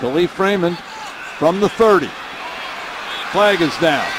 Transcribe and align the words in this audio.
Kalif 0.00 0.38
Raymond 0.38 0.78
from 1.38 1.60
the 1.60 1.68
30. 1.68 2.08
Flag 3.32 3.60
is 3.60 3.76
down. 3.78 4.10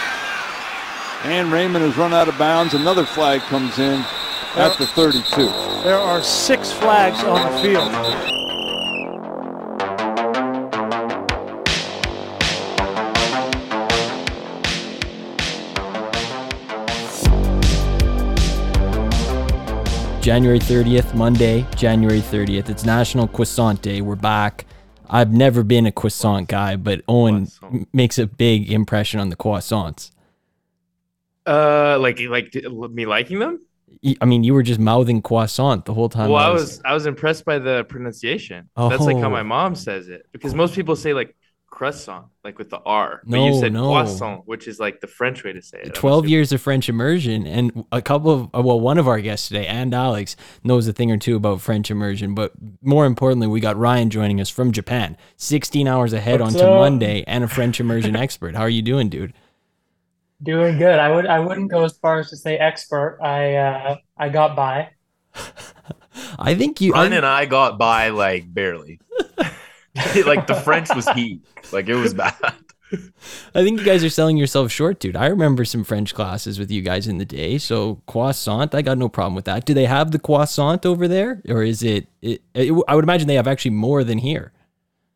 And 1.24 1.52
Raymond 1.52 1.84
has 1.84 1.98
run 1.98 2.14
out 2.14 2.28
of 2.28 2.38
bounds. 2.38 2.76
Another 2.76 3.04
flag 3.04 3.42
comes 3.42 3.80
in 3.80 4.06
at 4.56 4.78
the 4.78 4.86
32. 4.86 5.24
There 5.84 5.98
are 5.98 6.22
six 6.22 6.72
flags 6.72 7.24
on 7.24 7.52
the 7.52 7.58
field. 7.64 7.92
January 20.22 20.60
30th, 20.60 21.16
Monday, 21.16 21.66
January 21.76 22.22
30th. 22.22 22.70
It's 22.70 22.86
National 22.86 23.28
Croissant 23.28 23.82
Day. 23.82 24.02
We're 24.02 24.16
back. 24.16 24.68
I've 25.12 25.32
never 25.34 25.64
been 25.64 25.86
a 25.86 25.92
croissant 25.92 26.48
guy, 26.48 26.76
but 26.78 27.02
Owen 27.08 27.48
m- 27.62 27.86
makes 27.94 28.18
a 28.18 28.26
big 28.28 28.72
impression 28.72 29.20
on 29.20 29.30
the 29.30 29.36
croissants. 29.36 30.12
Uh, 31.46 31.98
like 32.00 32.20
like 32.22 32.54
me 32.92 33.06
liking 33.06 33.40
them. 33.40 33.62
I 34.22 34.26
mean, 34.26 34.44
you 34.44 34.54
were 34.54 34.64
just 34.64 34.80
mouthing 34.80 35.22
croissant 35.22 35.86
the 35.86 35.94
whole 35.94 36.08
time. 36.10 36.30
Well, 36.30 36.42
I 36.44 36.50
was 36.50 36.82
I 36.86 36.94
was 36.94 37.06
impressed 37.06 37.46
by 37.46 37.60
the 37.60 37.84
pronunciation. 37.84 38.70
That's 38.78 39.04
like 39.04 39.18
how 39.18 39.28
Oh. 39.28 39.32
my 39.32 39.44
mom 39.44 39.76
says 39.76 40.08
it 40.08 40.26
because 40.32 40.54
most 40.56 40.74
people 40.76 40.96
say 40.96 41.14
like 41.14 41.36
croissant, 41.72 42.28
like 42.44 42.60
with 42.60 42.70
the 42.70 42.78
R. 42.86 43.22
But 43.26 43.38
No, 43.38 43.48
you 43.48 43.60
said 43.60 43.74
no. 43.74 43.88
croissant, 43.90 44.46
which 44.46 44.68
is 44.68 44.80
like 44.80 45.00
the 45.00 45.08
French 45.08 45.44
way 45.44 45.54
to 45.54 45.62
say 45.62 45.80
it. 45.82 45.96
12 45.96 46.28
years 46.28 46.52
of 46.52 46.62
French 46.62 46.88
immersion, 46.90 47.48
and 47.48 47.86
a 47.92 48.02
couple 48.02 48.30
of, 48.30 48.42
uh, 48.54 48.62
well, 48.62 48.80
one 48.80 49.00
of 49.00 49.08
our 49.08 49.20
guests 49.20 49.48
today, 49.48 49.66
and 49.66 49.92
Alex, 49.94 50.36
knows 50.64 50.88
a 50.88 50.94
thing 50.94 51.10
or 51.12 51.18
two 51.18 51.36
about 51.36 51.62
French 51.62 51.90
immersion. 51.90 52.36
But 52.36 52.52
more 52.84 53.08
importantly, 53.08 53.48
we 53.48 53.60
got 53.60 53.78
Ryan 53.78 54.12
joining 54.12 54.40
us 54.40 54.50
from 54.50 54.72
Japan, 54.72 55.18
16 55.38 55.88
hours 55.88 56.14
ahead 56.14 56.42
What's 56.42 56.54
onto 56.56 56.68
up? 56.68 56.78
Monday, 56.80 57.24
and 57.26 57.44
a 57.44 57.48
French 57.48 57.80
immersion 57.80 58.16
expert. 58.26 58.56
How 58.56 58.62
are 58.62 58.70
you 58.70 58.84
doing, 58.84 59.10
dude? 59.10 59.34
Doing 60.44 60.78
good. 60.78 61.00
I 61.00 61.10
would 61.16 61.28
I 61.28 61.40
wouldn't 61.40 61.70
go 61.72 61.84
as 61.84 61.98
far 61.98 62.20
as 62.20 62.30
to 62.32 62.36
say 62.38 62.58
expert. 62.58 63.20
I 63.22 63.56
uh 63.56 63.96
I 64.18 64.30
got 64.30 64.56
by. 64.56 64.90
I 66.40 66.56
think 66.56 66.82
you. 66.82 66.94
Ryan 66.94 67.14
I, 67.14 67.16
and 67.18 67.26
I 67.26 67.46
got 67.46 67.78
by 67.78 68.10
like 68.10 68.52
barely. 68.54 69.00
like 70.26 70.48
the 70.48 70.56
French 70.56 70.94
was 70.96 71.08
heat. 71.10 71.42
Like 71.72 71.90
it 71.90 71.96
was 71.96 72.14
bad. 72.14 72.36
I 73.56 73.64
think 73.64 73.80
you 73.80 73.86
guys 73.86 74.04
are 74.04 74.10
selling 74.10 74.36
yourself 74.36 74.70
short, 74.72 75.00
dude. 75.00 75.16
I 75.16 75.28
remember 75.28 75.64
some 75.64 75.84
French 75.86 76.14
classes 76.14 76.60
with 76.60 76.70
you 76.70 76.82
guys 76.82 77.08
in 77.08 77.20
the 77.20 77.26
day. 77.26 77.58
So 77.58 78.02
croissant, 78.06 78.76
I 78.76 78.82
got 78.82 78.98
no 78.98 79.08
problem 79.08 79.34
with 79.34 79.46
that. 79.46 79.66
Do 79.66 79.74
they 79.74 79.86
have 79.86 80.12
the 80.12 80.20
croissant 80.20 80.86
over 80.86 81.08
there, 81.08 81.42
or 81.48 81.64
is 81.64 81.84
it? 81.84 82.08
it, 82.22 82.42
it 82.54 82.74
I 82.90 82.96
would 82.96 83.06
imagine 83.06 83.28
they 83.28 83.36
have 83.36 83.48
actually 83.48 83.72
more 83.72 84.04
than 84.04 84.18
here. 84.18 84.52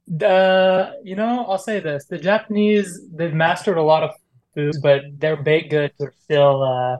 The 0.07 0.99
you 1.03 1.15
know, 1.15 1.45
I'll 1.49 1.57
say 1.57 1.79
this. 1.79 2.05
The 2.05 2.17
Japanese, 2.17 2.99
they've 3.13 3.33
mastered 3.33 3.77
a 3.77 3.83
lot 3.83 4.03
of 4.03 4.11
foods, 4.53 4.79
but 4.79 5.01
their 5.17 5.35
baked 5.35 5.71
goods 5.71 5.93
are 5.99 6.13
still 6.23 6.63
uh 6.63 6.97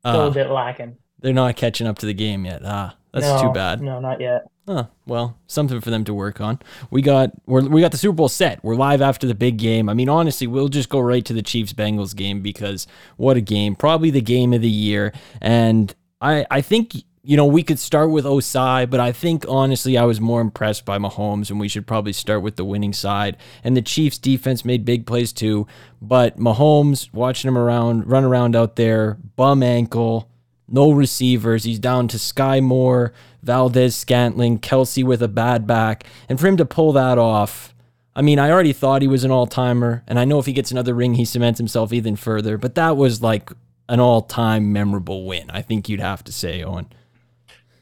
still 0.00 0.20
Uh, 0.22 0.28
a 0.28 0.30
bit 0.30 0.50
lacking. 0.50 0.96
they're 1.20 1.32
not 1.34 1.56
catching 1.56 1.86
up 1.86 1.98
to 1.98 2.06
the 2.06 2.14
game 2.14 2.44
yet. 2.44 2.62
Ah, 2.64 2.96
that's 3.12 3.26
No, 3.26 3.42
too 3.42 3.52
bad. 3.52 3.82
No, 3.82 4.00
not 4.00 4.20
yet. 4.20 4.44
Huh, 4.68 4.86
well, 5.06 5.38
something 5.46 5.80
for 5.80 5.90
them 5.90 6.02
to 6.04 6.14
work 6.14 6.40
on. 6.40 6.58
We 6.90 7.00
got 7.00 7.30
we're, 7.46 7.68
we 7.68 7.80
got 7.80 7.92
the 7.92 7.98
Super 7.98 8.16
Bowl 8.16 8.28
set. 8.28 8.64
We're 8.64 8.74
live 8.74 9.00
after 9.00 9.24
the 9.28 9.34
big 9.34 9.58
game. 9.58 9.88
I 9.88 9.94
mean, 9.94 10.08
honestly, 10.08 10.48
we'll 10.48 10.68
just 10.68 10.88
go 10.88 10.98
right 10.98 11.24
to 11.24 11.32
the 11.32 11.42
Chiefs 11.42 11.72
Bengals 11.72 12.16
game 12.16 12.42
because 12.42 12.88
what 13.16 13.36
a 13.36 13.40
game! 13.40 13.76
Probably 13.76 14.10
the 14.10 14.20
game 14.20 14.52
of 14.52 14.62
the 14.62 14.68
year. 14.68 15.12
And 15.40 15.94
I 16.20 16.46
I 16.50 16.62
think 16.62 16.96
you 17.22 17.36
know 17.36 17.46
we 17.46 17.62
could 17.62 17.78
start 17.78 18.10
with 18.10 18.24
Ossai, 18.24 18.90
but 18.90 18.98
I 18.98 19.12
think 19.12 19.44
honestly 19.48 19.96
I 19.96 20.02
was 20.02 20.20
more 20.20 20.40
impressed 20.40 20.84
by 20.84 20.98
Mahomes, 20.98 21.48
and 21.48 21.60
we 21.60 21.68
should 21.68 21.86
probably 21.86 22.12
start 22.12 22.42
with 22.42 22.56
the 22.56 22.64
winning 22.64 22.92
side. 22.92 23.36
And 23.62 23.76
the 23.76 23.82
Chiefs 23.82 24.18
defense 24.18 24.64
made 24.64 24.84
big 24.84 25.06
plays 25.06 25.32
too, 25.32 25.68
but 26.02 26.38
Mahomes 26.38 27.12
watching 27.12 27.46
him 27.46 27.56
around 27.56 28.10
run 28.10 28.24
around 28.24 28.56
out 28.56 28.74
there, 28.74 29.16
bum 29.36 29.62
ankle 29.62 30.28
no 30.68 30.90
receivers. 30.90 31.64
He's 31.64 31.78
down 31.78 32.08
to 32.08 32.18
Sky 32.18 32.60
Moore, 32.60 33.12
Valdez 33.42 33.94
Scantling, 33.94 34.58
Kelce 34.58 35.04
with 35.04 35.22
a 35.22 35.28
bad 35.28 35.66
back. 35.66 36.04
And 36.28 36.40
for 36.40 36.46
him 36.46 36.56
to 36.56 36.64
pull 36.64 36.92
that 36.92 37.18
off, 37.18 37.74
I 38.14 38.22
mean, 38.22 38.38
I 38.38 38.50
already 38.50 38.72
thought 38.72 39.02
he 39.02 39.08
was 39.08 39.24
an 39.24 39.30
all 39.30 39.46
timer. 39.46 40.02
And 40.06 40.18
I 40.18 40.24
know 40.24 40.38
if 40.38 40.46
he 40.46 40.52
gets 40.52 40.70
another 40.70 40.94
ring, 40.94 41.14
he 41.14 41.24
cements 41.24 41.58
himself 41.58 41.92
even 41.92 42.16
further. 42.16 42.58
But 42.58 42.74
that 42.74 42.96
was 42.96 43.22
like 43.22 43.50
an 43.88 44.00
all 44.00 44.22
time 44.22 44.72
memorable 44.72 45.26
win. 45.26 45.50
I 45.50 45.62
think 45.62 45.88
you'd 45.88 46.00
have 46.00 46.24
to 46.24 46.32
say, 46.32 46.62
Owen. 46.62 46.86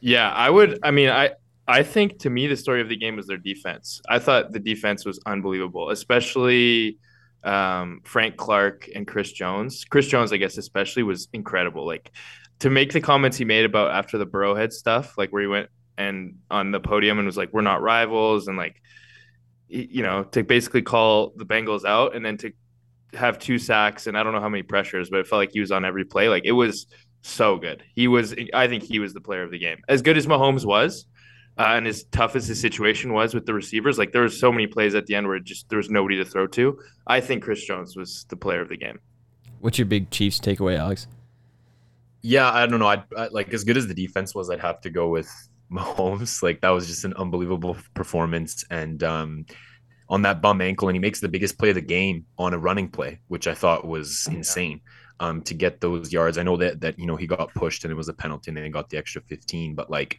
Yeah, 0.01 0.31
I 0.31 0.51
would. 0.51 0.79
I 0.83 0.91
mean, 0.91 1.09
I 1.09 1.31
I 1.67 1.83
think 1.83 2.19
to 2.21 2.31
me 2.31 2.47
the 2.47 2.57
story 2.57 2.83
of 2.83 2.89
the 2.89 2.97
game 2.97 3.17
was 3.17 3.27
their 3.27 3.39
defense. 3.39 4.03
I 4.09 4.19
thought 4.19 4.53
the 4.53 4.61
defense 4.61 5.07
was 5.07 5.19
unbelievable, 5.25 5.91
especially 5.91 6.99
um, 7.43 8.01
Frank 8.05 8.37
Clark 8.37 8.89
and 8.95 9.07
Chris 9.07 9.33
Jones. 9.33 9.85
Chris 9.85 10.09
Jones, 10.09 10.33
I 10.33 10.37
guess, 10.37 10.59
especially 10.59 11.05
was 11.05 11.29
incredible. 11.33 11.87
Like 11.87 12.11
to 12.61 12.71
make 12.71 12.93
the 12.93 13.01
comments 13.01 13.37
he 13.37 13.45
made 13.45 13.65
about 13.65 13.91
after 13.91 14.19
the 14.19 14.27
Burrowhead 14.27 14.73
stuff, 14.73 15.17
like 15.19 15.31
where 15.31 15.43
he 15.43 15.49
went 15.49 15.69
and 15.97 16.39
on 16.51 16.73
the 16.73 16.81
podium 16.81 17.19
and 17.19 17.27
was 17.27 17.37
like, 17.37 17.53
"We're 17.53 17.63
not 17.63 17.83
rivals," 17.83 18.49
and 18.49 18.57
like 18.57 18.81
you 19.69 20.03
know 20.03 20.25
to 20.25 20.43
basically 20.43 20.83
call 20.83 21.33
the 21.37 21.47
Bengals 21.47 21.85
out 21.85 22.15
and 22.15 22.25
then 22.25 22.37
to 22.39 22.53
have 23.15 23.39
two 23.39 23.59
sacks 23.59 24.07
and 24.07 24.19
I 24.19 24.23
don't 24.23 24.33
know 24.33 24.41
how 24.41 24.49
many 24.49 24.63
pressures, 24.63 25.11
but 25.11 25.21
it 25.21 25.27
felt 25.27 25.41
like 25.41 25.53
he 25.53 25.61
was 25.61 25.73
on 25.73 25.85
every 25.85 26.05
play. 26.05 26.29
Like 26.29 26.45
it 26.45 26.53
was 26.53 26.87
so 27.23 27.57
good. 27.57 27.83
He 27.95 28.09
was. 28.09 28.35
I 28.53 28.69
think 28.69 28.83
he 28.83 28.99
was 28.99 29.15
the 29.15 29.21
player 29.21 29.43
of 29.43 29.51
the 29.51 29.59
game. 29.59 29.79
As 29.89 30.03
good 30.03 30.17
as 30.17 30.27
Mahomes 30.27 30.65
was, 30.65 31.07
uh, 31.59 31.63
and 31.69 31.87
as 31.87 32.05
tough 32.05 32.37
as 32.37 32.47
his 32.47 32.61
situation 32.61 33.13
was 33.13 33.35
with 33.35 33.47
the 33.47 33.55
receivers, 33.55 33.99
like 33.99 34.13
there 34.13 34.23
were 34.23 34.29
so 34.29 34.53
many 34.53 34.67
plays 34.67 34.95
at 34.95 35.07
the 35.07 35.15
end 35.15 35.27
where 35.27 35.39
just 35.39 35.69
there 35.69 35.79
was 35.79 35.91
nobody 35.91 36.17
to 36.17 36.25
throw 36.25 36.47
to. 36.49 36.79
I 37.07 37.21
think 37.21 37.43
Chris 37.43 37.65
Jones 37.65 37.97
was 37.97 38.27
the 38.29 38.37
player 38.37 38.61
of 38.61 38.69
the 38.69 38.77
game. 38.77 39.01
What's 39.61 39.79
your 39.79 39.87
big 39.87 40.11
Chiefs 40.11 40.41
takeaway, 40.41 40.77
Alex? 40.77 41.07
Yeah, 42.27 42.51
I 42.51 42.65
don't 42.65 42.79
know. 42.79 42.87
I'd, 42.87 43.05
I 43.15 43.29
like 43.29 43.53
as 43.53 43.65
good 43.65 43.77
as 43.77 43.87
the 43.87 43.93
defense 43.93 44.35
was, 44.35 44.49
I'd 44.49 44.61
have 44.61 44.81
to 44.81 44.91
go 44.91 45.09
with 45.11 45.31
Mahomes. 45.71 46.43
Like 46.43 46.63
that 46.63 46.71
was 46.71 46.87
just 46.87 47.05
an 47.05 47.13
unbelievable 47.15 47.77
performance, 47.93 48.65
and 48.71 49.03
um, 49.05 49.45
on 50.09 50.23
that 50.23 50.41
bum 50.41 50.63
ankle, 50.63 50.89
and 50.89 50.97
he 50.97 51.01
makes 51.01 51.21
the 51.21 51.29
biggest 51.29 51.59
play 51.59 51.69
of 51.69 51.75
the 51.75 51.83
game 51.83 52.25
on 52.39 52.55
a 52.55 52.59
running 52.59 52.89
play, 52.89 53.21
which 53.29 53.47
I 53.47 53.53
thought 53.53 53.87
was 53.87 54.27
insane. 54.31 54.81
Um, 55.21 55.43
to 55.43 55.55
get 55.55 55.83
those 55.83 56.15
yards, 56.15 56.39
I 56.39 56.45
know 56.45 56.57
that 56.57 56.81
that 56.81 56.99
you 56.99 57.05
know 57.07 57.17
he 57.17 57.27
got 57.27 57.53
pushed 57.53 57.85
and 57.85 57.93
it 57.93 57.97
was 57.97 58.09
a 58.09 58.15
penalty, 58.15 58.51
and 58.51 58.57
then 58.57 58.65
he 58.65 58.71
got 58.71 58.89
the 58.89 58.97
extra 58.97 59.21
15. 59.21 59.75
But 59.75 59.91
like, 59.91 60.17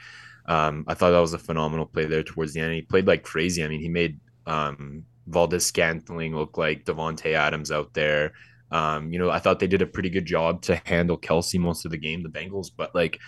um, 0.47 0.85
I 0.87 0.93
thought 0.93 1.09
that 1.09 1.17
was 1.17 1.33
a 1.33 1.39
phenomenal 1.39 1.87
play 1.87 2.05
there 2.05 2.21
towards 2.21 2.53
the 2.53 2.59
end. 2.59 2.75
He 2.75 2.83
played 2.83 3.07
like 3.07 3.23
crazy. 3.23 3.63
I 3.63 3.67
mean, 3.67 3.81
he 3.81 3.89
made 3.89 4.19
um, 4.45 5.05
Valdes-Scantling 5.25 6.35
look 6.35 6.55
like 6.59 6.85
Davante 6.85 7.33
Adams 7.33 7.71
out 7.71 7.95
there. 7.95 8.33
Um, 8.71 9.13
you 9.13 9.19
know, 9.19 9.29
I 9.29 9.39
thought 9.39 9.59
they 9.59 9.67
did 9.67 9.81
a 9.81 9.87
pretty 9.87 10.09
good 10.09 10.25
job 10.25 10.61
to 10.63 10.81
handle 10.85 11.17
Kelce 11.17 11.59
most 11.59 11.85
of 11.85 11.91
the 11.91 11.97
game, 11.97 12.23
the 12.23 12.29
Bengals, 12.29 12.67
but 12.75 12.93
like 12.95 13.19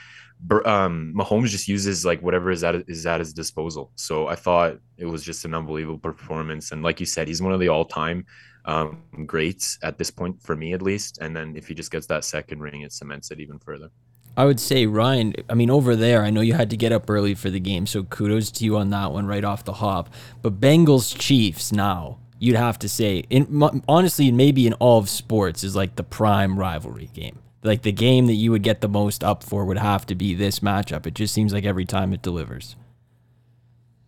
um, 0.66 1.14
Mahomes 1.16 1.50
just 1.50 1.68
uses 1.68 2.06
like 2.06 2.22
whatever 2.22 2.52
is 2.52 2.64
at 2.64 2.76
is 2.88 3.06
at 3.06 3.20
his 3.20 3.34
disposal. 3.34 3.92
So 3.96 4.28
I 4.28 4.36
thought 4.36 4.78
it 4.98 5.06
was 5.06 5.24
just 5.24 5.46
an 5.46 5.54
unbelievable 5.54 6.00
performance, 6.00 6.72
and 6.72 6.84
like 6.84 7.00
you 7.00 7.06
said, 7.06 7.28
he's 7.28 7.42
one 7.42 7.54
of 7.54 7.60
the 7.60 7.70
all 7.70 7.86
time 7.86 8.26
um, 8.66 9.02
greats 9.26 9.80
at 9.82 9.98
this 9.98 10.12
point 10.12 10.42
for 10.42 10.56
me 10.56 10.74
at 10.74 10.82
least. 10.82 11.18
And 11.20 11.36
then 11.36 11.56
if 11.56 11.68
he 11.68 11.74
just 11.74 11.92
gets 11.92 12.06
that 12.08 12.26
second 12.26 12.60
ring, 12.60 12.82
it 12.82 12.92
cements 12.92 13.32
it 13.32 13.40
even 13.40 13.58
further. 13.60 13.90
I 14.36 14.46
would 14.46 14.60
say 14.60 14.86
Ryan. 14.86 15.34
I 15.50 15.56
mean, 15.56 15.72
over 15.72 15.96
there, 15.96 16.24
I 16.24 16.30
know 16.30 16.42
you 16.42 16.54
had 16.54 16.70
to 16.70 16.78
get 16.78 16.92
up 16.92 17.10
early 17.10 17.34
for 17.34 17.50
the 17.50 17.60
game, 17.60 17.88
so 17.88 18.04
kudos 18.04 18.52
to 18.52 18.66
you 18.66 18.78
on 18.78 18.92
that 18.92 19.12
one 19.12 19.26
right 19.26 19.44
off 19.44 19.64
the 19.64 19.74
hop. 19.74 20.14
But 20.44 20.60
Bengals 20.60 21.18
Chiefs 21.18 21.72
now, 21.72 22.20
you'd 22.40 22.56
have 22.56 22.80
to 22.80 22.90
say, 22.90 23.24
in 23.30 23.62
honestly, 23.88 24.32
maybe 24.32 24.68
in 24.68 24.74
all 24.74 25.00
of 25.00 25.10
sports, 25.10 25.64
is 25.64 25.76
like 25.76 25.96
the 25.96 26.04
prime 26.04 26.58
rivalry 26.58 27.10
game. 27.14 27.40
Like 27.64 27.82
the 27.82 27.92
game 27.92 28.28
that 28.28 28.34
you 28.34 28.52
would 28.52 28.64
get 28.64 28.82
the 28.82 28.88
most 28.88 29.24
up 29.24 29.44
for 29.44 29.66
would 29.66 29.78
have 29.78 30.06
to 30.08 30.16
be 30.16 30.34
this 30.34 30.60
matchup. 30.60 31.06
It 31.06 31.16
just 31.16 31.34
seems 31.34 31.54
like 31.54 31.66
every 31.66 31.86
time 31.86 32.14
it 32.14 32.22
delivers. 32.22 32.76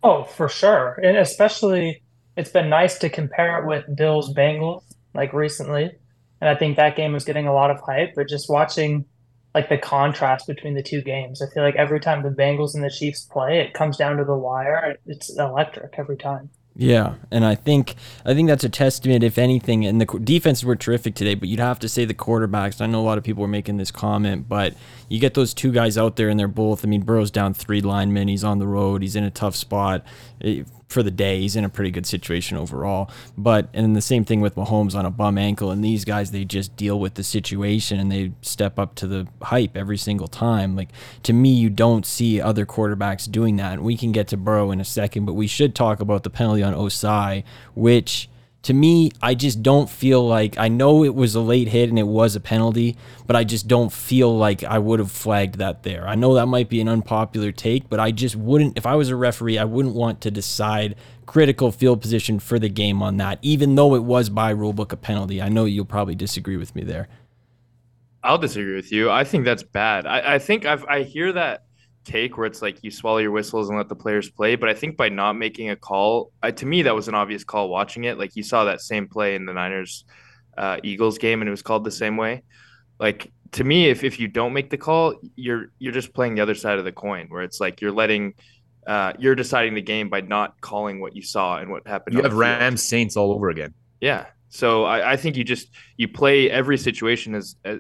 Oh, 0.04 0.24
for 0.24 0.48
sure. 0.48 1.00
And 1.04 1.18
especially 1.18 2.02
it's 2.38 2.52
been 2.52 2.70
nice 2.70 2.98
to 3.00 3.10
compare 3.10 3.62
it 3.62 3.68
with 3.68 3.98
Bills 3.98 4.34
Bengals 4.34 4.84
like 5.14 5.34
recently. 5.34 5.92
And 6.40 6.50
I 6.50 6.56
think 6.56 6.78
that 6.78 6.96
game 6.96 7.12
was 7.12 7.26
getting 7.26 7.48
a 7.48 7.54
lot 7.54 7.72
of 7.72 7.82
hype, 7.82 8.14
but 8.16 8.30
just 8.30 8.50
watching 8.50 9.06
like 9.54 9.68
the 9.68 9.78
contrast 9.78 10.48
between 10.48 10.76
the 10.76 10.84
two 10.84 11.02
games. 11.02 11.42
I 11.42 11.48
feel 11.54 11.64
like 11.64 11.76
every 11.76 12.00
time 12.00 12.24
the 12.24 12.30
Bengals 12.30 12.76
and 12.76 12.84
the 12.84 12.90
Chiefs 12.90 13.26
play, 13.26 13.60
it 13.60 13.74
comes 13.74 13.98
down 13.98 14.18
to 14.18 14.24
the 14.24 14.38
wire. 14.38 14.98
It's 15.06 15.36
electric 15.38 15.96
every 15.98 16.18
time. 16.18 16.50
Yeah, 16.82 17.16
and 17.30 17.44
I 17.44 17.56
think 17.56 17.96
I 18.26 18.34
think 18.34 18.48
that's 18.48 18.64
a 18.64 18.70
testament, 18.70 19.22
if 19.22 19.38
anything. 19.38 19.86
And 19.86 20.00
the 20.00 20.06
defenses 20.06 20.64
were 20.64 20.78
terrific 20.78 21.14
today, 21.14 21.36
but 21.36 21.50
you'd 21.50 21.60
have 21.60 21.78
to 21.80 21.90
say 21.90 22.06
the 22.06 22.14
quarterbacks. 22.14 22.80
I 22.80 22.86
know 22.86 23.02
a 23.02 23.04
lot 23.04 23.18
of 23.18 23.26
people 23.26 23.42
were 23.42 23.50
making 23.50 23.76
this 23.76 23.92
comment, 23.92 24.48
but 24.48 24.76
you 25.10 25.20
get 25.20 25.34
those 25.34 25.54
two 25.54 25.74
guys 25.74 25.98
out 25.98 26.16
there, 26.16 26.30
and 26.30 26.40
they're 26.40 26.48
both. 26.48 26.86
I 26.86 26.88
mean, 26.88 27.02
Burrow's 27.02 27.32
down 27.32 27.54
three 27.54 27.82
linemen. 27.82 28.30
He's 28.30 28.46
on 28.46 28.60
the 28.60 28.68
road. 28.68 29.02
He's 29.02 29.18
in 29.18 29.26
a 29.26 29.30
tough 29.30 29.58
spot. 29.58 30.06
Eh, 30.40 30.64
for 30.90 31.04
the 31.04 31.12
day. 31.12 31.40
He's 31.40 31.56
in 31.56 31.64
a 31.64 31.70
pretty 31.70 31.92
good 31.92 32.06
situation 32.06 32.58
overall. 32.58 33.10
But 33.38 33.70
and 33.74 33.96
the 33.96 34.02
same 34.02 34.26
thing 34.26 34.42
with 34.42 34.56
Mahomes 34.56 34.96
on 34.96 35.06
a 35.06 35.12
bum 35.12 35.38
ankle. 35.38 35.72
And 35.72 35.84
these 35.84 36.04
guys, 36.04 36.32
they 36.32 36.44
just 36.44 36.76
deal 36.76 37.00
with 37.00 37.14
the 37.14 37.24
situation 37.24 38.00
and 38.00 38.12
they 38.12 38.34
step 38.42 38.78
up 38.78 38.96
to 38.96 39.08
the 39.08 39.28
hype 39.42 39.78
every 39.78 39.98
single 39.98 40.28
time. 40.28 40.76
Like 40.76 40.90
to 41.24 41.32
me, 41.32 41.54
you 41.54 41.70
don't 41.70 42.06
see 42.06 42.42
other 42.42 42.66
quarterbacks 42.66 43.32
doing 43.32 43.56
that. 43.58 43.74
And 43.74 43.84
we 43.84 43.96
can 43.96 44.12
get 44.12 44.28
to 44.30 44.38
Burrow 44.38 44.72
in 44.72 44.82
a 44.82 44.86
second, 44.86 45.26
but 45.26 45.34
we 45.34 45.48
should 45.48 45.76
talk 45.76 46.00
about 46.00 46.24
the 46.24 46.30
penalty 46.30 46.64
on 46.64 46.74
Ossai, 46.74 47.44
which 47.76 48.28
to 48.64 48.74
me, 48.74 49.12
I 49.22 49.36
just 49.36 49.64
don't 49.64 49.90
feel 49.90 50.28
like 50.28 50.58
I 50.58 50.68
know 50.68 51.04
it 51.06 51.16
was 51.16 51.34
a 51.34 51.40
late 51.40 51.70
hit 51.70 51.90
and 51.90 51.98
it 51.98 52.08
was 52.08 52.36
a 52.36 52.42
penalty, 52.42 52.98
but 53.26 53.36
I 53.36 53.46
just 53.46 53.68
don't 53.68 53.92
feel 53.92 54.38
like 54.38 54.64
I 54.64 54.80
would 54.80 55.00
have 55.00 55.12
flagged 55.12 55.56
that 55.56 55.84
there. 55.84 56.08
I 56.08 56.16
know 56.16 56.34
that 56.34 56.48
might 56.48 56.68
be 56.68 56.82
an 56.82 56.90
unpopular 56.90 57.54
take, 57.54 57.90
but 57.90 58.02
I 58.02 58.12
just 58.12 58.36
wouldn't 58.36 58.78
if 58.78 58.86
I 58.86 58.96
was 58.96 59.10
a 59.10 59.16
referee, 59.16 59.58
I 59.58 59.64
wouldn't 59.64 59.96
want 59.96 60.20
to 60.22 60.32
decide 60.32 60.96
critical 61.26 61.72
field 61.72 62.02
position 62.02 62.40
for 62.40 62.60
the 62.60 62.70
game 62.70 63.02
on 63.02 63.18
that, 63.18 63.40
even 63.42 63.76
though 63.76 63.96
it 63.96 64.04
was 64.04 64.30
by 64.30 64.54
rulebook 64.54 64.92
a 64.92 64.98
penalty. 64.98 65.42
I 65.42 65.48
know 65.48 65.64
you'll 65.64 65.86
probably 65.86 66.16
disagree 66.16 66.58
with 66.58 66.76
me 66.76 66.84
there. 66.84 67.08
I'll 68.24 68.38
disagree 68.38 68.76
with 68.76 68.92
you. 68.92 69.10
I 69.10 69.24
think 69.24 69.46
that's 69.46 69.64
bad. 69.64 70.06
I, 70.06 70.36
I 70.36 70.40
think 70.40 70.66
I've 70.66 70.84
I 70.86 71.04
hear 71.04 71.32
that 71.32 71.64
take 72.10 72.38
where 72.38 72.46
it's 72.46 72.62
like 72.62 72.84
you 72.84 72.92
swallow 72.92 73.20
your 73.20 73.32
whistles 73.32 73.70
and 73.70 73.78
let 73.78 73.90
the 73.90 73.96
players 73.96 74.30
play. 74.30 74.56
But 74.56 74.70
I 74.70 74.74
think 74.74 74.98
by 74.98 75.10
not 75.10 75.34
making 75.34 75.70
a 75.70 75.76
call, 75.76 76.32
I, 76.42 76.52
to 76.52 76.66
me 76.66 76.82
that 76.84 76.96
was 76.96 77.08
an 77.08 77.16
obvious 77.16 77.44
call 77.44 77.70
watching 77.70 78.06
it. 78.06 78.18
Like 78.18 78.36
you 78.36 78.44
saw 78.44 78.66
that 78.66 78.82
same 78.82 79.08
play 79.08 79.36
in 79.36 79.46
the 79.46 79.54
Niners 79.54 80.06
uh, 80.58 80.78
Eagles 80.84 81.18
game, 81.18 81.42
and 81.42 81.48
it 81.48 81.52
was 81.52 81.62
called 81.62 81.84
the 81.84 81.92
same 81.92 82.18
way. 82.18 82.44
Like 83.00 83.32
to 83.54 83.64
me, 83.64 83.90
if 83.90 84.04
if 84.04 84.20
you 84.20 84.28
don't 84.28 84.54
make 84.54 84.70
the 84.70 84.78
call, 84.78 85.16
you're 85.36 85.72
you're 85.80 85.94
just 85.94 86.14
playing 86.14 86.36
the 86.36 86.42
other 86.42 86.56
side 86.56 86.80
of 86.80 86.86
the 86.86 86.92
coin, 86.92 87.28
where 87.30 87.44
it's 87.44 87.60
like 87.60 87.82
you're 87.82 87.92
letting. 87.92 88.34
Uh, 88.88 89.14
you're 89.20 89.36
deciding 89.36 89.76
the 89.76 89.82
game 89.82 90.10
by 90.10 90.20
not 90.20 90.60
calling 90.62 91.00
what 91.00 91.16
you 91.16 91.22
saw 91.22 91.58
and 91.58 91.70
what 91.70 91.86
happened. 91.86 92.16
You 92.16 92.24
have 92.24 92.34
Rams 92.34 92.82
Saints 92.82 93.16
all 93.16 93.32
over 93.32 93.50
again. 93.50 93.72
Yeah, 94.02 94.26
so 94.50 94.84
I, 94.84 95.12
I, 95.12 95.16
think 95.16 95.38
you 95.38 95.44
just 95.44 95.70
you 95.96 96.08
play 96.08 96.50
every 96.50 96.78
situation 96.78 97.36
as, 97.36 97.56
as, 97.64 97.80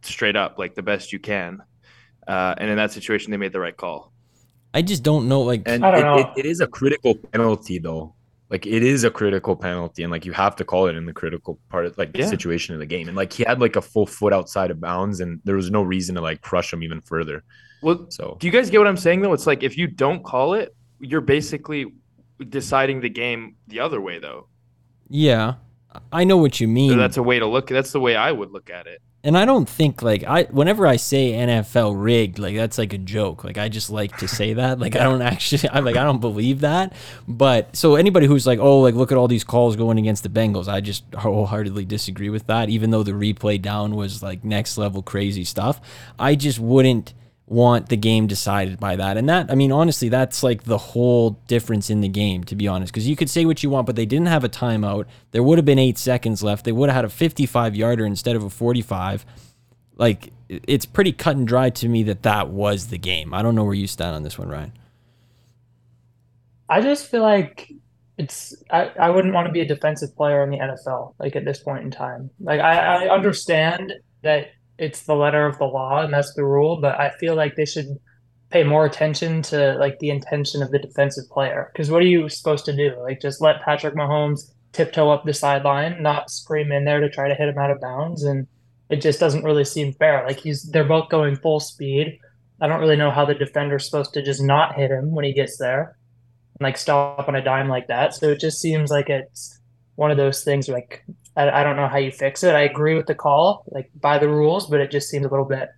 straight 0.00 0.36
up, 0.36 0.58
like 0.58 0.74
the 0.74 0.82
best 0.82 1.12
you 1.12 1.18
can. 1.18 1.62
Uh, 2.26 2.54
and 2.58 2.68
in 2.70 2.76
that 2.76 2.92
situation, 2.92 3.30
they 3.30 3.36
made 3.36 3.52
the 3.52 3.60
right 3.60 3.76
call. 3.76 4.12
I 4.74 4.82
just 4.82 5.02
don't 5.02 5.28
know. 5.28 5.42
Like, 5.42 5.62
and 5.66 5.84
I 5.84 5.90
don't 5.90 6.00
it, 6.00 6.04
know. 6.04 6.18
It, 6.36 6.40
it 6.40 6.46
is 6.46 6.60
a 6.60 6.66
critical 6.66 7.14
penalty, 7.14 7.78
though. 7.78 8.14
Like, 8.50 8.66
it 8.66 8.82
is 8.84 9.04
a 9.04 9.10
critical 9.10 9.56
penalty, 9.56 10.02
and 10.04 10.12
like 10.12 10.24
you 10.24 10.32
have 10.32 10.54
to 10.56 10.64
call 10.64 10.86
it 10.86 10.94
in 10.96 11.04
the 11.06 11.12
critical 11.12 11.58
part 11.68 11.86
of 11.86 11.96
like 11.98 12.12
the 12.12 12.20
Yeah. 12.20 12.26
situation 12.26 12.74
of 12.74 12.80
the 12.80 12.86
game. 12.86 13.08
And 13.08 13.16
like 13.16 13.32
he 13.32 13.42
had 13.44 13.60
like 13.60 13.74
a 13.76 13.82
full 13.82 14.06
foot 14.06 14.32
outside 14.32 14.70
of 14.70 14.80
bounds, 14.80 15.20
and 15.20 15.40
there 15.44 15.56
was 15.56 15.70
no 15.70 15.82
reason 15.82 16.14
to 16.14 16.20
like 16.20 16.42
crush 16.42 16.72
him 16.72 16.82
even 16.82 17.00
further. 17.00 17.42
Well, 17.82 18.06
So 18.10 18.36
do 18.38 18.46
you 18.46 18.52
guys 18.52 18.70
get 18.70 18.78
what 18.78 18.86
I'm 18.86 18.96
saying 18.96 19.20
though? 19.22 19.32
It's 19.32 19.46
like 19.48 19.62
if 19.64 19.76
you 19.76 19.86
don't 19.88 20.22
call 20.24 20.54
it, 20.54 20.74
you're 21.00 21.20
basically 21.20 21.86
deciding 22.48 23.00
the 23.00 23.08
game 23.08 23.56
the 23.68 23.80
other 23.80 24.00
way 24.00 24.18
though. 24.18 24.48
yeah, 25.08 25.54
I 26.12 26.24
know 26.24 26.36
what 26.36 26.60
you 26.60 26.68
mean. 26.68 26.90
So 26.92 26.96
that's 26.96 27.16
a 27.16 27.22
way 27.22 27.38
to 27.38 27.46
look. 27.46 27.66
That's 27.68 27.90
the 27.92 28.00
way 28.00 28.14
I 28.14 28.30
would 28.30 28.50
look 28.52 28.70
at 28.70 28.86
it. 28.86 29.00
And 29.26 29.36
I 29.36 29.44
don't 29.44 29.68
think 29.68 30.02
like 30.02 30.22
I 30.22 30.44
whenever 30.44 30.86
I 30.86 30.94
say 30.94 31.32
NFL 31.32 32.00
rigged, 32.00 32.38
like 32.38 32.54
that's 32.54 32.78
like 32.78 32.92
a 32.92 32.98
joke. 32.98 33.42
Like 33.42 33.58
I 33.58 33.68
just 33.68 33.90
like 33.90 34.16
to 34.18 34.28
say 34.28 34.52
that. 34.52 34.78
Like 34.78 34.94
I 34.94 35.02
don't 35.02 35.20
actually 35.20 35.68
I'm 35.72 35.84
like 35.84 35.96
I 35.96 36.04
don't 36.04 36.20
believe 36.20 36.60
that. 36.60 36.92
But 37.26 37.74
so 37.74 37.96
anybody 37.96 38.26
who's 38.26 38.46
like, 38.46 38.60
"Oh, 38.60 38.78
like 38.80 38.94
look 38.94 39.10
at 39.10 39.18
all 39.18 39.26
these 39.26 39.42
calls 39.42 39.74
going 39.74 39.98
against 39.98 40.22
the 40.22 40.28
Bengals." 40.28 40.68
I 40.68 40.80
just 40.80 41.02
wholeheartedly 41.12 41.86
disagree 41.86 42.30
with 42.30 42.46
that 42.46 42.68
even 42.68 42.90
though 42.90 43.02
the 43.02 43.12
replay 43.12 43.60
down 43.60 43.96
was 43.96 44.22
like 44.22 44.44
next 44.44 44.78
level 44.78 45.02
crazy 45.02 45.42
stuff. 45.42 45.80
I 46.20 46.36
just 46.36 46.60
wouldn't 46.60 47.12
want 47.46 47.88
the 47.88 47.96
game 47.96 48.26
decided 48.26 48.80
by 48.80 48.96
that. 48.96 49.16
And 49.16 49.28
that, 49.28 49.50
I 49.50 49.54
mean, 49.54 49.70
honestly, 49.70 50.08
that's 50.08 50.42
like 50.42 50.64
the 50.64 50.78
whole 50.78 51.30
difference 51.46 51.90
in 51.90 52.00
the 52.00 52.08
game, 52.08 52.42
to 52.44 52.56
be 52.56 52.66
honest. 52.66 52.92
Because 52.92 53.08
you 53.08 53.14
could 53.14 53.30
say 53.30 53.44
what 53.44 53.62
you 53.62 53.70
want, 53.70 53.86
but 53.86 53.94
they 53.94 54.06
didn't 54.06 54.26
have 54.26 54.42
a 54.42 54.48
timeout. 54.48 55.06
There 55.30 55.42
would 55.42 55.58
have 55.58 55.64
been 55.64 55.78
eight 55.78 55.98
seconds 55.98 56.42
left. 56.42 56.64
They 56.64 56.72
would 56.72 56.88
have 56.88 56.96
had 56.96 57.04
a 57.04 57.08
55 57.08 57.76
yarder 57.76 58.04
instead 58.04 58.34
of 58.34 58.42
a 58.42 58.50
45. 58.50 59.24
Like, 59.96 60.32
it's 60.48 60.86
pretty 60.86 61.12
cut 61.12 61.36
and 61.36 61.46
dry 61.46 61.70
to 61.70 61.88
me 61.88 62.02
that 62.04 62.22
that 62.24 62.48
was 62.48 62.88
the 62.88 62.98
game. 62.98 63.32
I 63.32 63.42
don't 63.42 63.54
know 63.54 63.64
where 63.64 63.74
you 63.74 63.86
stand 63.86 64.16
on 64.16 64.22
this 64.22 64.38
one, 64.38 64.48
Ryan. 64.48 64.72
I 66.68 66.80
just 66.80 67.06
feel 67.06 67.22
like 67.22 67.72
it's 68.18 68.54
I, 68.70 68.90
I 68.98 69.10
wouldn't 69.10 69.34
want 69.34 69.46
to 69.46 69.52
be 69.52 69.60
a 69.60 69.66
defensive 69.66 70.16
player 70.16 70.42
in 70.42 70.50
the 70.50 70.58
NFL 70.58 71.14
like 71.18 71.36
at 71.36 71.44
this 71.44 71.60
point 71.60 71.84
in 71.84 71.90
time. 71.90 72.30
Like 72.40 72.60
I, 72.60 73.06
I 73.06 73.14
understand 73.14 73.92
that 74.22 74.48
it's 74.78 75.02
the 75.02 75.14
letter 75.14 75.46
of 75.46 75.58
the 75.58 75.64
law 75.64 76.02
and 76.02 76.12
that's 76.12 76.34
the 76.34 76.44
rule, 76.44 76.80
but 76.80 76.98
I 77.00 77.10
feel 77.18 77.34
like 77.34 77.56
they 77.56 77.64
should 77.64 77.98
pay 78.50 78.62
more 78.62 78.86
attention 78.86 79.42
to 79.42 79.74
like 79.74 79.98
the 79.98 80.10
intention 80.10 80.62
of 80.62 80.70
the 80.70 80.78
defensive 80.78 81.28
player. 81.30 81.70
Because 81.72 81.90
what 81.90 82.02
are 82.02 82.06
you 82.06 82.28
supposed 82.28 82.64
to 82.66 82.76
do? 82.76 82.94
Like 83.00 83.20
just 83.20 83.40
let 83.40 83.62
Patrick 83.62 83.94
Mahomes 83.94 84.52
tiptoe 84.72 85.10
up 85.10 85.24
the 85.24 85.32
sideline, 85.32 86.02
not 86.02 86.30
scream 86.30 86.70
in 86.70 86.84
there 86.84 87.00
to 87.00 87.10
try 87.10 87.28
to 87.28 87.34
hit 87.34 87.48
him 87.48 87.58
out 87.58 87.70
of 87.70 87.80
bounds, 87.80 88.22
and 88.22 88.46
it 88.90 89.00
just 89.00 89.18
doesn't 89.18 89.44
really 89.44 89.64
seem 89.64 89.92
fair. 89.94 90.24
Like 90.26 90.38
he's 90.38 90.62
they're 90.70 90.84
both 90.84 91.08
going 91.08 91.36
full 91.36 91.60
speed. 91.60 92.18
I 92.60 92.68
don't 92.68 92.80
really 92.80 92.96
know 92.96 93.10
how 93.10 93.24
the 93.24 93.34
defender's 93.34 93.84
supposed 93.84 94.14
to 94.14 94.22
just 94.22 94.42
not 94.42 94.76
hit 94.76 94.90
him 94.90 95.14
when 95.14 95.24
he 95.24 95.32
gets 95.32 95.58
there 95.58 95.96
and 96.58 96.64
like 96.64 96.76
stop 96.76 97.28
on 97.28 97.34
a 97.34 97.44
dime 97.44 97.68
like 97.68 97.88
that. 97.88 98.14
So 98.14 98.30
it 98.30 98.40
just 98.40 98.60
seems 98.60 98.90
like 98.90 99.10
it's 99.10 99.60
one 99.96 100.10
of 100.10 100.16
those 100.16 100.44
things 100.44 100.68
like 100.68 101.04
I, 101.36 101.60
I 101.60 101.62
don't 101.62 101.76
know 101.76 101.88
how 101.88 101.98
you 101.98 102.10
fix 102.10 102.42
it. 102.42 102.54
I 102.54 102.62
agree 102.62 102.94
with 102.94 103.06
the 103.06 103.14
call, 103.14 103.64
like 103.68 103.90
by 104.00 104.18
the 104.18 104.28
rules, 104.28 104.66
but 104.66 104.80
it 104.80 104.90
just 104.90 105.08
seems 105.08 105.26
a 105.26 105.28
little 105.28 105.44
bit 105.44 105.68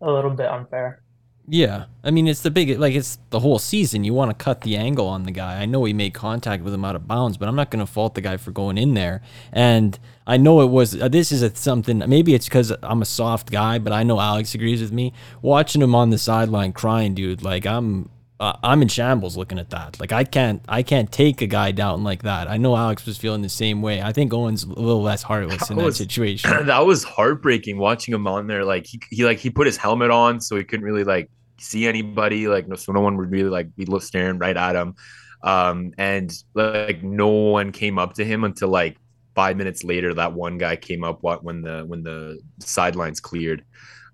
a 0.00 0.10
little 0.10 0.30
bit 0.30 0.46
unfair. 0.46 1.02
Yeah, 1.46 1.84
I 2.02 2.10
mean 2.10 2.26
it's 2.26 2.40
the 2.40 2.50
big 2.50 2.78
like 2.78 2.94
it's 2.94 3.18
the 3.28 3.40
whole 3.40 3.58
season. 3.58 4.02
You 4.02 4.14
want 4.14 4.30
to 4.30 4.42
cut 4.42 4.62
the 4.62 4.76
angle 4.76 5.06
on 5.06 5.24
the 5.24 5.30
guy. 5.30 5.60
I 5.60 5.66
know 5.66 5.84
he 5.84 5.92
made 5.92 6.14
contact 6.14 6.62
with 6.62 6.72
him 6.72 6.86
out 6.86 6.96
of 6.96 7.06
bounds, 7.06 7.36
but 7.36 7.48
I'm 7.48 7.56
not 7.56 7.70
going 7.70 7.84
to 7.84 7.90
fault 7.90 8.14
the 8.14 8.22
guy 8.22 8.38
for 8.38 8.50
going 8.50 8.78
in 8.78 8.94
there. 8.94 9.20
And 9.52 9.98
I 10.26 10.38
know 10.38 10.62
it 10.62 10.70
was 10.70 10.98
uh, 11.00 11.08
this 11.08 11.30
is 11.32 11.42
a, 11.42 11.54
something. 11.54 11.98
Maybe 12.06 12.34
it's 12.34 12.46
because 12.46 12.72
I'm 12.82 13.02
a 13.02 13.06
soft 13.06 13.50
guy, 13.50 13.78
but 13.78 13.92
I 13.92 14.04
know 14.04 14.20
Alex 14.20 14.54
agrees 14.54 14.80
with 14.80 14.92
me. 14.92 15.12
Watching 15.42 15.82
him 15.82 15.94
on 15.94 16.08
the 16.08 16.16
sideline 16.16 16.72
crying, 16.72 17.14
dude, 17.14 17.42
like 17.42 17.66
I'm 17.66 18.08
uh, 18.40 18.56
I'm 18.62 18.82
in 18.82 18.88
shambles 18.88 19.36
looking 19.36 19.58
at 19.58 19.70
that. 19.70 20.00
Like 20.00 20.12
I 20.12 20.24
can't 20.24 20.60
I 20.68 20.82
can't 20.82 21.10
take 21.10 21.40
a 21.40 21.46
guy 21.46 21.70
down 21.70 22.02
like 22.02 22.22
that. 22.22 22.48
I 22.48 22.56
know 22.56 22.76
Alex 22.76 23.06
was 23.06 23.16
feeling 23.16 23.42
the 23.42 23.48
same 23.48 23.80
way. 23.80 24.02
I 24.02 24.12
think 24.12 24.32
Owen's 24.32 24.64
a 24.64 24.68
little 24.68 25.02
less 25.02 25.22
heartless 25.22 25.70
in 25.70 25.76
that 25.76 25.84
was- 25.84 25.96
situation. 25.96 26.50
that 26.66 26.84
was 26.84 27.04
heartbreaking 27.04 27.78
watching 27.78 28.12
him 28.12 28.26
on 28.26 28.46
there. 28.48 28.64
Like 28.64 28.86
he, 28.86 29.00
he 29.10 29.24
like 29.24 29.38
he 29.38 29.50
put 29.50 29.66
his 29.66 29.76
helmet 29.76 30.10
on 30.10 30.40
so 30.40 30.56
he 30.56 30.64
couldn't 30.64 30.84
really 30.84 31.04
like 31.04 31.30
see 31.58 31.86
anybody. 31.86 32.48
Like 32.48 32.66
no, 32.66 32.74
so 32.74 32.92
no 32.92 33.00
one 33.00 33.16
would 33.16 33.30
really 33.30 33.50
like 33.50 33.74
be 33.76 33.86
staring 34.00 34.38
right 34.38 34.56
at 34.56 34.74
him. 34.74 34.96
Um, 35.44 35.92
and 35.96 36.32
like 36.54 37.04
no 37.04 37.28
one 37.28 37.70
came 37.70 37.98
up 37.98 38.14
to 38.14 38.24
him 38.24 38.42
until 38.42 38.68
like 38.68 38.96
five 39.36 39.56
minutes 39.56 39.84
later. 39.84 40.12
That 40.12 40.32
one 40.32 40.58
guy 40.58 40.74
came 40.74 41.04
up 41.04 41.22
what 41.22 41.44
when 41.44 41.62
the 41.62 41.84
when 41.86 42.02
the 42.02 42.40
sidelines 42.58 43.20
cleared. 43.20 43.64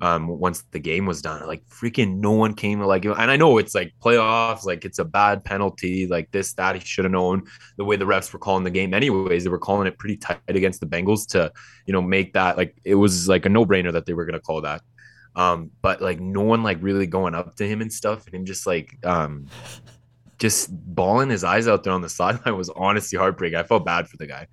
Um, 0.03 0.29
once 0.29 0.63
the 0.71 0.79
game 0.79 1.05
was 1.05 1.21
done, 1.21 1.47
like 1.47 1.63
freaking 1.69 2.21
no 2.21 2.31
one 2.31 2.55
came 2.55 2.81
like, 2.81 3.05
and 3.05 3.31
I 3.31 3.37
know 3.37 3.59
it's 3.59 3.75
like 3.75 3.93
playoffs, 4.03 4.65
like 4.65 4.87
it's 4.87 4.99
a 4.99 5.05
bad 5.05 5.45
penalty, 5.45 6.07
like 6.07 6.31
this, 6.31 6.55
that 6.55 6.77
he 6.77 6.81
should 6.81 7.05
have 7.05 7.13
known 7.13 7.43
the 7.77 7.85
way 7.85 7.97
the 7.97 8.07
refs 8.07 8.33
were 8.33 8.39
calling 8.39 8.65
the 8.65 8.71
game. 8.71 8.95
Anyways, 8.95 9.45
they 9.45 9.51
were 9.51 9.59
calling 9.59 9.87
it 9.87 9.99
pretty 9.99 10.17
tight 10.17 10.41
against 10.49 10.81
the 10.81 10.87
Bengals 10.87 11.27
to, 11.29 11.53
you 11.85 11.93
know, 11.93 12.01
make 12.01 12.33
that 12.33 12.57
like 12.57 12.77
it 12.83 12.95
was 12.95 13.29
like 13.29 13.45
a 13.45 13.51
no 13.51 13.67
brainer 13.67 13.93
that 13.93 14.07
they 14.07 14.15
were 14.15 14.25
gonna 14.25 14.41
call 14.41 14.63
that. 14.63 14.81
Um, 15.37 15.71
but 15.83 16.01
like 16.01 16.19
no 16.19 16.43
one 16.43 16.63
like 16.63 16.79
really 16.81 17.07
going 17.07 17.35
up 17.35 17.55
to 17.57 17.69
him 17.69 17.81
and 17.81 17.93
stuff, 17.93 18.27
and 18.27 18.35
him 18.35 18.45
just 18.47 18.67
like 18.67 18.97
um, 19.05 19.47
just 20.39 20.71
bawling 20.73 21.29
his 21.29 21.45
eyes 21.45 21.69
out 21.69 21.85
there 21.85 21.93
on 21.93 22.01
the 22.01 22.09
sideline 22.09 22.57
was 22.57 22.71
honestly 22.71 23.19
heartbreaking. 23.19 23.59
I 23.59 23.63
felt 23.65 23.85
bad 23.85 24.09
for 24.09 24.17
the 24.17 24.27
guy. 24.27 24.47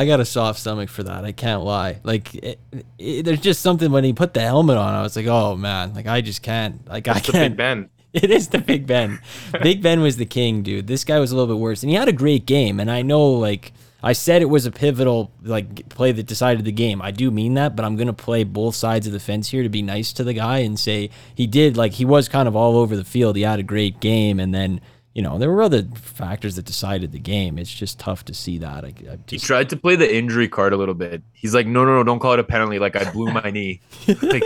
I 0.00 0.06
got 0.06 0.18
a 0.18 0.24
soft 0.24 0.58
stomach 0.58 0.88
for 0.88 1.02
that. 1.02 1.26
I 1.26 1.32
can't 1.32 1.62
lie. 1.62 2.00
Like, 2.02 2.34
it, 2.34 2.58
it, 2.98 3.22
there's 3.26 3.38
just 3.40 3.60
something 3.60 3.92
when 3.92 4.02
he 4.02 4.14
put 4.14 4.32
the 4.32 4.40
helmet 4.40 4.78
on. 4.78 4.94
I 4.94 5.02
was 5.02 5.14
like, 5.14 5.26
oh 5.26 5.56
man, 5.56 5.92
like 5.92 6.06
I 6.06 6.22
just 6.22 6.40
can't. 6.40 6.88
Like 6.88 7.06
I 7.06 7.12
That's 7.12 7.26
the 7.26 7.32
can't. 7.32 7.52
Big 7.52 7.56
Ben. 7.58 7.90
It 8.14 8.30
is 8.30 8.48
the 8.48 8.58
Big 8.58 8.86
Ben. 8.86 9.20
Big 9.62 9.82
Ben 9.82 10.00
was 10.00 10.16
the 10.16 10.24
king, 10.24 10.62
dude. 10.62 10.86
This 10.86 11.04
guy 11.04 11.20
was 11.20 11.30
a 11.30 11.36
little 11.36 11.54
bit 11.54 11.60
worse, 11.60 11.82
and 11.82 11.90
he 11.90 11.96
had 11.96 12.08
a 12.08 12.12
great 12.12 12.44
game. 12.46 12.80
And 12.80 12.90
I 12.90 13.02
know, 13.02 13.30
like 13.30 13.72
I 14.02 14.14
said, 14.14 14.40
it 14.40 14.46
was 14.46 14.64
a 14.64 14.72
pivotal 14.72 15.30
like 15.42 15.88
play 15.90 16.10
that 16.12 16.26
decided 16.26 16.64
the 16.64 16.72
game. 16.72 17.02
I 17.02 17.10
do 17.10 17.30
mean 17.30 17.54
that, 17.54 17.76
but 17.76 17.84
I'm 17.84 17.96
gonna 17.96 18.14
play 18.14 18.42
both 18.42 18.74
sides 18.74 19.06
of 19.06 19.12
the 19.12 19.20
fence 19.20 19.50
here 19.50 19.62
to 19.62 19.68
be 19.68 19.82
nice 19.82 20.12
to 20.14 20.24
the 20.24 20.32
guy 20.32 20.60
and 20.60 20.80
say 20.80 21.10
he 21.34 21.46
did 21.46 21.76
like 21.76 21.92
he 21.92 22.06
was 22.06 22.26
kind 22.28 22.48
of 22.48 22.56
all 22.56 22.78
over 22.78 22.96
the 22.96 23.04
field. 23.04 23.36
He 23.36 23.42
had 23.42 23.60
a 23.60 23.62
great 23.64 24.00
game, 24.00 24.40
and 24.40 24.54
then. 24.54 24.80
You 25.14 25.22
know, 25.22 25.38
there 25.38 25.50
were 25.50 25.62
other 25.62 25.82
factors 25.94 26.54
that 26.56 26.64
decided 26.64 27.10
the 27.10 27.18
game. 27.18 27.58
It's 27.58 27.72
just 27.72 27.98
tough 27.98 28.24
to 28.26 28.34
see 28.34 28.58
that. 28.58 28.84
I, 28.84 28.94
I 29.10 29.18
He 29.28 29.38
tried 29.38 29.68
to 29.70 29.76
play 29.76 29.96
the 29.96 30.12
injury 30.14 30.48
card 30.48 30.72
a 30.72 30.76
little 30.76 30.94
bit. 30.94 31.22
He's 31.32 31.52
like, 31.54 31.66
no, 31.66 31.84
no, 31.84 31.96
no, 31.96 32.04
don't 32.04 32.20
call 32.20 32.34
it 32.34 32.38
a 32.38 32.44
penalty. 32.44 32.78
Like 32.78 32.94
I 32.94 33.10
blew 33.10 33.32
my 33.32 33.50
knee. 33.50 33.80
Like, 34.22 34.44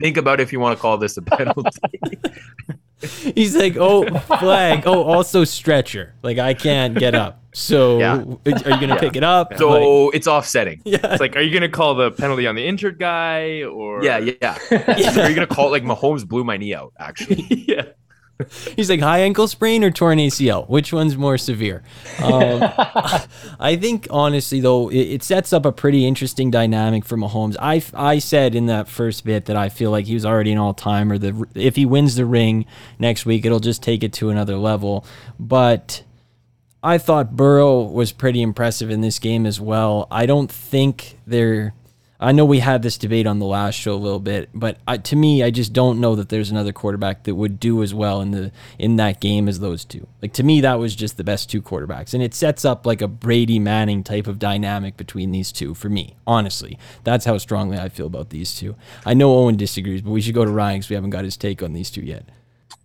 think 0.00 0.16
about 0.16 0.40
if 0.40 0.52
you 0.52 0.60
want 0.60 0.76
to 0.78 0.80
call 0.82 0.98
this 0.98 1.16
a 1.16 1.22
penalty. 1.22 1.70
He's 3.34 3.56
like, 3.56 3.76
oh, 3.76 4.04
flag. 4.20 4.82
Oh, 4.86 5.04
also 5.04 5.44
stretcher. 5.44 6.14
Like 6.22 6.38
I 6.38 6.52
can't 6.54 6.98
get 6.98 7.14
up. 7.14 7.42
So 7.54 7.98
Yeah. 7.98 8.16
are 8.16 8.70
you 8.70 8.80
gonna 8.80 8.98
pick 8.98 9.16
it 9.16 9.24
up? 9.24 9.50
Like, 9.52 9.58
so 9.58 10.10
it's 10.10 10.26
offsetting. 10.26 10.82
yeah. 10.84 10.98
It's 11.04 11.20
like, 11.20 11.34
are 11.36 11.40
you 11.40 11.52
gonna 11.52 11.68
call 11.68 11.94
the 11.94 12.10
penalty 12.10 12.46
on 12.46 12.54
the 12.56 12.66
injured 12.66 12.98
guy 12.98 13.62
or 13.62 14.04
Yeah, 14.04 14.18
yeah. 14.18 14.58
Are 14.70 15.28
you 15.28 15.34
gonna 15.34 15.46
call 15.46 15.68
it 15.68 15.70
like 15.70 15.82
Mahomes 15.84 16.26
blew 16.26 16.44
my 16.44 16.56
knee 16.56 16.74
out? 16.74 16.92
Actually, 16.98 17.46
yeah. 17.68 17.84
He's 18.76 18.88
like 18.88 19.00
high 19.00 19.20
ankle 19.20 19.48
sprain 19.48 19.82
or 19.82 19.90
torn 19.90 20.18
ACL. 20.18 20.68
Which 20.68 20.92
one's 20.92 21.16
more 21.16 21.38
severe? 21.38 21.82
Um, 22.22 22.60
I 23.60 23.76
think 23.80 24.06
honestly 24.10 24.60
though, 24.60 24.88
it, 24.90 24.96
it, 24.96 25.22
sets 25.22 25.52
up 25.52 25.66
a 25.66 25.72
pretty 25.72 26.06
interesting 26.06 26.50
dynamic 26.50 27.04
for 27.04 27.16
Mahomes. 27.16 27.56
I 27.60 27.82
I 27.94 28.18
said 28.18 28.54
in 28.54 28.66
that 28.66 28.88
first 28.88 29.24
bit 29.24 29.46
that 29.46 29.56
I 29.56 29.68
feel 29.68 29.90
like 29.90 30.06
he 30.06 30.14
was 30.14 30.24
already 30.24 30.52
an 30.52 30.58
all 30.58 30.74
timer. 30.74 31.18
The 31.18 31.46
if 31.54 31.76
he 31.76 31.84
wins 31.84 32.14
the 32.14 32.26
ring 32.26 32.64
next 32.98 33.26
week, 33.26 33.44
it'll 33.44 33.60
just 33.60 33.82
take 33.82 34.04
it 34.04 34.12
to 34.14 34.30
another 34.30 34.56
level. 34.56 35.04
But 35.38 36.04
I 36.82 36.98
thought 36.98 37.36
Burrow 37.36 37.82
was 37.82 38.12
pretty 38.12 38.40
impressive 38.40 38.90
in 38.90 39.00
this 39.00 39.18
game 39.18 39.46
as 39.46 39.60
well. 39.60 40.06
I 40.10 40.26
don't 40.26 40.50
think 40.50 41.18
they're 41.26 41.74
I 42.20 42.32
know 42.32 42.44
we 42.44 42.58
had 42.58 42.82
this 42.82 42.98
debate 42.98 43.28
on 43.28 43.38
the 43.38 43.46
last 43.46 43.76
show 43.76 43.94
a 43.94 43.96
little 43.96 44.18
bit, 44.18 44.48
but 44.52 44.78
I, 44.88 44.96
to 44.96 45.14
me, 45.14 45.44
I 45.44 45.50
just 45.50 45.72
don't 45.72 46.00
know 46.00 46.16
that 46.16 46.30
there's 46.30 46.50
another 46.50 46.72
quarterback 46.72 47.22
that 47.24 47.36
would 47.36 47.60
do 47.60 47.80
as 47.82 47.94
well 47.94 48.20
in 48.20 48.32
the 48.32 48.50
in 48.76 48.96
that 48.96 49.20
game 49.20 49.48
as 49.48 49.60
those 49.60 49.84
two. 49.84 50.06
Like 50.20 50.32
to 50.32 50.42
me, 50.42 50.60
that 50.60 50.80
was 50.80 50.96
just 50.96 51.16
the 51.16 51.22
best 51.22 51.48
two 51.48 51.62
quarterbacks, 51.62 52.14
and 52.14 52.22
it 52.22 52.34
sets 52.34 52.64
up 52.64 52.84
like 52.84 53.00
a 53.00 53.08
Brady 53.08 53.60
Manning 53.60 54.02
type 54.02 54.26
of 54.26 54.40
dynamic 54.40 54.96
between 54.96 55.30
these 55.30 55.52
two 55.52 55.74
for 55.74 55.88
me. 55.88 56.16
Honestly, 56.26 56.76
that's 57.04 57.24
how 57.24 57.38
strongly 57.38 57.78
I 57.78 57.88
feel 57.88 58.06
about 58.06 58.30
these 58.30 58.54
two. 58.56 58.74
I 59.06 59.14
know 59.14 59.32
Owen 59.34 59.56
disagrees, 59.56 60.02
but 60.02 60.10
we 60.10 60.20
should 60.20 60.34
go 60.34 60.44
to 60.44 60.50
Ryan 60.50 60.80
because 60.80 60.90
we 60.90 60.96
haven't 60.96 61.10
got 61.10 61.24
his 61.24 61.36
take 61.36 61.62
on 61.62 61.72
these 61.72 61.90
two 61.90 62.02
yet. 62.02 62.24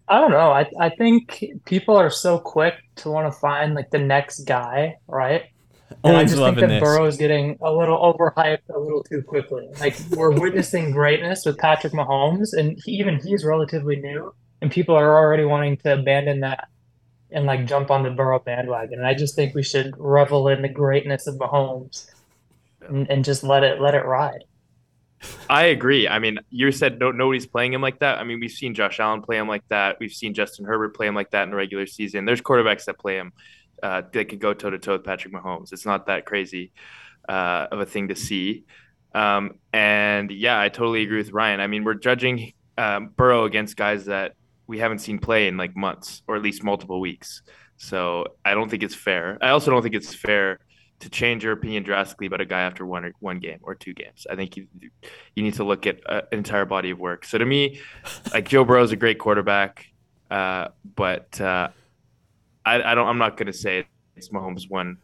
I 0.08 0.20
don't 0.20 0.32
know. 0.32 0.52
I 0.52 0.70
I 0.80 0.90
think 0.90 1.44
people 1.66 1.96
are 1.96 2.12
so 2.12 2.38
quick 2.38 2.76
to 2.98 3.10
want 3.10 3.34
to 3.34 3.40
find 3.40 3.74
like 3.74 3.90
the 3.90 4.00
next 4.00 4.42
guy, 4.42 4.98
right? 5.08 5.46
And 6.04 6.18
I 6.18 6.24
just 6.24 6.38
think 6.38 6.60
that 6.60 6.68
this. 6.68 6.82
Burrow 6.82 7.06
is 7.06 7.18
getting 7.18 7.58
a 7.62 7.72
little 7.72 7.98
overhyped 7.98 8.70
a 8.74 8.80
little 8.80 9.04
too 9.04 9.22
quickly. 9.22 9.68
Like 9.80 9.96
we're 10.12 10.32
witnessing 10.32 10.92
greatness 10.92 11.46
with 11.46 11.58
Patrick 11.58 11.94
Mahomes, 11.94 12.54
and 12.54 12.80
he, 12.84 12.94
even 12.94 13.20
he's 13.24 13.44
relatively 13.44 13.98
new, 13.98 14.34
and 14.62 14.72
people 14.72 14.96
are 14.96 15.18
already 15.18 15.46
wanting 15.46 15.78
to 15.78 15.94
abandon 15.94 16.42
that 16.42 16.68
and 17.32 17.46
like 17.46 17.66
jump 17.66 17.92
on 17.92 18.04
the 18.04 18.12
Burrow 18.12 18.40
bandwagon. 18.40 19.00
And 19.00 19.08
I 19.08 19.14
just 19.14 19.36
think 19.36 19.56
we 19.56 19.64
should 19.64 19.94
revel 19.98 20.48
in 20.48 20.62
the 20.62 20.70
greatness 20.70 21.28
of 21.28 21.36
Mahomes 21.36 22.08
and, 22.88 23.10
and 23.10 23.26
just 23.26 23.44
let 23.44 23.64
it 23.64 23.82
let 23.82 23.96
it 23.96 24.06
ride. 24.06 24.44
I 25.50 25.66
agree. 25.66 26.08
I 26.08 26.20
mean, 26.20 26.40
you 26.50 26.72
said 26.72 27.00
no, 27.00 27.12
nobody's 27.12 27.46
playing 27.46 27.74
him 27.74 27.82
like 27.82 28.00
that. 28.00 28.20
I 28.20 28.24
mean, 28.24 28.40
we've 28.40 28.52
seen 28.52 28.74
Josh 28.74 29.00
Allen 29.00 29.22
play 29.22 29.38
him 29.38 29.48
like 29.48 29.68
that. 29.70 29.98
We've 30.00 30.12
seen 30.12 30.34
Justin 30.34 30.66
Herbert 30.66 30.96
play 30.96 31.08
him 31.08 31.16
like 31.16 31.32
that 31.32 31.44
in 31.44 31.50
the 31.50 31.56
regular 31.56 31.86
season. 31.86 32.26
There's 32.26 32.42
quarterbacks 32.42 32.86
that 32.86 33.00
play 33.00 33.18
him 33.18 33.34
uh, 33.84 34.02
that 34.14 34.30
could 34.30 34.40
go 34.40 34.54
toe 34.54 34.70
to 34.70 34.80
toe 34.80 34.94
with 34.94 35.04
Patrick 35.04 35.34
Mahomes. 35.34 35.74
It's 35.74 35.86
not 35.86 36.08
that 36.08 36.26
crazy 36.26 36.72
uh, 37.28 37.68
of 37.72 37.80
a 37.82 37.86
thing 37.86 38.08
to 38.08 38.16
see. 38.16 38.64
Um, 39.14 39.60
and 39.74 40.32
yeah, 40.32 40.60
I 40.60 40.70
totally 40.70 41.04
agree 41.04 41.18
with 41.18 41.32
Ryan. 41.32 41.60
I 41.60 41.68
mean, 41.68 41.84
we're 41.84 41.94
judging 41.94 42.54
um, 42.78 43.10
Burrow 43.16 43.44
against 43.44 43.76
guys 43.76 44.06
that 44.06 44.34
we 44.66 44.80
haven't 44.80 45.00
seen 45.00 45.20
play 45.20 45.48
in 45.48 45.58
like 45.58 45.76
months 45.76 46.24
or 46.28 46.36
at 46.36 46.42
least 46.42 46.64
multiple 46.64 47.00
weeks. 47.00 47.44
So 47.78 48.26
I 48.46 48.54
don't 48.54 48.70
think 48.70 48.82
it's 48.82 48.96
fair. 48.96 49.38
I 49.42 49.50
also 49.50 49.70
don't 49.70 49.84
think 49.84 49.96
it's 49.96 50.16
fair 50.16 50.60
to 51.02 51.10
change 51.10 51.44
your 51.44 51.52
opinion 51.52 51.84
drastically 51.84 52.28
about 52.28 52.40
a 52.40 52.46
guy 52.46 52.62
after 52.62 52.86
one 52.86 53.04
or 53.04 53.12
one 53.20 53.40
game 53.40 53.60
or 53.62 53.76
two 53.76 53.94
games. 53.94 54.26
I 54.30 54.38
think 54.38 54.56
you 54.56 54.68
you 55.36 55.44
need 55.44 55.56
to 55.56 55.66
look 55.66 55.86
at 55.86 56.00
uh, 56.06 56.22
an 56.32 56.38
entire 56.38 56.66
body 56.66 56.92
of 56.92 57.00
work. 57.00 57.26
So 57.26 57.38
to 57.38 57.46
me, 57.46 57.82
like 58.32 58.48
Joe 58.48 58.64
Burrow 58.64 58.84
is 58.84 58.94
a 58.94 58.96
great 58.96 59.20
quarterback, 59.20 59.86
uh, 60.32 60.70
but 60.96 61.40
uh, 61.42 61.70
I, 62.66 62.82
I 62.92 62.96
don't. 62.96 63.08
I'm 63.08 63.18
not 63.18 63.38
going 63.38 63.48
to 63.48 63.54
say 63.54 63.86
it's 64.16 64.30
Mahomes 64.30 64.70
one, 64.70 64.98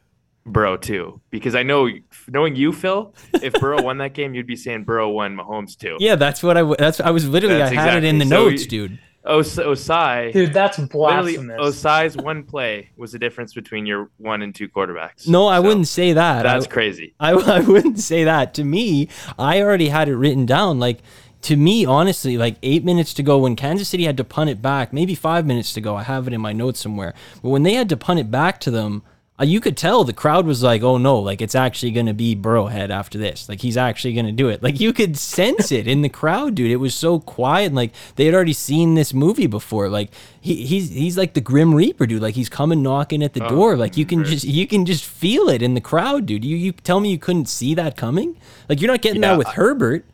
Burrow 0.46 0.78
two, 0.78 1.22
because 1.30 1.56
I 1.56 1.64
know, 1.64 1.90
knowing 2.28 2.56
you, 2.56 2.72
Phil, 2.72 3.14
if 3.42 3.54
Burrow 3.54 3.82
won 3.82 3.98
that 4.00 4.14
game, 4.14 4.34
you'd 4.34 4.48
be 4.48 4.56
saying 4.56 4.84
Burrow 4.84 5.10
won, 5.10 5.36
Mahomes 5.36 5.78
two. 5.78 5.98
Yeah, 6.00 6.16
that's 6.16 6.42
what 6.42 6.58
I. 6.58 6.64
That's 6.78 7.00
I 7.00 7.12
was 7.12 7.28
literally. 7.28 7.58
That's 7.58 7.72
I 7.72 7.76
had 7.76 7.98
exactly. 7.98 8.08
it 8.08 8.10
in 8.10 8.18
the 8.20 8.26
so 8.26 8.50
notes, 8.50 8.66
dude. 8.66 9.00
Os- 9.26 9.58
Ossai, 9.58 10.32
dude, 10.32 10.54
that's 10.54 10.80
blasphemous. 10.80 11.60
Ossai's 11.60 12.16
one 12.16 12.44
play 12.44 12.90
was 12.96 13.12
the 13.12 13.20
difference 13.20 13.54
between 13.54 13.86
your 13.86 14.10
one 14.18 14.42
and 14.42 14.56
two 14.56 14.70
quarterbacks. 14.70 15.28
No, 15.28 15.48
I 15.48 15.58
so, 15.58 15.64
wouldn't 15.64 15.88
say 15.88 16.14
that. 16.14 16.44
That's 16.44 16.66
I, 16.66 16.70
crazy. 16.70 17.14
I, 17.20 17.32
I 17.58 17.60
wouldn't 17.60 18.00
say 18.00 18.24
that. 18.24 18.54
To 18.56 18.64
me, 18.64 19.10
I 19.38 19.62
already 19.62 19.90
had 19.90 20.08
it 20.08 20.16
written 20.16 20.46
down. 20.46 20.80
Like 20.80 21.00
to 21.42 21.56
me, 21.56 21.86
honestly, 21.86 22.38
like 22.38 22.58
eight 22.64 22.84
minutes 22.84 23.14
to 23.16 23.24
go 23.24 23.40
when 23.40 23.56
Kansas 23.56 23.90
City 23.90 24.06
had 24.06 24.18
to 24.18 24.24
punt 24.24 24.50
it 24.50 24.62
back, 24.62 24.92
maybe 24.92 25.16
five 25.16 25.46
minutes 25.46 25.74
to 25.74 25.82
go. 25.82 25.96
I 25.96 26.04
have 26.04 26.28
it 26.28 26.34
in 26.34 26.42
my 26.42 26.54
notes 26.54 26.80
somewhere. 26.80 27.14
But 27.42 27.50
when 27.50 27.64
they 27.64 27.74
had 27.74 27.90
to 27.90 27.98
punt 27.98 28.20
it 28.20 28.30
back 28.30 28.60
to 28.62 28.72
them, 28.72 29.04
uh, 29.40 29.46
you 29.46 29.62
could 29.62 29.78
tell 29.78 30.04
the 30.04 30.12
crowd 30.12 30.46
was 30.46 30.62
like, 30.62 30.82
"Oh 30.82 30.98
no!" 30.98 31.20
Like 31.20 31.42
it's 31.42 31.56
actually 31.56 31.92
going 31.92 32.08
to 32.08 32.14
be 32.14 32.36
Burrowhead 32.36 32.90
after 32.90 33.18
this. 33.18 33.48
Like 33.48 33.62
he's 33.62 33.78
actually 33.78 34.14
going 34.14 34.26
to 34.26 34.32
do 34.32 34.50
it. 34.50 34.60
Like 34.70 34.80
you 34.80 34.94
could 34.94 35.18
sense 35.18 35.72
it 35.72 35.88
in 35.88 36.02
the 36.02 36.10
crowd, 36.10 36.54
dude. 36.54 36.70
It 36.70 36.76
was 36.76 36.94
so 36.94 37.20
quiet. 37.20 37.74
Like 37.74 37.94
they 38.18 38.26
had 38.26 38.36
already 38.36 38.54
seen 38.54 38.94
this 38.94 39.14
movie 39.14 39.48
before. 39.48 39.90
Like 39.90 40.12
he, 40.42 40.66
he's 40.66 40.90
he's 40.90 41.18
like 41.18 41.34
the 41.34 41.42
Grim 41.42 41.74
Reaper, 41.74 42.06
dude. 42.06 42.22
Like 42.22 42.36
he's 42.36 42.50
coming 42.50 42.84
knocking 42.84 43.24
at 43.24 43.34
the 43.34 43.46
oh, 43.46 43.50
door. 43.50 43.78
Like 43.78 43.96
you 43.96 44.06
can 44.06 44.26
just 44.26 44.46
you 44.46 44.68
can 44.68 44.86
just 44.86 45.06
feel 45.06 45.50
it 45.50 45.62
in 45.62 45.74
the 45.74 45.82
crowd, 45.82 46.26
dude. 46.26 46.44
You 46.44 46.58
you 46.58 46.74
tell 46.74 47.00
me 47.00 47.10
you 47.10 47.18
couldn't 47.18 47.48
see 47.48 47.74
that 47.76 47.96
coming? 47.96 48.36
Like 48.68 48.82
you're 48.82 48.92
not 48.92 49.02
getting 49.02 49.24
yeah, 49.24 49.30
that 49.30 49.38
with 49.38 49.48
I, 49.48 49.54
Herbert. 49.54 50.06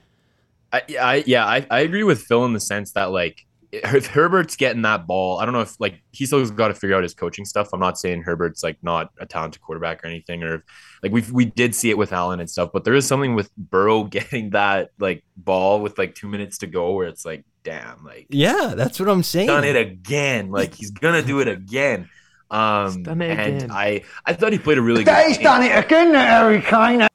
I, 0.76 0.98
I 1.00 1.24
yeah, 1.26 1.46
I, 1.46 1.66
I 1.70 1.80
agree 1.80 2.04
with 2.04 2.22
Phil 2.24 2.46
in 2.46 2.54
the 2.54 2.60
sense 2.60 2.92
that 2.94 3.12
like 3.12 3.46
if 3.84 4.08
Herbert's 4.08 4.56
getting 4.56 4.84
that 4.84 5.08
ball, 5.08 5.40
I 5.40 5.46
don't 5.46 5.54
know 5.54 5.62
if 5.62 5.80
like 5.80 6.02
he 6.12 6.26
still 6.26 6.48
got 6.50 6.70
to 6.70 6.74
figure 6.74 6.96
out 6.96 7.04
his 7.04 7.14
coaching 7.14 7.46
stuff. 7.46 7.70
I'm 7.74 7.80
not 7.80 7.98
saying 7.98 8.24
Herbert's 8.24 8.64
like 8.64 8.78
not 8.82 9.12
a 9.20 9.26
talented 9.26 9.62
quarterback 9.62 10.04
or 10.04 10.08
anything, 10.08 10.44
or 10.44 10.64
like 11.04 11.12
we 11.12 11.24
we 11.32 11.46
did 11.46 11.76
see 11.76 11.90
it 11.90 11.98
with 11.98 12.14
Allen 12.14 12.40
and 12.40 12.50
stuff, 12.50 12.70
but 12.74 12.84
there 12.84 12.94
is 12.94 13.06
something 13.06 13.36
with 13.36 13.54
Burrow 13.56 14.04
getting 14.06 14.52
that 14.52 14.92
like 15.00 15.24
ball 15.38 15.82
with 15.82 15.98
like 15.98 16.16
two 16.16 16.28
minutes 16.28 16.60
to 16.60 16.68
go 16.68 16.94
where 16.94 17.08
it's 17.08 17.26
like, 17.26 17.44
damn, 17.64 18.04
like 18.04 18.28
yeah, 18.30 18.74
that's 18.76 19.00
what 19.00 19.10
I'm 19.10 19.24
saying. 19.24 19.48
Done 19.48 19.64
it 19.64 19.76
again, 19.76 20.52
like 20.52 20.74
he's 20.74 20.92
gonna 20.92 21.24
do 21.24 21.40
it 21.40 21.48
again. 21.48 22.10
Um, 22.52 23.04
and 23.08 23.22
again. 23.22 23.72
I 23.72 24.04
I 24.26 24.34
thought 24.34 24.54
he 24.54 24.60
played 24.60 24.78
a 24.78 24.82
really 24.82 25.04
good. 25.04 25.28
He's 25.28 25.38
done 25.38 25.64
it 25.64 25.78
again, 25.78 26.14
Harry 26.14 26.62
Kane 26.62 27.08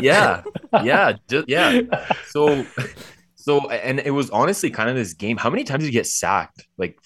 yeah, 0.00 0.42
yeah, 0.82 1.12
just, 1.28 1.48
yeah. 1.48 1.80
So, 2.28 2.64
so, 3.34 3.68
and 3.70 4.00
it 4.00 4.10
was 4.10 4.30
honestly 4.30 4.70
kind 4.70 4.90
of 4.90 4.96
this 4.96 5.14
game. 5.14 5.36
How 5.36 5.50
many 5.50 5.64
times 5.64 5.82
did 5.82 5.88
he 5.88 5.92
get 5.92 6.06
sacked? 6.06 6.66
Like 6.76 6.98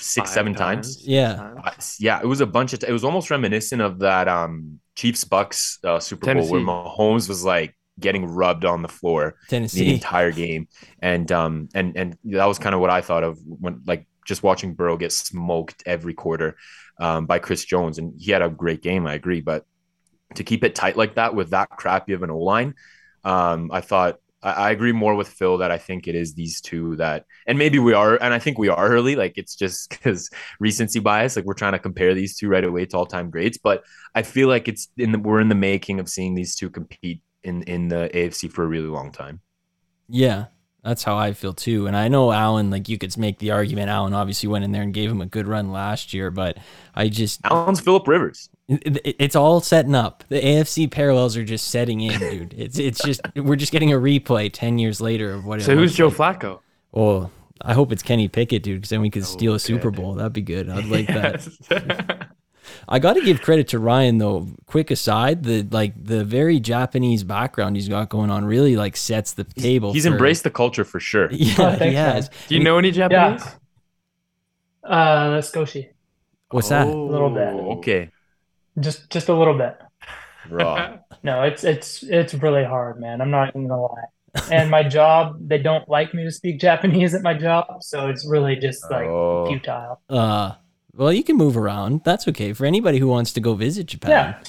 six, 0.00 0.28
Five 0.28 0.34
seven 0.34 0.54
times. 0.54 0.96
times. 0.96 1.08
Yeah, 1.08 1.52
uh, 1.64 1.72
yeah. 1.98 2.20
It 2.20 2.26
was 2.26 2.40
a 2.40 2.46
bunch 2.46 2.72
of. 2.72 2.80
T- 2.80 2.86
it 2.88 2.92
was 2.92 3.04
almost 3.04 3.30
reminiscent 3.30 3.82
of 3.82 3.98
that 4.00 4.28
um 4.28 4.80
Chiefs 4.96 5.24
Bucks 5.24 5.78
uh, 5.84 6.00
Super 6.00 6.26
Tennessee. 6.26 6.50
Bowl 6.50 6.64
where 6.64 6.66
Mahomes 6.66 7.28
was 7.28 7.44
like 7.44 7.76
getting 7.98 8.24
rubbed 8.24 8.64
on 8.64 8.82
the 8.82 8.88
floor 8.88 9.36
Tennessee. 9.48 9.84
the 9.84 9.94
entire 9.94 10.32
game, 10.32 10.68
and 11.00 11.30
um 11.32 11.68
and 11.74 11.96
and 11.96 12.16
that 12.24 12.46
was 12.46 12.58
kind 12.58 12.74
of 12.74 12.80
what 12.80 12.90
I 12.90 13.00
thought 13.00 13.24
of 13.24 13.38
when 13.44 13.82
like 13.86 14.06
just 14.26 14.42
watching 14.42 14.74
Burrow 14.74 14.96
get 14.96 15.12
smoked 15.12 15.82
every 15.86 16.14
quarter 16.14 16.56
um, 17.00 17.26
by 17.26 17.38
Chris 17.38 17.64
Jones, 17.64 17.98
and 17.98 18.14
he 18.18 18.30
had 18.30 18.42
a 18.42 18.48
great 18.48 18.82
game. 18.82 19.06
I 19.06 19.14
agree, 19.14 19.40
but 19.40 19.64
to 20.34 20.44
keep 20.44 20.64
it 20.64 20.74
tight 20.74 20.96
like 20.96 21.14
that 21.14 21.34
with 21.34 21.50
that 21.50 21.70
crappy 21.70 22.12
of 22.12 22.22
an 22.22 22.30
O 22.30 22.38
line. 22.38 22.74
Um, 23.24 23.70
I 23.72 23.80
thought 23.80 24.18
I, 24.42 24.52
I, 24.52 24.70
agree 24.70 24.92
more 24.92 25.14
with 25.14 25.28
Phil 25.28 25.58
that 25.58 25.70
I 25.70 25.78
think 25.78 26.08
it 26.08 26.14
is 26.14 26.34
these 26.34 26.60
two 26.60 26.96
that, 26.96 27.26
and 27.46 27.58
maybe 27.58 27.78
we 27.78 27.92
are, 27.92 28.16
and 28.16 28.32
I 28.32 28.38
think 28.38 28.58
we 28.58 28.68
are 28.68 28.88
early. 28.88 29.16
Like 29.16 29.36
it's 29.36 29.54
just 29.54 29.90
because 29.90 30.30
recency 30.58 31.00
bias. 31.00 31.36
Like 31.36 31.44
we're 31.44 31.54
trying 31.54 31.72
to 31.72 31.78
compare 31.78 32.14
these 32.14 32.36
two 32.36 32.48
right 32.48 32.64
away 32.64 32.86
to 32.86 32.96
all 32.96 33.06
time 33.06 33.30
greats, 33.30 33.58
but 33.58 33.82
I 34.14 34.22
feel 34.22 34.48
like 34.48 34.68
it's 34.68 34.88
in 34.96 35.12
the 35.12 35.18
we're 35.18 35.40
in 35.40 35.48
the 35.48 35.54
making 35.54 36.00
of 36.00 36.08
seeing 36.08 36.34
these 36.34 36.54
two 36.54 36.70
compete 36.70 37.22
in 37.42 37.62
in 37.64 37.88
the 37.88 38.10
AFC 38.14 38.50
for 38.50 38.64
a 38.64 38.68
really 38.68 38.88
long 38.88 39.12
time. 39.12 39.40
Yeah, 40.08 40.46
that's 40.82 41.02
how 41.02 41.16
I 41.16 41.32
feel 41.32 41.52
too. 41.52 41.86
And 41.86 41.96
I 41.96 42.08
know 42.08 42.32
Allen, 42.32 42.70
like 42.70 42.88
you 42.88 42.98
could 42.98 43.16
make 43.18 43.38
the 43.38 43.50
argument. 43.50 43.90
Allen 43.90 44.14
obviously 44.14 44.48
went 44.48 44.64
in 44.64 44.72
there 44.72 44.82
and 44.82 44.94
gave 44.94 45.10
him 45.10 45.20
a 45.20 45.26
good 45.26 45.46
run 45.46 45.72
last 45.72 46.14
year, 46.14 46.30
but 46.30 46.56
I 46.94 47.08
just 47.08 47.40
Allen's 47.44 47.80
Philip 47.80 48.06
Rivers. 48.08 48.48
It's 48.68 49.34
all 49.34 49.60
setting 49.60 49.94
up. 49.94 50.24
The 50.28 50.40
AFC 50.40 50.90
parallels 50.90 51.36
are 51.36 51.44
just 51.44 51.68
setting 51.68 52.00
in, 52.00 52.18
dude. 52.18 52.54
It's 52.56 52.78
it's 52.78 53.02
just 53.02 53.20
we're 53.36 53.56
just 53.56 53.72
getting 53.72 53.92
a 53.92 53.96
replay 53.96 54.50
ten 54.52 54.78
years 54.78 55.00
later 55.00 55.32
of 55.32 55.44
what. 55.44 55.60
So 55.62 55.74
who's 55.74 55.94
Joe 55.94 56.08
like. 56.08 56.40
Flacco? 56.40 56.60
Well, 56.92 57.30
I 57.60 57.74
hope 57.74 57.92
it's 57.92 58.02
Kenny 58.02 58.28
Pickett, 58.28 58.62
dude, 58.62 58.78
because 58.78 58.90
then 58.90 59.00
we 59.00 59.10
could 59.10 59.22
oh, 59.22 59.26
steal 59.26 59.54
a 59.54 59.58
Super 59.58 59.90
Bowl. 59.90 60.14
That'd 60.14 60.32
be 60.32 60.42
good. 60.42 60.68
I'd 60.70 60.84
like 60.86 61.08
yes. 61.08 61.58
that. 61.68 62.28
I 62.88 62.98
got 62.98 63.14
to 63.14 63.22
give 63.22 63.40
credit 63.40 63.68
to 63.68 63.78
Ryan 63.78 64.18
though. 64.18 64.48
Quick 64.66 64.90
aside, 64.90 65.42
the 65.44 65.62
like 65.70 65.92
the 66.02 66.24
very 66.24 66.60
Japanese 66.60 67.24
background 67.24 67.76
he's 67.76 67.88
got 67.88 68.08
going 68.08 68.30
on 68.30 68.44
really 68.44 68.76
like 68.76 68.96
sets 68.96 69.32
the 69.32 69.44
table. 69.44 69.92
He's 69.92 70.06
for, 70.06 70.12
embraced 70.12 70.44
the 70.44 70.50
culture 70.50 70.84
for 70.84 71.00
sure. 71.00 71.28
Yeah, 71.40 71.54
oh, 71.80 71.84
he 71.84 71.94
has. 71.94 72.30
Man. 72.30 72.38
Do 72.48 72.54
you 72.54 72.64
know 72.64 72.78
any 72.78 72.90
Japanese? 72.90 73.44
Yeah. 74.84 74.90
Uh, 74.90 75.40
Skoshi. 75.40 75.88
What's 76.50 76.68
that? 76.68 76.86
A 76.86 76.90
little 76.90 77.30
bit. 77.30 77.48
Oh, 77.48 77.78
okay. 77.78 78.10
Just 78.78 79.10
just 79.10 79.28
a 79.28 79.34
little 79.34 79.56
bit. 79.56 79.76
Raw. 80.48 80.98
no, 81.22 81.42
it's 81.42 81.64
it's 81.64 82.02
it's 82.02 82.34
really 82.34 82.64
hard, 82.64 83.00
man. 83.00 83.20
I'm 83.20 83.30
not 83.30 83.50
even 83.50 83.68
gonna 83.68 83.82
lie. 83.82 84.50
And 84.50 84.70
my 84.70 84.82
job, 84.88 85.36
they 85.40 85.58
don't 85.58 85.88
like 85.88 86.14
me 86.14 86.24
to 86.24 86.30
speak 86.30 86.60
Japanese 86.60 87.14
at 87.14 87.22
my 87.22 87.34
job, 87.34 87.82
so 87.82 88.08
it's 88.08 88.26
really 88.26 88.56
just 88.56 88.88
like 88.90 89.06
oh. 89.06 89.46
futile. 89.46 90.00
Uh 90.08 90.54
well, 90.94 91.12
you 91.12 91.22
can 91.24 91.36
move 91.36 91.56
around. 91.56 92.02
That's 92.04 92.26
okay 92.28 92.52
for 92.52 92.66
anybody 92.66 92.98
who 92.98 93.08
wants 93.08 93.32
to 93.34 93.40
go 93.40 93.54
visit 93.54 93.86
Japan. 93.86 94.10
Yeah. 94.10 94.42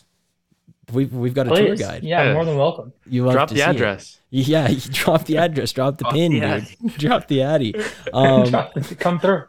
we've 0.91 1.13
we've 1.13 1.33
got 1.33 1.47
a 1.51 1.55
tour 1.55 1.75
guide. 1.75 2.03
Yeah, 2.03 2.23
Yeah. 2.23 2.33
more 2.33 2.45
than 2.45 2.57
welcome. 2.57 2.91
You 3.07 3.31
Drop 3.31 3.47
to 3.49 3.53
the 3.53 3.59
see 3.61 3.65
it. 3.65 3.69
address. 3.69 4.19
Yeah, 4.29 4.67
you 4.75 4.79
drop 4.91 5.25
the 5.25 5.37
address, 5.37 5.71
drop 5.71 5.97
the 5.97 6.03
Drop 6.03 6.13
pin, 6.13 6.39
the 6.39 6.67
dude. 6.81 6.97
drop 6.97 7.27
the 7.27 7.41
addy. 7.43 7.73
Um, 8.13 8.51
Come 8.99 9.19
through. 9.19 9.43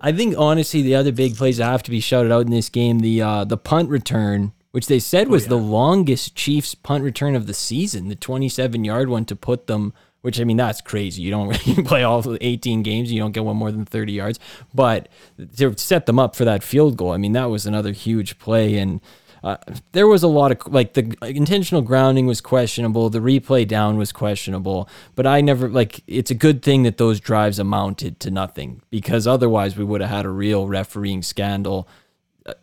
I 0.00 0.12
think 0.12 0.34
honestly, 0.38 0.82
the 0.82 0.94
other 0.94 1.10
big 1.12 1.36
plays 1.36 1.56
that 1.58 1.64
have 1.66 1.82
to 1.84 1.90
be 1.90 2.00
shouted 2.00 2.30
out 2.30 2.44
in 2.46 2.50
this 2.52 2.68
game, 2.68 3.00
the 3.00 3.20
uh, 3.22 3.44
the 3.44 3.56
punt 3.56 3.88
return, 3.88 4.52
which 4.70 4.86
they 4.86 4.98
said 5.00 5.28
was 5.28 5.46
the 5.48 5.58
longest 5.58 6.36
Chiefs 6.36 6.74
punt 6.76 7.02
return 7.02 7.34
of 7.34 7.46
the 7.46 7.54
season, 7.54 8.08
the 8.08 8.14
27 8.14 8.84
yard 8.84 9.08
one 9.08 9.24
to 9.24 9.34
put 9.36 9.66
them. 9.66 9.92
Which 10.22 10.40
I 10.40 10.44
mean, 10.44 10.56
that's 10.56 10.80
crazy. 10.80 11.22
You 11.22 11.30
don't 11.30 11.66
you 11.66 11.82
play 11.82 12.02
all 12.02 12.24
18 12.40 12.82
games, 12.82 13.12
you 13.12 13.20
don't 13.20 13.32
get 13.32 13.44
one 13.44 13.56
more 13.56 13.70
than 13.70 13.84
30 13.84 14.12
yards. 14.12 14.38
But 14.72 15.08
to 15.56 15.76
set 15.76 16.06
them 16.06 16.18
up 16.18 16.34
for 16.34 16.44
that 16.44 16.62
field 16.62 16.96
goal, 16.96 17.12
I 17.12 17.16
mean, 17.16 17.32
that 17.32 17.46
was 17.46 17.66
another 17.66 17.92
huge 17.92 18.38
play. 18.38 18.78
And 18.78 19.00
uh, 19.42 19.56
there 19.90 20.06
was 20.06 20.22
a 20.22 20.28
lot 20.28 20.52
of 20.52 20.72
like 20.72 20.94
the 20.94 21.16
intentional 21.22 21.82
grounding 21.82 22.26
was 22.26 22.40
questionable, 22.40 23.10
the 23.10 23.18
replay 23.18 23.66
down 23.66 23.96
was 23.98 24.12
questionable, 24.12 24.88
but 25.16 25.26
I 25.26 25.40
never 25.40 25.68
like 25.68 26.02
it's 26.06 26.30
a 26.30 26.34
good 26.34 26.62
thing 26.62 26.84
that 26.84 26.96
those 26.96 27.18
drives 27.18 27.58
amounted 27.58 28.20
to 28.20 28.30
nothing 28.30 28.82
because 28.90 29.26
otherwise 29.26 29.76
we 29.76 29.84
would 29.84 30.00
have 30.00 30.10
had 30.10 30.24
a 30.24 30.30
real 30.30 30.68
refereeing 30.68 31.22
scandal. 31.22 31.88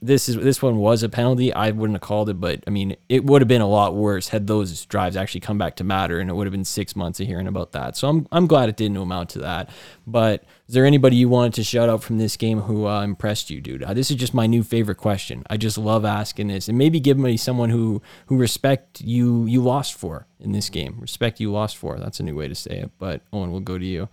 This 0.01 0.27
is 0.27 0.35
this 0.35 0.61
one 0.61 0.77
was 0.77 1.03
a 1.03 1.09
penalty. 1.09 1.53
I 1.53 1.71
wouldn't 1.71 1.95
have 1.95 2.01
called 2.01 2.29
it, 2.29 2.39
but 2.39 2.63
I 2.67 2.69
mean 2.69 2.97
it 3.07 3.23
would 3.23 3.41
have 3.41 3.47
been 3.47 3.61
a 3.61 3.67
lot 3.67 3.95
worse 3.95 4.29
had 4.29 4.47
those 4.47 4.85
drives 4.85 5.15
actually 5.15 5.39
come 5.41 5.57
back 5.57 5.75
to 5.77 5.83
matter, 5.83 6.19
and 6.19 6.29
it 6.29 6.33
would 6.33 6.47
have 6.47 6.51
been 6.51 6.65
six 6.65 6.95
months 6.95 7.19
of 7.19 7.27
hearing 7.27 7.47
about 7.47 7.71
that. 7.71 7.95
So 7.95 8.09
I'm 8.09 8.27
I'm 8.31 8.45
glad 8.45 8.67
it 8.67 8.75
didn't 8.75 8.97
amount 8.97 9.29
to 9.31 9.39
that. 9.39 9.69
But 10.05 10.43
is 10.67 10.73
there 10.73 10.85
anybody 10.85 11.15
you 11.15 11.29
wanted 11.29 11.53
to 11.53 11.63
shout 11.63 11.87
out 11.87 12.03
from 12.03 12.17
this 12.17 12.35
game 12.35 12.61
who 12.61 12.87
uh, 12.87 13.03
impressed 13.03 13.49
you, 13.49 13.61
dude? 13.61 13.83
Uh, 13.83 13.93
this 13.93 14.11
is 14.11 14.17
just 14.17 14.33
my 14.33 14.47
new 14.47 14.63
favorite 14.63 14.97
question. 14.97 15.43
I 15.49 15.55
just 15.57 15.77
love 15.77 16.03
asking 16.03 16.47
this, 16.47 16.67
and 16.67 16.77
maybe 16.77 16.99
give 16.99 17.17
me 17.17 17.37
someone 17.37 17.69
who 17.69 18.01
who 18.25 18.37
respect 18.37 19.01
you 19.01 19.45
you 19.45 19.61
lost 19.61 19.93
for 19.93 20.27
in 20.39 20.51
this 20.51 20.69
game. 20.69 20.97
Respect 20.99 21.39
you 21.39 21.51
lost 21.51 21.77
for. 21.77 21.97
That's 21.97 22.19
a 22.19 22.23
new 22.23 22.35
way 22.35 22.47
to 22.47 22.55
say 22.55 22.79
it. 22.79 22.91
But 22.99 23.21
Owen, 23.31 23.51
we'll 23.51 23.61
go 23.61 23.77
to 23.77 23.85
you. 23.85 24.09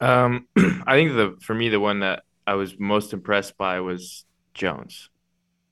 Um, 0.00 0.46
I 0.86 0.94
think 0.94 1.12
the 1.12 1.38
for 1.40 1.54
me 1.54 1.70
the 1.70 1.80
one 1.80 2.00
that 2.00 2.24
I 2.46 2.54
was 2.54 2.78
most 2.78 3.12
impressed 3.12 3.56
by 3.56 3.80
was 3.80 4.24
Jones. 4.54 5.10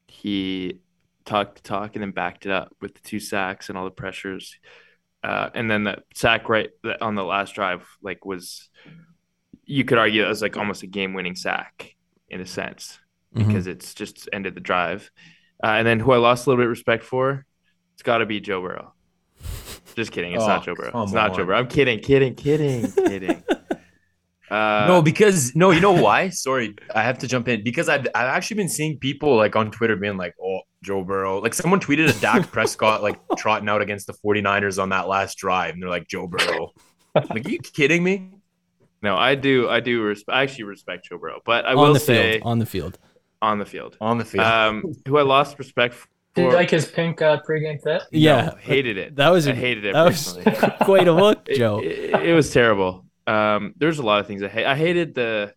He 0.07 0.81
talked 1.25 1.57
the 1.57 1.63
talk 1.63 1.95
and 1.95 2.03
then 2.03 2.11
backed 2.13 2.47
it 2.47 2.53
up 2.53 2.75
with 2.81 2.95
the 2.95 3.01
two 3.01 3.21
sacks 3.21 3.69
and 3.69 3.77
all 3.77 3.85
the 3.85 3.91
pressures, 3.91 4.57
uh, 5.23 5.51
and 5.55 5.71
then 5.71 5.85
that 5.85 6.05
sack 6.15 6.49
right 6.49 6.71
on 7.01 7.15
the 7.15 7.25
last 7.25 7.55
drive 7.55 7.87
like 8.03 8.25
was 8.25 8.69
you 9.65 9.85
could 9.85 9.99
argue 9.99 10.23
that 10.23 10.29
was 10.29 10.41
like 10.43 10.57
almost 10.57 10.83
a 10.83 10.87
game-winning 10.87 11.35
sack 11.37 11.95
in 12.31 12.41
a 12.41 12.47
sense 12.47 12.99
Mhm. 13.37 13.47
because 13.47 13.67
it's 13.67 13.93
just 13.93 14.29
ended 14.33 14.55
the 14.55 14.61
drive. 14.61 15.11
Uh, 15.63 15.67
and 15.77 15.87
then 15.87 16.01
who 16.01 16.13
I 16.13 16.17
lost 16.17 16.47
a 16.47 16.51
little 16.51 16.61
bit 16.63 16.67
of 16.67 16.71
respect 16.71 17.05
for, 17.05 17.45
it's 17.93 18.03
got 18.03 18.19
to 18.19 18.27
be 18.27 18.41
Joe 18.41 18.63
Burrow. 18.63 18.95
Just 19.95 20.13
kidding, 20.13 20.33
it's 20.33 20.43
Oh, 20.45 20.47
not 20.47 20.65
Joe 20.65 20.75
Burrow. 20.75 21.03
It's 21.03 21.13
not 21.13 21.35
Joe 21.35 21.43
on. 21.43 21.47
Burrow. 21.49 21.59
I'm 21.59 21.69
kidding, 21.69 21.99
kidding, 22.01 22.35
kidding, 22.35 22.91
kidding. 22.93 23.43
Uh, 24.51 24.87
no, 24.89 25.03
because 25.03 25.55
no, 25.55 25.71
you 25.71 25.81
know 25.81 25.93
why? 25.93 26.29
Sorry, 26.45 26.75
I 26.95 27.03
have 27.03 27.19
to 27.19 27.27
jump 27.29 27.49
in 27.49 27.63
because 27.65 27.89
I've 27.89 28.07
I've 28.15 28.27
actually 28.27 28.57
been 28.57 28.69
seeing 28.69 28.99
people 28.99 29.37
like 29.37 29.57
on 29.57 29.71
Twitter 29.71 29.97
being 29.97 30.17
like, 30.17 30.35
"Oh, 30.43 30.61
Joe 30.83 31.05
Burrow." 31.05 31.41
Like 31.41 31.55
someone 31.55 31.81
tweeted 31.81 32.09
a 32.17 32.21
Dak 32.21 32.51
Prescott 32.53 33.03
like 33.03 33.19
trotting 33.37 33.69
out 33.69 33.83
against 33.83 34.07
the 34.07 34.15
49ers 34.15 34.81
on 34.83 34.89
that 34.91 35.09
last 35.09 35.37
drive, 35.39 35.75
and 35.75 35.83
they're 35.83 35.91
like, 35.91 36.09
"Joe 36.09 36.27
Burrow." 36.27 36.73
like, 37.15 37.47
are 37.47 37.51
you 37.51 37.59
kidding 37.59 38.03
me? 38.03 38.31
No, 39.03 39.17
I 39.17 39.35
do. 39.35 39.69
I 39.69 39.81
do. 39.81 40.03
Res- 40.03 40.25
I 40.29 40.43
actually 40.43 40.65
respect 40.65 41.07
Joe 41.09 41.19
Burrow, 41.19 41.41
but 41.45 41.65
I 41.67 41.71
on 41.71 41.77
will 41.77 41.95
the 41.95 42.01
say 42.01 42.33
field. 42.39 42.43
On 42.47 42.59
the 42.59 42.67
field. 42.67 42.99
on 43.43 43.59
the 43.59 43.65
field. 43.67 43.97
On 44.01 44.19
the 44.19 44.25
field. 44.25 44.45
Um, 44.45 44.83
who 45.07 45.19
I 45.19 45.23
lost 45.23 45.59
respect 45.59 45.95
for. 45.95 46.09
Did 46.35 46.43
you 46.45 46.53
like 46.53 46.71
his 46.71 46.87
pink 46.87 47.21
uh, 47.21 47.41
pregame 47.49 47.83
fit? 47.83 48.03
Yeah, 48.13 48.47
No, 48.47 48.57
hated 48.61 48.97
it. 48.97 49.17
That 49.17 49.31
was 49.31 49.49
I 49.49 49.53
a- 49.53 49.55
hated 49.55 49.85
it 49.87 49.93
That 49.95 50.05
was 50.05 50.39
quite 50.83 51.09
a 51.09 51.13
look, 51.13 51.49
It- 51.49 51.57
Joe. 51.59 51.81
It, 51.81 52.29
it 52.29 52.33
was 52.35 52.53
terrible. 52.53 53.05
Um, 53.29 53.75
there's 53.77 53.99
a 53.99 54.03
lot 54.03 54.21
of 54.21 54.27
things 54.27 54.43
I 54.43 54.49
hate. 54.49 54.67
I 54.67 54.77
hated 54.77 55.15
the. 55.15 55.55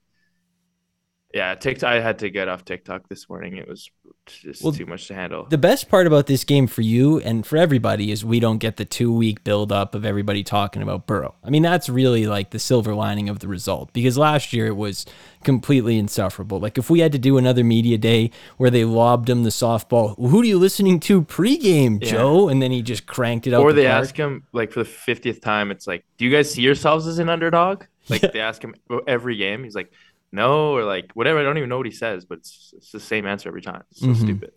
Yeah, 1.33 1.55
TikTok. 1.55 1.89
I 1.89 2.01
had 2.01 2.19
to 2.19 2.29
get 2.29 2.49
off 2.49 2.65
TikTok 2.65 3.07
this 3.07 3.29
morning. 3.29 3.55
It 3.55 3.67
was 3.67 3.89
just 4.27 4.63
Well, 4.63 4.71
too 4.71 4.85
much 4.85 5.07
to 5.07 5.13
handle. 5.15 5.45
The 5.45 5.57
best 5.57 5.89
part 5.89 6.07
about 6.07 6.27
this 6.27 6.43
game 6.43 6.67
for 6.67 6.81
you 6.81 7.19
and 7.19 7.45
for 7.45 7.57
everybody 7.57 8.11
is 8.11 8.23
we 8.23 8.39
don't 8.39 8.59
get 8.59 8.77
the 8.77 8.85
two 8.85 9.11
week 9.11 9.43
build 9.43 9.71
up 9.71 9.95
of 9.95 10.05
everybody 10.05 10.43
talking 10.43 10.81
about 10.81 11.07
Burrow. 11.07 11.35
I 11.43 11.49
mean, 11.49 11.63
that's 11.63 11.89
really 11.89 12.27
like 12.27 12.51
the 12.51 12.59
silver 12.59 12.93
lining 12.93 13.29
of 13.29 13.39
the 13.39 13.47
result 13.47 13.91
because 13.93 14.17
last 14.17 14.53
year 14.53 14.67
it 14.67 14.75
was 14.75 15.05
completely 15.43 15.97
insufferable. 15.97 16.59
Like 16.59 16.77
if 16.77 16.89
we 16.89 16.99
had 16.99 17.11
to 17.13 17.19
do 17.19 17.37
another 17.37 17.63
media 17.63 17.97
day 17.97 18.31
where 18.57 18.69
they 18.69 18.85
lobbed 18.85 19.29
him 19.29 19.43
the 19.43 19.49
softball, 19.49 20.15
who 20.17 20.41
are 20.41 20.45
you 20.45 20.59
listening 20.59 20.99
to 21.01 21.23
pregame, 21.23 22.01
Yeah. 22.03 22.11
Joe? 22.11 22.47
And 22.49 22.61
then 22.61 22.71
he 22.71 22.81
just 22.81 23.05
cranked 23.07 23.47
it 23.47 23.53
up. 23.53 23.61
or 23.63 23.73
the 23.73 23.81
they 23.81 23.87
park. 23.87 24.03
ask 24.03 24.15
him 24.15 24.43
like 24.53 24.71
for 24.71 24.79
the 24.79 24.85
fiftieth 24.89 25.41
time. 25.41 25.71
It's 25.71 25.87
like, 25.87 26.05
do 26.17 26.25
you 26.25 26.31
guys 26.31 26.51
see 26.53 26.61
yourselves 26.61 27.07
as 27.07 27.19
an 27.19 27.29
underdog? 27.29 27.83
Like 28.09 28.23
Yeah. 28.23 28.29
they 28.31 28.39
ask 28.39 28.63
him 28.63 28.73
every 29.07 29.35
game. 29.37 29.63
He's 29.63 29.75
like, 29.75 29.91
no, 30.31 30.71
or 30.75 30.83
like 30.83 31.11
whatever. 31.13 31.39
I 31.39 31.43
don't 31.43 31.57
even 31.57 31.69
know 31.69 31.77
what 31.77 31.85
he 31.85 31.91
says, 31.91 32.25
but 32.25 32.39
it's, 32.39 32.73
it's 32.77 32.91
the 32.91 32.99
same 32.99 33.25
answer 33.25 33.49
every 33.49 33.61
time. 33.61 33.83
It's 33.91 33.99
so 34.01 34.07
Mhm. 34.07 34.15
stupid. 34.17 34.51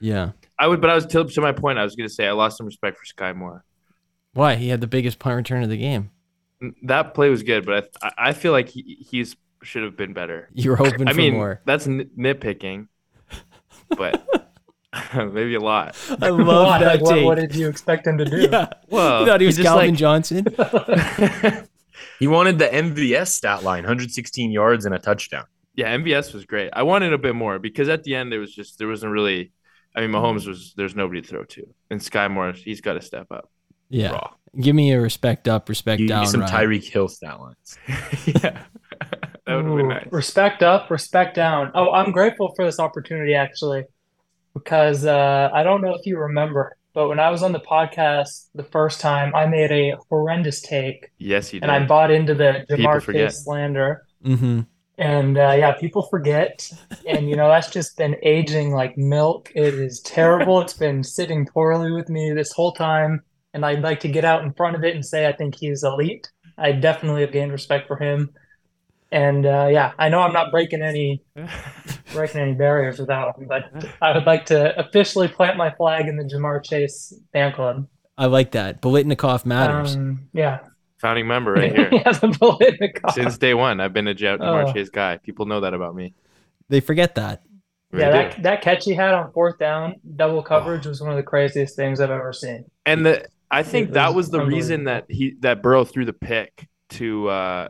Yeah. 0.00 0.30
I 0.58 0.66
would, 0.68 0.80
but 0.80 0.90
I 0.90 0.94
was 0.94 1.06
to, 1.06 1.24
to 1.24 1.40
my 1.40 1.52
point. 1.52 1.78
I 1.78 1.84
was 1.84 1.96
gonna 1.96 2.08
say 2.08 2.26
I 2.26 2.32
lost 2.32 2.56
some 2.58 2.66
respect 2.66 2.98
for 2.98 3.04
Sky 3.04 3.32
Moore. 3.32 3.64
Why? 4.34 4.54
He 4.56 4.68
had 4.68 4.80
the 4.80 4.86
biggest 4.86 5.18
punt 5.18 5.36
return 5.36 5.62
of 5.62 5.68
the 5.70 5.76
game. 5.76 6.10
That 6.84 7.14
play 7.14 7.30
was 7.30 7.42
good, 7.42 7.64
but 7.66 7.90
I, 8.02 8.12
I 8.18 8.32
feel 8.32 8.52
like 8.52 8.68
he 8.68 9.04
he's 9.10 9.36
should 9.62 9.82
have 9.82 9.96
been 9.96 10.12
better. 10.12 10.48
You 10.54 10.70
were 10.70 10.76
hoping 10.76 11.08
I 11.08 11.12
for 11.12 11.16
mean, 11.18 11.34
more. 11.34 11.60
that's 11.64 11.86
nit- 11.86 12.16
nitpicking, 12.18 12.86
but 13.96 14.24
maybe 15.14 15.54
a 15.56 15.60
lot. 15.60 15.96
I 16.22 16.28
love 16.30 16.46
Why? 16.46 16.78
that 16.78 16.86
Like, 16.94 17.00
what, 17.02 17.14
take. 17.14 17.24
what 17.26 17.34
did 17.36 17.54
you 17.56 17.68
expect 17.68 18.06
him 18.06 18.18
to 18.18 18.24
do? 18.24 18.48
yeah. 18.50 18.68
Well, 18.88 19.20
you 19.20 19.26
thought 19.26 19.40
he 19.40 19.46
was 19.46 19.58
Calvin 19.58 19.88
like- 19.90 19.94
Johnson? 19.98 20.46
He 22.18 22.26
wanted 22.26 22.58
the 22.58 22.66
MVS 22.66 23.28
stat 23.28 23.62
line, 23.62 23.84
116 23.84 24.50
yards 24.50 24.84
and 24.86 24.94
a 24.94 24.98
touchdown. 24.98 25.44
Yeah, 25.74 25.96
MVS 25.96 26.34
was 26.34 26.44
great. 26.44 26.70
I 26.72 26.82
wanted 26.82 27.12
a 27.12 27.18
bit 27.18 27.34
more 27.34 27.58
because 27.58 27.88
at 27.88 28.02
the 28.02 28.14
end 28.14 28.32
there 28.32 28.40
was 28.40 28.52
just 28.52 28.78
there 28.78 28.88
wasn't 28.88 29.12
really. 29.12 29.52
I 29.94 30.02
mean, 30.02 30.10
Mahomes 30.10 30.46
was 30.46 30.74
there's 30.76 30.94
nobody 30.94 31.22
to 31.22 31.28
throw 31.28 31.44
to, 31.44 31.66
and 31.90 32.02
Sky 32.02 32.28
Moore 32.28 32.52
he's 32.52 32.80
got 32.80 32.94
to 32.94 33.00
step 33.00 33.28
up. 33.30 33.50
Yeah. 33.88 34.12
Raw. 34.12 34.30
Give 34.60 34.74
me 34.74 34.92
a 34.92 35.00
respect 35.00 35.46
up, 35.46 35.68
respect 35.68 35.98
Give 35.98 36.08
down. 36.08 36.22
me 36.22 36.26
some 36.26 36.40
Ryan. 36.40 36.52
Tyreek 36.52 36.84
Hill 36.84 37.08
stat 37.08 37.38
lines. 37.40 37.78
yeah, 37.88 38.64
that 39.00 39.46
would 39.46 39.64
have 39.64 39.64
been 39.64 39.86
Ooh, 39.86 39.88
nice. 39.88 40.08
Respect 40.10 40.62
up, 40.62 40.90
respect 40.90 41.34
down. 41.36 41.70
Oh, 41.74 41.92
I'm 41.92 42.12
grateful 42.12 42.52
for 42.56 42.64
this 42.64 42.80
opportunity 42.80 43.34
actually, 43.34 43.84
because 44.54 45.04
uh, 45.04 45.50
I 45.52 45.62
don't 45.62 45.82
know 45.82 45.94
if 45.94 46.06
you 46.06 46.18
remember, 46.18 46.76
but 46.98 47.08
when 47.08 47.20
I 47.20 47.30
was 47.30 47.44
on 47.44 47.52
the 47.52 47.60
podcast 47.60 48.48
the 48.56 48.64
first 48.64 49.00
time, 49.00 49.32
I 49.32 49.46
made 49.46 49.70
a 49.70 49.94
horrendous 50.08 50.60
take, 50.60 51.12
Yes, 51.18 51.48
he 51.48 51.60
did. 51.60 51.62
and 51.62 51.70
I 51.70 51.86
bought 51.86 52.10
into 52.10 52.34
the 52.34 52.66
People 52.68 52.86
Ja'Marr. 52.90 53.12
Chase 53.12 53.44
slander. 53.44 54.04
Mm-hmm. 54.24 54.62
And 54.98 55.38
uh, 55.38 55.54
yeah, 55.56 55.74
people 55.78 56.08
forget. 56.10 56.68
And 57.06 57.30
you 57.30 57.36
know, 57.36 57.46
that's 57.46 57.70
just 57.70 57.96
been 57.96 58.16
aging 58.24 58.72
like 58.72 58.98
milk. 58.98 59.52
It 59.54 59.74
is 59.74 60.00
terrible. 60.00 60.60
It's 60.60 60.72
been 60.86 61.04
sitting 61.04 61.46
poorly 61.46 61.92
with 61.92 62.08
me 62.08 62.32
this 62.32 62.50
whole 62.50 62.72
time. 62.72 63.22
And 63.54 63.64
I'd 63.64 63.82
like 63.82 64.00
to 64.00 64.08
get 64.08 64.24
out 64.24 64.42
in 64.42 64.52
front 64.54 64.74
of 64.74 64.82
it 64.82 64.96
and 64.96 65.06
say 65.06 65.28
I 65.28 65.32
think 65.32 65.54
he's 65.54 65.84
elite. 65.84 66.28
I 66.58 66.72
definitely 66.72 67.20
have 67.20 67.30
gained 67.30 67.52
respect 67.52 67.86
for 67.86 67.96
him. 67.96 68.30
And 69.10 69.46
uh, 69.46 69.68
yeah, 69.70 69.92
I 69.98 70.08
know 70.10 70.20
I'm 70.20 70.32
not 70.34 70.50
breaking 70.50 70.82
any 70.82 71.22
breaking 72.12 72.40
any 72.40 72.54
barriers 72.54 72.98
with 72.98 73.08
that 73.08 73.36
one, 73.38 73.46
but 73.46 73.64
I 74.02 74.12
would 74.12 74.26
like 74.26 74.46
to 74.46 74.78
officially 74.78 75.28
plant 75.28 75.56
my 75.56 75.70
flag 75.70 76.08
in 76.08 76.16
the 76.16 76.24
Ja'Marr 76.24 76.62
Chase 76.64 77.14
fan 77.32 77.52
club. 77.52 77.86
I 78.18 78.26
like 78.26 78.50
that. 78.52 78.82
Biletnikoff 78.82 79.46
matters. 79.46 79.96
Um, 79.96 80.28
yeah. 80.32 80.60
Founding 80.98 81.26
member 81.26 81.52
right 81.54 81.72
here. 81.76 81.88
yeah, 81.92 82.12
the 82.12 82.26
Biletnikoff. 82.28 83.12
Since 83.14 83.38
day 83.38 83.54
one, 83.54 83.80
I've 83.80 83.92
been 83.92 84.08
a 84.08 84.14
Ja'Marr 84.14 84.68
Oh. 84.68 84.72
Chase 84.72 84.90
guy. 84.90 85.16
People 85.18 85.46
know 85.46 85.60
that 85.60 85.72
about 85.74 85.94
me. 85.94 86.14
they 86.68 86.80
forget 86.80 87.14
that. 87.14 87.42
They 87.92 88.00
Yeah, 88.00 88.10
do. 88.10 88.12
that 88.34 88.42
that 88.42 88.60
catch 88.62 88.84
he 88.84 88.92
had 88.92 89.14
on 89.14 89.32
fourth 89.32 89.58
down, 89.58 89.94
double 90.16 90.42
coverage 90.42 90.84
was 90.84 91.00
one 91.00 91.10
of 91.10 91.16
the 91.16 91.22
craziest 91.22 91.76
things 91.76 92.00
I've 92.00 92.10
ever 92.10 92.32
seen. 92.34 92.66
And 92.84 93.06
the 93.06 93.26
I 93.50 93.62
think 93.62 93.88
It 93.90 93.94
that 93.94 94.08
was 94.08 94.26
was 94.26 94.30
the 94.30 94.44
reason 94.44 94.84
that 94.84 95.06
he 95.08 95.36
that 95.40 95.62
Burrow 95.62 95.84
threw 95.86 96.04
the 96.04 96.12
pick 96.12 96.68
to 96.90 97.28
uh 97.28 97.68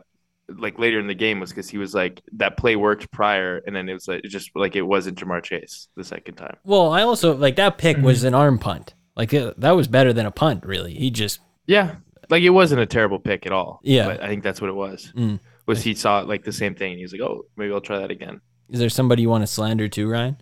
like 0.57 0.79
later 0.79 0.99
in 0.99 1.07
the 1.07 1.13
game 1.15 1.39
was 1.39 1.49
because 1.51 1.69
he 1.69 1.77
was 1.77 1.93
like 1.93 2.21
that 2.33 2.57
play 2.57 2.75
worked 2.75 3.11
prior 3.11 3.61
and 3.67 3.75
then 3.75 3.87
it 3.89 3.93
was 3.93 4.07
like 4.07 4.23
it 4.23 4.29
just 4.29 4.49
like 4.55 4.75
it 4.75 4.81
wasn't 4.81 5.17
Ja'Marr 5.17 5.43
Chase 5.43 5.87
the 5.95 6.03
second 6.03 6.35
time. 6.35 6.57
Well, 6.63 6.91
I 6.91 7.03
also 7.03 7.35
like 7.35 7.55
that 7.57 7.77
pick 7.77 7.97
Mm-hmm. 7.97 8.05
was 8.05 8.23
an 8.23 8.33
arm 8.33 8.59
punt. 8.59 8.95
Like 9.15 9.33
uh, 9.33 9.53
that 9.57 9.71
was 9.71 9.87
better 9.87 10.13
than 10.13 10.25
a 10.25 10.31
punt, 10.31 10.65
really. 10.65 10.93
He 10.95 11.11
just 11.11 11.39
Yeah. 11.67 11.95
Like 12.29 12.43
it 12.43 12.49
wasn't 12.51 12.81
a 12.81 12.85
terrible 12.85 13.19
pick 13.19 13.45
at 13.45 13.51
all. 13.51 13.79
Yeah. 13.83 14.05
But 14.07 14.23
I 14.23 14.27
think 14.27 14.43
that's 14.43 14.61
what 14.61 14.69
it 14.69 14.75
was. 14.75 15.11
Mm. 15.15 15.39
Was 15.65 15.81
he 15.83 15.93
saw 15.95 16.19
like 16.19 16.43
the 16.43 16.51
same 16.53 16.73
thing 16.75 16.91
and 16.91 16.97
he 16.99 17.03
was 17.03 17.11
like, 17.11 17.21
Oh, 17.21 17.45
maybe 17.57 17.73
I'll 17.73 17.81
try 17.81 17.99
that 17.99 18.11
again. 18.11 18.41
is 18.69 18.79
there 18.79 18.89
somebody 18.89 19.21
you 19.23 19.29
want 19.29 19.41
to 19.43 19.47
slander 19.47 19.87
too, 19.87 20.07
Ryan? 20.09 20.37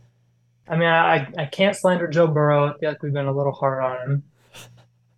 I 0.69 0.75
mean, 0.75 0.87
I 0.89 1.27
I 1.37 1.45
can't 1.45 1.75
slander 1.75 2.07
Joe 2.07 2.27
Burrow. 2.27 2.67
I 2.73 2.77
feel 2.77 2.89
like 2.89 3.01
we've 3.01 3.13
been 3.13 3.25
a 3.27 3.31
little 3.31 3.53
hard 3.53 3.83
on 3.83 3.97
him. 4.11 4.23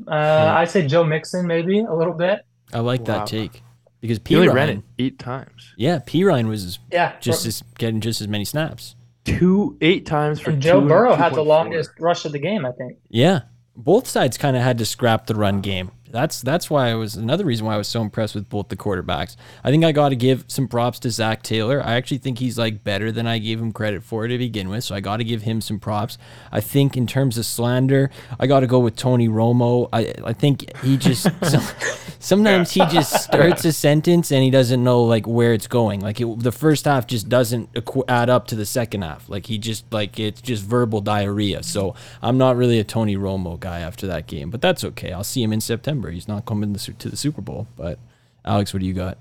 Uh, 0.07 0.53
I'd 0.57 0.69
say 0.69 0.87
Joe 0.87 1.03
Mixon 1.03 1.45
maybe 1.47 1.79
a 1.79 1.93
little 1.93 2.13
bit. 2.13 2.41
I 2.73 2.79
like 2.79 3.01
Wow. 3.01 3.05
that 3.05 3.27
take 3.27 3.63
because 4.01 4.17
He 4.17 4.23
P 4.23 4.35
only 4.35 4.47
Ryan, 4.47 4.55
ran 4.55 4.69
it 4.69 4.83
eight 4.99 5.19
times. 5.19 5.73
yeah, 5.77 5.99
Perine 5.99 6.47
was 6.47 6.79
Yeah, 6.91 7.13
just 7.19 7.45
as 7.45 7.63
getting 7.77 8.01
just 8.01 8.21
as 8.21 8.27
many 8.27 8.45
snaps. 8.45 8.95
two 9.25 9.77
eight 9.81 10.05
times 10.05 10.39
for 10.39 10.51
And 10.51 10.61
Joe 10.61 10.81
two- 10.81 10.87
Burrow 10.87 11.15
had 11.15 11.33
the 11.33 11.41
2.4. 11.43 11.45
longest 11.47 11.91
rush 11.99 12.25
of 12.25 12.31
the 12.31 12.39
game, 12.39 12.65
I 12.65 12.71
think. 12.71 12.97
Yeah, 13.09 13.41
both 13.75 14.07
sides 14.07 14.37
kind 14.37 14.55
of 14.57 14.63
had 14.63 14.77
to 14.79 14.85
scrap 14.85 15.27
the 15.27 15.35
run 15.35 15.61
game. 15.61 15.91
That's 16.11 16.41
that's 16.41 16.69
why 16.69 16.89
I 16.89 16.95
was 16.95 17.15
another 17.15 17.45
reason 17.45 17.65
why 17.65 17.75
I 17.75 17.77
was 17.77 17.87
so 17.87 18.01
impressed 18.01 18.35
with 18.35 18.49
both 18.49 18.69
the 18.69 18.75
quarterbacks. 18.75 19.35
I 19.63 19.71
think 19.71 19.83
I 19.83 19.91
got 19.91 20.09
to 20.09 20.15
give 20.15 20.45
some 20.47 20.67
props 20.67 20.99
to 20.99 21.11
Zac 21.11 21.43
Taylor. 21.43 21.81
I 21.83 21.93
actually 21.95 22.17
think 22.17 22.39
he's 22.39 22.57
like 22.57 22.83
better 22.83 23.11
than 23.11 23.27
I 23.27 23.37
gave 23.37 23.59
him 23.59 23.71
credit 23.71 24.03
for 24.03 24.27
to 24.27 24.37
begin 24.37 24.69
with, 24.69 24.83
so 24.83 24.95
I 24.95 24.99
got 24.99 25.17
to 25.17 25.23
give 25.23 25.43
him 25.43 25.61
some 25.61 25.79
props. 25.79 26.17
I 26.51 26.61
think 26.61 26.97
in 26.97 27.07
terms 27.07 27.37
of 27.37 27.45
slander, 27.45 28.09
I 28.39 28.47
got 28.47 28.61
to 28.61 28.67
go 28.67 28.79
with 28.79 28.95
Tony 28.95 29.27
Romo. 29.27 29.89
I 29.93 30.13
I 30.23 30.33
think 30.33 30.75
he 30.79 30.97
just 30.97 31.23
some, 31.43 31.63
sometimes 32.19 32.71
he 32.71 32.85
just 32.87 33.23
starts 33.23 33.65
a 33.65 33.71
sentence 33.71 34.31
and 34.31 34.43
he 34.43 34.49
doesn't 34.49 34.83
know 34.83 35.03
like 35.03 35.27
where 35.27 35.53
it's 35.53 35.67
going. 35.67 35.99
Like 36.01 36.19
it, 36.19 36.39
the 36.39 36.51
first 36.51 36.85
half 36.85 37.07
just 37.07 37.29
doesn't 37.29 37.69
add 38.07 38.29
up 38.29 38.47
to 38.47 38.55
the 38.55 38.65
second 38.65 39.03
half. 39.03 39.29
Like 39.29 39.45
he 39.45 39.57
just 39.57 39.91
like 39.91 40.19
it's 40.19 40.41
just 40.41 40.63
verbal 40.63 41.01
diarrhea. 41.01 41.63
So 41.63 41.95
I'm 42.21 42.37
not 42.37 42.57
really 42.57 42.79
a 42.79 42.83
Tony 42.83 43.15
Romo 43.15 43.59
guy 43.59 43.79
after 43.79 44.07
that 44.07 44.27
game, 44.27 44.49
but 44.49 44.61
that's 44.61 44.83
okay. 44.83 45.11
I'll 45.11 45.23
see 45.23 45.43
him 45.43 45.53
in 45.53 45.61
September. 45.61 45.98
He's 46.07 46.27
not 46.27 46.45
coming 46.45 46.73
to 46.73 46.93
to 46.93 47.09
the 47.09 47.17
Super 47.17 47.41
Bowl. 47.41 47.67
But 47.75 47.99
Alex, 48.45 48.73
what 48.73 48.79
do 48.79 48.85
you 48.85 48.93
got? 48.93 49.17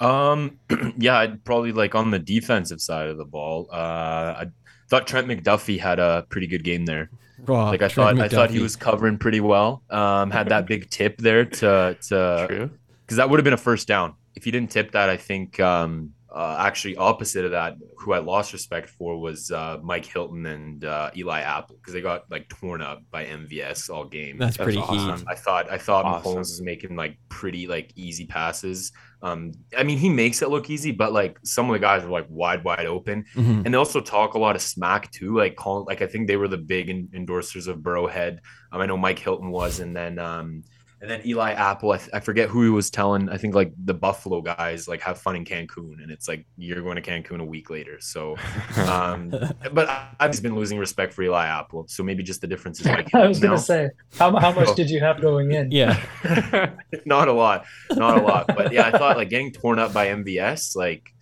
Um, 0.00 0.58
yeah, 0.96 1.18
I'd 1.18 1.44
probably 1.44 1.72
like 1.72 1.94
on 1.94 2.10
the 2.10 2.18
defensive 2.18 2.80
side 2.80 3.08
of 3.08 3.16
the 3.18 3.24
ball. 3.24 3.68
Uh, 3.72 3.76
I 3.76 4.46
thought 4.88 5.06
Trent 5.06 5.26
McDuffie 5.26 5.78
had 5.80 5.98
a 5.98 6.24
pretty 6.28 6.46
good 6.46 6.62
game 6.62 6.86
there. 6.86 7.10
Oh, 7.46 7.54
Like 7.54 7.82
I 7.82 7.88
Trent 7.88 8.18
thought, 8.18 8.24
I 8.24 8.28
thought 8.28 8.50
he 8.50 8.60
was 8.60 8.76
covering 8.76 9.18
pretty 9.18 9.40
well. 9.40 9.82
Um, 9.90 10.30
had 10.30 10.48
that 10.50 10.66
big 10.66 10.90
tip 10.90 11.18
there 11.18 11.44
to 11.44 11.96
to 12.08 12.70
because 13.04 13.16
that 13.16 13.28
would 13.28 13.38
have 13.38 13.44
been 13.44 13.52
a 13.52 13.56
first 13.58 13.88
down. 13.88 14.14
If 14.34 14.44
he 14.44 14.50
didn't 14.50 14.70
tip 14.70 14.92
that, 14.92 15.08
I 15.10 15.16
think 15.16 15.58
um, 15.58 16.14
uh, 16.38 16.56
actually 16.68 16.94
opposite 16.96 17.44
of 17.44 17.50
that, 17.50 17.74
who 17.98 18.12
I 18.12 18.18
lost 18.20 18.52
respect 18.52 18.88
for 18.90 19.18
was 19.20 19.50
uh, 19.50 19.78
Mike 19.82 20.04
Hilton 20.06 20.46
and 20.46 20.84
uh, 20.84 21.10
Eli 21.16 21.40
Apple 21.40 21.76
because 21.76 21.92
they 21.94 22.00
got 22.00 22.30
like 22.30 22.48
torn 22.48 22.80
up 22.80 23.02
by 23.10 23.24
MVS 23.24 23.90
all 23.90 24.04
game. 24.04 24.38
That's 24.38 24.56
pretty 24.56 24.78
awesome. 24.78 25.18
heat. 25.18 25.26
I 25.28 25.34
thought 25.34 25.68
I 25.70 25.78
thought 25.78 26.04
Awesome. 26.04 26.32
Mahomes 26.36 26.38
was 26.54 26.62
making 26.62 26.94
like 26.94 27.18
pretty 27.28 27.66
like 27.66 27.92
easy 27.96 28.26
passes. 28.26 28.92
Um, 29.20 29.50
I 29.76 29.82
mean 29.82 29.98
he 29.98 30.08
makes 30.08 30.40
it 30.42 30.48
look 30.48 30.70
easy, 30.70 30.92
but 30.92 31.12
like 31.12 31.38
some 31.42 31.68
of 31.68 31.72
the 31.72 31.80
guys 31.80 32.04
were 32.04 32.10
like 32.10 32.26
wide 32.28 32.62
wide 32.62 32.86
open, 32.86 33.24
Mhm. 33.34 33.64
and 33.64 33.74
they 33.74 33.78
also 33.78 34.00
talk 34.00 34.34
a 34.34 34.38
lot 34.38 34.54
of 34.54 34.62
smack 34.62 35.10
too. 35.10 35.36
Like 35.36 35.56
calling 35.56 35.86
like 35.86 36.02
I 36.02 36.06
think 36.06 36.28
they 36.28 36.36
were 36.36 36.46
the 36.46 36.56
big 36.74 36.88
en- 36.88 37.08
endorsers 37.12 37.66
of 37.66 37.78
Burrowhead. 37.78 38.38
Um, 38.70 38.80
I 38.80 38.86
know 38.86 38.96
Mike 38.96 39.18
Hilton 39.18 39.50
was, 39.50 39.80
and 39.80 39.96
then 39.96 40.20
um, 40.20 40.62
and 41.00 41.08
then 41.08 41.20
Eli 41.24 41.52
Apple. 41.52 41.92
I, 41.92 41.98
th- 41.98 42.10
I 42.12 42.20
forget 42.20 42.48
who 42.48 42.64
he 42.64 42.70
was 42.70 42.90
telling. 42.90 43.28
I 43.28 43.36
think 43.36 43.54
like 43.54 43.72
the 43.84 43.94
Buffalo 43.94 44.40
guys 44.40 44.88
like 44.88 45.00
have 45.02 45.18
fun 45.18 45.36
in 45.36 45.44
Cancun, 45.44 46.02
and 46.02 46.10
it's 46.10 46.26
like 46.26 46.44
you're 46.56 46.82
going 46.82 47.00
to 47.00 47.02
Cancun 47.02 47.40
a 47.40 47.44
week 47.44 47.70
later. 47.70 48.00
So, 48.00 48.36
um, 48.76 49.30
but 49.72 49.88
I, 49.88 50.08
I've 50.18 50.30
just 50.32 50.42
been 50.42 50.56
losing 50.56 50.78
respect 50.78 51.12
for 51.12 51.22
Eli 51.22 51.46
Apple. 51.46 51.86
So 51.88 52.02
maybe 52.02 52.22
just 52.22 52.40
the 52.40 52.46
difference 52.48 52.80
is 52.80 52.86
Mike. 52.86 53.14
I 53.14 53.28
was 53.28 53.38
Hilton 53.38 53.50
gonna 53.50 53.58
say, 53.60 53.90
how, 54.18 54.36
how 54.36 54.52
much 54.52 54.74
did 54.74 54.90
you 54.90 55.00
have 55.00 55.20
going 55.20 55.52
in? 55.52 55.70
Yeah, 55.70 56.02
not 57.04 57.28
a 57.28 57.32
lot, 57.32 57.64
not 57.92 58.18
a 58.18 58.22
lot. 58.22 58.48
But 58.48 58.72
yeah, 58.72 58.86
I 58.86 58.90
thought 58.90 59.16
like 59.16 59.30
getting 59.30 59.52
torn 59.52 59.78
up 59.78 59.92
by 59.92 60.08
MVS, 60.08 60.74
like 60.74 61.14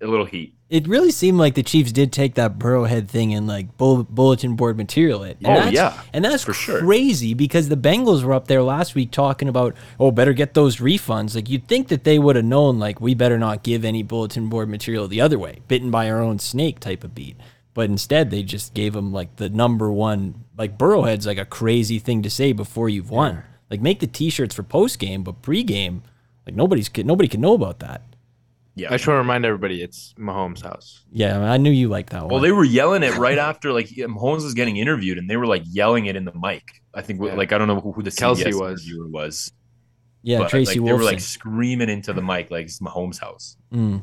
a 0.00 0.06
little 0.06 0.26
heat. 0.26 0.54
It 0.70 0.86
really 0.86 1.10
seemed 1.10 1.38
like 1.38 1.54
the 1.54 1.62
Chiefs 1.62 1.92
did 1.92 2.12
take 2.12 2.34
that 2.34 2.58
Burrowhead 2.58 3.08
thing 3.08 3.32
and 3.32 3.46
like 3.46 3.76
bull- 3.78 4.04
bulletin 4.04 4.54
board 4.54 4.76
material 4.76 5.22
it. 5.22 5.38
And 5.42 5.46
Oh, 5.46 5.54
that's, 5.60 5.72
yeah, 5.72 6.00
and 6.12 6.24
that's 6.24 6.44
for 6.44 6.52
sure. 6.52 6.80
crazy 6.80 7.32
because 7.32 7.68
the 7.70 7.76
Bengals 7.76 8.22
were 8.22 8.34
up 8.34 8.48
there 8.48 8.62
last 8.62 8.94
week 8.94 9.10
talking 9.10 9.48
about 9.48 9.74
oh 9.98 10.10
better 10.10 10.32
get 10.34 10.52
those 10.54 10.76
refunds. 10.76 11.34
Like 11.34 11.48
you'd 11.48 11.66
think 11.68 11.88
that 11.88 12.04
they 12.04 12.18
would 12.18 12.36
have 12.36 12.44
known 12.44 12.78
like 12.78 13.00
we 13.00 13.14
better 13.14 13.38
not 13.38 13.62
give 13.62 13.84
any 13.84 14.02
bulletin 14.02 14.48
board 14.48 14.68
material 14.68 15.08
the 15.08 15.20
other 15.22 15.38
way, 15.38 15.60
bitten 15.68 15.90
by 15.90 16.10
our 16.10 16.20
own 16.20 16.38
snake 16.38 16.80
type 16.80 17.02
of 17.02 17.14
beat. 17.14 17.36
But 17.72 17.88
instead 17.88 18.30
they 18.30 18.42
just 18.42 18.74
gave 18.74 18.92
them 18.92 19.12
like 19.12 19.36
the 19.36 19.48
number 19.48 19.90
one 19.90 20.44
like 20.56 20.76
Burrowhead's 20.76 21.26
like 21.26 21.38
a 21.38 21.44
crazy 21.46 21.98
thing 21.98 22.22
to 22.22 22.30
say 22.30 22.52
before 22.52 22.88
you've 22.88 23.10
won. 23.10 23.42
Like 23.70 23.80
make 23.80 24.00
the 24.00 24.06
T-shirts 24.06 24.54
for 24.54 24.62
post 24.64 24.98
game, 24.98 25.22
but 25.22 25.40
pre-game, 25.42 26.02
like 26.44 26.54
nobody's 26.56 26.90
nobody 26.98 27.28
can 27.28 27.40
know 27.40 27.54
about 27.54 27.78
that. 27.80 28.02
Yeah. 28.78 28.88
I 28.88 28.92
just 28.92 29.06
want 29.06 29.16
to 29.16 29.20
remind 29.22 29.44
everybody 29.44 29.82
it's 29.82 30.14
Mahomes' 30.18 30.62
house. 30.62 31.04
Yeah, 31.12 31.36
I, 31.36 31.38
mean, 31.40 31.48
I 31.48 31.56
knew 31.56 31.70
you 31.70 31.88
liked 31.88 32.10
that 32.10 32.22
one. 32.22 32.30
Well, 32.30 32.40
they 32.40 32.52
were 32.52 32.64
yelling 32.64 33.02
it 33.02 33.16
right 33.16 33.38
after 33.50 33.72
like 33.72 33.88
Mahomes 33.88 34.44
was 34.44 34.54
getting 34.54 34.76
interviewed, 34.76 35.18
and 35.18 35.28
they 35.28 35.36
were 35.36 35.46
like 35.46 35.62
yelling 35.66 36.06
it 36.06 36.16
in 36.16 36.24
the 36.24 36.32
mic. 36.34 36.62
I 36.94 37.02
think 37.02 37.20
Yeah. 37.22 37.34
like 37.34 37.52
I 37.52 37.58
don't 37.58 37.68
know 37.68 37.80
who, 37.80 37.92
who 37.92 38.02
the 38.02 38.10
Kelsey 38.10 38.44
CBS 38.44 38.60
was. 38.60 38.82
interviewer 38.86 39.08
was. 39.08 39.52
yeah, 40.22 40.38
but, 40.38 40.48
Tracy 40.50 40.78
like, 40.80 40.86
They 40.86 40.92
were 40.92 41.02
like 41.02 41.20
screaming 41.20 41.88
into 41.88 42.12
the 42.12 42.22
mic 42.22 42.50
like 42.50 42.66
it's 42.66 42.78
Mahomes' 42.80 43.18
house. 43.20 43.56
Mm. 43.72 44.02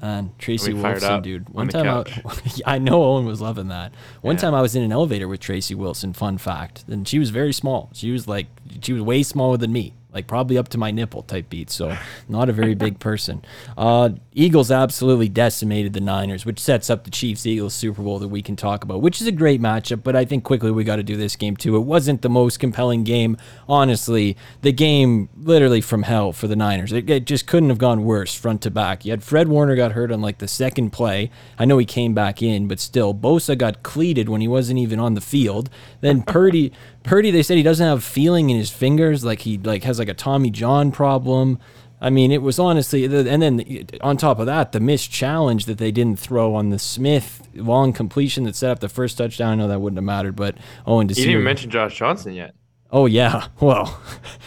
Man, 0.00 0.30
Tracy 0.38 0.72
Wolfson, 0.74 1.02
up 1.02 1.22
dude. 1.24 1.48
One 1.48 1.66
the 1.66 1.72
time, 1.72 2.04
I. 2.24 2.50
I 2.74 2.78
know 2.78 3.02
Owen 3.02 3.24
was 3.24 3.40
loving 3.40 3.66
that. 3.68 3.92
One 4.20 4.36
Yeah. 4.36 4.42
time, 4.42 4.54
I 4.54 4.62
was 4.62 4.76
in 4.76 4.84
an 4.84 4.92
elevator 4.92 5.26
with 5.26 5.40
Tracy 5.40 5.74
Wolfson. 5.74 6.14
Fun 6.14 6.38
fact, 6.38 6.84
and 6.86 7.06
she 7.08 7.18
was 7.18 7.30
very 7.30 7.52
small. 7.52 7.90
She 7.94 8.12
was 8.12 8.28
like, 8.28 8.46
she 8.80 8.92
was 8.92 9.02
way 9.02 9.24
smaller 9.24 9.56
than 9.56 9.72
me, 9.72 9.94
like 10.18 10.26
probably 10.26 10.58
up 10.58 10.68
to 10.68 10.78
my 10.78 10.90
nipple 10.90 11.22
type 11.22 11.48
beat. 11.48 11.70
So, 11.70 11.96
not 12.28 12.48
a 12.48 12.52
very 12.52 12.74
big 12.74 12.98
person. 12.98 13.44
Uh, 13.76 14.10
Eagles 14.34 14.72
absolutely 14.72 15.28
decimated 15.28 15.92
the 15.92 16.00
Niners, 16.00 16.44
which 16.44 16.58
sets 16.58 16.90
up 16.90 17.04
the 17.04 17.10
Chiefs 17.10 17.46
Eagles 17.46 17.72
Super 17.72 18.02
Bowl 18.02 18.18
that 18.18 18.28
we 18.28 18.42
can 18.42 18.56
talk 18.56 18.82
about, 18.82 19.00
which 19.00 19.20
is 19.20 19.28
a 19.28 19.32
great 19.32 19.60
matchup. 19.60 20.02
But 20.02 20.16
I 20.16 20.24
think 20.24 20.42
quickly 20.42 20.72
we 20.72 20.82
got 20.82 20.96
to 20.96 21.04
do 21.04 21.16
this 21.16 21.36
game 21.36 21.56
too. 21.56 21.76
It 21.76 21.80
wasn't 21.80 22.22
the 22.22 22.28
most 22.28 22.58
compelling 22.58 23.04
game, 23.04 23.36
honestly. 23.68 24.36
The 24.62 24.72
game 24.72 25.28
literally 25.36 25.80
from 25.80 26.02
hell 26.02 26.32
for 26.32 26.48
the 26.48 26.56
Niners. 26.56 26.92
It, 26.92 27.08
it 27.08 27.24
just 27.26 27.46
couldn't 27.46 27.68
have 27.68 27.78
gone 27.78 28.02
worse 28.04 28.34
front 28.34 28.62
to 28.62 28.72
back. 28.72 29.04
You 29.04 29.12
had 29.12 29.22
Fred 29.22 29.46
Warner 29.46 29.76
got 29.76 29.92
hurt 29.92 30.10
on 30.10 30.20
like 30.20 30.38
the 30.38 30.48
second 30.48 30.90
play. 30.90 31.30
I 31.58 31.64
know 31.64 31.78
he 31.78 31.86
came 31.86 32.12
back 32.12 32.42
in, 32.42 32.66
but 32.66 32.80
still, 32.80 33.14
Bosa 33.14 33.56
got 33.56 33.84
cleated 33.84 34.28
when 34.28 34.40
he 34.40 34.48
wasn't 34.48 34.80
even 34.80 34.98
on 34.98 35.14
the 35.14 35.20
field. 35.20 35.70
Then 36.00 36.22
Purdy, 36.22 36.72
Purdy, 37.04 37.30
they 37.30 37.42
said 37.42 37.56
he 37.56 37.62
doesn't 37.62 37.86
have 37.86 38.02
feeling 38.02 38.50
in 38.50 38.56
his 38.56 38.70
fingers, 38.70 39.24
like 39.24 39.40
he 39.40 39.58
like 39.58 39.84
has 39.84 39.98
like 39.98 40.07
a 40.08 40.14
Tommy 40.14 40.50
John 40.50 40.90
problem. 40.90 41.58
I 42.00 42.10
mean, 42.10 42.30
it 42.30 42.42
was 42.42 42.58
honestly, 42.58 43.04
and 43.04 43.42
then 43.42 43.88
on 44.02 44.16
top 44.16 44.38
of 44.38 44.46
that, 44.46 44.70
the 44.70 44.78
missed 44.78 45.10
challenge 45.10 45.64
that 45.66 45.78
they 45.78 45.90
didn't 45.90 46.18
throw 46.18 46.54
on 46.54 46.70
the 46.70 46.78
Smith 46.78 47.48
long 47.54 47.92
completion 47.92 48.44
that 48.44 48.54
set 48.54 48.70
up 48.70 48.78
the 48.78 48.88
first 48.88 49.18
touchdown. 49.18 49.52
I 49.52 49.54
know 49.56 49.68
that 49.68 49.80
wouldn't 49.80 49.98
have 49.98 50.04
mattered, 50.04 50.36
but 50.36 50.56
Owen 50.86 51.08
You 51.08 51.14
didn't 51.16 51.30
even 51.30 51.44
mention 51.44 51.70
Josh 51.70 51.96
Johnson 51.96 52.34
yet. 52.34 52.54
Oh 52.90 53.06
yeah, 53.06 53.48
well, 53.60 54.00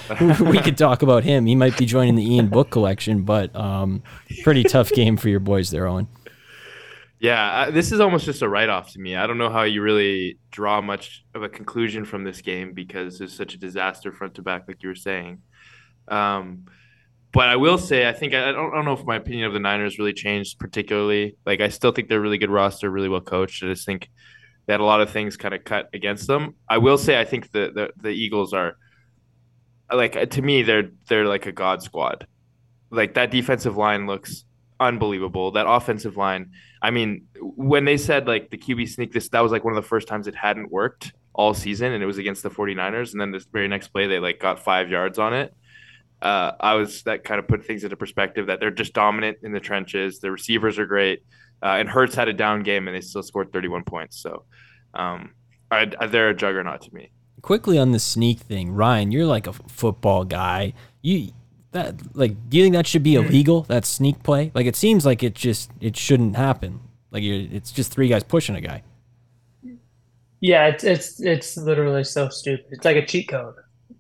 we 0.42 0.60
could 0.60 0.78
talk 0.78 1.02
about 1.02 1.24
him. 1.24 1.46
He 1.46 1.56
might 1.56 1.78
be 1.78 1.86
joining 1.86 2.16
the 2.16 2.26
Ian 2.36 2.48
Book 2.48 2.70
collection, 2.70 3.24
but 3.24 3.54
um, 3.56 4.02
pretty 4.44 4.64
tough 4.64 4.90
game 4.92 5.18
for 5.18 5.28
your 5.28 5.42
boys 5.42 5.72
there, 5.72 5.88
Owen. 5.88 6.08
Yeah, 7.20 7.70
this 7.70 7.92
is 7.92 8.00
almost 8.00 8.26
just 8.26 8.42
a 8.42 8.50
write-off 8.50 8.94
to 8.94 9.00
me. 9.00 9.16
I 9.16 9.28
don't 9.28 9.38
know 9.38 9.52
how 9.52 9.62
you 9.62 9.84
really 9.84 10.40
draw 10.50 10.82
much 10.82 11.24
of 11.36 11.44
a 11.44 11.50
conclusion 11.50 12.04
from 12.04 12.24
this 12.24 12.42
game 12.42 12.74
because 12.74 13.22
it's 13.22 13.36
such 13.36 13.54
a 13.54 13.60
disaster 13.60 14.12
front 14.12 14.34
to 14.36 14.42
back, 14.42 14.68
like 14.68 14.82
you 14.82 14.90
were 14.90 14.96
saying. 14.96 15.40
Um, 16.08 16.66
but 17.34 17.48
I 17.48 17.56
will 17.56 17.78
say, 17.78 18.08
I 18.10 18.14
think 18.14 18.34
I 18.34 18.52
don't, 18.52 18.72
I 18.72 18.76
don't 18.76 18.86
know 18.86 18.94
if 18.94 19.06
my 19.06 19.16
opinion 19.16 19.46
of 19.46 19.54
the 19.54 19.60
Niners 19.60 19.98
really 19.98 20.14
changed 20.14 20.60
particularly. 20.60 21.38
Like, 21.46 21.62
I 21.62 21.70
still 21.70 21.92
think 21.92 22.10
they're 22.10 22.20
a 22.20 22.22
really 22.22 22.38
good 22.38 22.50
roster, 22.50 22.90
really 22.90 23.10
well 23.10 23.22
coached. 23.22 23.64
I 23.64 23.68
just 23.68 23.86
think 23.86 24.10
had 24.72 24.80
a 24.80 24.86
lot 24.86 25.02
of 25.02 25.10
things 25.10 25.38
kind 25.38 25.54
of 25.54 25.64
cut 25.64 25.90
against 25.94 26.28
them. 26.28 26.56
I 26.68 26.78
will 26.80 26.98
say, 26.98 27.20
I 27.20 27.26
think 27.26 27.52
the 27.52 27.72
the, 27.74 27.90
the 28.02 28.10
Eagles 28.10 28.54
are 28.54 28.78
like 29.92 30.32
to 30.32 30.42
me, 30.42 30.64
they're 30.64 30.90
they're 31.08 31.28
like 31.28 31.46
a 31.46 31.52
god 31.52 31.84
squad. 31.84 32.26
Like 32.90 33.14
that 33.14 33.32
defensive 33.32 33.78
line 33.78 34.08
looks 34.08 34.46
unbelievable. 34.80 35.52
That 35.52 35.68
offensive 35.68 36.18
line. 36.18 36.52
I 36.82 36.92
mean, 36.92 37.28
when 37.40 37.86
they 37.86 37.98
said 37.98 38.28
like 38.28 38.50
the 38.50 38.58
QB 38.58 38.90
sneak 38.90 39.14
this, 39.14 39.30
that 39.30 39.42
was 39.42 39.52
like 39.52 39.64
one 39.64 39.76
of 39.76 39.82
the 39.82 39.88
first 39.88 40.08
times 40.08 40.28
it 40.28 40.36
hadn't 40.36 40.72
worked 40.72 41.14
all 41.34 41.54
season, 41.54 41.92
and 41.92 42.04
it 42.04 42.08
was 42.08 42.18
against 42.18 42.44
the 42.44 42.50
49ers. 42.50 43.12
And 43.12 43.22
then 43.22 43.32
this 43.32 43.46
very 43.46 43.68
next 43.68 43.90
play, 43.90 44.08
they 44.08 44.20
like 44.20 44.40
got 44.40 44.60
five 44.60 44.90
yards 44.90 45.20
on 45.20 45.34
it. 45.34 45.54
Uh, 46.22 46.52
I 46.60 46.76
was 46.76 47.04
that 47.04 47.24
kind 47.24 47.40
of 47.40 47.48
put 47.48 47.66
things 47.66 47.84
into 47.84 47.96
perspective 47.96 48.48
that 48.48 48.60
they're 48.60 48.72
just 48.72 48.94
dominant 48.94 49.40
in 49.44 49.52
the 49.52 49.60
trenches. 49.60 50.20
The 50.20 50.32
receivers 50.32 50.78
are 50.78 50.86
great, 50.86 51.24
uh, 51.64 51.78
and 51.80 51.90
Hurts 51.90 52.16
had 52.16 52.28
a 52.28 52.34
down 52.34 52.64
game, 52.64 52.88
and 52.88 52.96
they 52.96 53.02
still 53.02 53.24
scored 53.24 53.52
31 53.52 53.84
points. 53.84 54.22
So, 54.22 54.44
um, 54.94 55.32
I, 55.72 55.92
I, 56.00 56.08
they're 56.08 56.30
a 56.30 56.36
juggernaut 56.36 56.82
to 56.84 56.94
me. 56.94 57.12
Quickly 57.42 57.80
on 57.80 57.92
the 57.92 58.00
sneak 58.00 58.40
thing, 58.40 58.72
Ryan, 58.72 59.12
you're 59.12 59.26
like 59.26 59.48
a 59.48 59.52
f- 59.52 59.62
football 59.68 60.24
guy. 60.26 60.74
You 61.02 61.32
that 61.72 62.16
like, 62.16 62.50
do 62.50 62.58
you 62.58 62.64
think 62.64 62.76
that 62.76 62.86
should 62.86 63.04
be 63.04 63.16
illegal? 63.16 63.64
That 63.64 63.86
sneak 63.86 64.22
play? 64.22 64.52
Like, 64.54 64.68
it 64.68 64.76
seems 64.76 65.06
like 65.06 65.24
it 65.24 65.34
just 65.34 65.72
it 65.80 65.98
shouldn't 65.98 66.36
happen. 66.36 66.82
Like, 67.10 67.24
you're, 67.24 67.48
it's 67.52 67.72
just 67.72 67.92
three 67.92 68.08
guys 68.08 68.24
pushing 68.24 68.56
a 68.56 68.62
guy. 68.62 68.84
Yeah, 70.42 70.68
it's 70.68 70.84
it's 70.84 71.22
it's 71.22 71.58
literally 71.58 72.04
so 72.04 72.30
stupid. 72.30 72.66
It's 72.72 72.84
like 72.86 72.98
a 72.98 73.06
cheat 73.06 73.30
code. 73.30 73.54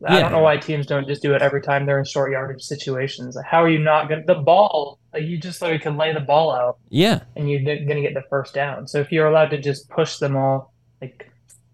I 0.05 0.19
don't 0.19 0.31
know 0.31 0.39
why 0.39 0.57
teams 0.57 0.87
don't 0.87 1.07
just 1.07 1.21
do 1.21 1.33
it 1.33 1.41
every 1.41 1.61
time 1.61 1.85
they're 1.85 1.99
in 1.99 2.05
short 2.05 2.31
yardage 2.31 2.63
situations. 2.63 3.37
How 3.45 3.63
are 3.63 3.69
you 3.69 3.79
not 3.79 4.09
gonna 4.09 4.23
the 4.25 4.35
ball? 4.35 4.99
You 5.13 5.37
just 5.37 5.61
literally 5.61 5.81
can 5.81 5.97
lay 5.97 6.13
the 6.13 6.21
ball 6.21 6.51
out 6.51 6.77
Yeah, 6.89 7.21
and 7.35 7.49
you're 7.49 7.61
gonna 7.61 8.01
get 8.01 8.13
the 8.13 8.23
first 8.29 8.53
down. 8.53 8.87
So 8.87 8.99
if 8.99 9.11
you're 9.11 9.27
allowed 9.27 9.49
to 9.49 9.61
just 9.61 9.89
push 9.89 10.17
them 10.17 10.35
all, 10.35 10.73
like 11.01 11.29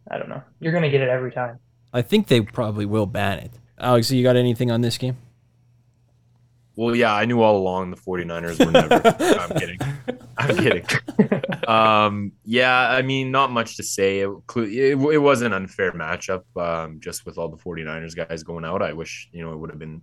I 0.10 0.18
don't 0.18 0.30
know, 0.30 0.42
you're 0.60 0.74
gonna 0.74 0.90
get 0.90 1.02
it 1.02 1.10
every 1.10 1.32
time. 1.32 1.60
I 1.94 2.02
think 2.02 2.28
they 2.28 2.42
probably 2.42 2.86
will 2.86 3.06
ban 3.06 3.40
it. 3.40 3.52
Alex, 3.80 4.12
you 4.12 4.24
got 4.24 4.36
anything 4.36 4.72
on 4.72 4.82
this 4.82 4.98
game? 4.98 5.18
Well, 6.76 6.96
yeah, 6.96 7.14
I 7.14 7.26
knew 7.26 7.42
all 7.42 7.58
along 7.58 7.90
the 7.90 7.98
49ers 7.98 8.64
were 8.64 8.72
never. 8.72 9.02
I'm 9.40 9.60
kidding. 9.60 9.80
I'm 10.38 10.58
kidding. 10.58 10.86
um, 11.68 12.32
yeah, 12.46 12.90
I 12.90 13.02
mean, 13.02 13.32
not 13.32 13.52
much 13.52 13.78
to 13.78 13.84
say. 13.84 14.20
It, 14.20 14.30
it, 14.56 14.98
it 14.98 15.18
was 15.18 15.42
an 15.42 15.54
unfair 15.54 15.92
matchup 15.92 16.44
um, 16.56 17.00
just 17.00 17.26
with 17.26 17.38
all 17.38 17.50
the 17.50 17.58
49ers 17.58 18.16
guys 18.16 18.44
going 18.44 18.66
out. 18.66 18.82
I 18.82 18.94
wish, 18.94 19.30
you 19.32 19.44
know, 19.44 19.54
it 19.54 19.58
would 19.58 19.70
have 19.70 19.80
been 19.80 20.02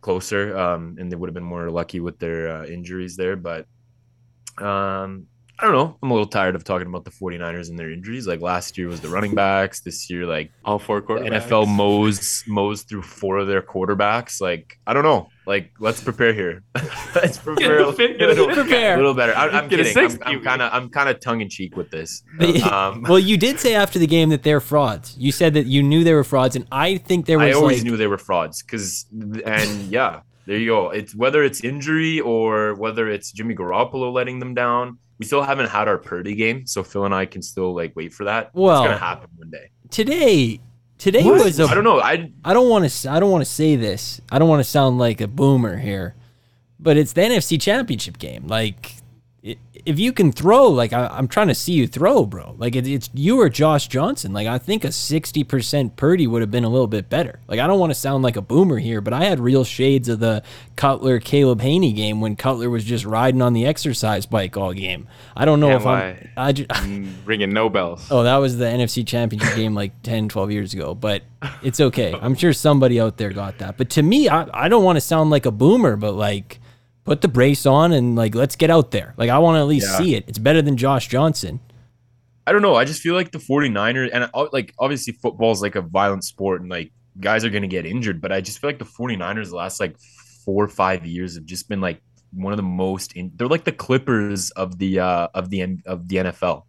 closer 0.00 0.56
um, 0.56 0.96
and 0.98 1.10
they 1.10 1.16
would 1.16 1.28
have 1.28 1.34
been 1.34 1.42
more 1.42 1.70
lucky 1.70 1.98
with 2.00 2.18
their 2.18 2.48
uh, 2.48 2.66
injuries 2.66 3.16
there. 3.16 3.36
But 3.36 3.66
um, 4.58 5.26
I 5.58 5.66
don't 5.66 5.74
know. 5.74 5.96
I'm 6.02 6.10
a 6.10 6.14
little 6.14 6.26
tired 6.26 6.56
of 6.56 6.64
talking 6.64 6.88
about 6.88 7.04
the 7.04 7.12
49ers 7.12 7.68
and 7.68 7.78
their 7.78 7.90
injuries. 7.90 8.26
Like 8.26 8.40
last 8.40 8.76
year 8.76 8.88
was 8.88 9.00
the 9.00 9.08
running 9.08 9.34
backs. 9.34 9.80
This 9.80 10.10
year, 10.10 10.26
like 10.26 10.50
all 10.64 10.80
four 10.80 11.00
quarterbacks. 11.00 11.46
NFL 11.48 11.68
mows 11.68 12.42
mows 12.48 12.82
through 12.82 13.02
four 13.02 13.38
of 13.38 13.46
their 13.46 13.62
quarterbacks. 13.62 14.40
Like 14.40 14.78
I 14.86 14.92
don't 14.92 15.04
know. 15.04 15.28
Like 15.46 15.70
let's 15.78 16.02
prepare 16.02 16.32
here. 16.32 16.64
let's 17.14 17.38
prepare 17.38 17.78
a 17.78 17.86
little, 17.86 17.92
Prepare. 18.48 18.94
a 18.94 18.96
little 18.96 19.14
better. 19.14 19.34
I, 19.36 19.48
I'm 19.48 19.68
Get 19.68 19.80
a 19.80 19.84
kidding. 19.84 20.10
six 20.10 20.22
I'm 20.26 20.42
kind 20.42 20.60
of 20.60 20.72
I'm 20.72 20.88
kind 20.88 21.08
of 21.08 21.20
tongue 21.20 21.40
in 21.40 21.48
cheek 21.48 21.76
with 21.76 21.90
this. 21.90 22.22
Um, 22.64 23.02
well, 23.02 23.18
you 23.18 23.36
did 23.36 23.60
say 23.60 23.74
after 23.74 23.98
the 23.98 24.06
game 24.06 24.30
that 24.30 24.42
they're 24.42 24.60
frauds. 24.60 25.16
You 25.18 25.30
said 25.30 25.54
that 25.54 25.66
you 25.66 25.82
knew 25.82 26.02
they 26.02 26.14
were 26.14 26.24
frauds, 26.24 26.56
and 26.56 26.66
I 26.72 26.96
think 26.96 27.26
there 27.26 27.38
was 27.38 27.54
I 27.54 27.58
always 27.58 27.78
like, 27.78 27.84
knew 27.84 27.96
they 27.96 28.06
were 28.08 28.18
frauds 28.18 28.62
because 28.62 29.06
and 29.12 29.82
yeah, 29.92 30.20
there 30.46 30.58
you 30.58 30.66
go. 30.66 30.90
It's 30.90 31.14
whether 31.14 31.42
it's 31.44 31.62
injury 31.62 32.20
or 32.20 32.74
whether 32.74 33.08
it's 33.08 33.30
Jimmy 33.30 33.54
Garoppolo 33.54 34.12
letting 34.12 34.40
them 34.40 34.54
down. 34.54 34.98
We 35.18 35.26
still 35.26 35.42
haven't 35.42 35.68
had 35.68 35.86
our 35.88 35.98
Purdy 35.98 36.34
game, 36.34 36.66
so 36.66 36.82
Phil 36.82 37.04
and 37.04 37.14
I 37.14 37.26
can 37.26 37.40
still 37.42 37.74
like 37.74 37.94
wait 37.94 38.12
for 38.12 38.24
that. 38.24 38.50
Well- 38.54 38.82
it's 38.82 38.86
gonna 38.88 38.98
happen 38.98 39.28
one 39.36 39.50
day. 39.50 39.70
today. 39.90 40.60
Today 40.96 41.24
What? 41.24 41.44
was 41.44 41.58
a. 41.58 41.64
I 41.64 41.74
don't 41.74 41.84
know. 41.84 42.00
I 42.00 42.30
I 42.44 42.54
don't 42.54 42.68
want 42.70 42.88
to. 42.88 43.10
I 43.10 43.18
don't 43.20 43.30
want 43.30 43.44
to 43.44 43.50
say 43.50 43.74
this. 43.76 44.20
I 44.30 44.38
don't 44.38 44.48
want 44.48 44.60
to 44.60 44.64
sound 44.68 44.96
like 44.98 45.20
a 45.20 45.26
boomer 45.26 45.76
here, 45.76 46.14
but 46.78 46.96
it's 46.96 47.12
the 47.12 47.22
NFC 47.22 47.60
Championship 47.60 48.16
game. 48.18 48.46
Like, 48.46 48.86
i 48.86 49.03
if 49.86 49.98
you 49.98 50.12
can 50.12 50.32
throw, 50.32 50.68
like 50.68 50.92
I, 50.92 51.06
I'm 51.08 51.28
trying 51.28 51.48
to 51.48 51.54
see 51.54 51.72
you 51.72 51.86
throw, 51.86 52.24
bro. 52.24 52.54
Like 52.58 52.74
it, 52.76 52.86
it's 52.86 53.10
you 53.14 53.40
or 53.40 53.48
Josh 53.48 53.88
Johnson. 53.88 54.32
Like 54.32 54.46
I 54.46 54.58
think 54.58 54.84
a 54.84 54.88
60% 54.88 55.96
Purdy 55.96 56.26
would 56.26 56.40
have 56.42 56.50
been 56.50 56.64
a 56.64 56.68
little 56.68 56.86
bit 56.86 57.08
better. 57.10 57.40
Like 57.48 57.60
I 57.60 57.66
don't 57.66 57.78
want 57.78 57.90
to 57.90 57.94
sound 57.94 58.22
like 58.22 58.36
a 58.36 58.42
boomer 58.42 58.78
here, 58.78 59.00
but 59.00 59.12
I 59.12 59.24
had 59.24 59.40
real 59.40 59.64
shades 59.64 60.08
of 60.08 60.20
the 60.20 60.42
Cutler 60.76 61.20
Caleb 61.20 61.60
Hanie 61.60 61.94
game 61.94 62.20
when 62.20 62.36
Cutler 62.36 62.70
was 62.70 62.84
just 62.84 63.04
riding 63.04 63.42
on 63.42 63.52
the 63.52 63.66
exercise 63.66 64.26
bike 64.26 64.56
all 64.56 64.72
game. 64.72 65.06
I 65.36 65.44
don't 65.44 65.60
know 65.60 65.68
Yeah, 65.68 65.76
if? 65.76 65.86
I'm. 65.86 66.30
I 66.36 66.52
ju- 66.52 66.66
Mm, 66.84 67.12
ringing 67.24 67.52
no 67.52 67.68
bells. 67.70 68.06
Oh, 68.10 68.22
that 68.24 68.36
was 68.36 68.58
the 68.58 68.66
NFC 68.66 69.06
Championship 69.06 69.54
game 69.56 69.74
like 69.74 70.02
10, 70.02 70.28
12 70.28 70.50
years 70.50 70.74
ago, 70.74 70.94
but 70.94 71.22
it's 71.62 71.80
okay. 71.80 72.14
I'm 72.20 72.34
sure 72.34 72.52
somebody 72.52 73.00
out 73.00 73.16
there 73.16 73.30
got 73.30 73.58
that. 73.58 73.76
But 73.78 73.90
to 73.90 74.02
me, 74.02 74.28
I, 74.28 74.46
I 74.64 74.68
don't 74.68 74.84
want 74.84 74.96
to 74.96 75.00
sound 75.00 75.30
like 75.30 75.46
a 75.46 75.50
boomer, 75.50 75.96
but 75.96 76.12
like 76.12 76.60
put 77.04 77.20
the 77.20 77.28
brace 77.28 77.66
on 77.66 77.92
and 77.92 78.16
like 78.16 78.34
let's 78.34 78.56
get 78.56 78.70
out 78.70 78.90
there. 78.90 79.14
Like 79.16 79.30
I 79.30 79.38
want 79.38 79.56
to 79.56 79.60
at 79.60 79.66
least 79.66 79.88
Yeah. 79.90 79.98
see 79.98 80.14
it. 80.14 80.24
It's 80.26 80.38
better 80.38 80.62
than 80.62 80.76
Josh 80.76 81.08
Johnson. 81.08 81.60
I 82.46 82.52
don't 82.52 82.62
know. 82.62 82.74
I 82.74 82.84
just 82.84 83.00
feel 83.00 83.14
like 83.14 83.30
the 83.32 83.38
49ers 83.38 84.10
and 84.12 84.28
uh, 84.34 84.46
like 84.52 84.74
obviously 84.78 85.14
football 85.14 85.52
is 85.52 85.62
like 85.62 85.76
a 85.76 85.82
violent 85.82 86.24
sport 86.24 86.60
and 86.60 86.70
like 86.70 86.92
guys 87.20 87.44
are 87.44 87.50
going 87.50 87.62
to 87.62 87.68
get 87.68 87.86
injured, 87.86 88.20
but 88.20 88.32
I 88.32 88.40
just 88.40 88.58
feel 88.58 88.68
like 88.68 88.78
the 88.78 88.84
49ers 88.84 89.50
the 89.50 89.56
last 89.56 89.80
like 89.80 89.96
4 90.44 90.64
or 90.64 90.68
5 90.68 91.06
years 91.06 91.36
have 91.36 91.44
just 91.46 91.68
been 91.68 91.80
like 91.80 92.00
one 92.32 92.52
of 92.52 92.56
the 92.56 92.62
most 92.64 93.12
in, 93.14 93.30
they're 93.36 93.46
like 93.48 93.64
the 93.64 93.72
Clippers 93.72 94.50
of 94.52 94.78
the 94.78 94.98
uh 94.98 95.28
of 95.34 95.50
the 95.50 95.60
of 95.86 96.08
the 96.08 96.16
NFL. 96.16 96.64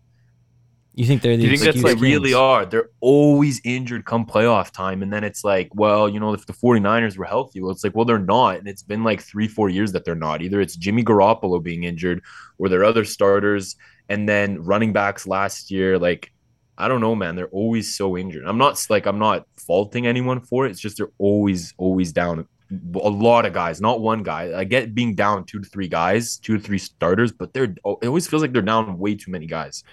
You 0.95 1.05
think 1.05 1.21
they're 1.21 1.35
the 1.35 1.43
Do 1.43 1.49
you 1.49 1.57
think 1.57 1.75
that's, 1.75 1.83
They 1.83 2.01
really 2.01 2.33
are. 2.33 2.65
They're 2.65 2.89
always 3.01 3.59
injured 3.65 4.05
come 4.05 4.25
playoff 4.25 4.71
time 4.71 5.03
and 5.03 5.11
then 5.11 5.25
it's 5.25 5.43
like, 5.43 5.69
well, 5.75 6.07
you 6.07 6.21
know, 6.21 6.33
if 6.33 6.45
the 6.45 6.53
49ers 6.53 7.17
were 7.17 7.25
healthy, 7.25 7.61
well 7.61 7.71
it's 7.71 7.83
like, 7.83 7.95
well 7.95 8.05
they're 8.05 8.17
not 8.17 8.57
and 8.59 8.67
it's 8.67 8.81
been 8.83 9.03
like 9.03 9.21
3 9.21 9.47
4 9.47 9.69
years 9.69 9.91
that 9.91 10.05
they're 10.05 10.15
not. 10.15 10.41
Either 10.41 10.61
it's 10.61 10.75
Jimmy 10.77 11.03
Garoppolo 11.03 11.61
being 11.61 11.83
injured 11.83 12.21
or 12.57 12.69
their 12.69 12.85
other 12.85 13.03
starters 13.03 13.75
and 14.07 14.27
then 14.27 14.63
running 14.63 14.93
backs 14.93 15.27
last 15.27 15.69
year 15.69 15.99
like 15.99 16.31
I 16.77 16.89
don't 16.89 16.99
know, 16.99 17.15
man. 17.15 17.35
They're 17.35 17.47
always 17.47 17.95
so 17.95 18.17
injured. 18.17 18.45
I'm 18.45 18.57
not 18.57 18.85
like 18.89 19.05
I'm 19.05 19.19
not 19.19 19.47
faulting 19.57 20.07
anyone 20.07 20.41
for 20.41 20.65
it. 20.65 20.71
It's 20.71 20.79
just 20.79 20.97
they're 20.97 21.11
always 21.17 21.73
always 21.77 22.11
down 22.11 22.47
a 22.71 23.09
lot 23.09 23.45
of 23.45 23.53
guys, 23.53 23.79
not 23.79 24.01
one 24.01 24.23
guy. 24.23 24.57
I 24.57 24.63
get 24.63 24.95
being 24.95 25.15
down 25.15 25.45
two 25.45 25.59
to 25.59 25.69
three 25.69 25.87
guys, 25.87 26.37
two 26.37 26.57
to 26.57 26.63
three 26.63 26.79
starters, 26.79 27.31
but 27.31 27.53
they're 27.53 27.75
oh, 27.85 27.97
it 28.01 28.07
always 28.07 28.27
feels 28.27 28.41
like 28.41 28.53
they're 28.53 28.61
down 28.61 28.97
way 28.97 29.15
too 29.15 29.31
many 29.31 29.45
guys. 29.45 29.83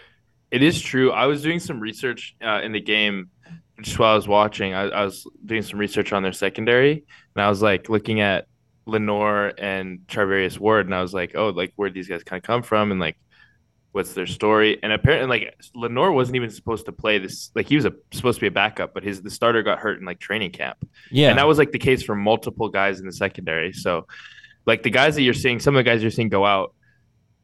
It 0.52 0.62
is 0.62 0.80
true. 0.80 1.10
I 1.10 1.26
was 1.26 1.42
doing 1.42 1.58
some 1.58 1.80
research 1.80 2.36
uh, 2.44 2.60
in 2.62 2.72
the 2.72 2.80
game 2.80 3.30
just 3.80 3.98
while 3.98 4.12
I 4.12 4.14
was 4.14 4.28
watching. 4.28 4.74
I, 4.74 4.82
I 4.82 5.04
was 5.04 5.26
doing 5.44 5.62
some 5.62 5.78
research 5.78 6.12
on 6.12 6.22
their 6.22 6.34
secondary, 6.34 7.04
and 7.34 7.42
I 7.42 7.48
was 7.48 7.62
like 7.62 7.88
looking 7.88 8.20
at 8.20 8.46
Lenoir 8.84 9.54
and 9.56 10.00
Charvarius 10.08 10.58
Ward, 10.58 10.84
and 10.84 10.94
I 10.94 11.00
was 11.00 11.14
like, 11.14 11.32
oh, 11.34 11.48
like 11.48 11.72
where 11.76 11.88
these 11.88 12.06
guys 12.06 12.22
kind 12.22 12.38
of 12.38 12.46
come 12.46 12.62
from, 12.62 12.90
and 12.90 13.00
like 13.00 13.16
what's 13.92 14.12
their 14.12 14.26
story. 14.26 14.78
And 14.82 14.92
apparently, 14.92 15.40
like 15.40 15.54
Lenoir 15.74 16.12
wasn't 16.12 16.36
even 16.36 16.50
supposed 16.50 16.84
to 16.84 16.92
play 16.92 17.16
this. 17.18 17.50
Like 17.54 17.66
he 17.66 17.76
was 17.76 17.86
a, 17.86 17.92
supposed 18.12 18.36
to 18.36 18.42
be 18.42 18.48
a 18.48 18.50
backup, 18.50 18.92
but 18.92 19.04
his 19.04 19.22
the 19.22 19.30
starter 19.30 19.62
got 19.62 19.78
hurt 19.78 20.00
in 20.00 20.04
like 20.04 20.20
training 20.20 20.50
camp. 20.50 20.86
Yeah. 21.10 21.30
And 21.30 21.38
that 21.38 21.46
was 21.46 21.56
like 21.56 21.72
the 21.72 21.78
case 21.78 22.02
for 22.02 22.14
multiple 22.14 22.68
guys 22.68 23.00
in 23.00 23.06
the 23.06 23.12
secondary. 23.12 23.72
So, 23.72 24.06
like 24.66 24.82
the 24.82 24.90
guys 24.90 25.14
that 25.14 25.22
you're 25.22 25.32
seeing, 25.32 25.60
some 25.60 25.74
of 25.74 25.82
the 25.82 25.90
guys 25.90 26.02
you're 26.02 26.10
seeing 26.10 26.28
go 26.28 26.44
out 26.44 26.74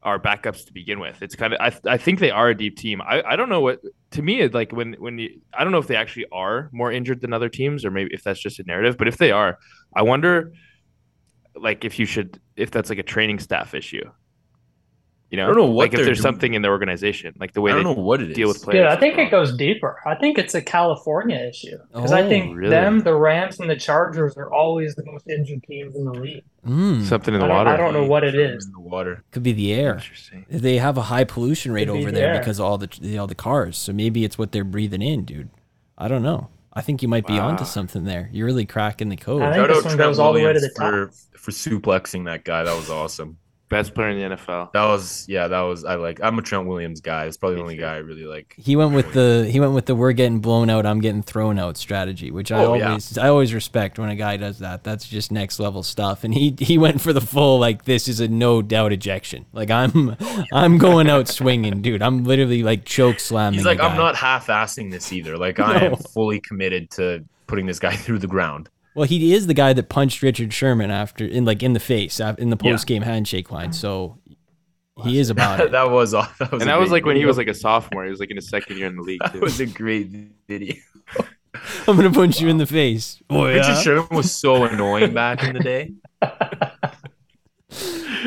are 0.03 0.19
backups 0.19 0.65
to 0.65 0.73
begin 0.73 0.99
with. 0.99 1.21
It's 1.21 1.35
kind 1.35 1.53
of 1.53 1.59
I, 1.59 1.93
I 1.93 1.97
think 1.97 2.19
they 2.19 2.31
are 2.31 2.49
a 2.49 2.57
deep 2.57 2.77
team. 2.77 3.01
I, 3.01 3.21
I 3.23 3.35
don't 3.35 3.49
know 3.49 3.59
what 3.59 3.81
to 4.11 4.21
me 4.21 4.41
it 4.41 4.53
like 4.53 4.71
when 4.71 4.93
when 4.93 5.17
you 5.17 5.41
I 5.53 5.63
don't 5.63 5.71
know 5.71 5.79
if 5.79 5.87
they 5.87 5.95
actually 5.95 6.25
are 6.31 6.69
more 6.71 6.91
injured 6.91 7.21
than 7.21 7.33
other 7.33 7.49
teams 7.49 7.83
or 7.83 7.91
maybe 7.91 8.13
if 8.13 8.23
that's 8.23 8.39
just 8.39 8.59
a 8.59 8.63
narrative. 8.63 8.97
But 8.97 9.07
if 9.07 9.17
they 9.17 9.31
are, 9.31 9.57
I 9.95 10.03
wonder 10.03 10.53
like 11.55 11.83
if 11.83 11.99
you 11.99 12.05
should 12.05 12.39
if 12.55 12.71
that's 12.71 12.89
like 12.89 12.99
a 12.99 13.03
training 13.03 13.39
staff 13.39 13.73
issue. 13.73 14.09
You 15.31 15.37
know, 15.37 15.43
I 15.43 15.47
don't 15.47 15.57
know 15.57 15.65
what 15.65 15.83
like 15.91 15.93
if 15.93 16.05
there's 16.05 16.17
doing. 16.17 16.23
something 16.23 16.53
in 16.55 16.63
the 16.63 16.69
organization, 16.69 17.35
like 17.39 17.53
the 17.53 17.61
way 17.61 17.71
I 17.71 17.75
they 17.75 17.83
don't 17.83 17.95
know 17.95 18.01
what 18.01 18.19
it 18.19 18.31
is. 18.31 18.35
deal 18.35 18.47
with 18.47 18.63
players. 18.63 18.83
Yeah, 18.83 18.91
I 18.91 18.95
think 18.99 19.17
it 19.19 19.29
goes 19.29 19.55
deeper. 19.55 19.97
I 20.03 20.15
think 20.15 20.39
it's 20.39 20.55
a 20.55 20.61
California 20.61 21.37
issue 21.37 21.77
because 21.93 22.11
I 22.11 22.23
Oh, 22.23 22.29
think 22.29 22.57
really? 22.57 22.71
them, 22.71 23.01
the 23.01 23.13
Rams, 23.13 23.59
and 23.59 23.69
the 23.69 23.75
Chargers 23.75 24.35
are 24.37 24.51
always 24.51 24.95
the 24.95 25.05
most 25.05 25.27
injured 25.29 25.61
teams 25.63 25.95
in 25.95 26.05
the 26.05 26.13
league. 26.13 26.43
Mm, 26.67 27.03
something 27.03 27.33
in 27.35 27.39
the 27.39 27.45
don't, 27.47 27.55
water. 27.55 27.69
I 27.69 27.77
don't 27.77 27.93
know 27.93 28.05
what 28.07 28.23
it 28.23 28.33
is. 28.33 28.65
in 28.65 28.71
the 28.71 28.79
water. 28.79 29.23
could 29.29 29.43
be 29.43 29.51
the 29.51 29.71
air. 29.71 29.93
Interesting. 29.95 30.47
They 30.49 30.77
have 30.79 30.97
a 30.97 31.03
high 31.03 31.25
pollution 31.25 31.73
rate 31.73 31.89
over 31.89 32.05
the 32.05 32.11
there 32.11 32.33
air. 32.33 32.39
because 32.39 32.57
of 32.59 32.65
all 32.65 32.79
the, 32.79 32.89
the 32.99 33.19
all 33.19 33.27
the 33.27 33.35
cars. 33.35 33.77
So 33.77 33.93
maybe 33.93 34.23
it's 34.23 34.39
what 34.39 34.51
they're 34.51 34.63
breathing 34.63 35.03
in, 35.03 35.25
dude. 35.25 35.49
I 35.95 36.07
don't 36.07 36.23
know. 36.23 36.47
I 36.73 36.81
think 36.81 37.03
you 37.03 37.07
might 37.07 37.27
be 37.27 37.37
onto 37.37 37.65
something 37.65 38.03
there. 38.05 38.29
You're 38.31 38.45
really 38.47 38.65
cracking 38.65 39.09
the 39.09 39.15
code. 39.15 39.41
I 39.43 39.53
think 39.53 39.67
Shout 39.67 39.67
this 39.69 39.77
out 39.85 39.85
one 39.89 39.97
goes 39.97 40.17
all 40.19 40.33
the 40.33 40.43
way 40.43 40.53
to 40.53 40.59
the 40.59 40.69
top. 40.75 40.91
for 40.91 41.11
for 41.37 41.51
suplexing 41.51 42.25
that 42.25 42.43
guy. 42.45 42.63
That 42.63 42.75
was 42.75 42.89
awesome. 42.89 43.37
Best 43.69 43.93
player 43.93 44.09
in 44.09 44.17
the 44.31 44.35
NFL. 44.35 44.71
That 44.73 44.85
was 44.85 45.25
yeah. 45.29 45.47
That 45.47 45.61
was 45.61 45.85
I 45.85 45.93
like. 45.95 46.19
I'm 46.23 46.39
a 46.39 46.41
Trent 46.41 46.65
Williams 46.67 47.01
guy. 47.01 47.25
It's 47.25 47.37
probably 47.37 47.57
the 47.57 47.61
only 47.61 47.77
guy 47.77 47.93
I 47.93 47.97
really 47.99 48.25
like. 48.25 48.55
He 48.57 48.75
went 48.75 48.93
with 48.93 49.13
the 49.13 49.47
he 49.49 49.59
went 49.59 49.73
with 49.73 49.85
the 49.85 49.95
we're 49.95 50.11
getting 50.13 50.39
blown 50.39 50.71
out, 50.71 50.87
I'm 50.87 50.99
getting 51.01 51.21
thrown 51.21 51.59
out 51.59 51.77
strategy, 51.77 52.31
which 52.31 52.51
I 52.51 52.63
Oh, 52.65 52.73
yeah. 52.73 52.87
always 52.89 53.17
I 53.17 53.27
always 53.29 53.53
respect 53.53 53.99
when 53.99 54.09
a 54.09 54.15
guy 54.15 54.37
does 54.37 54.57
that. 54.59 54.83
That's 54.83 55.07
just 55.07 55.31
next 55.31 55.59
level 55.59 55.83
stuff. 55.83 56.23
And 56.23 56.33
he 56.33 56.55
he 56.59 56.79
went 56.79 56.99
for 56.99 57.13
the 57.13 57.21
full 57.21 57.59
like 57.59 57.85
this 57.85 58.07
is 58.07 58.19
a 58.19 58.27
no 58.27 58.61
doubt 58.63 58.91
ejection. 58.91 59.45
Like 59.53 59.69
I'm 59.69 60.15
I'm 60.51 60.79
going 60.79 61.07
out 61.07 61.27
swinging, 61.27 61.81
dude. 61.83 62.01
I'm 62.01 62.23
literally 62.23 62.63
like 62.63 62.85
choke 62.85 63.19
slamming. 63.19 63.59
He's 63.59 63.65
like, 63.67 63.79
I'm 63.79 63.95
not 63.97 64.15
half-assing 64.15 64.89
this 64.89 65.13
either. 65.13 65.37
Like 65.37 65.59
I 65.59 65.85
am 65.85 65.95
fully 65.95 66.39
committed 66.39 66.89
to 66.91 67.23
putting 67.45 67.67
this 67.67 67.77
guy 67.77 67.95
through 67.95 68.17
the 68.19 68.27
ground. 68.27 68.69
Well, 68.95 69.07
he 69.07 69.33
is 69.33 69.47
the 69.47 69.53
guy 69.53 69.73
that 69.73 69.87
punched 69.89 70.21
Richard 70.21 70.53
Sherman 70.53 70.91
after 70.91 71.25
in 71.25 71.45
like 71.45 71.63
in 71.63 71.73
the 71.73 71.79
face 71.79 72.19
in 72.19 72.49
the 72.49 72.57
post 72.57 72.87
game 72.87 73.01
handshake 73.03 73.51
line. 73.51 73.71
So 73.73 74.17
he 75.03 75.19
is 75.19 75.29
about 75.29 75.59
it. 75.61 75.71
that 75.71 75.89
was 75.91 76.13
aw- 76.13 76.31
that 76.39 76.51
was 76.51 76.61
and 76.61 76.69
that 76.69 76.79
was 76.79 76.89
great 76.89 76.97
like 76.97 77.05
when 77.05 77.15
he 77.15 77.25
was 77.25 77.37
like 77.37 77.47
a 77.47 77.53
sophomore. 77.53 78.03
He 78.05 78.11
was 78.11 78.19
like 78.19 78.29
in 78.31 78.35
his 78.35 78.49
second 78.49 78.77
year 78.77 78.87
in 78.87 78.95
the 78.95 79.01
league. 79.01 79.19
That 79.23 79.33
Too. 79.33 79.39
was 79.41 79.59
a 79.59 79.65
great 79.67 80.07
video. 80.47 80.75
I'm 81.87 81.95
gonna 81.95 82.11
punch 82.11 82.39
you 82.41 82.47
in 82.49 82.57
the 82.57 82.65
face. 82.65 83.21
Oh 83.29 83.45
Richard 83.45 83.77
Sherman 83.83 84.07
was 84.11 84.31
so 84.31 84.63
annoying 84.65 85.13
back 85.13 85.43
in 85.43 85.53
the 85.53 85.59
day. 85.59 85.93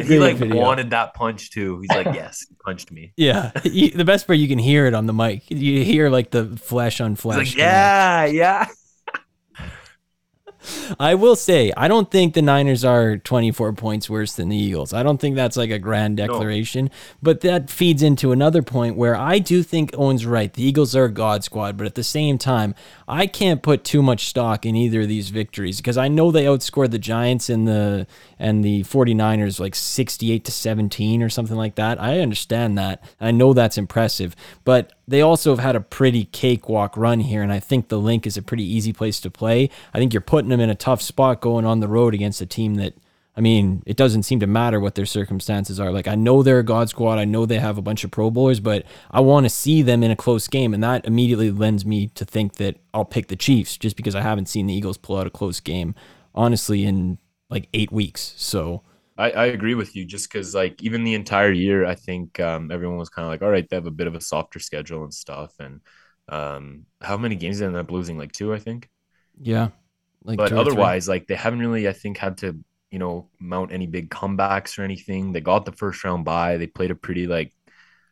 he 0.03 0.19
like 0.19 0.37
video. 0.37 0.57
wanted 0.61 0.91
that 0.91 1.15
punch 1.15 1.51
too. 1.51 1.81
He's 1.81 1.91
like, 1.91 2.15
yes, 2.15 2.47
he 2.49 2.55
punched 2.65 2.91
me. 2.91 3.13
Yeah, 3.17 3.51
You- 3.65 3.91
the 3.91 4.05
best 4.05 4.27
part 4.27 4.39
you 4.39 4.49
can 4.49 4.59
hear 4.59 4.87
it 4.87 4.95
on 4.95 5.07
the 5.07 5.13
mic. 5.13 5.51
You 5.51 5.85
hear 5.85 6.09
like 6.11 6.31
the 6.31 6.57
flesh 6.57 7.01
on 7.01 7.13
He's 7.13 7.21
flesh. 7.21 7.37
like, 7.39 7.57
yeah, 7.57 8.25
yeah. 8.27 8.67
I 11.01 11.15
will 11.15 11.37
say, 11.37 11.73
I 11.77 11.89
don't 11.89 12.11
think 12.11 12.35
the 12.35 12.43
Niners 12.43 12.85
are 12.85 13.19
24 13.19 13.73
points 13.75 14.09
worse 14.09 14.35
than 14.35 14.49
the 14.49 14.57
Eagles. 14.57 14.93
I 14.93 15.03
don't 15.03 15.21
think 15.21 15.37
that's 15.37 15.57
like 15.57 15.71
a 15.71 15.79
grand 15.79 16.17
declaration, 16.17 16.91
but 17.23 17.41
that 17.41 17.71
feeds 17.71 18.03
into 18.03 18.33
another 18.33 18.63
point 18.63 18.97
where 18.97 19.17
I 19.17 19.39
do 19.39 19.63
think 19.63 19.91
Owen's 19.97 20.27
right. 20.27 20.53
The 20.53 20.63
Eagles 20.63 20.95
are 20.97 21.05
a 21.05 21.13
god 21.13 21.45
squad, 21.45 21.77
but 21.77 21.87
at 21.87 21.95
the 21.95 22.05
same 22.05 22.39
time, 22.39 22.75
I 23.09 23.27
can't 23.27 23.63
put 23.63 23.85
too 23.85 24.03
much 24.03 24.27
stock 24.27 24.65
in 24.65 24.77
either 24.77 25.03
of 25.03 25.09
these 25.09 25.31
victories 25.31 25.79
because 25.79 25.99
I 25.99 26.09
know 26.09 26.31
they 26.31 26.45
outscored 26.45 26.91
the 26.91 26.99
Giants 26.99 27.49
and 27.49 27.67
the 27.67 28.07
and 28.39 28.65
the 28.65 28.83
49ers 28.83 29.61
like 29.61 29.75
68 29.75 30.45
to 30.45 30.53
17 30.53 31.23
or 31.23 31.29
something 31.29 31.57
like 31.57 31.77
that. 31.77 32.01
I 32.01 32.21
understand 32.21 32.77
that. 32.79 33.03
I 33.21 33.31
know 33.31 33.53
that's 33.53 33.79
impressive, 33.79 34.35
but 34.65 34.93
they 35.13 35.21
also 35.21 35.51
have 35.51 35.59
had 35.59 35.77
a 35.77 35.81
pretty 35.81 36.25
cakewalk 36.25 36.97
run 36.97 37.21
here, 37.21 37.43
and 37.43 37.53
I 37.53 37.61
think 37.61 37.89
the 37.89 37.99
Linc 37.99 38.27
is 38.27 38.37
a 38.37 38.43
pretty 38.43 38.65
easy 38.65 38.93
place 38.93 39.21
to 39.21 39.31
play. 39.31 39.69
I 39.93 39.99
think 39.99 40.13
you're 40.13 40.21
putting 40.21 40.49
them 40.49 40.61
in 40.61 40.71
a 40.71 40.75
tough 40.75 41.03
spot 41.03 41.41
going 41.41 41.67
on 41.67 41.81
the 41.81 41.89
road 41.89 42.15
against 42.15 42.41
a 42.41 42.47
team 42.47 42.77
that 42.77 42.95
I 43.35 43.41
mean, 43.41 43.83
it 43.87 43.97
doesn't 43.97 44.25
seem 44.25 44.41
to 44.41 44.47
matter 44.47 44.79
what 44.79 44.95
their 44.95 45.07
circumstances 45.07 45.81
are. 45.81 45.91
Like, 45.91 46.07
I 46.07 46.15
know 46.15 46.43
they're 46.43 46.59
a 46.59 46.65
God 46.65 46.91
squad. 46.91 47.19
I 47.19 47.25
know 47.25 47.47
they 47.47 47.59
have 47.59 47.79
a 47.79 47.83
bunch 47.83 48.05
of 48.05 48.11
Pro 48.11 48.31
Bowlers, 48.31 48.61
but 48.61 48.85
I 49.11 49.21
want 49.21 49.47
to 49.47 49.51
see 49.51 49.81
them 49.81 50.03
in 50.03 50.11
a 50.11 50.17
close 50.17 50.49
game. 50.49 50.75
And 50.75 50.85
that 50.85 51.07
immediately 51.07 51.51
lends 51.51 51.87
me 51.87 52.09
to 52.09 52.27
think 52.27 52.57
that 52.57 52.77
I'll 52.93 53.07
pick 53.07 53.29
the 53.29 53.37
Chiefs 53.37 53.79
just 53.79 53.97
because 53.97 54.15
I 54.15 54.21
haven't 54.21 54.51
seen 54.51 54.67
the 54.67 54.75
Eagles 54.75 54.99
pull 54.99 55.17
out 55.17 55.27
a 55.27 55.31
close 55.31 55.61
game, 55.61 55.95
honestly, 56.35 56.85
in 56.85 57.17
like 57.49 57.69
eight 57.73 57.91
weeks. 57.91 58.35
So 58.37 58.83
I, 59.17 59.31
I 59.31 59.45
agree 59.47 59.75
with 59.75 59.95
you 59.95 60.05
just 60.05 60.31
because, 60.31 60.55
like, 60.55 60.83
even 60.83 61.05
the 61.05 61.15
entire 61.15 61.53
year, 61.53 61.85
I 61.85 61.95
think 61.95 62.41
um, 62.41 62.71
everyone 62.71 62.99
was 62.99 63.11
kind 63.11 63.25
of 63.25 63.31
like, 63.31 63.43
all 63.43 63.51
right, 63.51 63.69
they 63.69 63.77
have 63.77 63.87
a 63.87 63.91
bit 63.91 64.07
of 64.07 64.15
a 64.15 64.21
softer 64.21 64.59
schedule 64.59 65.05
and 65.05 65.13
stuff. 65.13 65.53
And 65.61 65.81
um, 66.29 66.87
how 67.01 67.17
many 67.17 67.37
games 67.37 67.59
did 67.59 67.65
they 67.65 67.67
end 67.69 67.77
up 67.77 67.91
losing? 67.91 68.17
Like 68.17 68.33
two, 68.33 68.55
I 68.55 68.59
think. 68.59 68.89
Yeah. 69.41 69.69
Like 70.25 70.39
but 70.39 70.49
two 70.49 70.57
or 70.57 70.65
three. 70.65 70.73
otherwise, 70.73 71.09
like 71.09 71.27
they 71.27 71.35
haven't 71.35 71.61
really, 71.61 71.89
I 71.89 71.93
think, 71.93 72.17
had 72.17 72.39
to, 72.39 72.59
you 72.91 72.99
know, 72.99 73.29
mount 73.39 73.73
any 73.73 73.87
big 73.87 74.09
comebacks 74.11 74.79
or 74.79 74.83
anything. 74.83 75.33
They 75.33 75.41
got 75.41 75.67
the 75.67 75.73
first 75.73 76.03
round 76.05 76.25
bye. 76.25 76.57
They 76.57 76.67
played 76.67 76.91
a 76.91 76.95
pretty 76.95 77.27
like 77.27 77.53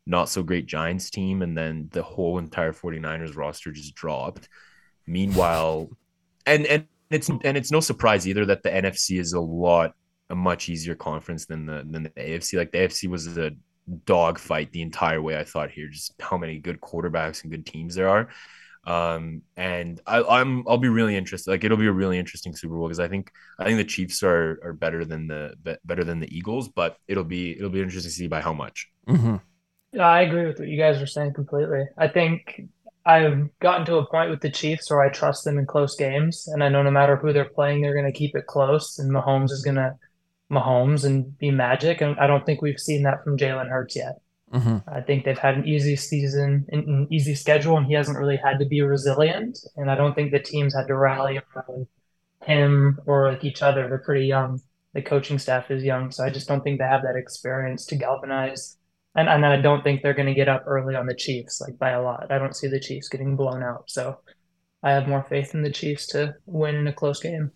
not 0.06 0.28
so 0.28 0.42
great 0.42 0.66
Giants 0.66 1.10
team, 1.10 1.40
and 1.42 1.56
then 1.56 1.88
the 1.92 2.02
whole 2.02 2.38
entire 2.38 2.72
49ers 2.72 3.36
roster 3.36 3.70
just 3.70 3.94
dropped. 3.94 4.48
Meanwhile, 5.06 5.90
and 6.46 6.66
and 6.66 6.86
it's 7.10 7.28
and 7.28 7.56
it's 7.56 7.70
no 7.70 7.80
surprise 7.80 8.26
either 8.26 8.44
that 8.46 8.62
the 8.62 8.70
NFC 8.70 9.18
is 9.18 9.32
a 9.32 9.40
lot 9.40 9.94
a 10.30 10.34
much 10.34 10.68
easier 10.68 10.94
conference 10.94 11.46
than 11.46 11.66
the 11.66 11.86
than 11.88 12.04
the 12.04 12.10
AFC. 12.10 12.56
Like 12.58 12.72
the 12.72 12.78
AFC 12.78 13.08
was 13.08 13.36
a 13.36 13.52
dog 14.06 14.38
fight 14.38 14.72
the 14.72 14.82
entire 14.82 15.20
way. 15.20 15.38
I 15.38 15.44
thought 15.44 15.70
here, 15.70 15.88
just 15.88 16.14
how 16.20 16.38
many 16.38 16.58
good 16.58 16.80
quarterbacks 16.80 17.42
and 17.42 17.50
good 17.50 17.66
teams 17.66 17.94
there 17.94 18.08
are. 18.08 18.28
Um, 18.86 19.42
and 19.56 20.00
I, 20.06 20.22
I'm 20.22 20.64
I'll 20.66 20.78
be 20.78 20.88
really 20.88 21.16
interested. 21.16 21.50
Like 21.50 21.64
it'll 21.64 21.76
be 21.76 21.86
a 21.86 21.92
really 21.92 22.18
interesting 22.18 22.56
Super 22.56 22.76
Bowl 22.76 22.88
because 22.88 23.00
I 23.00 23.08
think 23.08 23.30
I 23.58 23.64
think 23.64 23.78
the 23.78 23.84
Chiefs 23.84 24.22
are 24.22 24.58
are 24.64 24.72
better 24.72 25.04
than 25.04 25.26
the 25.28 25.54
be- 25.62 25.76
better 25.84 26.04
than 26.04 26.20
the 26.20 26.34
Eagles, 26.34 26.68
but 26.68 26.96
it'll 27.08 27.24
be 27.24 27.56
it'll 27.56 27.70
be 27.70 27.82
interesting 27.82 28.10
to 28.10 28.14
see 28.16 28.26
by 28.28 28.40
how 28.40 28.54
much. 28.54 28.88
hmm 29.06 29.36
Yeah, 29.92 30.08
I 30.08 30.22
agree 30.22 30.46
with 30.46 30.58
what 30.58 30.68
you 30.68 30.78
guys 30.78 31.02
are 31.02 31.06
saying 31.06 31.34
completely. 31.34 31.84
I 31.98 32.08
think 32.08 32.62
I've 33.04 33.48
gotten 33.60 33.84
to 33.86 33.96
a 33.96 34.06
point 34.06 34.30
with 34.30 34.40
the 34.40 34.50
Chiefs 34.50 34.90
where 34.90 35.02
I 35.02 35.10
trust 35.10 35.44
them 35.44 35.58
in 35.58 35.66
close 35.66 35.96
games, 35.96 36.46
and 36.48 36.62
I 36.62 36.68
know 36.68 36.82
no 36.82 36.90
matter 36.90 37.16
who 37.16 37.32
they're 37.32 37.44
playing, 37.50 37.80
they're 37.82 37.94
going 37.94 38.10
to 38.10 38.18
keep 38.18 38.36
it 38.36 38.46
close, 38.46 38.98
and 38.98 39.10
Mahomes 39.10 39.50
is 39.50 39.62
going 39.64 39.76
to 39.76 39.94
Mahomes 40.50 41.04
and 41.04 41.36
be 41.38 41.50
magic. 41.50 42.00
And 42.00 42.18
I 42.18 42.26
don't 42.26 42.44
think 42.46 42.62
we've 42.62 42.80
seen 42.80 43.02
that 43.04 43.22
from 43.24 43.38
Jalen 43.38 43.68
Hurts 43.68 43.96
yet. 43.96 44.20
hmm 44.52 44.78
I 44.88 45.00
think 45.00 45.24
they've 45.24 45.38
had 45.38 45.56
an 45.56 45.66
easy 45.66 45.96
season, 45.96 46.66
an 46.70 46.80
an 46.80 47.08
easy 47.10 47.34
schedule, 47.34 47.76
and 47.76 47.86
he 47.86 47.94
hasn't 47.94 48.18
really 48.18 48.36
had 48.36 48.58
to 48.60 48.66
be 48.66 48.82
resilient. 48.82 49.58
And 49.76 49.90
I 49.90 49.94
don't 49.96 50.14
think 50.14 50.32
the 50.32 50.40
teams 50.40 50.74
had 50.74 50.88
to 50.88 50.96
rally 50.96 51.40
around 51.56 51.86
him 52.44 52.98
or 53.06 53.30
like 53.32 53.44
each 53.44 53.62
other. 53.62 53.88
They're 53.88 53.98
pretty 53.98 54.26
young. 54.26 54.60
The 54.94 55.02
coaching 55.02 55.38
staff 55.38 55.70
is 55.70 55.84
young, 55.84 56.10
so 56.10 56.24
I 56.24 56.30
just 56.30 56.48
don't 56.48 56.62
think 56.62 56.78
they 56.78 56.84
have 56.86 57.02
that 57.02 57.16
experience 57.16 57.86
to 57.86 57.96
galvanize. 57.96 58.76
And 59.14 59.28
and 59.28 59.46
I 59.46 59.60
don't 59.60 59.82
think 59.84 60.02
they're 60.02 60.14
going 60.14 60.28
to 60.28 60.34
get 60.34 60.48
up 60.48 60.64
early 60.66 60.94
on 60.96 61.06
the 61.06 61.14
Chiefs 61.14 61.60
like 61.60 61.78
by 61.78 61.90
a 61.90 62.02
lot. 62.02 62.30
I 62.30 62.38
don't 62.38 62.56
see 62.56 62.68
the 62.68 62.80
Chiefs 62.80 63.08
getting 63.08 63.36
blown 63.36 63.62
out. 63.62 63.84
So 63.90 64.20
I 64.82 64.92
have 64.92 65.08
more 65.08 65.24
faith 65.28 65.54
in 65.54 65.62
the 65.62 65.70
Chiefs 65.72 66.06
to 66.08 66.36
win 66.46 66.74
in 66.76 66.86
a 66.88 66.92
close 66.92 67.20
game. 67.20 67.52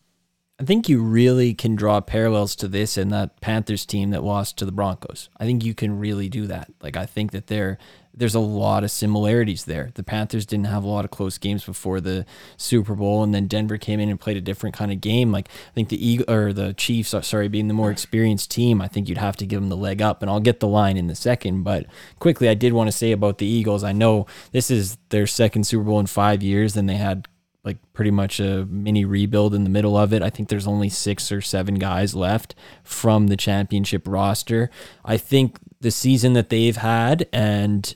I 0.65 0.67
think 0.67 0.89
you 0.89 1.03
really 1.03 1.53
can 1.53 1.77
draw 1.77 2.01
parallels 2.01 2.57
to 2.57 2.69
this 2.69 2.97
and 2.97 3.13
that 3.13 3.39
Panthers 3.43 3.85
team 3.85 4.13
that 4.13 4.25
lost 4.25 4.57
to 4.57 4.65
the 4.65 4.73
Broncos. 4.73 5.29
I 5.37 5.45
think 5.45 5.63
you 5.63 5.75
can 5.75 5.99
really 5.99 6.31
do 6.31 6.47
that. 6.47 6.73
Like 6.81 6.97
I 6.97 7.05
think 7.05 7.33
that 7.33 7.49
there 7.49 7.77
there's 8.15 8.35
a 8.35 8.41
lot 8.41 8.83
of 8.83 8.91
similarities 8.91 9.67
there. 9.67 9.91
The 9.93 10.03
Panthers 10.03 10.47
didn't 10.47 10.69
have 10.69 10.83
a 10.83 10.89
lot 10.89 11.05
of 11.05 11.11
close 11.11 11.37
games 11.37 11.65
before 11.65 12.01
the 12.01 12.25
Super 12.57 12.95
Bowl, 12.95 13.23
and 13.23 13.35
then 13.35 13.47
Denver 13.47 13.77
came 13.77 14.01
in 14.01 14.09
and 14.09 14.19
played 14.19 14.39
a 14.39 14.41
different 14.41 14.75
kind 14.75 14.91
of 14.91 15.03
game. 15.03 15.31
Like 15.31 15.51
I 15.51 15.73
think 15.75 15.91
the 15.91 16.03
Eagle 16.03 16.33
or 16.33 16.55
the 16.55 16.73
Chiefs, 16.73 17.13
uh, 17.13 17.21
sorry, 17.21 17.49
being 17.49 17.69
the 17.69 17.75
more 17.75 17.91
experienced 17.91 18.51
team, 18.51 18.81
I 18.81 18.89
think 18.89 19.11
you'd 19.11 19.19
have 19.19 19.37
to 19.37 19.47
give 19.47 19.61
them 19.61 19.69
the 19.69 19.77
leg 19.77 20.01
up. 20.01 20.23
And 20.23 20.31
I'll 20.31 20.41
get 20.41 20.61
the 20.61 20.69
line 20.69 20.97
in 20.97 21.09
the 21.09 21.15
second, 21.15 21.65
but 21.65 21.85
quickly, 22.21 22.49
I 22.49 22.55
did 22.55 22.73
want 22.73 22.89
to 22.89 22.97
say 22.97 23.13
about 23.13 23.37
the 23.37 23.47
Eagles. 23.47 23.85
I 23.85 23.93
know 23.93 24.27
this 24.53 24.71
is 24.71 24.97
their 25.11 25.27
second 25.27 25.65
Super 25.65 25.85
Bowl 25.85 26.01
in 26.01 26.07
five 26.07 26.43
years, 26.43 26.75
and 26.75 26.89
they 26.89 26.97
had 26.97 27.29
like 27.65 27.79
pretty 27.93 28.11
much 28.11 28.41
a 28.41 28.67
mini 28.67 29.05
rebuild 29.05 29.55
in 29.55 29.65
the 29.65 29.71
middle 29.71 29.97
of 29.97 30.13
it. 30.13 30.23
I 30.23 30.31
think 30.31 30.49
there's 30.49 30.67
only 30.67 30.89
six 30.89 31.33
or 31.33 31.41
seven 31.41 31.77
guys 31.77 32.15
left 32.15 32.55
from 32.83 33.29
the 33.29 33.37
championship 33.37 34.07
roster. 34.07 34.71
I 35.05 35.17
think 35.17 35.59
the 35.81 35.91
season 35.91 36.35
that 36.35 36.51
they've 36.51 36.77
had 36.77 37.27
and 37.33 37.95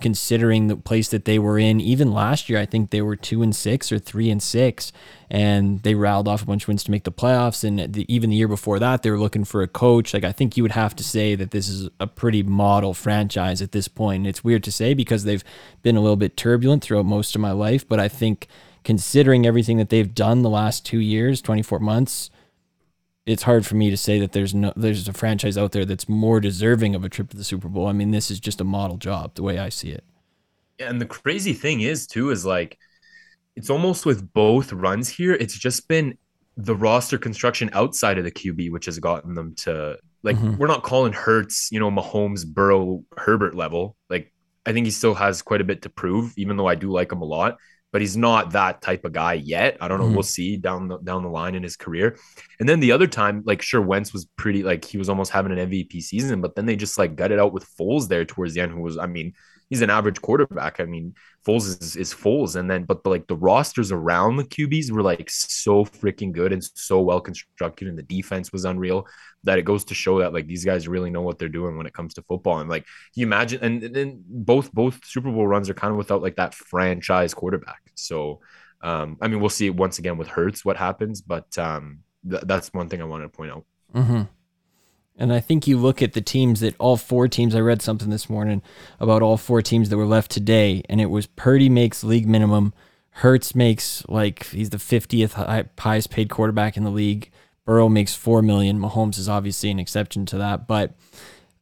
considering 0.00 0.66
the 0.66 0.76
place 0.76 1.08
that 1.08 1.24
they 1.24 1.38
were 1.38 1.58
in, 1.58 1.80
even 1.80 2.12
last 2.12 2.48
year, 2.48 2.58
I 2.58 2.66
think 2.66 2.90
they 2.90 3.00
were 3.00 3.16
two 3.16 3.42
and 3.42 3.54
six 3.54 3.92
or 3.92 3.98
three 3.98 4.28
and 4.28 4.42
six, 4.42 4.92
and 5.30 5.82
they 5.82 5.94
riled 5.94 6.26
off 6.26 6.42
a 6.42 6.46
bunch 6.46 6.64
of 6.64 6.68
wins 6.68 6.82
to 6.84 6.90
make 6.90 7.04
the 7.04 7.12
playoffs. 7.12 7.62
And 7.62 7.94
the, 7.94 8.12
even 8.12 8.30
the 8.30 8.36
year 8.36 8.48
before 8.48 8.78
that, 8.80 9.02
they 9.02 9.10
were 9.10 9.18
looking 9.18 9.44
for 9.44 9.62
a 9.62 9.68
coach. 9.68 10.12
Like 10.12 10.24
I 10.24 10.32
think 10.32 10.56
you 10.56 10.64
would 10.64 10.72
have 10.72 10.96
to 10.96 11.04
say 11.04 11.36
that 11.36 11.52
this 11.52 11.68
is 11.68 11.88
a 12.00 12.06
pretty 12.06 12.42
model 12.42 12.92
franchise 12.92 13.62
at 13.62 13.72
this 13.72 13.88
point. 13.88 14.20
And 14.20 14.26
it's 14.26 14.42
weird 14.42 14.64
to 14.64 14.72
say 14.72 14.94
because 14.94 15.24
they've 15.24 15.44
been 15.82 15.96
a 15.96 16.00
little 16.00 16.16
bit 16.16 16.36
turbulent 16.36 16.82
throughout 16.82 17.06
most 17.06 17.34
of 17.34 17.40
my 17.40 17.52
life, 17.52 17.88
but 17.88 18.00
I 18.00 18.08
think 18.08 18.48
considering 18.84 19.46
everything 19.46 19.78
that 19.78 19.88
they've 19.88 20.14
done 20.14 20.42
the 20.42 20.50
last 20.50 20.84
two 20.86 21.00
years, 21.00 21.42
24 21.42 21.78
months, 21.80 22.30
it's 23.26 23.44
hard 23.44 23.64
for 23.64 23.74
me 23.74 23.90
to 23.90 23.96
say 23.96 24.18
that 24.20 24.32
there's 24.32 24.54
no 24.54 24.72
there's 24.76 25.08
a 25.08 25.12
franchise 25.12 25.56
out 25.56 25.72
there 25.72 25.84
that's 25.86 26.08
more 26.08 26.40
deserving 26.40 26.94
of 26.94 27.04
a 27.04 27.08
trip 27.08 27.30
to 27.30 27.36
the 27.36 27.44
Super 27.44 27.68
Bowl. 27.68 27.86
I 27.86 27.92
mean, 27.92 28.10
this 28.10 28.30
is 28.30 28.38
just 28.40 28.60
a 28.60 28.64
model 28.64 28.98
job 28.98 29.34
the 29.34 29.42
way 29.42 29.58
I 29.58 29.70
see 29.70 29.90
it. 29.90 30.04
And 30.78 31.00
the 31.00 31.06
crazy 31.06 31.52
thing 31.52 31.80
is 31.82 32.06
too 32.06 32.30
is 32.30 32.44
like 32.44 32.78
it's 33.56 33.70
almost 33.70 34.04
with 34.06 34.32
both 34.32 34.72
runs 34.72 35.08
here, 35.08 35.34
it's 35.34 35.56
just 35.56 35.88
been 35.88 36.18
the 36.56 36.74
roster 36.76 37.18
construction 37.18 37.70
outside 37.72 38.18
of 38.18 38.24
the 38.24 38.30
QB, 38.30 38.70
which 38.70 38.86
has 38.86 38.98
gotten 38.98 39.34
them 39.34 39.54
to 39.56 39.98
like 40.22 40.36
Mhm. 40.36 40.56
we're 40.58 40.66
not 40.66 40.82
calling 40.82 41.12
Hurts, 41.12 41.70
you 41.72 41.80
know, 41.80 41.90
Mahomes, 41.90 42.46
Burrow, 42.46 43.04
Herbert 43.16 43.54
level. 43.54 43.96
Like 44.10 44.32
I 44.66 44.72
think 44.72 44.86
he 44.86 44.90
still 44.90 45.14
has 45.14 45.42
quite 45.42 45.60
a 45.60 45.64
bit 45.64 45.82
to 45.82 45.90
prove, 45.90 46.32
even 46.36 46.56
though 46.56 46.66
I 46.68 46.74
do 46.74 46.90
like 46.90 47.12
him 47.12 47.22
a 47.22 47.26
lot. 47.26 47.58
But 47.94 48.00
he's 48.00 48.16
not 48.16 48.50
that 48.50 48.82
type 48.82 49.04
of 49.04 49.12
guy 49.12 49.34
yet. 49.34 49.76
I 49.80 49.86
don't 49.86 50.00
know. 50.00 50.08
Mhm. 50.08 50.14
We'll 50.14 50.24
see 50.24 50.56
down 50.56 50.88
the 50.88 50.98
down 50.98 51.22
the 51.22 51.28
line 51.28 51.54
in 51.54 51.62
his 51.62 51.76
career. 51.76 52.18
And 52.58 52.68
then 52.68 52.80
the 52.80 52.90
other 52.90 53.06
time, 53.06 53.44
like 53.46 53.62
sure, 53.62 53.80
Wentz 53.80 54.12
was 54.12 54.24
pretty 54.36 54.64
like 54.64 54.84
he 54.84 54.98
was 54.98 55.08
almost 55.08 55.30
having 55.30 55.52
an 55.52 55.58
MVP 55.70 56.00
season, 56.02 56.40
but 56.40 56.56
then 56.56 56.66
they 56.66 56.74
just 56.74 56.98
like 56.98 57.14
gutted 57.14 57.38
out 57.38 57.52
with 57.52 57.64
Foles 57.78 58.08
there 58.08 58.24
towards 58.24 58.52
the 58.54 58.62
end, 58.62 58.72
who 58.72 58.80
was, 58.80 58.98
I 58.98 59.06
mean, 59.06 59.32
he's 59.70 59.82
an 59.82 59.90
average 59.90 60.20
quarterback. 60.20 60.80
I 60.80 60.84
mean, 60.84 61.14
Foles 61.46 61.80
is, 61.80 61.96
is 61.96 62.14
Foles. 62.14 62.56
And 62.56 62.70
then, 62.70 62.84
but, 62.84 63.04
like 63.06 63.26
the 63.26 63.36
rosters 63.36 63.92
around 63.92 64.36
the 64.36 64.44
QBs 64.44 64.90
were 64.90 65.02
like 65.02 65.28
so 65.30 65.84
freaking 65.84 66.32
good 66.32 66.52
and 66.52 66.62
so 66.62 67.00
well 67.00 67.20
constructed, 67.20 67.88
and 67.88 67.98
the 67.98 68.02
defense 68.02 68.52
was 68.52 68.64
unreal 68.64 69.06
that 69.44 69.58
it 69.58 69.64
goes 69.64 69.84
to 69.84 69.94
show 69.94 70.20
that 70.20 70.32
like 70.32 70.46
these 70.46 70.64
guys 70.64 70.88
really 70.88 71.10
know 71.10 71.22
what 71.22 71.38
they're 71.38 71.48
doing 71.48 71.76
when 71.76 71.86
it 71.86 71.92
comes 71.92 72.14
to 72.14 72.22
football. 72.22 72.60
And 72.60 72.70
like 72.70 72.86
you 73.14 73.26
imagine, 73.26 73.62
and 73.62 73.94
then 73.94 74.22
both 74.26 74.72
both 74.72 75.04
Super 75.04 75.30
Bowl 75.30 75.46
runs 75.46 75.68
are 75.68 75.74
kind 75.74 75.90
of 75.90 75.98
without 75.98 76.22
like 76.22 76.36
that 76.36 76.54
franchise 76.54 77.34
quarterback. 77.34 77.82
So, 77.94 78.40
um, 78.80 79.18
I 79.20 79.28
mean, 79.28 79.40
we'll 79.40 79.50
see 79.50 79.70
once 79.70 79.98
again 79.98 80.16
with 80.16 80.28
Hurts 80.28 80.64
what 80.64 80.76
happens, 80.76 81.20
but 81.20 81.56
um, 81.58 82.00
th- 82.28 82.44
that's 82.46 82.72
one 82.72 82.88
thing 82.88 83.02
I 83.02 83.06
wanted 83.06 83.24
to 83.24 83.36
point 83.36 83.52
out. 83.52 83.64
Mm-hmm. 83.94 84.22
And 85.16 85.32
I 85.32 85.40
think 85.40 85.66
you 85.66 85.78
look 85.78 86.02
at 86.02 86.12
the 86.12 86.20
teams 86.20 86.60
that 86.60 86.74
all 86.78 86.96
four 86.96 87.28
teams. 87.28 87.54
I 87.54 87.60
read 87.60 87.82
something 87.82 88.10
this 88.10 88.28
morning 88.28 88.62
about 88.98 89.22
all 89.22 89.36
four 89.36 89.62
teams 89.62 89.88
that 89.88 89.96
were 89.96 90.06
left 90.06 90.30
today, 90.30 90.82
and 90.88 91.00
it 91.00 91.06
was 91.06 91.26
Purdy 91.26 91.68
makes 91.68 92.02
league 92.02 92.26
minimum, 92.26 92.74
Hurts 93.18 93.54
makes 93.54 94.04
like 94.08 94.46
he's 94.48 94.70
the 94.70 94.78
fiftieth 94.78 95.34
highest 95.34 96.10
paid 96.10 96.30
quarterback 96.30 96.76
in 96.76 96.82
the 96.82 96.90
league. 96.90 97.30
Burrow 97.64 97.88
makes 97.88 98.14
four 98.14 98.42
million. 98.42 98.80
Mahomes 98.80 99.18
is 99.18 99.28
obviously 99.28 99.70
an 99.70 99.78
exception 99.78 100.26
to 100.26 100.38
that, 100.38 100.66
but 100.66 100.94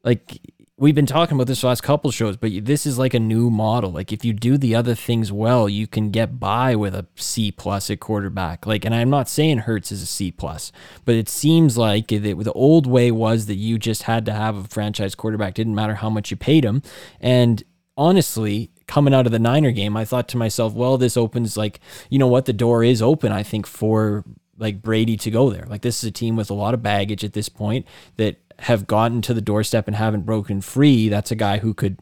like 0.03 0.41
we've 0.83 0.97
been 0.97 1.07
talking 1.07 1.37
about 1.37 1.47
this 1.47 1.62
last 1.62 1.81
couple 1.81 2.11
shows, 2.11 2.37
but 2.37 2.51
this 2.64 2.87
is 2.87 2.99
like 2.99 3.14
a 3.14 3.21
new 3.21 3.51
model. 3.51 3.92
Like 3.92 4.12
if 4.12 4.25
you 4.25 4.33
do 4.33 4.59
the 4.59 4.75
other 4.75 4.97
things 4.97 5.31
well, 5.31 5.68
you 5.68 5.87
can 5.87 6.11
get 6.11 6.40
by 6.40 6.75
with 6.75 6.92
a 6.92 7.07
C 7.14 7.53
plus 7.53 7.88
at 7.88 8.01
quarterback. 8.01 8.66
Like, 8.66 8.85
and 8.85 8.92
I'm 8.92 9.09
not 9.09 9.29
saying 9.29 9.59
Hurts 9.59 9.92
is 9.92 10.03
a 10.03 10.07
C 10.07 10.33
plus, 10.33 10.73
but 11.05 11.14
it 11.14 11.29
seems 11.29 11.79
like 11.79 12.09
the, 12.09 12.35
the 12.35 12.53
old 12.53 12.88
way 12.88 13.12
was 13.12 13.47
that 13.47 13.55
you 13.55 13.79
just 13.79 14.03
had 14.03 14.27
to 14.27 14.33
have 14.33 14.57
a 14.57 14.64
franchise 14.64 15.14
quarterback. 15.14 15.55
Didn't 15.55 15.77
matter 15.77 15.95
how 15.95 16.11
much 16.11 16.33
you 16.33 16.37
paid 16.37 16.64
him, 16.64 16.83
and 17.21 17.62
honestly. 17.97 18.71
Coming 18.88 19.14
out 19.14 19.25
of 19.25 19.33
the 19.33 19.38
Niner 19.38 19.71
game, 19.71 19.97
I 19.97 20.05
thought 20.05 20.29
to 20.31 20.37
myself, 20.37 20.75
well, 20.75 20.99
this 20.99 21.16
opens 21.16 21.57
like, 21.57 21.81
you 22.11 22.18
know 22.18 22.27
what, 22.27 22.45
the 22.45 22.53
door 22.53 22.85
is 22.85 23.01
open, 23.01 23.33
I 23.33 23.42
think, 23.42 23.66
for 23.66 24.23
like 24.59 24.83
Brady 24.83 25.16
to 25.16 25.31
go 25.31 25.49
there. 25.51 25.64
Like 25.66 25.83
this 25.83 26.03
is 26.03 26.09
a 26.09 26.12
team 26.12 26.37
with 26.37 26.51
a 26.51 26.55
lot 26.55 26.75
of 26.75 26.83
baggage 26.83 27.25
at 27.25 27.33
this 27.33 27.49
point 27.49 27.87
that 28.16 28.41
have 28.62 28.87
gotten 28.87 29.22
to 29.22 29.35
the 29.35 29.40
doorstep 29.40 29.87
and 29.87 29.96
haven't 29.96 30.27
broken 30.27 30.61
free. 30.61 31.09
That's 31.09 31.31
a 31.31 31.37
guy 31.37 31.59
who 31.59 31.75
could 31.75 31.98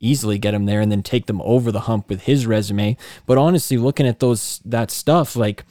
easily 0.00 0.38
get 0.38 0.54
him 0.54 0.66
there 0.66 0.80
and 0.80 0.90
then 0.90 1.02
take 1.02 1.26
them 1.26 1.40
over 1.42 1.70
the 1.70 1.80
hump 1.80 2.08
with 2.08 2.22
his 2.22 2.46
resume. 2.46 2.96
But 3.26 3.38
honestly, 3.38 3.76
looking 3.76 4.06
at 4.06 4.18
those 4.18 4.60
that 4.64 4.90
stuff, 4.90 5.36
like 5.36 5.64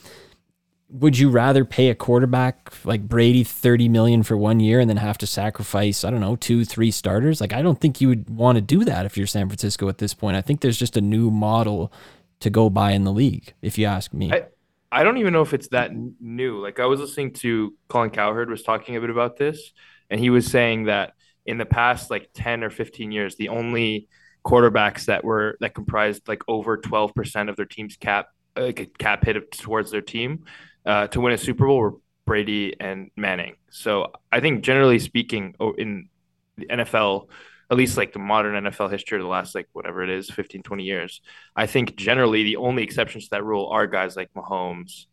would 0.89 1.17
you 1.17 1.29
rather 1.29 1.65
pay 1.65 1.89
a 1.89 1.95
quarterback 1.95 2.73
like 2.83 3.07
Brady 3.07 3.43
30 3.43 3.89
million 3.89 4.23
for 4.23 4.35
one 4.35 4.59
year 4.59 4.79
and 4.79 4.89
then 4.89 4.97
have 4.97 5.19
to 5.19 5.27
sacrifice, 5.27 6.03
I 6.03 6.09
don't 6.09 6.19
know, 6.19 6.35
two, 6.35 6.65
three 6.65 6.89
starters? 6.89 7.39
Like 7.39 7.53
I 7.53 7.61
don't 7.61 7.79
think 7.79 8.01
you 8.01 8.07
would 8.07 8.29
want 8.29 8.55
to 8.55 8.61
do 8.61 8.83
that 8.85 9.05
if 9.05 9.15
you're 9.15 9.27
San 9.27 9.47
Francisco 9.47 9.87
at 9.87 9.99
this 9.99 10.13
point. 10.13 10.35
I 10.35 10.41
think 10.41 10.61
there's 10.61 10.79
just 10.79 10.97
a 10.97 11.01
new 11.01 11.29
model 11.29 11.91
to 12.39 12.49
go 12.49 12.69
by 12.69 12.91
in 12.91 13.03
the 13.03 13.11
league, 13.11 13.53
if 13.61 13.77
you 13.77 13.85
ask 13.85 14.13
me. 14.13 14.31
I, 14.31 14.45
I 14.91 15.03
don't 15.03 15.17
even 15.17 15.33
know 15.33 15.41
if 15.41 15.53
it's 15.53 15.67
that 15.69 15.91
new. 16.19 16.59
Like 16.59 16.79
I 16.79 16.85
was 16.85 16.99
listening 16.99 17.33
to 17.33 17.75
Colin 17.87 18.09
Cowherd 18.09 18.49
was 18.49 18.63
talking 18.63 18.95
a 18.95 19.01
bit 19.01 19.11
about 19.11 19.37
this, 19.37 19.71
and 20.09 20.19
he 20.19 20.29
was 20.29 20.47
saying 20.47 20.85
that 20.85 21.13
in 21.45 21.57
the 21.57 21.65
past 21.65 22.09
like 22.09 22.29
10 22.33 22.63
or 22.63 22.69
15 22.69 23.11
years, 23.11 23.35
the 23.35 23.49
only 23.49 24.07
quarterbacks 24.45 25.05
that 25.05 25.23
were 25.23 25.57
that 25.59 25.73
comprised 25.73 26.27
like 26.27 26.43
over 26.47 26.77
12% 26.77 27.49
of 27.49 27.55
their 27.55 27.65
team's 27.65 27.97
cap 27.97 28.27
like 28.55 28.79
a 28.79 28.85
cap 28.85 29.23
hit 29.25 29.51
towards 29.51 29.91
their 29.91 30.01
team 30.01 30.45
uh, 30.85 31.07
to 31.07 31.21
win 31.21 31.33
a 31.33 31.37
Super 31.37 31.67
Bowl 31.67 31.77
were 31.77 31.95
Brady 32.25 32.75
and 32.79 33.09
Manning. 33.15 33.55
So 33.71 34.11
I 34.31 34.39
think 34.39 34.63
generally 34.63 34.99
speaking, 34.99 35.55
in 35.77 36.09
the 36.57 36.65
NFL, 36.65 37.27
at 37.71 37.77
least 37.77 37.97
like 37.97 38.13
the 38.13 38.19
modern 38.19 38.63
NFL 38.63 38.91
history 38.91 39.17
of 39.17 39.23
the 39.23 39.29
last 39.29 39.55
like 39.55 39.67
whatever 39.73 40.03
it 40.03 40.09
is, 40.09 40.29
15, 40.29 40.63
20 40.63 40.83
years, 40.83 41.21
I 41.55 41.67
think 41.67 41.95
generally 41.95 42.43
the 42.43 42.57
only 42.57 42.83
exceptions 42.83 43.25
to 43.25 43.29
that 43.31 43.43
rule 43.43 43.67
are 43.67 43.87
guys 43.87 44.15
like 44.15 44.33
Mahomes 44.35 45.05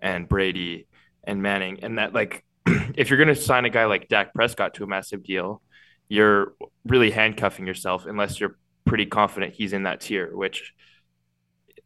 and 0.00 0.28
Brady 0.28 0.86
and 1.24 1.42
Manning. 1.42 1.80
And 1.82 1.98
that 1.98 2.12
like 2.12 2.44
if 2.96 3.10
you're 3.10 3.18
gonna 3.18 3.34
sign 3.34 3.64
a 3.64 3.70
guy 3.70 3.86
like 3.86 4.08
Dak 4.08 4.34
Prescott 4.34 4.74
to 4.74 4.84
a 4.84 4.86
massive 4.86 5.22
deal, 5.22 5.62
you're 6.08 6.54
really 6.84 7.10
handcuffing 7.10 7.66
yourself 7.66 8.06
unless 8.06 8.40
you're 8.40 8.56
pretty 8.84 9.06
confident 9.06 9.54
he's 9.54 9.72
in 9.72 9.84
that 9.84 10.00
tier, 10.00 10.34
which 10.36 10.72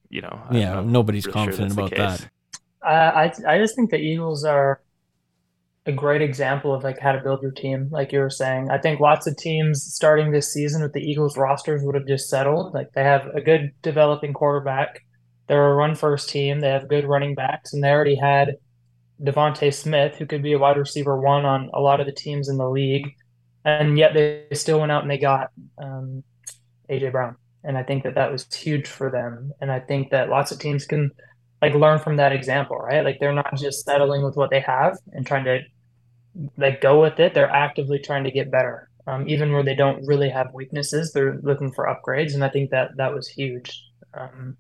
you 0.09 0.20
know, 0.20 0.41
yeah, 0.51 0.81
nobody's 0.81 1.26
really 1.26 1.35
confident 1.35 1.72
sure 1.72 1.87
about 1.87 1.97
that. 1.97 2.31
Uh, 2.85 3.31
I 3.47 3.55
I 3.55 3.59
just 3.59 3.76
think 3.76 3.91
the 3.91 3.99
Eagles 3.99 4.45
are 4.45 4.83
a 5.87 5.93
great 5.93 6.20
example 6.20 6.74
of 6.74 6.85
like 6.85 6.99
how 6.99 7.12
to 7.12 7.20
build 7.22 7.43
your 7.43 7.53
team, 7.53 7.89
like 7.91 8.12
you 8.12 8.18
were 8.18 8.31
saying. 8.31 8.70
I 8.70 8.78
think 8.78 9.01
lots 9.01 9.26
of 9.26 9.37
teams 9.37 9.83
starting 9.83 10.31
this 10.31 10.53
season 10.53 10.83
with 10.83 10.93
the 10.93 11.01
Eagles 11.01 11.37
rosters 11.37 11.83
would 11.85 11.95
have 11.95 12.07
just 12.07 12.28
settled. 12.28 12.74
Like 12.74 12.93
they 12.93 13.03
have 13.03 13.26
a 13.35 13.41
good 13.41 13.70
developing 13.83 14.33
quarterback. 14.33 15.01
They're 15.47 15.70
a 15.70 15.74
run 15.74 15.95
first 15.95 16.28
team. 16.28 16.61
They 16.61 16.68
have 16.68 16.89
good 16.89 17.07
running 17.07 17.35
backs, 17.35 17.72
and 17.72 17.83
they 17.83 17.91
already 17.91 18.16
had 18.16 18.57
DeVonta 19.23 19.73
Smith, 19.73 20.16
who 20.16 20.27
could 20.27 20.43
be 20.43 20.53
a 20.53 20.59
wide 20.59 20.77
receiver 20.77 21.18
one 21.21 21.45
on 21.45 21.71
a 21.75 21.81
lot 21.81 22.01
of 22.01 22.07
the 22.07 22.12
teams 22.12 22.49
in 22.49 22.57
the 22.57 22.68
league, 22.68 23.14
and 23.64 23.99
yet 23.99 24.14
they 24.14 24.47
still 24.53 24.81
went 24.81 24.93
out 24.93 25.03
and 25.03 25.11
they 25.11 25.18
got 25.18 25.51
um, 25.79 26.23
AJ 26.89 27.12
Brown, 27.12 27.37
and 27.62 27.77
I 27.77 27.83
think 27.83 28.05
that 28.05 28.14
that 28.14 28.33
was 28.33 28.53
huge 28.53 28.89
for 28.89 29.11
them. 29.11 29.53
And 29.61 29.71
I 29.71 29.81
think 29.81 30.11
that 30.11 30.31
lots 30.31 30.53
of 30.53 30.59
teams 30.59 30.87
can 30.87 31.11
like 31.61 31.75
learn 31.75 31.99
from 31.99 32.16
that 32.16 32.33
example, 32.33 32.77
right? 32.79 33.05
Like 33.05 33.18
they're 33.21 33.33
not 33.33 33.55
just 33.57 33.85
settling 33.85 34.23
with 34.23 34.37
what 34.37 34.51
they 34.51 34.61
have 34.61 34.97
and 35.12 35.27
trying 35.27 35.45
to 35.45 35.61
like 36.57 36.81
go 36.81 37.01
with 37.01 37.21
it. 37.21 37.35
They're 37.35 37.51
actively 37.51 37.99
trying 37.99 38.25
to 38.25 38.31
get 38.31 38.51
better. 38.51 38.89
Um, 39.07 39.29
even 39.29 39.53
where 39.53 39.62
they 39.62 39.75
don't 39.75 40.07
really 40.07 40.31
have 40.31 40.55
weaknesses, 40.55 41.12
they're 41.12 41.39
looking 41.43 41.73
for 41.73 41.87
upgrades, 41.87 42.35
and 42.35 42.45
I 42.45 42.49
think 42.49 42.71
that 42.71 42.97
that 42.97 43.14
was 43.14 43.27
huge 43.27 43.83
um, 44.14 44.57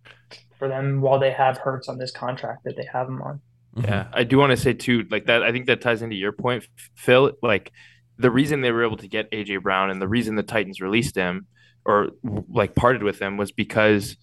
for 0.58 0.66
them 0.66 1.00
while 1.00 1.18
they 1.18 1.30
have 1.30 1.58
Hurts 1.58 1.88
on 1.88 1.98
this 1.98 2.10
contract 2.10 2.64
that 2.64 2.76
they 2.76 2.86
have 2.92 3.06
him 3.06 3.22
on. 3.22 3.40
Mm-hmm. 3.76 3.86
Yeah, 3.86 4.08
I 4.12 4.24
do 4.24 4.38
want 4.38 4.50
to 4.50 4.56
say 4.56 4.72
too, 4.72 5.06
like 5.10 5.26
that. 5.26 5.42
I 5.42 5.52
think 5.52 5.66
that 5.66 5.80
ties 5.80 6.02
into 6.02 6.16
your 6.16 6.32
point, 6.32 6.66
Phil. 6.94 7.32
Like 7.42 7.72
the 8.18 8.30
reason 8.30 8.60
they 8.60 8.72
were 8.72 8.84
able 8.84 8.96
to 8.98 9.08
get 9.08 9.30
AJ 9.30 9.62
Brown 9.62 9.90
and 9.90 10.00
the 10.00 10.08
reason 10.08 10.34
the 10.34 10.42
Titans 10.42 10.80
released 10.80 11.14
him 11.14 11.46
or 11.84 12.08
like 12.48 12.74
parted 12.74 13.02
with 13.02 13.20
him 13.20 13.36
was 13.36 13.52
because 13.52 14.16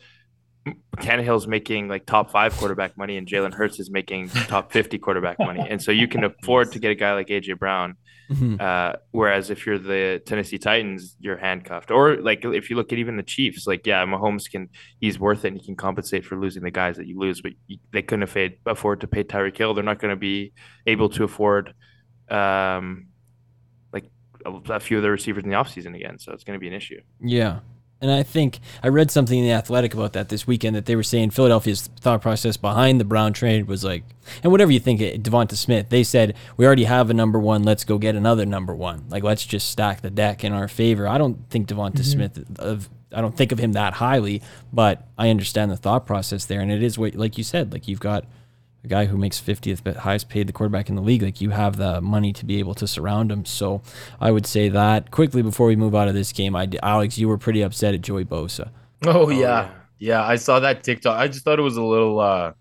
Tannehill's 0.98 1.48
making 1.48 1.88
like 1.88 2.06
top 2.06 2.32
five 2.32 2.56
quarterback 2.58 2.98
money 2.98 3.18
and 3.18 3.28
Jalen 3.28 3.54
Hurts 3.54 3.80
is 3.80 3.90
making 3.90 4.30
top 4.30 4.72
50 4.72 4.98
quarterback 4.98 5.40
money. 5.40 5.66
And 5.68 5.82
so 5.82 5.92
you 5.92 6.08
can 6.08 6.24
afford 6.42 6.72
to 6.74 6.80
get 6.80 6.92
a 6.92 6.96
guy 6.96 7.14
like 7.14 7.28
AJ 7.28 7.60
Brown. 7.60 7.96
Mm-hmm. 8.30 8.56
Uh, 8.60 8.94
whereas 9.12 9.50
if 9.50 9.66
you're 9.66 9.78
the 9.78 10.22
Tennessee 10.26 10.58
Titans, 10.58 11.16
you're 11.20 11.38
handcuffed. 11.38 11.92
Or 11.92 12.18
like 12.18 12.44
if 12.44 12.70
you 12.70 12.76
look 12.76 12.92
at 12.92 13.00
even 13.00 13.16
the 13.16 13.24
Chiefs, 13.24 13.68
like, 13.68 13.86
yeah, 13.88 14.06
Mahomes 14.06 14.50
can, 14.50 14.70
he's 15.00 15.20
worth 15.20 15.46
it 15.46 15.50
and 15.50 15.58
he 15.58 15.66
can 15.66 15.76
compensate 15.76 16.26
for 16.26 16.36
losing 16.36 16.64
the 16.64 16.72
guys 16.72 16.98
that 16.98 17.08
you 17.08 17.18
lose, 17.18 17.42
but 17.42 17.54
they 17.94 18.02
couldn't 18.02 18.58
afford 18.66 19.02
to 19.02 19.08
pay 19.08 19.24
Tyreek 19.24 19.58
Hill. 19.58 19.74
They're 19.74 19.84
not 19.84 20.00
going 20.00 20.12
to 20.14 20.20
be 20.20 20.54
able 20.86 21.10
to 21.10 21.24
afford 21.24 21.74
um, 22.30 23.08
like 23.94 24.10
a, 24.46 24.52
a 24.74 24.80
few 24.80 24.98
of 24.98 25.04
the 25.04 25.12
receivers 25.12 25.44
in 25.44 25.50
the 25.50 25.56
offseason 25.56 25.96
again. 25.96 26.20
So 26.20 26.34
it's 26.34 26.44
going 26.44 26.58
to 26.58 26.62
be 26.62 26.68
an 26.68 26.74
issue. 26.74 27.00
Yeah. 27.22 27.60
And 28.00 28.12
I 28.12 28.22
think 28.22 28.60
I 28.84 28.90
read 28.90 29.10
something 29.10 29.40
in 29.40 29.46
the 29.46 29.52
Athletic 29.52 29.94
about 29.94 30.14
that 30.14 30.30
this 30.30 30.46
weekend 30.46 30.76
that 30.76 30.86
they 30.86 30.96
were 30.96 31.04
saying 31.04 31.32
Philadelphia's 31.32 31.88
thought 32.00 32.22
process 32.22 32.56
behind 32.56 33.00
the 33.00 33.06
Brown 33.06 33.34
trade 33.34 33.68
was 33.68 33.84
like, 33.84 34.04
and 34.44 34.52
whatever 34.52 34.72
you 34.72 34.80
think, 34.80 35.02
Devonta 35.02 35.56
Smith, 35.56 35.90
they 35.90 36.04
said 36.04 36.36
we 36.58 36.66
already 36.66 36.84
have 36.84 37.10
a 37.10 37.14
number 37.14 37.40
one, 37.40 37.64
let's 37.64 37.84
go 37.84 37.98
get 37.98 38.16
another 38.16 38.46
number 38.46 38.76
one. 38.76 39.06
Like 39.10 39.24
let's 39.24 39.46
just 39.46 39.70
stack 39.70 40.02
the 40.02 40.12
deck 40.12 40.44
in 40.44 40.54
our 40.54 40.68
favor. 40.68 41.08
I 41.08 41.18
don't 41.18 41.50
think 41.50 41.68
Devonta 41.68 41.94
mm-hmm. 41.94 42.04
Smith 42.04 42.60
of 42.60 42.90
I 43.14 43.22
don't 43.22 43.36
think 43.38 43.52
of 43.52 43.60
him 43.60 43.72
that 43.74 43.94
highly, 43.94 44.42
but 44.72 45.08
I 45.18 45.30
understand 45.30 45.72
the 45.72 45.78
thought 45.78 46.06
process 46.06 46.46
there, 46.46 46.60
and 46.60 46.72
it 46.72 46.84
is 46.84 46.98
what 46.98 47.16
like 47.16 47.38
you 47.38 47.44
said, 47.44 47.72
like 47.72 47.88
you've 47.88 48.02
got 48.02 48.26
a 48.84 48.88
guy 48.88 49.06
who 49.06 49.18
makes 49.18 49.40
50th 49.40 49.96
highest 49.98 50.30
paid 50.30 50.48
the 50.48 50.54
quarterback 50.54 50.90
in 50.90 50.96
the 50.96 51.02
league, 51.02 51.24
like 51.24 51.42
you 51.42 51.50
have 51.50 51.78
the 51.78 52.02
money 52.02 52.32
to 52.34 52.46
be 52.46 52.60
able 52.60 52.74
to 52.76 52.88
surround 52.88 53.32
him. 53.32 53.46
So 53.46 53.82
I 54.20 54.32
would 54.32 54.46
say 54.46 54.70
that 54.70 55.12
quickly 55.12 55.42
before 55.42 55.68
we 55.68 55.76
move 55.76 55.96
out 55.96 56.08
of 56.08 56.14
this 56.14 56.32
game, 56.32 56.56
I, 56.56 56.70
Alex, 56.82 57.18
you 57.18 57.28
were 57.28 57.38
pretty 57.38 57.62
upset 57.62 57.94
at 57.94 58.02
Joey 58.02 58.26
Bosa. 58.26 58.70
Oh, 59.06 59.26
oh 59.26 59.30
yeah. 59.30 59.40
yeah. 59.40 59.70
yeah. 60.00 60.24
I 60.24 60.38
saw 60.38 60.60
that 60.60 60.84
TikTok. 60.84 61.20
I 61.20 61.28
just 61.28 61.44
thought 61.44 61.60
it 61.60 61.64
was 61.64 61.78
a 61.78 61.84
little, 61.84 62.20
uh, 62.20 62.54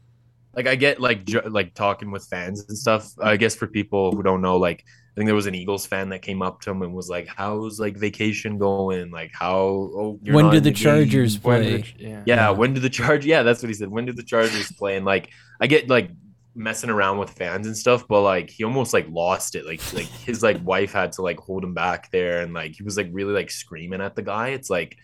like 0.57 0.67
I 0.67 0.75
get 0.75 1.01
like 1.01 1.29
like 1.45 1.75
talking 1.75 2.11
with 2.11 2.25
fans 2.25 2.65
and 2.67 2.77
stuff. 2.77 3.13
I 3.23 3.37
guess 3.37 3.55
for 3.55 3.67
people 3.67 4.13
who 4.13 4.23
don't 4.23 4.41
know, 4.41 4.57
like 4.57 4.85
I 4.85 5.06
think 5.17 5.29
there 5.29 5.35
was 5.35 5.47
an 5.47 5.55
Eagles 5.55 5.87
fan 5.87 6.11
that 6.11 6.21
came 6.21 6.43
up 6.43 6.61
to 6.61 6.71
him 6.71 6.83
and 6.83 6.93
was 6.93 7.09
like, 7.09 7.27
"How's 7.27 7.81
like 7.81 7.97
vacation 7.97 8.59
going? 8.59 9.11
Like 9.11 9.31
how? 9.33 9.57
Oh, 9.57 10.21
when 10.23 10.51
did 10.51 10.63
the, 10.63 10.71
the 10.71 10.77
Chargers 10.77 11.39
play? 11.39 11.85
yeah. 11.99 12.23
yeah, 12.27 12.51
when 12.51 12.75
did 12.75 12.83
the 12.83 12.91
Charge? 12.91 13.25
Yeah, 13.25 13.43
that's 13.43 13.63
what 13.63 13.69
he 13.69 13.75
said. 13.75 13.89
When 13.89 14.05
did 14.05 14.17
the 14.17 14.23
Chargers 14.23 14.71
play? 14.73 14.97
And 14.97 15.07
like, 15.07 15.31
I 15.59 15.69
get 15.69 15.89
like 15.89 16.11
messing 16.55 16.91
around 16.91 17.17
with 17.17 17.31
fans 17.31 17.67
and 17.67 17.75
stuff, 17.75 18.07
but 18.07 18.21
like 18.21 18.51
he 18.51 18.65
almost 18.65 18.93
like 18.93 19.07
lost 19.09 19.55
it. 19.55 19.65
Like 19.65 19.81
like 19.95 20.05
his 20.05 20.43
like 20.43 20.63
wife 20.63 20.93
had 20.93 21.13
to 21.13 21.23
like 21.23 21.41
hold 21.41 21.65
him 21.65 21.73
back 21.73 22.11
there, 22.11 22.43
and 22.43 22.53
like 22.53 22.77
he 22.77 22.83
was 22.83 22.99
like 22.99 23.09
really 23.11 23.33
like 23.33 23.51
screaming 23.51 24.03
at 24.03 24.17
the 24.17 24.23
guy. 24.23 24.49
It's 24.49 24.69
like 24.69 24.99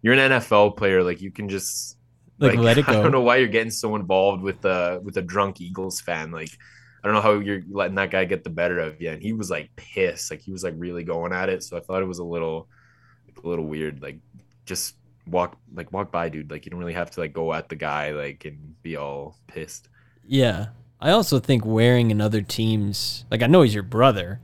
you're 0.00 0.14
an 0.14 0.32
NFL 0.32 0.78
player, 0.78 1.02
like 1.02 1.20
you 1.20 1.30
can 1.30 1.50
just 1.50 1.98
like, 2.38 2.54
like 2.54 2.60
let 2.60 2.78
it 2.78 2.86
go. 2.86 2.92
I 2.98 3.02
don't 3.02 3.12
know 3.12 3.20
why 3.20 3.36
you're 3.36 3.48
getting 3.48 3.70
so 3.70 3.94
involved 3.94 4.42
with 4.42 4.64
uh 4.64 5.00
with 5.02 5.18
a 5.18 5.22
drunk 5.22 5.60
Eagles 5.60 6.00
fan. 6.00 6.30
Like 6.30 6.50
I 7.04 7.06
don't 7.06 7.16
know 7.16 7.20
how 7.20 7.34
you're 7.34 7.60
letting 7.70 7.96
that 7.96 8.10
guy 8.10 8.24
get 8.24 8.44
the 8.44 8.50
better 8.50 8.78
of 8.78 8.98
you. 8.98 9.10
And 9.10 9.20
he 9.20 9.34
was 9.34 9.50
like 9.50 9.68
pissed. 9.76 10.30
Like 10.30 10.40
he 10.40 10.52
was 10.52 10.64
like 10.64 10.72
really 10.78 11.04
going 11.04 11.34
at 11.34 11.50
it. 11.50 11.62
So 11.62 11.76
I 11.76 11.80
thought 11.80 12.00
it 12.00 12.06
was 12.06 12.18
a 12.18 12.24
little 12.24 12.66
a 13.44 13.46
little 13.46 13.66
weird. 13.66 14.00
Like 14.00 14.18
just 14.64 14.94
walk 15.26 15.58
like 15.74 15.92
walk 15.92 16.10
by, 16.10 16.30
dude. 16.30 16.50
Like 16.50 16.64
you 16.64 16.70
don't 16.70 16.80
really 16.80 16.94
have 16.94 17.10
to 17.10 17.20
like 17.20 17.34
go 17.34 17.52
at 17.52 17.68
the 17.68 17.76
guy 17.76 18.12
like 18.12 18.46
and 18.46 18.82
be 18.82 18.96
all 18.96 19.36
pissed. 19.48 19.90
Yeah. 20.26 20.68
I 20.98 21.10
also 21.10 21.38
think 21.40 21.66
wearing 21.66 22.10
another 22.10 22.40
team's 22.40 23.26
like 23.30 23.42
I 23.42 23.48
know 23.48 23.60
he's 23.60 23.74
your 23.74 23.82
brother, 23.82 24.40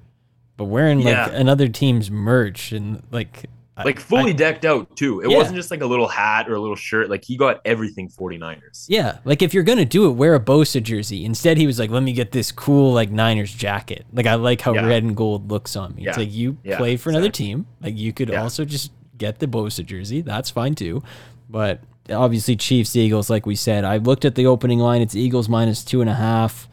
but 0.59 0.67
wearing 0.67 0.99
like 0.99 1.15
yeah. 1.15 1.31
another 1.31 1.69
team's 1.69 2.11
merch 2.11 2.73
and 2.73 3.03
like 3.11 3.47
like 3.85 4.01
fully 4.01 4.31
I, 4.31 4.35
decked 4.35 4.64
out 4.64 4.97
too. 4.97 5.20
It 5.20 5.31
yeah. 5.31 5.37
wasn't 5.37 5.57
just 5.57 5.70
like 5.70 5.81
a 5.81 5.87
little 5.87 6.09
hat 6.09 6.49
or 6.49 6.55
a 6.55 6.61
little 6.61 6.76
shirt. 6.76 7.11
Like 7.11 7.24
he 7.24 7.37
got 7.37 7.61
everything 7.64 8.09
49ers. 8.09 8.87
Yeah. 8.89 9.18
Like 9.24 9.43
if 9.43 9.55
you're 9.55 9.62
going 9.62 9.78
to 9.78 9.85
do 9.85 10.09
it, 10.09 10.12
wear 10.12 10.35
a 10.35 10.41
Bosa 10.41 10.83
jersey. 10.83 11.24
Instead, 11.24 11.59
he 11.59 11.66
was 11.66 11.78
like, 11.78 11.91
let 11.91 12.03
me 12.03 12.12
get 12.12 12.33
this 12.33 12.53
cool 12.53 12.93
like 12.93 13.11
Niners 13.11 13.53
jacket. 13.53 14.07
Like 14.12 14.26
I 14.26 14.35
like 14.35 14.61
how 14.61 14.74
yeah. 14.74 14.87
red 14.87 15.03
and 15.03 15.16
gold 15.16 15.51
looks 15.51 15.76
on 15.76 15.95
me. 15.95 16.03
Yeah. 16.03 16.11
It's 16.11 16.18
like 16.18 16.33
you 16.33 16.55
play 16.64 16.97
for 16.97 17.11
another 17.11 17.31
team. 17.31 17.66
Like 17.81 17.97
you 17.97 18.12
could 18.12 18.35
also 18.35 18.64
just 18.64 18.93
get 19.16 19.39
the 19.39 19.47
Bosa 19.47 19.85
jersey. 19.85 20.20
That's 20.22 20.51
fine 20.51 20.74
too. 20.74 21.03
But 21.49 21.81
obviously 22.11 22.57
Chiefs, 22.57 22.97
Eagles, 22.97 23.31
like 23.31 23.47
we 23.47 23.57
said. 23.57 23.85
I 23.85 23.99
looked 23.99 24.24
at 24.24 24.35
the 24.35 24.47
opening 24.47 24.78
line. 24.78 25.03
It's 25.03 25.14
Eagles 25.14 25.49
minus 25.49 25.85
two 25.85 26.01
and 26.01 26.11
a 26.11 26.14
half. 26.14 26.68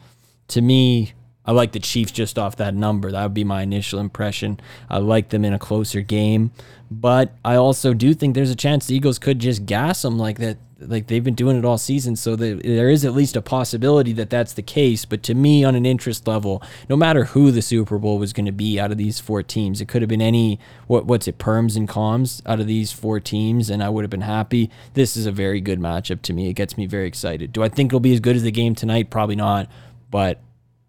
To 0.48 0.62
me, 0.62 1.12
I 1.44 1.52
like 1.52 1.72
the 1.72 1.80
Chiefs 1.80 2.12
just 2.12 2.38
off 2.38 2.56
that 2.56 2.74
number. 2.74 3.10
That 3.10 3.22
would 3.22 3.34
be 3.34 3.44
my 3.44 3.62
initial 3.62 4.00
impression. 4.00 4.60
I 4.90 4.98
like 4.98 5.30
them 5.30 5.44
in 5.44 5.54
a 5.54 5.58
closer 5.58 6.02
game, 6.02 6.52
but 6.90 7.34
I 7.44 7.56
also 7.56 7.94
do 7.94 8.14
think 8.14 8.34
there's 8.34 8.50
a 8.50 8.56
chance 8.56 8.86
the 8.86 8.94
Eagles 8.94 9.18
could 9.18 9.38
just 9.38 9.66
gas 9.66 10.02
them 10.02 10.18
like 10.18 10.38
that. 10.38 10.58
Like 10.80 11.08
they've 11.08 11.24
been 11.24 11.34
doing 11.34 11.58
it 11.58 11.64
all 11.64 11.76
season, 11.76 12.14
so 12.14 12.36
there 12.36 12.88
is 12.88 13.04
at 13.04 13.12
least 13.12 13.34
a 13.34 13.42
possibility 13.42 14.12
that 14.12 14.30
that's 14.30 14.52
the 14.52 14.62
case. 14.62 15.04
But 15.04 15.24
to 15.24 15.34
me, 15.34 15.64
on 15.64 15.74
an 15.74 15.84
interest 15.84 16.28
level, 16.28 16.62
no 16.88 16.94
matter 16.94 17.24
who 17.24 17.50
the 17.50 17.62
Super 17.62 17.98
Bowl 17.98 18.16
was 18.16 18.32
going 18.32 18.46
to 18.46 18.52
be 18.52 18.78
out 18.78 18.92
of 18.92 18.96
these 18.96 19.18
four 19.18 19.42
teams, 19.42 19.80
it 19.80 19.88
could 19.88 20.02
have 20.02 20.08
been 20.08 20.22
any 20.22 20.60
what 20.86 21.04
what's 21.04 21.26
it 21.26 21.36
perms 21.36 21.76
and 21.76 21.88
coms 21.88 22.42
out 22.46 22.60
of 22.60 22.68
these 22.68 22.92
four 22.92 23.18
teams, 23.18 23.70
and 23.70 23.82
I 23.82 23.88
would 23.88 24.04
have 24.04 24.10
been 24.10 24.20
happy. 24.20 24.70
This 24.94 25.16
is 25.16 25.26
a 25.26 25.32
very 25.32 25.60
good 25.60 25.80
matchup 25.80 26.22
to 26.22 26.32
me. 26.32 26.48
It 26.48 26.54
gets 26.54 26.76
me 26.76 26.86
very 26.86 27.08
excited. 27.08 27.52
Do 27.52 27.64
I 27.64 27.68
think 27.68 27.88
it'll 27.88 27.98
be 27.98 28.14
as 28.14 28.20
good 28.20 28.36
as 28.36 28.44
the 28.44 28.52
game 28.52 28.76
tonight? 28.76 29.10
Probably 29.10 29.34
not, 29.34 29.68
but 30.12 30.40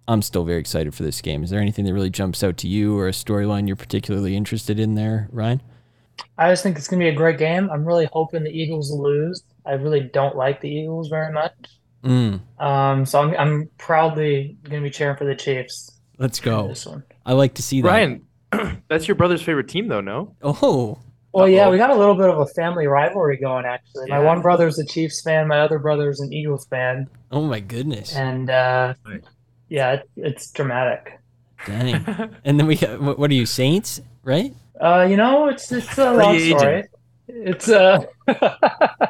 I'm 0.07 0.21
still 0.21 0.43
very 0.43 0.59
excited 0.59 0.93
for 0.93 1.01
this 1.01 1.19
game. 1.19 1.43
Is 1.43 1.49
there 1.49 1.59
anything 1.59 1.85
that 1.85 1.93
really 1.95 2.11
jumps 2.11 2.43
out 2.43 2.57
to 2.57 2.67
you 2.67 2.95
or 2.95 3.07
a 3.07 3.11
storyline 3.11 3.65
you're 3.65 3.75
particularly 3.75 4.35
interested 4.35 4.79
in 4.79 4.93
there, 4.93 5.29
Ryan? 5.31 5.63
I 6.37 6.49
just 6.49 6.63
think 6.63 6.77
it's 6.77 6.87
going 6.87 6.99
to 6.99 7.03
be 7.05 7.09
a 7.09 7.15
great 7.15 7.37
game. 7.37 7.69
I'm 7.69 7.85
really 7.85 8.09
hoping 8.11 8.43
the 8.43 8.49
Eagles 8.51 8.91
lose. 8.91 9.43
I 9.65 9.73
really 9.73 10.01
don't 10.01 10.35
like 10.35 10.61
the 10.61 10.69
Eagles 10.69 11.09
very 11.09 11.31
much. 11.31 11.53
Mm. 12.03 12.41
Um, 12.59 13.05
so 13.05 13.21
I'm, 13.21 13.35
I'm 13.37 13.69
proudly 13.77 14.57
going 14.63 14.81
to 14.83 14.89
be 14.89 14.91
cheering 14.91 15.17
for 15.17 15.25
the 15.25 15.35
Chiefs. 15.35 15.91
Let's 16.17 16.39
go. 16.39 16.67
This 16.67 16.85
one. 16.85 17.03
I 17.25 17.33
like 17.33 17.55
to 17.55 17.61
see 17.61 17.81
that. 17.81 17.87
Ryan, 17.87 18.25
that's 18.87 19.07
your 19.07 19.15
brother's 19.15 19.41
favorite 19.41 19.67
team, 19.69 19.87
though, 19.87 20.01
no? 20.01 20.35
Oh, 20.41 20.99
Well, 21.33 21.47
yeah, 21.47 21.65
Uh-oh. 21.65 21.71
we 21.71 21.77
got 21.77 21.89
a 21.91 21.95
little 21.95 22.15
bit 22.15 22.29
of 22.29 22.39
a 22.39 22.45
family 22.47 22.87
rivalry 22.87 23.37
going 23.37 23.65
actually. 23.65 24.09
My 24.09 24.19
one 24.19 24.41
brother's 24.41 24.79
a 24.79 24.85
Chiefs 24.85 25.21
fan, 25.21 25.47
my 25.47 25.59
other 25.59 25.77
brother's 25.79 26.19
an 26.21 26.33
Eagles 26.33 26.65
fan, 26.67 27.07
Oh 27.31 27.43
my 27.43 27.59
goodness. 27.59 28.15
and 28.15 28.49
uh, 28.49 28.93
yeah, 29.67 29.93
it, 29.93 30.09
it's 30.15 30.51
dramatic. 30.51 31.19
Dang. 31.65 32.03
And 32.45 32.57
then 32.59 32.65
we 32.67 32.75
got 32.77 33.01
what, 33.01 33.19
what 33.19 33.29
are 33.29 33.35
you 33.35 33.45
Saints, 33.45 34.01
right? 34.23 34.53
Uh, 34.79 35.05
you 35.09 35.17
know, 35.17 35.47
it's 35.49 35.71
it's 35.71 35.87
a 35.97 36.13
Free 36.13 36.23
long 36.23 36.35
agent. 36.35 36.59
story. 36.59 36.83
It's 37.27 37.69
uh, 37.69 38.05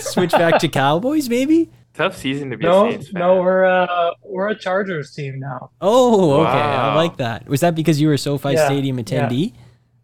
Switch 0.00 0.32
back 0.32 0.58
to 0.60 0.68
Cowboys, 0.68 1.28
maybe? 1.28 1.70
Tough 1.94 2.16
season 2.16 2.50
to 2.50 2.56
be 2.56 2.64
a 2.64 2.68
no, 2.68 2.90
Saints 2.90 3.08
fan. 3.10 3.20
no, 3.20 3.36
we're 3.42 3.64
uh, 3.64 4.10
we're 4.22 4.48
a 4.48 4.58
Chargers 4.58 5.12
team 5.14 5.40
now. 5.40 5.70
Oh, 5.80 6.42
okay. 6.42 6.50
I 6.50 6.94
like 6.94 7.16
that. 7.16 7.48
Was 7.48 7.60
that 7.60 7.74
because 7.74 8.00
you 8.00 8.06
were 8.08 8.14
a 8.14 8.18
SoFi 8.18 8.52
Yeah, 8.52 8.66
Stadium 8.66 8.98
attendee? 8.98 9.54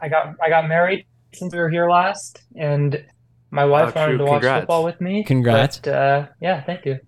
I 0.01 0.09
got 0.09 0.35
I 0.43 0.49
got 0.49 0.67
married 0.69 1.07
since 1.35 1.53
we 1.53 1.59
were 1.61 1.71
here 1.71 1.89
last, 1.89 2.43
and 2.57 3.05
my 3.51 3.65
wife 3.65 3.93
Oh, 3.95 4.01
wanted 4.01 4.17
true. 4.17 4.19
to 4.19 4.25
watch 4.25 4.41
Congrats. 4.41 4.61
football 4.63 4.85
with 4.85 5.01
me. 5.01 5.23
Congrats. 5.25 5.79
But, 5.79 5.95
uh, 5.95 6.27
yeah, 6.41 6.63
thank 6.65 6.85
you. 6.85 6.99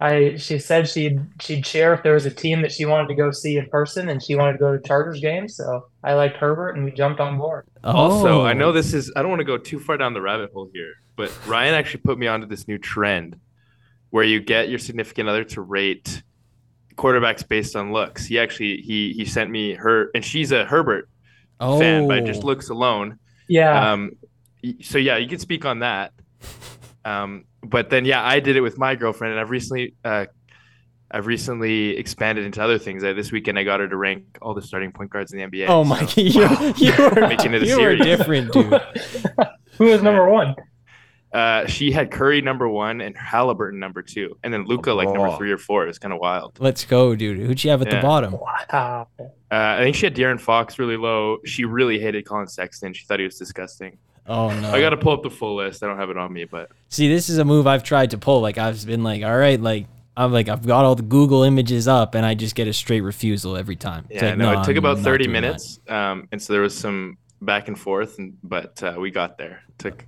I 0.00 0.36
she 0.36 0.58
said 0.60 0.88
she'd 0.88 1.20
she'd 1.40 1.66
share 1.66 1.92
if 1.92 2.02
there 2.04 2.14
was 2.14 2.24
a 2.24 2.30
team 2.30 2.62
that 2.62 2.70
she 2.70 2.84
wanted 2.84 3.08
to 3.08 3.14
go 3.14 3.32
see 3.32 3.56
in 3.56 3.68
person, 3.68 4.08
and 4.08 4.22
she 4.22 4.36
wanted 4.36 4.52
to 4.52 4.58
go 4.58 4.76
to 4.76 4.82
Chargers 4.86 5.20
games. 5.20 5.56
So 5.56 5.86
I 6.04 6.14
liked 6.14 6.36
Herbert, 6.36 6.76
and 6.76 6.84
we 6.84 6.92
jumped 6.92 7.18
on 7.20 7.36
board. 7.36 7.66
Also, 7.82 8.42
I 8.42 8.50
Oh. 8.52 8.54
know 8.54 8.72
this 8.72 8.94
is 8.94 9.12
I 9.16 9.22
don't 9.22 9.30
want 9.30 9.40
to 9.40 9.44
go 9.44 9.58
too 9.58 9.80
far 9.80 9.96
down 9.96 10.14
the 10.14 10.20
rabbit 10.20 10.50
hole 10.52 10.70
here, 10.72 10.92
but 11.16 11.32
Ryan 11.48 11.74
actually 11.74 12.02
put 12.02 12.16
me 12.16 12.28
onto 12.28 12.46
this 12.46 12.68
new 12.68 12.78
trend 12.78 13.36
where 14.10 14.24
you 14.24 14.40
get 14.40 14.68
your 14.68 14.78
significant 14.78 15.28
other 15.28 15.44
to 15.44 15.60
rate 15.62 16.22
quarterbacks 16.96 17.46
based 17.46 17.74
on 17.76 17.92
looks. 17.92 18.24
He 18.24 18.38
actually 18.38 18.76
he 18.78 19.12
he 19.12 19.24
sent 19.24 19.50
me 19.50 19.74
her 19.74 20.10
and 20.14 20.24
she's 20.24 20.52
a 20.52 20.64
Herbert 20.64 21.08
oh. 21.60 21.78
fan 21.78 22.06
by 22.06 22.20
just 22.20 22.44
looks 22.44 22.68
alone. 22.68 23.18
Yeah, 23.48 23.92
Um 23.92 24.12
so 24.80 24.98
yeah, 24.98 25.16
you 25.16 25.28
can 25.28 25.38
speak 25.40 25.64
on 25.64 25.80
that. 25.80 26.12
Um 27.04 27.44
but 27.62 27.90
then 27.90 28.04
yeah, 28.04 28.24
I 28.24 28.40
did 28.40 28.56
it 28.56 28.60
with 28.60 28.78
my 28.78 28.94
girlfriend 28.94 29.32
and 29.32 29.40
I've 29.40 29.50
recently 29.50 29.94
uh 30.04 30.26
I've 31.10 31.26
recently 31.26 31.96
expanded 31.96 32.44
into 32.44 32.62
other 32.62 32.78
things. 32.78 33.02
Uh, 33.02 33.14
this 33.14 33.32
weekend, 33.32 33.58
I 33.58 33.62
got 33.64 33.80
her 33.80 33.88
to 33.88 33.96
rank 33.96 34.24
all 34.42 34.52
the 34.52 34.60
starting 34.60 34.92
point 34.92 35.08
guards 35.08 35.32
in 35.32 35.38
the 35.38 35.46
NBA. 35.46 35.66
Oh 35.68 35.82
my 35.82 36.04
so- 36.04 36.22
god, 36.46 36.78
you, 36.78 36.92
you 36.92 37.02
were, 37.02 37.26
Making 37.28 37.54
it 37.54 37.62
a 37.62 37.66
you 37.66 37.76
were 37.80 37.96
series. 37.96 38.04
different, 38.04 38.52
dude. 38.52 38.74
who 39.78 39.84
was 39.86 40.02
number 40.02 40.28
one? 40.28 40.54
Uh, 41.32 41.66
she 41.66 41.90
had 41.92 42.10
Curry 42.10 42.42
number 42.42 42.68
one 42.68 43.00
and 43.00 43.16
Halliburton 43.16 43.78
number 43.78 44.02
two, 44.02 44.36
and 44.42 44.52
then 44.52 44.64
Luka 44.66 44.92
like 44.92 45.06
number 45.08 45.28
Oh. 45.28 45.36
three 45.38 45.50
or 45.52 45.56
four. 45.58 45.84
It 45.84 45.88
was 45.88 45.98
kind 45.98 46.12
of 46.12 46.20
wild. 46.20 46.58
Let's 46.60 46.84
go, 46.84 47.14
dude. 47.16 47.38
Who'd 47.38 47.64
you 47.64 47.70
have 47.70 47.80
at 47.82 47.90
the 47.90 48.00
bottom? 48.00 48.32
Wow. 48.34 49.08
Uh, 49.18 49.24
I 49.50 49.78
think 49.82 49.96
she 49.96 50.04
had 50.04 50.14
De'Aaron 50.14 50.38
Fox 50.40 50.78
really 50.78 50.96
low. 50.98 51.38
She 51.46 51.64
really 51.64 51.98
hated 51.98 52.26
Collin 52.26 52.48
Sexton. 52.48 52.92
She 52.92 53.06
thought 53.06 53.18
he 53.18 53.24
was 53.24 53.38
disgusting. 53.38 53.96
Oh 54.28 54.50
no. 54.60 54.70
I 54.70 54.80
got 54.80 54.90
to 54.90 54.96
pull 54.96 55.12
up 55.12 55.22
the 55.22 55.30
full 55.30 55.56
list. 55.56 55.82
I 55.82 55.86
don't 55.86 55.96
have 55.96 56.10
it 56.10 56.18
on 56.18 56.32
me, 56.32 56.44
but 56.44 56.70
See, 56.88 57.08
this 57.08 57.28
is 57.28 57.38
a 57.38 57.44
move 57.44 57.66
I've 57.66 57.82
tried 57.82 58.10
to 58.10 58.18
pull. 58.18 58.40
Like 58.40 58.58
I've 58.58 58.84
been 58.84 59.02
like, 59.02 59.22
all 59.24 59.36
right, 59.36 59.60
like 59.60 59.86
I'm 60.16 60.32
like 60.32 60.48
I've 60.48 60.66
got 60.66 60.84
all 60.84 60.94
the 60.94 61.02
Google 61.02 61.44
images 61.44 61.88
up, 61.88 62.14
and 62.14 62.26
I 62.26 62.34
just 62.34 62.54
get 62.54 62.68
a 62.68 62.72
straight 62.72 63.00
refusal 63.00 63.56
every 63.56 63.76
time. 63.76 64.06
It's 64.10 64.22
yeah, 64.22 64.30
like, 64.30 64.38
no, 64.38 64.52
"No, 64.52 64.60
it 64.60 64.64
took 64.64 64.76
I'm 64.76 64.78
about 64.78 64.98
30 64.98 65.28
minutes, 65.28 65.80
um, 65.88 66.28
and 66.32 66.42
so 66.42 66.52
there 66.52 66.62
was 66.62 66.76
some 66.76 67.18
back 67.40 67.68
and 67.68 67.78
forth, 67.78 68.18
and 68.18 68.36
but 68.42 68.82
uh, 68.82 68.96
we 68.98 69.10
got 69.10 69.38
there. 69.38 69.62
It 69.68 69.78
took 69.78 70.04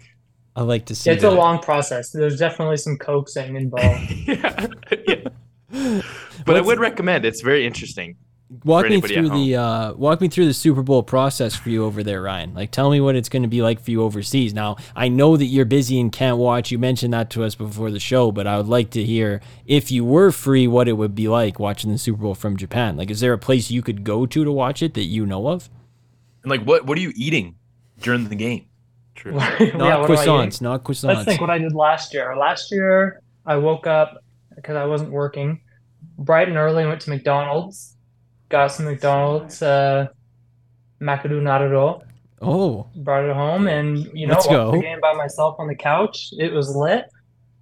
I 0.56 0.62
like 0.62 0.86
to 0.86 0.94
see 0.94 1.10
It's 1.10 1.24
a 1.24 1.30
long 1.30 1.60
process. 1.60 2.10
There's 2.10 2.38
definitely 2.38 2.76
some 2.76 2.98
coaxing 2.98 3.56
involved. 3.56 4.10
yeah, 4.26 4.66
yeah. 5.06 6.02
But 6.44 6.56
I 6.56 6.60
would 6.60 6.80
recommend. 6.80 7.24
It's 7.24 7.40
very 7.40 7.64
interesting. 7.64 8.16
Walk 8.64 8.84
for 8.84 8.88
me 8.88 8.94
anybody 8.94 9.16
at 9.16 9.26
through 9.26 9.30
the 9.30 9.56
uh, 9.56 9.92
walk 9.94 10.20
me 10.20 10.28
through 10.28 10.46
the 10.46 10.54
Super 10.54 10.82
Bowl 10.82 11.02
process 11.02 11.54
for 11.54 11.70
you 11.70 11.84
over 11.84 12.02
there, 12.02 12.22
Ryan. 12.22 12.54
Like, 12.54 12.70
tell 12.70 12.90
me 12.90 13.00
what 13.00 13.16
it's 13.16 13.28
going 13.28 13.42
to 13.42 13.48
be 13.48 13.62
like 13.62 13.80
for 13.80 13.90
you 13.90 14.02
overseas. 14.02 14.54
Now, 14.54 14.76
I 14.94 15.08
know 15.08 15.36
that 15.36 15.46
you're 15.46 15.64
busy 15.64 16.00
and 16.00 16.12
can't 16.12 16.38
watch. 16.38 16.70
You 16.70 16.78
mentioned 16.78 17.12
that 17.12 17.30
to 17.30 17.44
us 17.44 17.54
before 17.54 17.90
the 17.90 18.00
show, 18.00 18.32
but 18.32 18.46
I 18.46 18.56
would 18.56 18.68
like 18.68 18.90
to 18.90 19.04
hear 19.04 19.40
if 19.66 19.90
you 19.90 20.04
were 20.04 20.30
free, 20.30 20.66
what 20.66 20.88
it 20.88 20.94
would 20.94 21.14
be 21.14 21.28
like 21.28 21.58
watching 21.58 21.90
the 21.90 21.98
Super 21.98 22.22
Bowl 22.22 22.34
from 22.34 22.56
Japan. 22.56 22.96
Like, 22.96 23.10
is 23.10 23.20
there 23.20 23.32
a 23.32 23.38
place 23.38 23.70
you 23.70 23.82
could 23.82 24.04
go 24.04 24.26
to 24.26 24.44
to 24.44 24.52
watch 24.52 24.82
it 24.82 24.94
that 24.94 25.04
you 25.04 25.26
know 25.26 25.48
of? 25.48 25.68
And 26.42 26.50
like, 26.50 26.62
what 26.62 26.86
what 26.86 26.96
are 26.98 27.02
you 27.02 27.12
eating 27.14 27.56
during 28.00 28.28
the 28.28 28.36
game? 28.36 28.66
True. 29.14 29.32
Not 29.32 29.60
Yeah, 29.60 29.76
what 29.98 30.10
am 30.10 30.16
I 30.16 30.22
eating? 30.22 30.26
croissants, 30.26 30.60
not 30.60 30.84
croissants. 30.84 31.04
Let's 31.04 31.24
think 31.24 31.40
what 31.40 31.50
I 31.50 31.58
did 31.58 31.74
last 31.74 32.14
year. 32.14 32.34
Last 32.36 32.70
year, 32.72 33.22
I 33.44 33.56
woke 33.56 33.86
up 33.86 34.24
because 34.54 34.76
I 34.76 34.84
wasn't 34.86 35.10
working 35.10 35.60
bright 36.20 36.48
and 36.48 36.56
early, 36.56 36.84
I 36.84 36.86
went 36.86 37.00
to 37.02 37.10
McDonald's, 37.10 37.96
got 38.50 38.66
some 38.68 38.84
McDonald's 38.86 39.62
uh, 39.62 40.08
McAdoo 41.00 41.74
all. 41.74 42.04
oh, 42.42 42.86
brought 42.96 43.24
it 43.24 43.34
home, 43.34 43.66
and 43.66 43.98
you 44.12 44.26
know, 44.26 44.34
Let's 44.34 44.46
watched 44.46 44.56
go. 44.56 44.70
the 44.72 44.80
game 44.82 45.00
by 45.00 45.14
myself 45.14 45.56
on 45.58 45.66
the 45.68 45.74
couch. 45.74 46.28
It 46.32 46.52
was 46.52 46.74
lit. 46.76 47.06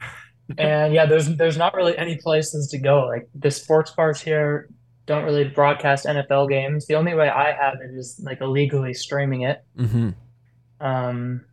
and 0.58 0.92
yeah, 0.92 1.06
there's 1.06 1.28
there's 1.36 1.56
not 1.56 1.74
really 1.74 1.96
any 1.96 2.16
places 2.16 2.68
to 2.68 2.78
go. 2.78 3.06
Like 3.06 3.28
the 3.34 3.50
sports 3.50 3.92
bars 3.92 4.20
here 4.20 4.68
don't 5.06 5.24
really 5.24 5.44
broadcast 5.44 6.04
NFL 6.06 6.48
games. 6.50 6.86
The 6.86 6.94
only 6.96 7.14
way 7.14 7.28
I 7.28 7.52
have 7.52 7.74
it 7.80 7.94
is 7.94 8.20
like 8.22 8.40
illegally 8.40 8.92
streaming 8.94 9.42
it. 9.42 9.62
Mm-hmm. 9.78 10.10
Um, 10.80 11.44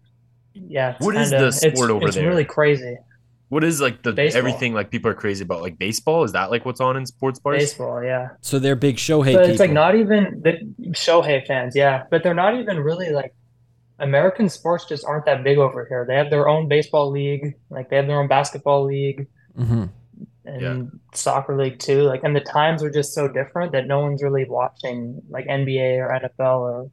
yeah, 0.54 0.96
it's 0.96 1.06
What 1.06 1.16
is 1.16 1.30
kinda- 1.30 1.52
the 1.52 1.58
it's- 1.58 1.76
sport 1.78 1.92
over 1.92 2.08
it's 2.08 2.16
there? 2.16 2.28
really 2.28 2.46
crazy. 2.46 2.98
What 3.50 3.64
is 3.64 3.80
like 3.80 4.02
the 4.02 4.12
Baseball. 4.12 4.40
everything 4.40 4.74
like 4.74 4.90
people 4.90 5.12
are 5.12 5.16
crazy 5.16 5.44
about 5.44 5.62
like 5.62 5.78
baseball? 5.78 6.24
Is 6.24 6.32
that 6.32 6.50
like 6.50 6.66
what's 6.66 6.82
on 6.82 6.98
in 6.98 7.06
sports 7.06 7.40
bars? 7.40 7.60
Baseball, 7.60 8.04
yeah. 8.04 8.30
So 8.42 8.58
they're 8.58 8.76
big 8.76 8.98
Shohei 8.98 9.34
but 9.34 9.42
people. 9.42 9.50
it's 9.52 9.60
like 9.60 9.72
not 9.72 9.96
even 9.96 10.42
the 10.44 10.58
Shohei 10.92 11.46
fans, 11.46 11.76
yeah. 11.76 12.04
But 12.10 12.24
they're 12.24 12.34
not 12.34 12.58
even 12.58 12.80
really 12.80 13.12
like 13.12 13.34
American 14.00 14.50
sports 14.50 14.86
just 14.86 15.06
aren't 15.06 15.26
that 15.26 15.44
big 15.44 15.58
over 15.58 15.86
here. 15.86 16.06
They 16.08 16.16
have 16.16 16.30
their 16.30 16.48
own 16.48 16.68
baseball 16.68 17.12
league, 17.12 17.54
like 17.70 17.90
they 17.90 17.98
have 17.98 18.08
their 18.08 18.20
own 18.20 18.28
basketball 18.28 18.84
league 18.86 19.28
mm-hmm. 19.58 19.86
and 20.46 20.62
Yeah. 20.62 20.82
soccer 21.14 21.56
league 21.56 21.78
too. 21.78 22.02
Like 22.02 22.24
and 22.24 22.36
the 22.36 22.42
times 22.42 22.82
are 22.82 22.92
just 22.92 23.14
so 23.14 23.28
different 23.28 23.72
that 23.74 23.86
no 23.86 24.00
one's 24.00 24.24
really 24.24 24.46
watching 24.50 25.22
like 25.30 25.46
NBA 25.46 26.00
or 26.00 26.20
NFL 26.20 26.60
or 26.60 26.92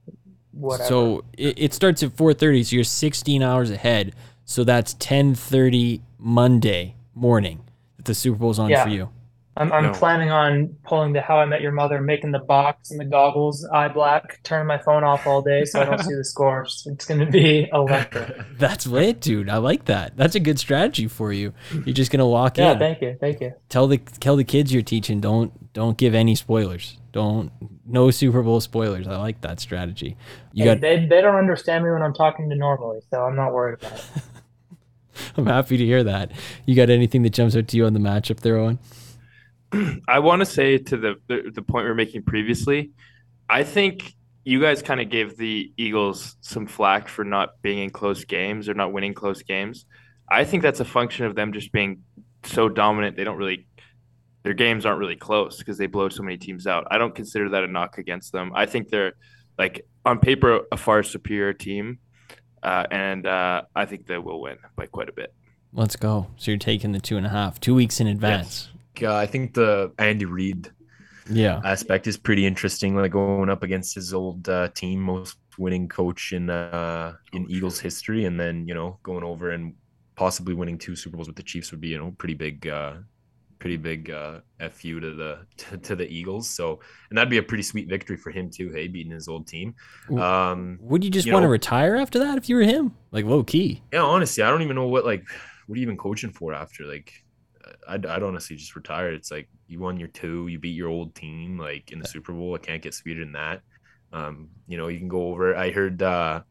whatever. 0.52 0.88
So 0.88 1.24
it, 1.38 1.58
it 1.58 1.74
starts 1.74 2.02
at 2.02 2.10
4:30, 2.10 2.66
so 2.66 2.76
you're 2.76 2.84
16 2.84 3.42
hours 3.42 3.70
ahead. 3.70 4.14
So 4.44 4.64
that's 4.64 4.94
10:30 4.96 6.02
Monday 6.22 6.94
morning 7.14 7.60
that 7.96 8.04
the 8.06 8.14
Super 8.14 8.38
Bowl's 8.38 8.58
on 8.58 8.70
Yeah. 8.70 8.84
for 8.84 8.90
you. 8.90 9.08
I'm 9.54 9.70
I'm 9.70 9.82
No. 9.84 9.92
planning 9.92 10.30
on 10.30 10.76
pulling 10.86 11.12
the 11.12 11.20
How 11.20 11.36
I 11.36 11.44
Met 11.44 11.60
Your 11.60 11.72
Mother, 11.72 12.00
making 12.00 12.30
the 12.32 12.38
box 12.38 12.90
and 12.90 12.98
the 12.98 13.04
goggles 13.04 13.68
eye 13.70 13.88
black, 13.88 14.40
turning 14.44 14.66
my 14.66 14.78
phone 14.78 15.04
off 15.04 15.26
all 15.26 15.42
day 15.42 15.66
so 15.66 15.82
I 15.82 15.84
don't 15.84 16.02
see 16.02 16.14
the 16.14 16.24
scores. 16.24 16.86
It's 16.90 17.04
gonna 17.04 17.26
be 17.30 17.68
electric. 17.70 18.34
That's 18.58 18.86
lit, 18.86 19.20
dude. 19.20 19.50
I 19.50 19.58
like 19.58 19.84
that. 19.86 20.16
That's 20.16 20.34
a 20.36 20.40
good 20.40 20.58
strategy 20.58 21.06
for 21.06 21.34
you. 21.34 21.52
You're 21.84 21.92
just 21.92 22.10
gonna 22.10 22.26
walk 22.26 22.56
Yeah, 22.56 22.68
in, 22.68 22.72
Yeah, 22.72 22.78
thank 22.78 23.02
you, 23.02 23.16
thank 23.20 23.40
you. 23.42 23.52
tell 23.68 23.86
the 23.88 23.98
tell 23.98 24.36
the 24.36 24.44
kids 24.44 24.72
you're 24.72 24.82
teaching. 24.82 25.20
Don't 25.20 25.52
don't 25.74 25.98
give 25.98 26.14
any 26.14 26.34
spoilers. 26.34 26.96
Don't 27.12 27.50
no 27.84 28.10
Super 28.10 28.42
Bowl 28.42 28.58
spoilers. 28.62 29.06
I 29.06 29.16
like 29.18 29.42
that 29.42 29.60
strategy. 29.60 30.16
You 30.54 30.64
Hey, 30.64 30.70
got. 30.70 30.80
they 30.80 31.04
they 31.04 31.20
don't 31.20 31.36
understand 31.36 31.84
me 31.84 31.90
when 31.90 32.00
I'm 32.02 32.14
talking 32.14 32.48
to 32.48 32.56
normally, 32.56 33.00
so 33.10 33.22
I'm 33.22 33.36
not 33.36 33.52
worried 33.52 33.80
about 33.82 33.98
it. 33.98 34.04
I'm 35.36 35.46
happy 35.46 35.76
to 35.76 35.84
hear 35.84 36.04
that. 36.04 36.32
You 36.66 36.74
got 36.74 36.90
anything 36.90 37.22
that 37.22 37.30
jumps 37.30 37.56
out 37.56 37.68
to 37.68 37.76
you 37.76 37.86
on 37.86 37.92
the 37.92 38.00
matchup 38.00 38.40
there, 38.40 38.56
Owen? 38.56 38.78
I 40.08 40.18
want 40.18 40.40
to 40.40 40.46
say 40.46 40.78
to 40.78 40.96
the, 40.96 41.14
the 41.28 41.50
the 41.54 41.62
point 41.62 41.84
we 41.84 41.88
were 41.88 41.94
making 41.94 42.22
previously, 42.22 42.90
I 43.48 43.64
think 43.64 44.14
you 44.44 44.60
guys 44.60 44.82
kind 44.82 45.00
of 45.00 45.08
gave 45.08 45.36
the 45.36 45.72
Eagles 45.76 46.36
some 46.40 46.66
flack 46.66 47.08
for 47.08 47.24
not 47.24 47.50
being 47.62 47.78
in 47.78 47.90
close 47.90 48.24
games 48.24 48.68
or 48.68 48.74
not 48.74 48.92
winning 48.92 49.14
close 49.14 49.42
games. 49.42 49.86
I 50.28 50.44
think 50.44 50.62
that's 50.62 50.80
a 50.80 50.84
function 50.84 51.26
of 51.26 51.34
them 51.34 51.52
just 51.52 51.72
being 51.72 52.02
so 52.44 52.68
dominant. 52.68 53.16
They 53.16 53.24
don't 53.24 53.36
really 53.36 53.66
their 54.42 54.54
games 54.54 54.84
aren't 54.84 54.98
really 54.98 55.16
close 55.16 55.58
because 55.58 55.78
they 55.78 55.86
blow 55.86 56.08
so 56.08 56.22
many 56.22 56.36
teams 56.36 56.66
out. 56.66 56.86
I 56.90 56.98
don't 56.98 57.14
consider 57.14 57.50
that 57.50 57.62
a 57.62 57.68
knock 57.68 57.98
against 57.98 58.32
them. 58.32 58.52
I 58.54 58.66
think 58.66 58.88
they're 58.88 59.12
like 59.56 59.86
on 60.04 60.18
paper 60.18 60.62
a 60.72 60.76
far 60.76 61.02
superior 61.02 61.52
team, 61.52 61.98
uh, 62.62 62.86
and 62.90 63.26
uh, 63.26 63.62
I 63.74 63.84
think 63.86 64.06
they 64.06 64.18
will 64.18 64.40
win 64.40 64.56
by 64.76 64.86
quite 64.86 65.08
a 65.08 65.12
bit. 65.12 65.34
Let's 65.72 65.96
go. 65.96 66.26
So 66.36 66.50
you're 66.50 66.58
taking 66.58 66.92
the 66.92 67.00
two 67.00 67.16
and 67.16 67.26
a 67.26 67.30
half, 67.30 67.58
two 67.60 67.74
weeks 67.74 68.00
in 68.00 68.06
advance. 68.06 68.68
Uh, 69.02 69.14
I 69.14 69.26
think 69.26 69.54
the 69.54 69.92
Andy 69.98 70.26
Reid 70.26 70.70
Yeah. 71.30 71.60
aspect 71.64 72.06
is 72.06 72.16
pretty 72.18 72.44
interesting. 72.46 72.94
Like 72.94 73.12
going 73.12 73.48
up 73.48 73.62
against 73.62 73.94
his 73.94 74.12
old 74.12 74.48
uh, 74.48 74.68
team, 74.74 75.00
most 75.00 75.38
winning 75.58 75.88
coach 75.88 76.32
in 76.32 76.50
uh, 76.50 77.14
in 77.32 77.46
Eagles 77.50 77.78
history, 77.80 78.26
and 78.26 78.38
then 78.38 78.66
you 78.68 78.74
know 78.74 78.98
going 79.02 79.24
over 79.24 79.50
and 79.50 79.74
possibly 80.14 80.52
winning 80.54 80.76
two 80.78 80.94
Super 80.94 81.16
Bowls 81.16 81.28
with 81.28 81.36
the 81.36 81.42
Chiefs 81.42 81.70
would 81.70 81.80
be 81.80 81.88
you 81.88 81.98
know 81.98 82.14
pretty 82.18 82.34
big, 82.34 82.66
uh, 82.68 82.94
pretty 83.62 83.76
big 83.76 84.10
uh, 84.10 84.40
fu 84.72 84.98
to 84.98 85.14
the 85.14 85.46
to, 85.56 85.78
to 85.78 85.96
the 85.96 86.06
Eagles. 86.06 86.50
So 86.50 86.80
and 87.08 87.16
that'd 87.16 87.30
be 87.30 87.38
a 87.38 87.42
pretty 87.42 87.62
sweet 87.62 87.88
victory 87.88 88.16
for 88.16 88.30
him 88.30 88.50
too. 88.50 88.70
Hey, 88.70 88.88
beating 88.88 89.12
his 89.12 89.28
old 89.28 89.46
team. 89.46 89.74
Um, 90.18 90.78
Would 90.82 91.04
you 91.04 91.10
just 91.10 91.26
You 91.26 91.32
want 91.32 91.44
to 91.44 91.48
retire 91.48 91.94
after 91.96 92.18
that 92.18 92.36
if 92.36 92.48
you 92.48 92.56
were 92.56 92.62
him? 92.62 92.94
Like 93.12 93.24
low 93.24 93.44
key. 93.44 93.82
yeah, 93.92 94.02
honestly, 94.02 94.42
I 94.42 94.50
don't 94.50 94.62
even 94.62 94.74
know 94.74 94.88
what 94.88 95.06
like 95.06 95.24
what 95.66 95.76
are 95.76 95.78
you 95.78 95.82
even 95.82 95.96
coaching 95.96 96.32
for 96.32 96.52
after 96.52 96.84
like. 96.84 97.12
I'd, 97.88 98.04
I'd 98.06 98.24
honestly 98.24 98.56
just 98.56 98.74
retire. 98.74 99.12
It's 99.12 99.30
like 99.30 99.48
you 99.68 99.78
won 99.78 99.96
your 99.96 100.08
two, 100.08 100.48
you 100.48 100.58
beat 100.58 100.76
your 100.76 100.88
old 100.88 101.14
team 101.14 101.58
like 101.58 101.92
in 101.92 102.00
the 102.00 102.06
Super 102.06 102.32
Bowl. 102.32 102.54
I 102.54 102.58
can't 102.58 102.82
get 102.82 102.92
sweeter 102.92 103.20
than 103.20 103.32
that. 103.32 103.62
Um, 104.12 104.48
you 104.66 104.76
know, 104.76 104.88
you 104.88 104.98
can 104.98 105.08
go 105.08 105.28
over. 105.28 105.56
I 105.56 105.70
heard 105.70 106.02
uh, 106.02 106.42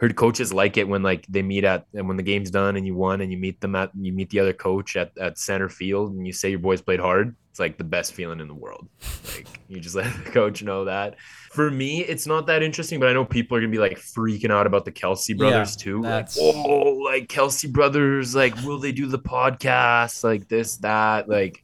heard 0.00 0.16
coaches 0.16 0.50
like 0.52 0.78
it 0.78 0.88
when 0.88 1.02
like 1.02 1.26
they 1.28 1.42
meet 1.42 1.62
at 1.62 1.84
and 1.92 2.08
when 2.08 2.16
the 2.16 2.22
game's 2.22 2.50
done 2.50 2.76
and 2.76 2.86
you 2.86 2.94
won 2.94 3.20
and 3.20 3.30
you 3.30 3.36
meet 3.36 3.60
them 3.60 3.76
at 3.76 3.90
you 4.00 4.14
meet 4.14 4.30
the 4.30 4.40
other 4.40 4.54
coach 4.54 4.96
at, 4.96 5.12
at 5.18 5.38
center 5.38 5.68
field 5.68 6.14
and 6.14 6.26
you 6.26 6.32
say 6.32 6.48
your 6.48 6.58
boys 6.58 6.80
played 6.80 7.00
hard 7.00 7.36
it's 7.50 7.60
like 7.60 7.76
the 7.76 7.84
best 7.84 8.14
feeling 8.14 8.38
in 8.38 8.46
the 8.46 8.54
world. 8.54 8.88
Like 9.34 9.46
you 9.68 9.80
just 9.80 9.94
let 9.96 10.12
the 10.24 10.30
coach 10.30 10.62
know 10.62 10.84
that. 10.84 11.16
For 11.52 11.70
me 11.70 12.00
it's 12.00 12.26
not 12.26 12.46
that 12.46 12.62
interesting 12.62 12.98
but 12.98 13.08
i 13.08 13.12
know 13.12 13.24
people 13.24 13.56
are 13.56 13.60
gonna 13.60 13.70
be 13.70 13.78
like 13.78 13.98
freaking 13.98 14.50
out 14.50 14.66
about 14.66 14.84
the 14.86 14.92
Kelce 14.92 15.36
brothers 15.36 15.76
Yeah, 15.78 15.84
too. 15.84 16.02
Like 16.02 16.28
oh 16.38 17.02
like 17.04 17.28
Kelce 17.28 17.70
brothers 17.70 18.34
like 18.34 18.56
will 18.62 18.78
they 18.78 18.92
do 18.92 19.06
the 19.06 19.18
podcast? 19.18 20.24
Like 20.24 20.48
this 20.48 20.78
that 20.78 21.28
like 21.28 21.62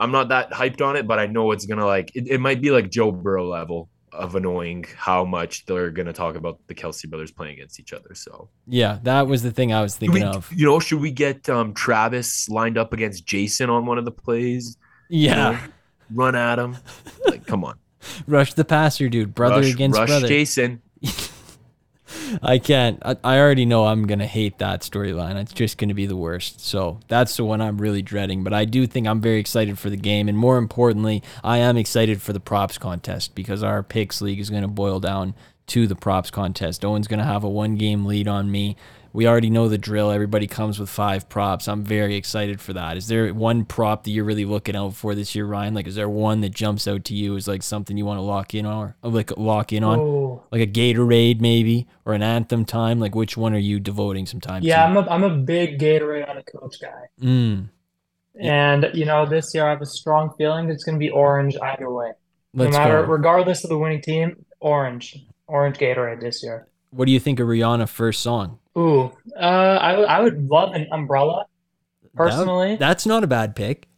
i'm 0.00 0.10
not 0.10 0.28
that 0.30 0.50
hyped 0.50 0.82
on 0.84 0.96
it 0.96 1.06
but 1.06 1.20
i 1.20 1.26
know 1.26 1.52
it's 1.52 1.66
gonna 1.66 1.86
like 1.86 2.10
it, 2.16 2.26
it 2.26 2.40
might 2.40 2.60
be 2.60 2.72
like 2.72 2.90
joe 2.90 3.12
burrow 3.12 3.46
level 3.46 3.88
of 4.14 4.34
annoying 4.34 4.84
how 4.96 5.24
much 5.24 5.66
they're 5.66 5.90
gonna 5.90 6.12
talk 6.12 6.36
about 6.36 6.58
the 6.68 6.74
Kelce 6.74 7.08
brothers 7.08 7.30
playing 7.32 7.54
against 7.54 7.78
each 7.80 7.92
other 7.92 8.14
so 8.14 8.48
Yeah, 8.66 8.98
that 9.02 9.26
was 9.26 9.42
the 9.42 9.50
thing 9.50 9.72
I 9.72 9.82
was 9.82 9.96
thinking 9.96 10.22
we, 10.22 10.26
of. 10.26 10.50
You 10.52 10.66
know, 10.66 10.80
should 10.80 11.00
we 11.00 11.10
get 11.10 11.48
um, 11.48 11.74
Travis 11.74 12.48
lined 12.48 12.78
up 12.78 12.92
against 12.92 13.26
Jason 13.26 13.70
on 13.70 13.86
one 13.86 13.98
of 13.98 14.04
the 14.04 14.10
plays? 14.12 14.76
You 15.08 15.28
Yeah, 15.28 15.34
know, 15.34 15.58
run 16.12 16.34
at 16.34 16.58
him. 16.58 16.76
Like, 17.26 17.46
come 17.46 17.64
on. 17.64 17.78
rush 18.26 18.54
the 18.54 18.64
passer, 18.64 19.08
dude. 19.08 19.34
Brother 19.34 19.62
rush, 19.62 19.72
against 19.72 19.98
rush 19.98 20.08
brother. 20.08 20.28
Jason. 20.28 20.80
I 22.42 22.58
can't. 22.58 23.00
I, 23.04 23.16
I 23.24 23.38
already 23.38 23.64
know 23.64 23.86
I'm 23.86 24.06
gonna 24.06 24.26
hate 24.26 24.58
that 24.58 24.82
storyline. 24.82 25.36
It's 25.36 25.52
just 25.52 25.78
gonna 25.78 25.94
be 25.94 26.06
the 26.06 26.16
worst. 26.16 26.60
So 26.64 27.00
that's 27.08 27.36
the 27.36 27.44
one 27.44 27.60
I'm 27.60 27.78
really 27.78 28.02
dreading. 28.02 28.44
But 28.44 28.52
I 28.52 28.64
do 28.64 28.86
think 28.86 29.06
I'm 29.06 29.20
very 29.20 29.40
excited 29.40 29.78
for 29.78 29.90
the 29.90 29.96
game, 29.96 30.28
and 30.28 30.36
more 30.36 30.58
importantly, 30.58 31.22
I 31.42 31.58
am 31.58 31.76
excited 31.76 32.22
for 32.22 32.32
the 32.32 32.40
props 32.40 32.78
contest 32.78 33.34
because 33.34 33.62
our 33.62 33.82
picks 33.82 34.20
league 34.20 34.40
is 34.40 34.50
gonna 34.50 34.68
boil 34.68 35.00
down 35.00 35.34
to 35.68 35.86
the 35.86 35.96
props 35.96 36.30
contest. 36.30 36.84
Owen's 36.84 37.08
gonna 37.08 37.24
have 37.24 37.44
a 37.44 37.48
one 37.48 37.76
game 37.76 38.04
lead 38.04 38.28
on 38.28 38.50
me. 38.50 38.76
We 39.14 39.28
already 39.28 39.48
know 39.48 39.68
the 39.68 39.78
drill. 39.78 40.10
Everybody 40.10 40.48
comes 40.48 40.80
with 40.80 40.90
five 40.90 41.28
props. 41.28 41.68
I'm 41.68 41.84
very 41.84 42.16
excited 42.16 42.60
for 42.60 42.72
that. 42.72 42.96
Is 42.96 43.06
there 43.06 43.32
one 43.32 43.64
prop 43.64 44.02
that 44.02 44.10
you're 44.10 44.24
really 44.24 44.44
looking 44.44 44.74
out 44.74 44.94
for 44.94 45.14
this 45.14 45.36
year, 45.36 45.46
Ryan? 45.46 45.72
Like, 45.72 45.86
is 45.86 45.94
there 45.94 46.08
one 46.08 46.40
that 46.40 46.48
jumps 46.50 46.88
out 46.88 47.04
to 47.04 47.14
you 47.14 47.36
as 47.36 47.46
like 47.46 47.62
something 47.62 47.96
you 47.96 48.04
want 48.04 48.18
to 48.18 48.22
lock 48.22 48.54
in 48.56 48.66
on, 48.66 48.94
or 49.04 49.10
like 49.10 49.30
lock 49.36 49.72
in 49.72 49.84
on? 49.84 50.00
Oh, 50.00 50.42
like 50.50 50.62
a 50.62 50.66
Gatorade 50.66 51.40
maybe 51.40 51.86
or 52.04 52.12
an 52.14 52.24
anthem 52.24 52.64
time? 52.64 52.98
Like 52.98 53.14
which 53.14 53.36
one 53.36 53.54
are 53.54 53.58
you 53.58 53.78
devoting 53.78 54.26
some 54.26 54.40
time 54.40 54.62
to? 54.62 54.66
yeah, 54.66 54.78
to? 54.78 54.88
I'm 54.88 54.96
a 54.96 55.08
I'm 55.08 55.22
a 55.22 55.36
big 55.36 55.78
Gatorade 55.78 56.28
on 56.28 56.36
a 56.36 56.42
coach 56.42 56.80
guy. 56.80 57.04
Mm, 57.22 57.68
And 58.40 58.90
you 58.94 59.04
know, 59.04 59.26
this 59.26 59.54
year 59.54 59.64
I 59.64 59.70
have 59.70 59.80
a 59.80 59.86
strong 59.86 60.34
feeling 60.36 60.68
it's 60.70 60.82
going 60.82 60.96
to 60.96 60.98
be 60.98 61.10
orange 61.10 61.56
either 61.62 61.88
way. 61.88 62.10
No 62.52 62.64
let's 62.64 62.76
matter, 62.76 63.02
go. 63.02 63.12
regardless 63.12 63.62
of 63.62 63.70
the 63.70 63.78
winning 63.78 64.02
team, 64.02 64.44
orange, 64.58 65.24
orange 65.46 65.78
Gatorade 65.78 66.20
this 66.20 66.42
year. 66.42 66.66
What 66.90 67.06
do 67.06 67.12
you 67.12 67.20
think 67.20 67.38
of 67.38 67.46
Rihanna 67.46 67.88
first 67.88 68.20
song? 68.20 68.58
Ooh, 68.76 69.12
uh, 69.36 69.38
I 69.38 69.96
would 69.96 70.06
I 70.08 70.20
would 70.20 70.48
love 70.50 70.74
an 70.74 70.86
umbrella. 70.92 71.46
Personally, 72.14 72.70
That- 72.72 72.78
that's 72.80 73.06
not 73.06 73.24
a 73.24 73.26
bad 73.26 73.54
pick. 73.56 73.88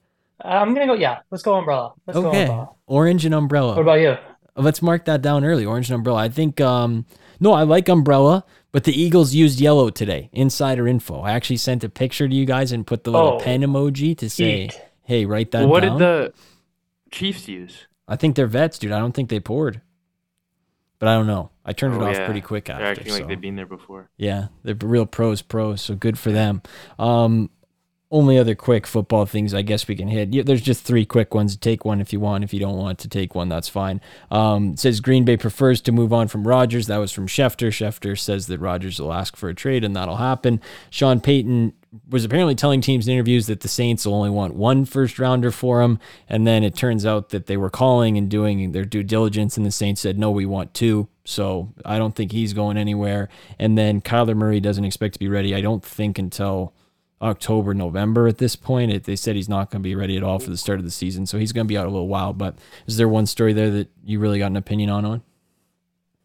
I'm 0.40 0.74
gonna 0.74 0.86
go. 0.86 0.94
Yeah, 0.94 1.20
let's 1.30 1.42
go 1.42 1.54
umbrella. 1.54 1.92
Let's 2.06 2.18
go 2.18 2.28
Okay, 2.28 2.42
umbrella. 2.42 2.70
orange 2.86 3.24
and 3.24 3.34
umbrella. 3.34 3.72
What 3.74 3.82
about 3.82 4.00
you? 4.00 4.16
Let's 4.54 4.80
mark 4.82 5.04
that 5.06 5.20
down 5.22 5.44
early. 5.44 5.64
Orange 5.66 5.90
and 5.90 5.96
umbrella. 5.96 6.20
I 6.20 6.28
think. 6.28 6.60
Um, 6.60 7.06
no, 7.40 7.52
I 7.52 7.62
like 7.64 7.88
umbrella, 7.88 8.44
but 8.72 8.84
the 8.84 8.98
Eagles 8.98 9.34
used 9.34 9.60
yellow 9.60 9.90
today. 9.90 10.30
Insider 10.32 10.86
info. 10.88 11.20
I 11.20 11.32
actually 11.32 11.58
sent 11.58 11.84
a 11.84 11.88
picture 11.90 12.26
to 12.28 12.34
you 12.34 12.44
guys 12.46 12.72
and 12.72 12.86
put 12.86 13.04
the 13.04 13.10
little 13.10 13.34
Oh. 13.34 13.38
pen 13.38 13.60
emoji 13.62 14.16
to 14.18 14.28
say, 14.30 14.64
Eek. 14.64 14.80
"Hey, 15.02 15.24
write 15.26 15.50
that 15.52 15.68
what 15.68 15.80
down." 15.82 15.98
did 15.98 16.06
the 16.06 16.32
Chiefs 17.10 17.48
use? 17.48 17.86
I 18.08 18.16
think 18.16 18.36
they're 18.36 18.46
vets, 18.46 18.78
dude. 18.78 18.92
I 18.92 18.98
don't 18.98 19.12
think 19.12 19.28
they 19.30 19.40
poured, 19.40 19.80
but 20.98 21.08
I 21.08 21.14
don't 21.14 21.26
know. 21.26 21.50
I 21.64 21.72
turned 21.72 21.94
it 21.94 22.00
Oh, 22.00 22.06
off 22.06 22.14
yeah. 22.16 22.24
pretty 22.26 22.40
quick 22.40 22.66
They're 22.66 22.76
after. 22.76 23.00
acting 23.00 23.12
like 23.12 23.26
they've 23.28 23.40
been 23.40 23.56
there 23.56 23.66
before. 23.66 24.08
Yeah, 24.16 24.48
they're 24.62 24.74
real 24.80 25.06
pros, 25.06 25.42
pros. 25.42 25.82
So 25.82 25.94
good 25.94 26.18
for 26.18 26.30
them. 26.32 26.62
Um, 26.98 27.50
only 28.16 28.38
other 28.38 28.54
quick 28.54 28.86
football 28.86 29.26
things 29.26 29.52
I 29.52 29.60
guess 29.60 29.86
we 29.86 29.94
can 29.94 30.08
hit. 30.08 30.46
There's 30.46 30.62
just 30.62 30.84
three 30.84 31.04
quick 31.04 31.34
ones. 31.34 31.54
Take 31.54 31.84
one 31.84 32.00
if 32.00 32.14
you 32.14 32.18
want. 32.18 32.44
If 32.44 32.54
you 32.54 32.58
don't 32.58 32.78
want 32.78 32.98
to 33.00 33.08
take 33.08 33.34
one, 33.34 33.50
that's 33.50 33.68
fine. 33.68 34.00
Um, 34.30 34.74
says 34.74 35.00
Green 35.00 35.26
Bay 35.26 35.36
prefers 35.36 35.82
to 35.82 35.92
move 35.92 36.14
on 36.14 36.26
from 36.28 36.48
Rodgers. 36.48 36.86
That 36.86 36.96
was 36.96 37.12
from 37.12 37.26
Schefter. 37.26 37.68
Schefter 37.68 38.18
says 38.18 38.46
that 38.46 38.58
Rodgers 38.58 38.98
will 38.98 39.12
ask 39.12 39.36
for 39.36 39.50
a 39.50 39.54
trade, 39.54 39.84
and 39.84 39.94
that'll 39.94 40.16
happen. 40.16 40.62
Sean 40.88 41.20
Payton 41.20 41.74
was 42.08 42.24
apparently 42.24 42.54
telling 42.54 42.80
teams 42.80 43.06
in 43.06 43.12
interviews 43.12 43.46
that 43.48 43.60
the 43.60 43.68
Saints 43.68 44.06
will 44.06 44.14
only 44.14 44.30
want 44.30 44.54
one 44.54 44.86
first 44.86 45.18
rounder 45.18 45.50
for 45.50 45.82
him, 45.82 45.98
and 46.26 46.46
then 46.46 46.64
it 46.64 46.74
turns 46.74 47.04
out 47.04 47.28
that 47.30 47.46
they 47.46 47.58
were 47.58 47.70
calling 47.70 48.16
and 48.16 48.30
doing 48.30 48.72
their 48.72 48.86
due 48.86 49.02
diligence, 49.02 49.58
and 49.58 49.66
the 49.66 49.70
Saints 49.70 50.00
said 50.00 50.18
no, 50.18 50.30
we 50.30 50.46
want 50.46 50.72
two. 50.72 51.08
So 51.24 51.74
I 51.84 51.98
don't 51.98 52.14
think 52.14 52.32
he's 52.32 52.54
going 52.54 52.78
anywhere. 52.78 53.28
And 53.58 53.76
then 53.76 54.00
Kyler 54.00 54.36
Murray 54.36 54.60
doesn't 54.60 54.84
expect 54.84 55.14
to 55.14 55.18
be 55.18 55.28
ready. 55.28 55.54
I 55.54 55.60
don't 55.60 55.84
think 55.84 56.18
until 56.18 56.72
October, 57.22 57.72
November 57.74 58.26
at 58.28 58.38
this 58.38 58.56
point. 58.56 58.92
It, 58.92 59.04
they 59.04 59.16
said 59.16 59.36
he's 59.36 59.48
not 59.48 59.70
going 59.70 59.82
to 59.82 59.86
be 59.86 59.94
ready 59.94 60.16
at 60.16 60.22
all 60.22 60.38
for 60.38 60.50
the 60.50 60.56
start 60.56 60.78
of 60.78 60.84
the 60.84 60.90
season, 60.90 61.26
so 61.26 61.38
he's 61.38 61.52
going 61.52 61.66
to 61.66 61.68
be 61.68 61.78
out 61.78 61.86
a 61.86 61.90
little 61.90 62.08
while. 62.08 62.32
But 62.32 62.56
is 62.86 62.96
there 62.96 63.08
one 63.08 63.26
story 63.26 63.52
there 63.52 63.70
that 63.70 63.88
you 64.04 64.18
really 64.18 64.38
got 64.38 64.50
an 64.50 64.56
opinion 64.56 64.90
on? 64.90 65.04
On 65.04 65.22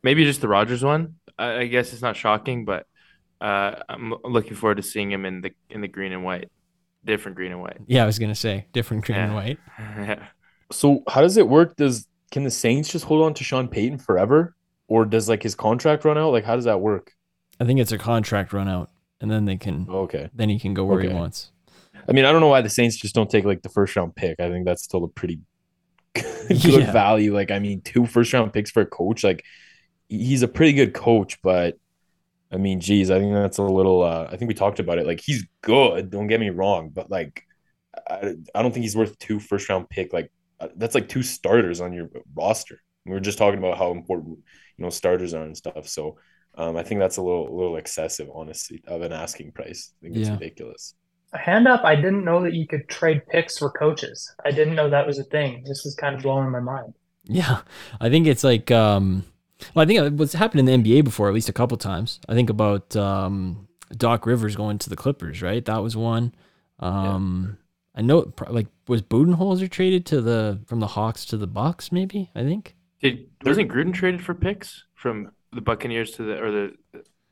Maybe 0.03 0.23
just 0.25 0.41
the 0.41 0.47
Rodgers 0.47 0.83
one. 0.83 1.15
I, 1.37 1.59
I 1.59 1.67
guess 1.67 1.93
it's 1.93 2.01
not 2.01 2.15
shocking, 2.15 2.65
but 2.65 2.87
uh, 3.39 3.75
I'm 3.89 4.13
looking 4.23 4.55
forward 4.55 4.75
to 4.75 4.83
seeing 4.83 5.11
him 5.11 5.25
in 5.25 5.41
the 5.41 5.51
in 5.69 5.81
the 5.81 5.87
green 5.87 6.11
and 6.11 6.23
white, 6.23 6.49
different 7.05 7.35
green 7.35 7.51
and 7.51 7.61
white. 7.61 7.77
yeah, 7.87 8.03
I 8.03 8.05
was 8.05 8.19
going 8.19 8.31
to 8.31 8.35
say 8.35 8.67
different 8.73 9.05
green 9.05 9.17
and 9.17 9.33
white. 9.33 9.59
yeah. 9.79 10.27
So 10.71 11.03
how 11.07 11.21
does 11.21 11.37
it 11.37 11.47
work? 11.47 11.75
Does 11.75 12.07
can 12.31 12.43
the 12.43 12.51
Saints 12.51 12.89
just 12.89 13.05
hold 13.05 13.23
on 13.23 13.33
to 13.35 13.43
Sean 13.43 13.67
Payton 13.67 13.99
forever? 13.99 14.55
Or 14.87 15.05
does 15.05 15.29
like 15.29 15.41
his 15.41 15.55
contract 15.55 16.03
run 16.03 16.17
out? 16.17 16.31
Like 16.31 16.43
how 16.43 16.55
does 16.55 16.65
that 16.65 16.81
work? 16.81 17.13
I 17.59 17.65
think 17.65 17.79
it's 17.79 17.91
a 17.91 17.97
contract 17.97 18.53
run 18.53 18.67
out, 18.67 18.89
and 19.21 19.29
then 19.31 19.45
they 19.45 19.57
can 19.57 19.87
Okay. 19.89 20.29
then 20.33 20.49
he 20.49 20.59
can 20.59 20.73
go 20.73 20.85
where 20.85 20.99
he 21.01 21.07
wants. 21.09 21.51
I 22.07 22.13
mean, 22.13 22.25
I 22.25 22.31
don't 22.31 22.41
know 22.41 22.47
why 22.47 22.61
the 22.61 22.69
Saints 22.69 22.97
just 22.97 23.13
don't 23.15 23.29
take 23.29 23.45
like 23.45 23.61
the 23.61 23.69
first 23.69 23.95
round 23.95 24.15
pick. 24.15 24.39
I 24.39 24.49
think 24.49 24.65
that's 24.65 24.83
still 24.83 25.03
a 25.03 25.07
pretty 25.07 25.39
good 26.13 26.63
Yeah. 26.63 26.91
value. 26.91 27.33
Like, 27.33 27.51
I 27.51 27.59
mean, 27.59 27.81
two 27.81 28.05
first 28.05 28.33
round 28.33 28.53
picks 28.53 28.71
for 28.71 28.81
a 28.81 28.85
coach, 28.85 29.23
like 29.23 29.43
he's 30.09 30.41
a 30.41 30.47
pretty 30.47 30.73
good 30.73 30.93
coach, 30.93 31.41
but 31.41 31.77
I 32.51 32.57
mean, 32.57 32.81
geez, 32.81 33.09
I 33.11 33.19
think 33.19 33.33
that's 33.33 33.59
a 33.59 33.63
little 33.63 34.01
uh 34.03 34.27
I 34.31 34.35
think 34.37 34.49
we 34.49 34.55
talked 34.55 34.79
about 34.79 34.97
it. 34.97 35.07
Like 35.07 35.21
he's 35.21 35.45
good, 35.61 36.09
don't 36.09 36.27
get 36.27 36.39
me 36.39 36.49
wrong, 36.49 36.89
but 36.89 37.09
like 37.09 37.43
I, 38.09 38.33
I 38.55 38.61
don't 38.61 38.71
think 38.73 38.83
he's 38.83 38.95
worth 38.95 39.17
two 39.19 39.39
first 39.39 39.69
round 39.69 39.89
pick. 39.89 40.13
Like 40.13 40.31
uh, 40.59 40.69
that's 40.75 40.95
like 40.95 41.09
two 41.09 41.23
starters 41.23 41.81
on 41.81 41.93
your 41.93 42.09
roster. 42.35 42.81
We 43.05 43.13
were 43.13 43.19
just 43.19 43.37
talking 43.37 43.59
about 43.59 43.77
how 43.77 43.91
important 43.91 44.39
you 44.77 44.83
know 44.83 44.89
starters 44.89 45.33
are 45.33 45.43
and 45.43 45.55
stuff. 45.57 45.87
So 45.87 46.17
um, 46.55 46.77
I 46.77 46.83
think 46.83 46.99
that's 46.99 47.17
a 47.17 47.21
little 47.21 47.47
a 47.47 47.55
little 47.55 47.77
excessive, 47.77 48.29
honestly, 48.33 48.83
of 48.87 49.01
an 49.01 49.11
asking 49.13 49.51
price. 49.53 49.93
I 50.01 50.05
think 50.05 50.17
it's 50.17 50.27
Yeah. 50.27 50.33
ridiculous. 50.33 50.95
Hand 51.33 51.67
up, 51.67 51.85
I 51.85 51.95
didn't 51.95 52.25
know 52.25 52.41
that 52.43 52.53
you 52.53 52.67
could 52.67 52.89
trade 52.89 53.25
picks 53.27 53.57
for 53.57 53.69
coaches. 53.71 54.29
I 54.45 54.51
didn't 54.51 54.75
know 54.75 54.89
that 54.89 55.07
was 55.07 55.17
a 55.17 55.23
thing. 55.23 55.63
This 55.65 55.85
is 55.85 55.95
kind 55.95 56.13
of 56.15 56.21
blowing 56.23 56.49
my 56.51 56.59
mind. 56.59 56.93
Yeah, 57.23 57.61
I 58.01 58.09
think 58.09 58.27
it's 58.27 58.43
like 58.43 58.69
um, 58.71 59.23
well, 59.73 59.83
I 59.83 59.85
think 59.85 59.99
it 59.99 60.13
what's 60.13 60.33
happened 60.33 60.67
in 60.67 60.83
the 60.83 60.91
NBA 60.91 61.03
before, 61.03 61.27
at 61.29 61.33
least 61.33 61.47
a 61.49 61.53
couple 61.53 61.77
times. 61.77 62.19
I 62.27 62.33
think 62.33 62.49
about 62.49 62.95
um, 62.97 63.67
Doc 63.95 64.25
Rivers 64.25 64.55
going 64.55 64.77
to 64.79 64.89
the 64.89 64.95
Clippers, 64.97 65.41
right? 65.41 65.63
That 65.63 65.77
was 65.83 65.95
one. 65.95 66.33
Um, 66.79 67.57
I 67.95 68.01
know, 68.01 68.33
like, 68.47 68.67
was 68.87 69.01
Budenholzer 69.01 69.69
traded 69.69 70.05
to 70.07 70.21
the 70.21 70.59
from 70.65 70.79
the 70.79 70.87
Hawks 70.87 71.25
to 71.25 71.37
the 71.37 71.47
Bucks? 71.47 71.91
Maybe 71.91 72.29
I 72.35 72.43
think. 72.43 72.75
Did 73.01 73.27
wasn't 73.45 73.71
Gruden 73.71 73.93
traded 73.93 74.21
for 74.23 74.33
picks 74.33 74.83
from 74.95 75.31
the 75.53 75.61
Buccaneers 75.61 76.11
to 76.11 76.23
the 76.23 76.41
or 76.41 76.51
the 76.51 76.73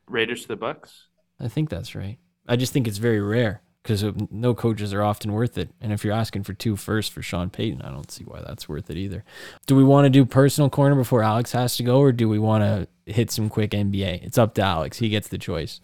Raiders 0.08 0.44
to 0.44 0.48
the 0.50 0.56
Bucks? 0.56 1.08
I 1.40 1.48
think 1.48 1.70
that's 1.70 1.96
right. 1.96 2.18
I 2.48 2.56
just 2.56 2.74
think 2.74 2.88
it's 2.88 2.98
very 2.98 3.22
rare 3.22 3.62
because 3.84 4.04
no 4.30 4.54
coaches 4.54 4.94
are 4.94 5.02
often 5.04 5.32
worth 5.32 5.58
it. 5.58 5.70
And 5.80 5.94
if 5.94 6.04
you're 6.04 6.14
asking 6.14 6.44
for 6.44 6.54
two 6.54 6.76
first 6.76 7.12
for 7.12 7.22
Sean 7.22 7.50
Payton, 7.50 7.82
I 7.82 7.90
don't 7.90 8.12
see 8.12 8.24
why 8.24 8.42
that's 8.42 8.68
worth 8.68 8.90
it 8.90 8.98
either. 8.98 9.24
Do 9.68 9.76
we 9.76 9.84
want 9.84 10.06
to 10.06 10.10
do 10.10 10.26
personal 10.26 10.70
corner 10.70 10.96
before 10.96 11.24
Alex 11.24 11.54
has 11.54 11.78
to 11.78 11.84
go, 11.84 12.00
or 12.00 12.12
do 12.12 12.28
we 12.28 12.40
want 12.40 12.64
to 12.64 13.12
hit 13.12 13.32
some 13.32 13.50
quick 13.50 13.72
NBA? 13.72 14.24
It's 14.24 14.38
up 14.38 14.54
to 14.56 14.62
Alex. 14.62 14.98
He 14.98 15.10
gets 15.10 15.28
the 15.28 15.38
choice. 15.38 15.80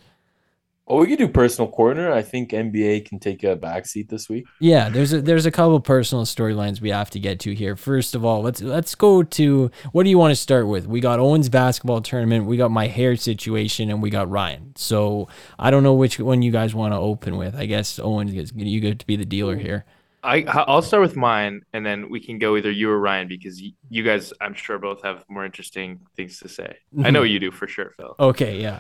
Oh, 0.88 1.00
we 1.00 1.08
could 1.08 1.18
do 1.18 1.28
personal 1.28 1.70
corner. 1.72 2.12
I 2.12 2.22
think 2.22 2.52
NBA 2.52 3.10
can 3.10 3.20
take 3.20 3.44
a 3.44 3.56
backseat 3.56 4.10
this 4.10 4.30
week. 4.30 4.46
Yeah, 4.60 4.90
there's 4.90 5.14
a 5.14 5.22
there's 5.22 5.48
a 5.48 5.52
couple 5.52 5.80
personal 5.80 6.26
storylines 6.26 6.80
we 6.80 6.92
have 6.92 7.10
to 7.12 7.20
get 7.20 7.40
to 7.42 7.56
here. 7.56 7.76
First 7.76 8.14
of 8.14 8.24
all, 8.24 8.44
let's 8.44 8.62
let's 8.62 8.94
go 8.94 9.24
to 9.24 9.72
what 9.94 10.04
do 10.04 10.12
you 10.12 10.20
want 10.20 10.32
to 10.32 10.36
start 10.36 10.68
with? 10.68 10.86
We 10.86 11.00
got 11.00 11.20
Owen's 11.20 11.50
basketball 11.50 12.02
tournament, 12.02 12.46
we 12.46 12.56
got 12.56 12.70
my 12.70 12.86
hair 12.86 13.16
situation, 13.16 13.90
and 13.90 14.00
we 14.00 14.12
got 14.12 14.30
Ryan. 14.30 14.74
So 14.76 15.28
I 15.58 15.72
don't 15.72 15.82
know 15.82 15.96
which 15.96 16.20
one 16.20 16.44
you 16.44 16.52
guys 16.52 16.76
want 16.76 16.94
to 16.94 17.00
open 17.00 17.38
with. 17.38 17.56
I 17.56 17.66
guess 17.66 17.98
Owen, 17.98 18.28
you 18.28 18.80
get 18.80 19.00
to 19.00 19.08
be 19.08 19.16
the 19.16 19.26
dealer 19.26 19.58
here. 19.58 19.86
I 20.22 20.44
I'll 20.44 20.84
start 20.84 21.02
with 21.02 21.16
mine, 21.16 21.64
and 21.74 21.84
then 21.84 22.10
we 22.12 22.20
can 22.20 22.38
go 22.38 22.58
either 22.58 22.70
you 22.70 22.92
or 22.92 23.00
Ryan 23.00 23.28
because 23.28 23.60
you 23.90 24.04
guys, 24.04 24.34
I'm 24.40 24.54
sure, 24.54 24.78
both 24.78 25.04
have 25.04 25.24
more 25.30 25.46
interesting 25.46 26.02
things 26.16 26.40
to 26.40 26.48
say. 26.48 26.78
I 27.04 27.10
know 27.10 27.24
you 27.32 27.40
do 27.40 27.50
for 27.50 27.68
sure, 27.68 27.92
Phil. 27.98 28.16
Okay, 28.20 28.62
yeah. 28.62 28.80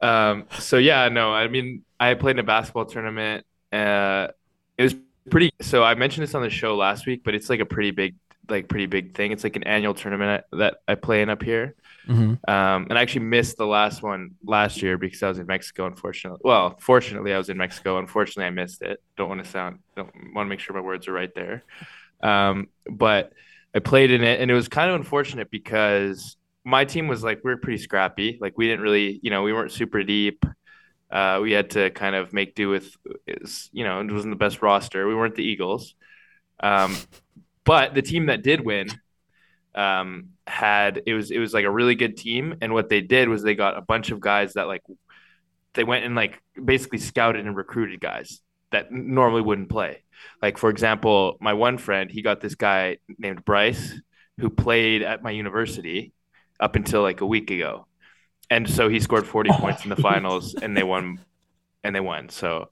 Um, 0.00 0.46
so 0.58 0.78
yeah, 0.78 1.08
no, 1.08 1.32
I 1.32 1.48
mean, 1.48 1.84
I 1.98 2.14
played 2.14 2.32
in 2.36 2.38
a 2.40 2.42
basketball 2.44 2.86
tournament. 2.86 3.44
Uh, 3.72 4.28
it 4.78 4.82
was 4.84 4.94
pretty. 5.30 5.50
So 5.60 5.82
I 5.84 5.94
mentioned 5.94 6.22
this 6.22 6.34
on 6.34 6.42
the 6.42 6.50
show 6.50 6.76
last 6.76 7.06
week, 7.06 7.22
but 7.24 7.34
it's 7.34 7.50
like 7.50 7.60
a 7.60 7.66
pretty 7.66 7.90
big, 7.90 8.16
like 8.48 8.68
pretty 8.68 8.86
big 8.86 9.14
thing. 9.14 9.32
It's 9.32 9.44
like 9.44 9.56
an 9.56 9.64
annual 9.64 9.94
tournament 9.94 10.44
that 10.52 10.78
I 10.88 10.94
play 10.94 11.22
in 11.22 11.30
up 11.30 11.42
here. 11.42 11.74
hmm 12.06 12.34
Um, 12.48 12.86
and 12.88 12.94
I 12.98 13.02
actually 13.02 13.26
missed 13.26 13.58
the 13.58 13.66
last 13.66 14.02
one 14.02 14.32
last 14.44 14.82
year 14.82 14.98
because 14.98 15.22
I 15.22 15.28
was 15.28 15.38
in 15.38 15.46
Mexico. 15.46 15.86
Unfortunately, 15.86 16.40
well, 16.44 16.76
fortunately, 16.80 17.34
I 17.34 17.38
was 17.38 17.50
in 17.50 17.58
Mexico. 17.58 17.98
Unfortunately, 17.98 18.44
I 18.46 18.50
missed 18.50 18.82
it. 18.82 19.00
Don't 19.16 19.28
want 19.28 19.44
to 19.44 19.50
sound. 19.50 19.80
Don't 19.96 20.10
want 20.34 20.46
to 20.46 20.50
make 20.50 20.60
sure 20.60 20.74
my 20.74 20.82
words 20.82 21.08
are 21.08 21.12
right 21.12 21.34
there. 21.34 21.64
Um, 22.22 22.68
but 22.90 23.32
I 23.74 23.78
played 23.78 24.10
in 24.10 24.22
it, 24.22 24.40
and 24.40 24.50
it 24.50 24.54
was 24.54 24.68
kind 24.68 24.90
of 24.90 24.96
unfortunate 24.96 25.50
because 25.50 26.36
my 26.64 26.84
team 26.84 27.08
was 27.08 27.22
like 27.22 27.42
we 27.44 27.50
were 27.50 27.56
pretty 27.56 27.82
scrappy. 27.82 28.38
Like 28.40 28.56
we 28.56 28.66
didn't 28.66 28.82
really, 28.82 29.20
you 29.22 29.30
know, 29.30 29.42
we 29.42 29.52
weren't 29.52 29.72
super 29.72 30.02
deep. 30.02 30.44
Uh, 31.10 31.40
we 31.42 31.52
had 31.52 31.70
to 31.70 31.90
kind 31.90 32.14
of 32.14 32.32
make 32.32 32.54
do 32.54 32.68
with, 32.68 32.96
you 33.72 33.84
know, 33.84 34.00
it 34.00 34.12
wasn't 34.12 34.32
the 34.32 34.38
best 34.38 34.62
roster. 34.62 35.08
We 35.08 35.14
weren't 35.14 35.34
the 35.34 35.44
Eagles, 35.44 35.94
um, 36.60 36.96
but 37.64 37.94
the 37.94 38.02
team 38.02 38.26
that 38.26 38.42
did 38.42 38.64
win 38.64 38.90
um, 39.74 40.30
had 40.46 41.02
it 41.06 41.14
was 41.14 41.30
it 41.30 41.38
was 41.38 41.52
like 41.52 41.64
a 41.64 41.70
really 41.70 41.94
good 41.94 42.16
team, 42.16 42.56
and 42.60 42.72
what 42.72 42.88
they 42.88 43.00
did 43.00 43.28
was 43.28 43.42
they 43.42 43.54
got 43.54 43.76
a 43.76 43.80
bunch 43.82 44.10
of 44.10 44.20
guys 44.20 44.52
that 44.54 44.66
like 44.68 44.82
they 45.74 45.84
went 45.84 46.04
and 46.04 46.14
like 46.14 46.40
basically 46.62 46.98
scouted 46.98 47.44
and 47.44 47.56
recruited 47.56 48.00
guys 48.00 48.40
that 48.70 48.92
normally 48.92 49.42
wouldn't 49.42 49.68
play. 49.68 50.04
Like 50.42 50.58
for 50.58 50.70
example, 50.70 51.36
my 51.40 51.54
one 51.54 51.78
friend, 51.78 52.10
he 52.10 52.22
got 52.22 52.40
this 52.40 52.54
guy 52.54 52.98
named 53.18 53.44
Bryce 53.44 54.00
who 54.38 54.50
played 54.50 55.02
at 55.02 55.22
my 55.22 55.30
university 55.30 56.12
up 56.60 56.76
until 56.76 57.02
like 57.02 57.20
a 57.20 57.26
week 57.26 57.50
ago. 57.50 57.86
And 58.50 58.68
so 58.68 58.88
he 58.88 59.00
scored 59.00 59.26
40 59.26 59.50
points 59.52 59.84
in 59.84 59.90
the 59.90 59.96
finals 59.96 60.54
and 60.54 60.76
they 60.76 60.82
won 60.82 61.20
and 61.84 61.94
they 61.94 62.00
won. 62.00 62.28
So 62.28 62.68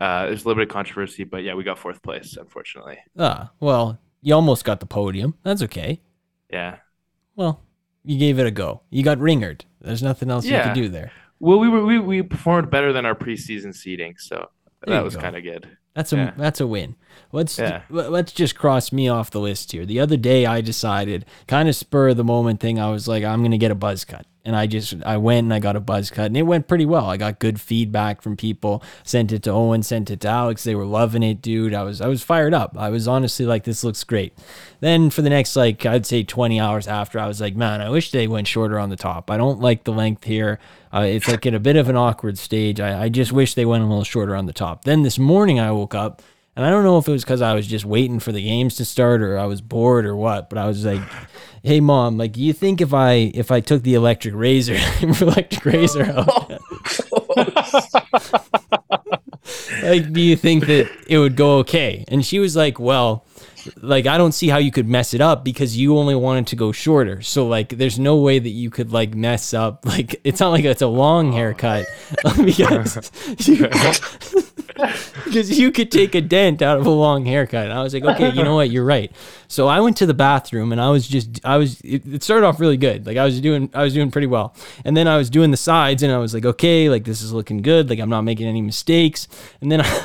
uh, 0.00 0.26
there's 0.26 0.44
a 0.44 0.48
little 0.48 0.60
bit 0.62 0.68
of 0.68 0.72
controversy, 0.74 1.24
but 1.24 1.42
yeah, 1.42 1.54
we 1.54 1.64
got 1.64 1.78
fourth 1.78 2.02
place, 2.02 2.36
unfortunately. 2.36 2.98
Ah, 3.18 3.50
well, 3.60 3.98
you 4.22 4.34
almost 4.34 4.64
got 4.64 4.80
the 4.80 4.86
podium. 4.86 5.34
That's 5.42 5.62
okay. 5.62 6.00
Yeah. 6.50 6.76
Well, 7.34 7.62
you 8.04 8.18
gave 8.18 8.38
it 8.38 8.46
a 8.46 8.50
go. 8.50 8.82
You 8.90 9.02
got 9.02 9.18
ringered. 9.18 9.62
There's 9.80 10.02
nothing 10.02 10.30
else 10.30 10.44
you 10.44 10.52
Yeah. 10.52 10.64
could 10.68 10.74
do 10.74 10.88
there. 10.88 11.12
Well, 11.40 11.58
we 11.58 11.68
were 11.68 11.84
we, 11.84 11.98
we 11.98 12.22
performed 12.22 12.70
better 12.70 12.92
than 12.92 13.04
our 13.06 13.14
preseason 13.14 13.74
seeding, 13.74 14.14
so 14.18 14.48
There 14.86 14.94
that 14.96 15.04
was 15.04 15.16
kind 15.16 15.36
of 15.36 15.42
good. 15.42 15.66
That's 15.96 16.12
a 16.12 16.16
Yeah. 16.16 16.30
that's 16.36 16.60
a 16.60 16.66
win. 16.66 16.94
Let's 17.32 17.58
Yeah. 17.58 17.80
let- 17.90 18.12
let's 18.12 18.30
just 18.32 18.54
cross 18.54 18.92
me 18.92 19.08
off 19.08 19.30
the 19.30 19.40
list 19.40 19.72
here. 19.72 19.84
The 19.86 19.98
other 19.98 20.16
day 20.18 20.46
I 20.46 20.60
decided, 20.60 21.24
kind 21.48 21.68
of 21.68 21.74
spur 21.74 22.10
of 22.10 22.16
the 22.18 22.22
moment 22.24 22.60
thing. 22.60 22.78
I 22.78 22.90
was 22.90 23.08
like, 23.08 23.24
I'm 23.24 23.42
gonna 23.42 23.58
get 23.58 23.70
a 23.72 23.74
buzz 23.74 24.04
cut, 24.04 24.26
and 24.46 24.54
I 24.54 24.66
just 24.68 24.94
I 25.04 25.16
went 25.16 25.44
and 25.44 25.52
I 25.52 25.58
got 25.58 25.74
a 25.74 25.80
buzz 25.80 26.08
cut, 26.08 26.26
and 26.26 26.36
it 26.36 26.44
went 26.44 26.68
pretty 26.68 26.86
well. 26.86 27.06
I 27.06 27.16
got 27.16 27.40
good 27.40 27.60
feedback 27.60 28.22
from 28.22 28.36
people. 28.36 28.82
Sent 29.02 29.32
it 29.32 29.42
to 29.42 29.50
Owen, 29.50 29.82
sent 29.82 30.08
it 30.08 30.20
to 30.20 30.28
Alex. 30.28 30.62
They 30.62 30.76
were 30.76 30.84
loving 30.84 31.24
it, 31.24 31.42
dude. 31.42 31.74
I 31.74 31.82
was 31.82 32.00
I 32.00 32.06
was 32.06 32.22
fired 32.22 32.54
up. 32.54 32.76
I 32.78 32.88
was 32.88 33.08
honestly 33.08 33.44
like, 33.44 33.64
this 33.64 33.82
looks 33.82 34.04
great. 34.04 34.32
Then 34.80 35.10
for 35.10 35.20
the 35.20 35.30
next 35.30 35.56
like 35.56 35.84
I'd 35.84 36.06
say 36.06 36.22
20 36.22 36.60
hours 36.60 36.86
after, 36.86 37.18
I 37.18 37.26
was 37.26 37.40
like, 37.40 37.56
man, 37.56 37.80
I 37.80 37.90
wish 37.90 38.12
they 38.12 38.28
went 38.28 38.46
shorter 38.46 38.78
on 38.78 38.88
the 38.88 38.96
top. 38.96 39.30
I 39.30 39.36
don't 39.36 39.60
like 39.60 39.82
the 39.82 39.92
length 39.92 40.24
here. 40.24 40.60
Uh, 40.94 41.00
it's 41.00 41.28
like 41.28 41.44
at 41.44 41.52
a 41.52 41.60
bit 41.60 41.76
of 41.76 41.88
an 41.88 41.96
awkward 41.96 42.38
stage. 42.38 42.78
I, 42.80 43.04
I 43.04 43.08
just 43.08 43.32
wish 43.32 43.54
they 43.54 43.66
went 43.66 43.82
a 43.82 43.86
little 43.86 44.04
shorter 44.04 44.36
on 44.36 44.46
the 44.46 44.52
top. 44.52 44.84
Then 44.84 45.02
this 45.02 45.18
morning 45.18 45.58
I 45.58 45.72
woke 45.72 45.94
up 45.94 46.22
and 46.56 46.64
I 46.64 46.70
don't 46.70 46.82
know 46.84 46.96
if 46.96 47.06
it 47.06 47.12
was 47.12 47.22
because 47.22 47.42
I 47.42 47.54
was 47.54 47.66
just 47.66 47.84
waiting 47.84 48.18
for 48.18 48.32
the 48.32 48.42
games 48.42 48.76
to 48.76 48.84
start 48.86 49.20
or 49.22 49.38
I 49.38 49.44
was 49.44 49.60
bored 49.60 50.06
or 50.06 50.16
what, 50.16 50.48
but 50.48 50.58
I 50.58 50.66
was 50.66 50.84
like, 50.86 51.02
"Hey 51.62 51.80
mom, 51.80 52.16
like, 52.16 52.32
do 52.32 52.40
you 52.40 52.54
think 52.54 52.80
if 52.80 52.94
I 52.94 53.30
if 53.34 53.50
I 53.50 53.60
took 53.60 53.82
the 53.82 53.94
electric 53.94 54.34
razor, 54.34 54.78
electric 55.02 55.64
razor 55.64 56.04
out, 56.04 56.50
like, 59.82 60.12
do 60.12 60.20
you 60.20 60.36
think 60.36 60.66
that 60.66 60.90
it 61.06 61.18
would 61.18 61.36
go 61.36 61.58
okay?" 61.58 62.04
And 62.08 62.24
she 62.24 62.38
was 62.38 62.56
like, 62.56 62.80
"Well." 62.80 63.24
Like 63.80 64.06
I 64.06 64.18
don't 64.18 64.32
see 64.32 64.48
how 64.48 64.58
you 64.58 64.70
could 64.70 64.88
mess 64.88 65.14
it 65.14 65.20
up 65.20 65.44
because 65.44 65.76
you 65.76 65.96
only 65.96 66.14
wanted 66.14 66.46
to 66.48 66.56
go 66.56 66.72
shorter. 66.72 67.22
So 67.22 67.46
like 67.46 67.70
there's 67.70 67.98
no 67.98 68.16
way 68.16 68.38
that 68.38 68.50
you 68.50 68.70
could 68.70 68.92
like 68.92 69.14
mess 69.14 69.54
up 69.54 69.84
like 69.86 70.20
it's 70.24 70.40
not 70.40 70.50
like 70.50 70.64
it's 70.64 70.82
a 70.82 70.86
long 70.86 71.32
haircut 71.32 71.86
because 72.26 73.48
you, 73.48 73.68
because 75.24 75.58
you 75.58 75.72
could 75.72 75.90
take 75.90 76.14
a 76.14 76.20
dent 76.20 76.62
out 76.62 76.78
of 76.78 76.86
a 76.86 76.90
long 76.90 77.24
haircut. 77.24 77.64
And 77.64 77.72
I 77.72 77.82
was 77.82 77.94
like, 77.94 78.04
okay, 78.04 78.30
you 78.30 78.42
know 78.42 78.56
what? 78.56 78.70
You're 78.70 78.84
right. 78.84 79.10
So 79.48 79.68
I 79.68 79.80
went 79.80 79.96
to 79.98 80.06
the 80.06 80.14
bathroom 80.14 80.72
and 80.72 80.80
I 80.80 80.90
was 80.90 81.08
just, 81.08 81.40
I 81.44 81.56
was, 81.56 81.80
it, 81.80 82.06
it 82.06 82.22
started 82.22 82.46
off 82.46 82.60
really 82.60 82.76
good. 82.76 83.06
Like 83.06 83.16
I 83.16 83.24
was 83.24 83.40
doing, 83.40 83.70
I 83.74 83.82
was 83.82 83.94
doing 83.94 84.10
pretty 84.10 84.26
well. 84.26 84.54
And 84.84 84.96
then 84.96 85.08
I 85.08 85.16
was 85.16 85.30
doing 85.30 85.50
the 85.50 85.56
sides 85.56 86.02
and 86.02 86.12
I 86.12 86.18
was 86.18 86.34
like, 86.34 86.44
okay, 86.44 86.90
like 86.90 87.04
this 87.04 87.22
is 87.22 87.32
looking 87.32 87.62
good. 87.62 87.88
Like 87.88 87.98
I'm 87.98 88.10
not 88.10 88.22
making 88.22 88.46
any 88.46 88.60
mistakes. 88.60 89.28
And 89.60 89.72
then 89.72 89.80
I, 89.80 90.04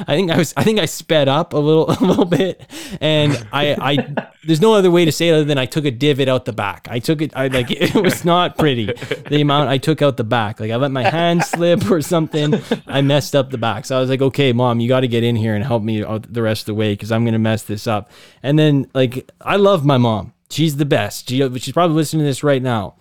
I 0.00 0.14
think 0.14 0.30
I 0.30 0.38
was, 0.38 0.54
I 0.56 0.64
think 0.64 0.78
I 0.78 0.86
sped 0.86 1.28
up 1.28 1.52
a 1.52 1.58
little, 1.58 1.90
a 2.00 2.00
little 2.00 2.24
bit. 2.24 2.68
And 3.00 3.46
I, 3.52 3.76
I, 3.80 4.28
there's 4.44 4.60
no 4.60 4.74
other 4.74 4.90
way 4.90 5.04
to 5.04 5.12
say 5.12 5.28
it 5.28 5.32
other 5.32 5.44
than 5.44 5.58
I 5.58 5.66
took 5.66 5.84
a 5.84 5.90
divot 5.90 6.28
out 6.28 6.44
the 6.44 6.52
back. 6.52 6.88
I 6.90 6.98
took 6.98 7.22
it, 7.22 7.32
I 7.36 7.48
like, 7.48 7.70
it 7.70 7.94
was 7.94 8.24
not 8.24 8.58
pretty. 8.58 8.86
The 9.28 9.40
amount 9.40 9.68
I 9.68 9.78
took 9.78 10.02
out 10.02 10.16
the 10.16 10.24
back. 10.24 10.60
Like 10.60 10.70
I 10.70 10.76
let 10.76 10.90
my 10.90 11.08
hand 11.08 11.44
slip 11.44 11.90
or 11.90 12.02
something. 12.02 12.54
I 12.86 13.00
messed 13.00 13.34
up 13.34 13.50
the 13.50 13.58
back. 13.58 13.86
So 13.86 13.96
I 13.96 14.00
was 14.00 14.10
like, 14.10 14.22
okay, 14.22 14.52
mom, 14.52 14.80
you 14.80 14.88
got 14.88 15.00
to 15.00 15.08
get 15.08 15.24
in 15.24 15.36
here 15.36 15.54
and 15.54 15.64
help 15.64 15.82
me 15.82 16.04
out 16.04 16.32
the 16.32 16.42
rest 16.42 16.62
of 16.62 16.66
the 16.66 16.74
way 16.74 16.92
because 16.92 17.12
I'm 17.12 17.24
going 17.24 17.32
to 17.32 17.38
mess 17.38 17.62
this 17.62 17.86
up. 17.86 18.10
And 18.42 18.58
then, 18.58 18.90
like, 18.94 19.30
I 19.40 19.56
love 19.56 19.84
my 19.84 19.98
mom. 19.98 20.32
She's 20.50 20.76
the 20.76 20.86
best. 20.86 21.28
She, 21.28 21.58
she's 21.58 21.72
probably 21.72 21.96
listening 21.96 22.20
to 22.20 22.26
this 22.26 22.42
right 22.42 22.62
now. 22.62 22.96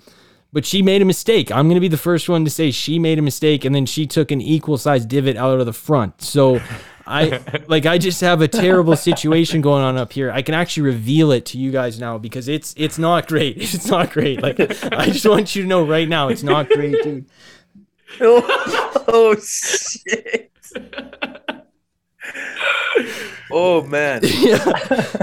But 0.58 0.66
she 0.66 0.82
made 0.82 1.04
a 1.04 1.06
mistake. 1.06 1.52
I'm 1.52 1.68
going 1.68 1.76
to 1.76 1.80
be 1.80 1.88
the 1.88 1.98
first 1.98 2.28
one 2.28 2.44
to 2.44 2.50
say 2.50 2.72
she 2.72 2.98
made 2.98 3.20
a 3.20 3.22
mistake 3.22 3.64
and 3.64 3.76
then 3.76 3.86
she 3.86 4.08
took 4.08 4.32
an 4.32 4.42
equal 4.42 4.80
sized 4.80 5.08
divot 5.08 5.38
out 5.38 5.60
of 5.60 5.68
the 5.68 5.72
front. 5.72 6.20
So 6.20 6.60
I 7.06 7.42
like 7.68 7.86
I 7.86 8.00
just 8.00 8.22
have 8.22 8.42
a 8.42 8.48
terrible 8.48 8.96
situation 8.96 9.62
going 9.62 9.84
on 9.84 9.98
up 9.98 10.12
here. 10.14 10.32
I 10.32 10.42
can 10.42 10.56
actually 10.56 10.88
reveal 10.88 11.32
it 11.32 11.46
to 11.46 11.60
you 11.60 11.70
guys 11.72 12.00
now 12.00 12.18
because 12.18 12.48
it's 12.48 12.74
it's 12.76 12.98
not 12.98 13.28
great. 13.28 13.58
It's 13.62 13.86
not 13.86 14.10
great. 14.10 14.42
Like 14.42 14.60
I 14.92 15.12
just 15.12 15.28
want 15.28 15.56
you 15.56 15.62
to 15.62 15.68
know 15.68 15.86
right 15.86 16.10
now 16.10 16.30
it's 16.30 16.42
not 16.42 16.70
great, 16.70 17.04
dude. 17.04 17.26
oh 18.20 19.36
shit. 19.40 20.52
Oh 23.52 23.84
man. 23.84 24.22
yeah. 24.24 24.64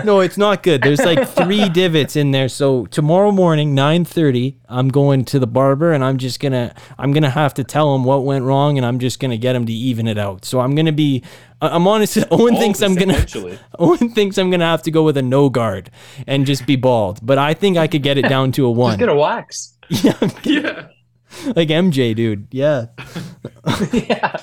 No, 0.05 0.21
it's 0.21 0.37
not 0.39 0.63
good. 0.63 0.83
There's 0.83 1.01
like 1.01 1.29
three 1.29 1.69
divots 1.69 2.17
in 2.17 2.31
there. 2.31 2.49
So 2.49 2.87
tomorrow 2.87 3.31
morning, 3.33 3.75
9:30, 3.75 4.57
I'm 4.69 4.89
going 4.89 5.25
to 5.27 5.39
the 5.39 5.47
barber 5.47 5.93
and 5.93 6.05
I'm 6.05 6.19
just 6.19 6.41
going 6.41 6.53
to 6.53 6.75
I'm 6.99 7.13
going 7.13 7.23
to 7.23 7.31
have 7.31 7.55
to 7.55 7.65
tell 7.65 7.95
him 7.95 8.05
what 8.05 8.25
went 8.25 8.45
wrong 8.45 8.77
and 8.79 8.87
I'm 8.87 8.99
just 8.99 9.21
going 9.21 9.31
to 9.31 9.39
get 9.39 9.55
him 9.57 9.67
to 9.67 9.73
even 9.73 10.07
it 10.07 10.19
out. 10.19 10.45
So 10.45 10.61
I'm 10.61 10.75
going 10.75 10.87
to 10.87 10.93
be 10.93 11.23
I- 11.61 11.69
I'm 11.69 11.87
honest 11.87 12.19
oh, 12.19 12.27
Owen 12.31 12.57
thinks 12.57 12.83
I'm 12.83 12.95
going 12.95 13.09
to 13.09 13.15
Eventually. 13.15 13.59
Owen 13.79 14.11
thinks 14.11 14.39
I'm 14.39 14.51
going 14.51 14.61
to 14.61 14.67
have 14.67 14.83
to 14.83 14.91
go 14.91 15.03
with 15.03 15.17
a 15.17 15.23
no 15.23 15.49
guard 15.51 15.91
and 16.27 16.47
just 16.47 16.67
be 16.67 16.77
bald, 16.77 17.19
but 17.25 17.39
I 17.39 17.55
think 17.55 17.77
I 17.77 17.87
could 17.87 18.03
get 18.03 18.19
it 18.19 18.29
down 18.29 18.53
to 18.53 18.67
a 18.67 18.71
1. 18.71 18.91
Just 18.93 18.99
get 19.01 19.09
a 19.09 19.15
wax. 19.15 19.75
yeah, 19.89 20.31
Yeah. 20.45 20.89
like 21.57 21.69
MJ, 21.69 22.15
dude. 22.15 22.49
Yeah. 22.51 22.87
yeah. 23.93 24.37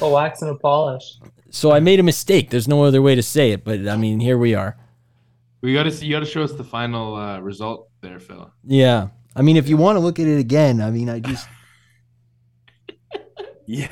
A 0.00 0.08
wax 0.08 0.40
and 0.42 0.50
a 0.50 0.54
polish. 0.54 1.18
So 1.50 1.72
I 1.72 1.80
made 1.80 1.98
a 2.00 2.02
mistake. 2.04 2.50
There's 2.50 2.68
no 2.68 2.84
other 2.84 3.02
way 3.02 3.14
to 3.14 3.22
say 3.22 3.50
it, 3.50 3.64
but 3.64 3.86
I 3.88 3.96
mean, 3.96 4.20
here 4.20 4.38
we 4.38 4.54
are. 4.54 4.76
We 5.62 5.74
got 5.74 5.82
to 5.82 5.90
see. 5.90 6.06
You 6.06 6.12
got 6.12 6.20
to 6.20 6.26
show 6.26 6.42
us 6.42 6.52
the 6.52 6.64
final 6.64 7.14
uh, 7.16 7.40
result 7.40 7.88
there, 8.00 8.18
Phil. 8.20 8.50
Yeah. 8.64 9.08
I 9.36 9.42
mean, 9.42 9.56
if 9.56 9.68
you 9.68 9.76
want 9.76 9.96
to 9.96 10.00
look 10.00 10.18
at 10.18 10.26
it 10.26 10.38
again, 10.38 10.80
I 10.80 10.90
mean, 10.90 11.08
I 11.10 11.20
just 11.30 11.46
Yeah. 13.66 13.88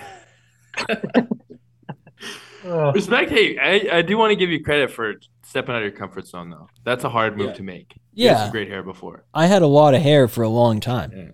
Respect. 2.65 3.31
Hey, 3.31 3.57
I, 3.59 3.99
I 3.99 4.03
do 4.03 4.19
want 4.19 4.31
to 4.31 4.37
give 4.37 4.51
you 4.51 4.63
credit 4.63 4.91
for 4.91 5.15
stepping 5.45 5.75
out 5.75 5.79
of 5.79 5.83
your 5.85 5.93
comfort 5.99 6.27
zone, 6.27 6.51
though. 6.51 6.69
That's 6.85 7.05
a 7.05 7.09
hard 7.09 7.37
move 7.37 7.49
Yeah. 7.49 7.55
to 7.55 7.63
make. 7.63 7.95
You 8.13 8.27
Yeah. 8.27 8.43
some 8.45 8.51
great 8.51 8.69
hair 8.69 8.83
before. 8.83 9.25
I 9.33 9.47
had 9.47 9.63
a 9.63 9.67
lot 9.67 9.95
of 9.95 10.03
hair 10.03 10.29
for 10.29 10.43
a 10.43 10.49
long 10.49 10.81
time, 10.81 11.13
Yeah. 11.15 11.31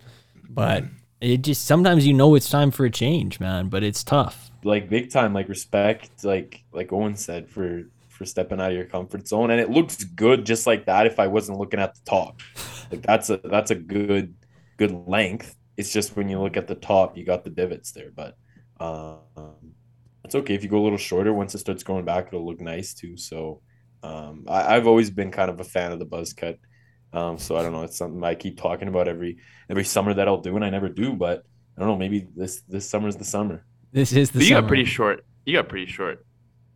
but 0.48 0.84
it 1.20 1.38
just 1.42 1.64
sometimes 1.64 2.06
you 2.06 2.12
know 2.12 2.34
it's 2.34 2.48
time 2.50 2.70
for 2.70 2.84
a 2.84 2.90
change, 2.90 3.40
man. 3.40 3.68
But 3.68 3.82
it's 3.82 4.04
tough. 4.04 4.43
Like 4.64 4.88
big 4.88 5.10
time, 5.10 5.34
like 5.34 5.48
respect, 5.48 6.24
like 6.24 6.64
like 6.72 6.92
Owen 6.92 7.16
said, 7.16 7.50
for 7.50 7.84
for 8.08 8.24
stepping 8.24 8.60
out 8.60 8.70
of 8.70 8.76
your 8.76 8.86
comfort 8.86 9.28
zone. 9.28 9.50
And 9.50 9.60
it 9.60 9.70
looks 9.70 10.02
good 10.04 10.46
just 10.46 10.66
like 10.66 10.86
that 10.86 11.06
if 11.06 11.18
I 11.18 11.26
wasn't 11.26 11.58
looking 11.58 11.80
at 11.80 11.94
the 11.94 12.00
top. 12.04 12.40
Like 12.90 13.02
that's 13.02 13.30
a 13.30 13.38
that's 13.38 13.70
a 13.70 13.74
good 13.74 14.34
good 14.76 14.92
length. 15.08 15.56
It's 15.76 15.92
just 15.92 16.16
when 16.16 16.28
you 16.28 16.40
look 16.40 16.56
at 16.56 16.66
the 16.68 16.74
top, 16.76 17.16
you 17.16 17.24
got 17.24 17.44
the 17.44 17.50
divots 17.50 17.92
there. 17.92 18.10
But 18.14 18.36
um 18.80 19.74
it's 20.24 20.34
okay 20.34 20.54
if 20.54 20.62
you 20.62 20.70
go 20.70 20.78
a 20.78 20.84
little 20.84 20.98
shorter. 20.98 21.32
Once 21.32 21.54
it 21.54 21.58
starts 21.58 21.82
going 21.82 22.04
back, 22.04 22.28
it'll 22.28 22.46
look 22.46 22.60
nice 22.60 22.94
too. 22.94 23.16
So 23.16 23.60
um 24.02 24.44
I, 24.48 24.76
I've 24.76 24.86
always 24.86 25.10
been 25.10 25.30
kind 25.30 25.50
of 25.50 25.60
a 25.60 25.64
fan 25.64 25.92
of 25.92 25.98
the 25.98 26.04
buzz 26.04 26.32
cut. 26.32 26.58
Um, 27.12 27.38
so 27.38 27.56
I 27.56 27.62
don't 27.62 27.72
know. 27.72 27.82
It's 27.84 27.96
something 27.96 28.22
I 28.24 28.34
keep 28.34 28.58
talking 28.58 28.88
about 28.88 29.08
every 29.08 29.38
every 29.70 29.84
summer 29.84 30.14
that 30.14 30.26
I'll 30.28 30.40
do, 30.40 30.56
and 30.56 30.64
I 30.64 30.70
never 30.70 30.88
do. 30.88 31.12
But 31.14 31.44
I 31.76 31.80
don't 31.80 31.88
know. 31.88 31.96
Maybe 31.96 32.26
this 32.34 32.62
this 32.62 32.88
summer's 32.88 33.16
the 33.16 33.24
summer. 33.24 33.64
This 33.94 34.12
is 34.12 34.30
the 34.32 34.40
But 34.40 34.42
you 34.42 34.48
summer. 34.48 34.60
got 34.62 34.68
pretty 34.68 34.84
short. 34.84 35.24
You 35.46 35.54
got 35.54 35.68
pretty 35.68 35.86
short 35.90 36.26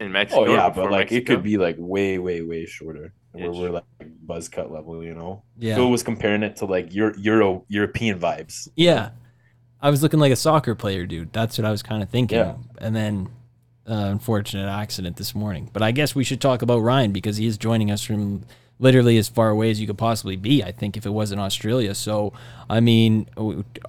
in 0.01 0.12
Mexico. 0.12 0.47
Oh 0.47 0.55
yeah, 0.55 0.71
but 0.71 0.91
like 0.91 1.11
it 1.12 1.27
could 1.27 1.43
be 1.43 1.59
like 1.59 1.75
way, 1.79 2.19
way, 2.19 2.43
way 2.43 2.64
shorter. 2.64 3.12
Where 3.33 3.51
we're 3.53 3.71
like 3.71 3.85
buzz 4.23 4.49
cut 4.49 4.73
level, 4.73 5.03
you 5.05 5.14
know. 5.14 5.43
Yeah. 5.59 5.75
Phil 5.75 5.91
was 5.91 6.03
comparing 6.03 6.43
it 6.43 6.57
to 6.57 6.64
like 6.64 6.95
Euro, 6.95 7.14
Euro 7.19 7.64
European 7.69 8.19
vibes. 8.19 8.69
Yeah. 8.77 9.11
I 9.81 9.91
was 9.91 10.03
looking 10.03 10.19
like 10.21 10.33
a 10.33 10.37
soccer 10.37 10.75
player, 10.75 11.07
dude. 11.07 11.33
That's 11.33 11.59
what 11.59 11.64
I 11.64 11.71
was 11.71 11.83
kind 11.83 12.03
of 12.03 12.09
thinking. 12.09 12.39
Yeah. 12.39 12.55
And 12.79 12.95
then 12.97 13.29
uh, 13.89 13.95
unfortunate 13.95 14.69
accident 14.69 15.16
this 15.16 15.35
morning. 15.35 15.71
But 15.73 15.83
I 15.83 15.91
guess 15.91 16.14
we 16.14 16.25
should 16.25 16.41
talk 16.41 16.62
about 16.62 16.79
Ryan 16.81 17.12
because 17.12 17.37
he 17.37 17.47
is 17.47 17.59
joining 17.59 17.91
us 17.91 18.03
from 18.03 18.45
literally 18.81 19.18
as 19.18 19.29
far 19.29 19.51
away 19.51 19.70
as 19.70 19.81
you 19.81 19.87
could 19.87 19.99
possibly 19.99 20.37
be. 20.37 20.62
I 20.62 20.72
think 20.72 20.97
if 20.97 21.05
it 21.05 21.11
wasn't 21.11 21.41
Australia. 21.41 21.95
So, 21.95 22.33
I 22.70 22.81
mean, 22.81 23.29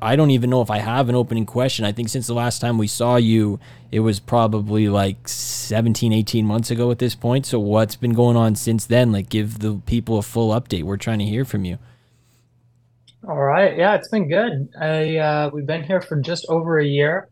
I 0.01 0.15
don't 0.15 0.31
even 0.31 0.49
know 0.49 0.61
if 0.61 0.71
I 0.71 0.79
have 0.79 1.09
an 1.09 1.15
opening 1.15 1.45
question. 1.45 1.85
I 1.85 1.91
think 1.91 2.09
since 2.09 2.27
the 2.27 2.33
last 2.33 2.59
time 2.59 2.77
we 2.77 2.87
saw 2.87 3.15
you, 3.17 3.59
it 3.91 3.99
was 3.99 4.19
probably 4.19 4.89
like 4.89 5.27
17, 5.27 6.11
18 6.13 6.45
months 6.45 6.71
ago 6.71 6.91
at 6.91 6.99
this 6.99 7.15
point. 7.15 7.45
So, 7.45 7.59
what's 7.59 7.95
been 7.95 8.13
going 8.13 8.37
on 8.37 8.55
since 8.55 8.85
then? 8.85 9.11
Like, 9.11 9.29
give 9.29 9.59
the 9.59 9.81
people 9.85 10.17
a 10.17 10.23
full 10.23 10.51
update. 10.59 10.83
We're 10.83 10.97
trying 10.97 11.19
to 11.19 11.25
hear 11.25 11.45
from 11.45 11.65
you. 11.65 11.77
All 13.27 13.41
right. 13.41 13.77
Yeah, 13.77 13.95
it's 13.95 14.09
been 14.09 14.29
good. 14.29 14.69
I 14.79 15.17
uh, 15.17 15.49
we've 15.53 15.65
been 15.65 15.83
here 15.83 16.01
for 16.01 16.19
just 16.21 16.45
over 16.47 16.79
a 16.79 16.85
year 16.85 17.29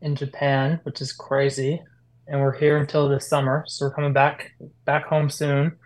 in 0.00 0.16
Japan, 0.16 0.80
which 0.84 1.00
is 1.00 1.12
crazy. 1.12 1.82
And 2.26 2.40
we're 2.40 2.56
here 2.56 2.76
until 2.76 3.08
this 3.08 3.28
summer, 3.28 3.64
so 3.66 3.86
we're 3.86 3.94
coming 3.94 4.12
back 4.12 4.52
back 4.84 5.06
home 5.06 5.30
soon. 5.30 5.76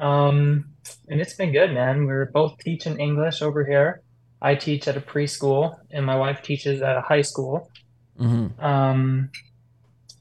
Um, 0.00 0.66
and 1.08 1.20
it's 1.20 1.34
been 1.34 1.52
good, 1.52 1.72
man. 1.72 2.06
We're 2.06 2.26
both 2.26 2.58
teaching 2.58 2.98
English 3.00 3.42
over 3.42 3.64
here. 3.64 4.02
I 4.40 4.54
teach 4.54 4.86
at 4.88 4.96
a 4.96 5.00
preschool, 5.00 5.76
and 5.90 6.04
my 6.04 6.16
wife 6.16 6.42
teaches 6.42 6.82
at 6.82 6.96
a 6.96 7.00
high 7.00 7.22
school. 7.22 7.70
hmm 8.18 8.48
Um, 8.58 9.30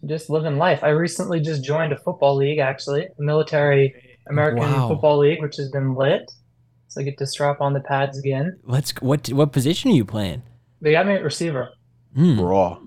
just 0.06 0.30
living 0.30 0.58
life. 0.58 0.84
I 0.84 0.90
recently 0.90 1.40
just 1.40 1.64
joined 1.64 1.92
a 1.94 1.98
football 1.98 2.36
league, 2.36 2.60
actually, 2.60 3.04
a 3.06 3.22
military 3.22 3.94
American 4.28 4.60
Wow. 4.64 4.88
football 4.88 5.18
league, 5.20 5.42
which 5.42 5.58
has 5.58 5.70
been 5.72 5.96
lit. 5.96 6.32
So 6.88 7.02
I 7.02 7.04
get 7.04 7.18
to 7.18 7.28
strap 7.28 7.60
on 7.62 7.74
the 7.74 7.82
pads 7.82 8.18
again. 8.18 8.58
Let's. 8.64 8.92
What 9.02 9.28
what 9.34 9.52
position 9.52 9.92
are 9.92 9.96
you 9.96 10.06
playing? 10.06 10.44
They 10.82 10.92
got 10.92 11.06
me 11.08 11.14
at 11.14 11.24
receiver. 11.24 11.70
Hmm. 12.16 12.40
Raw. 12.40 12.80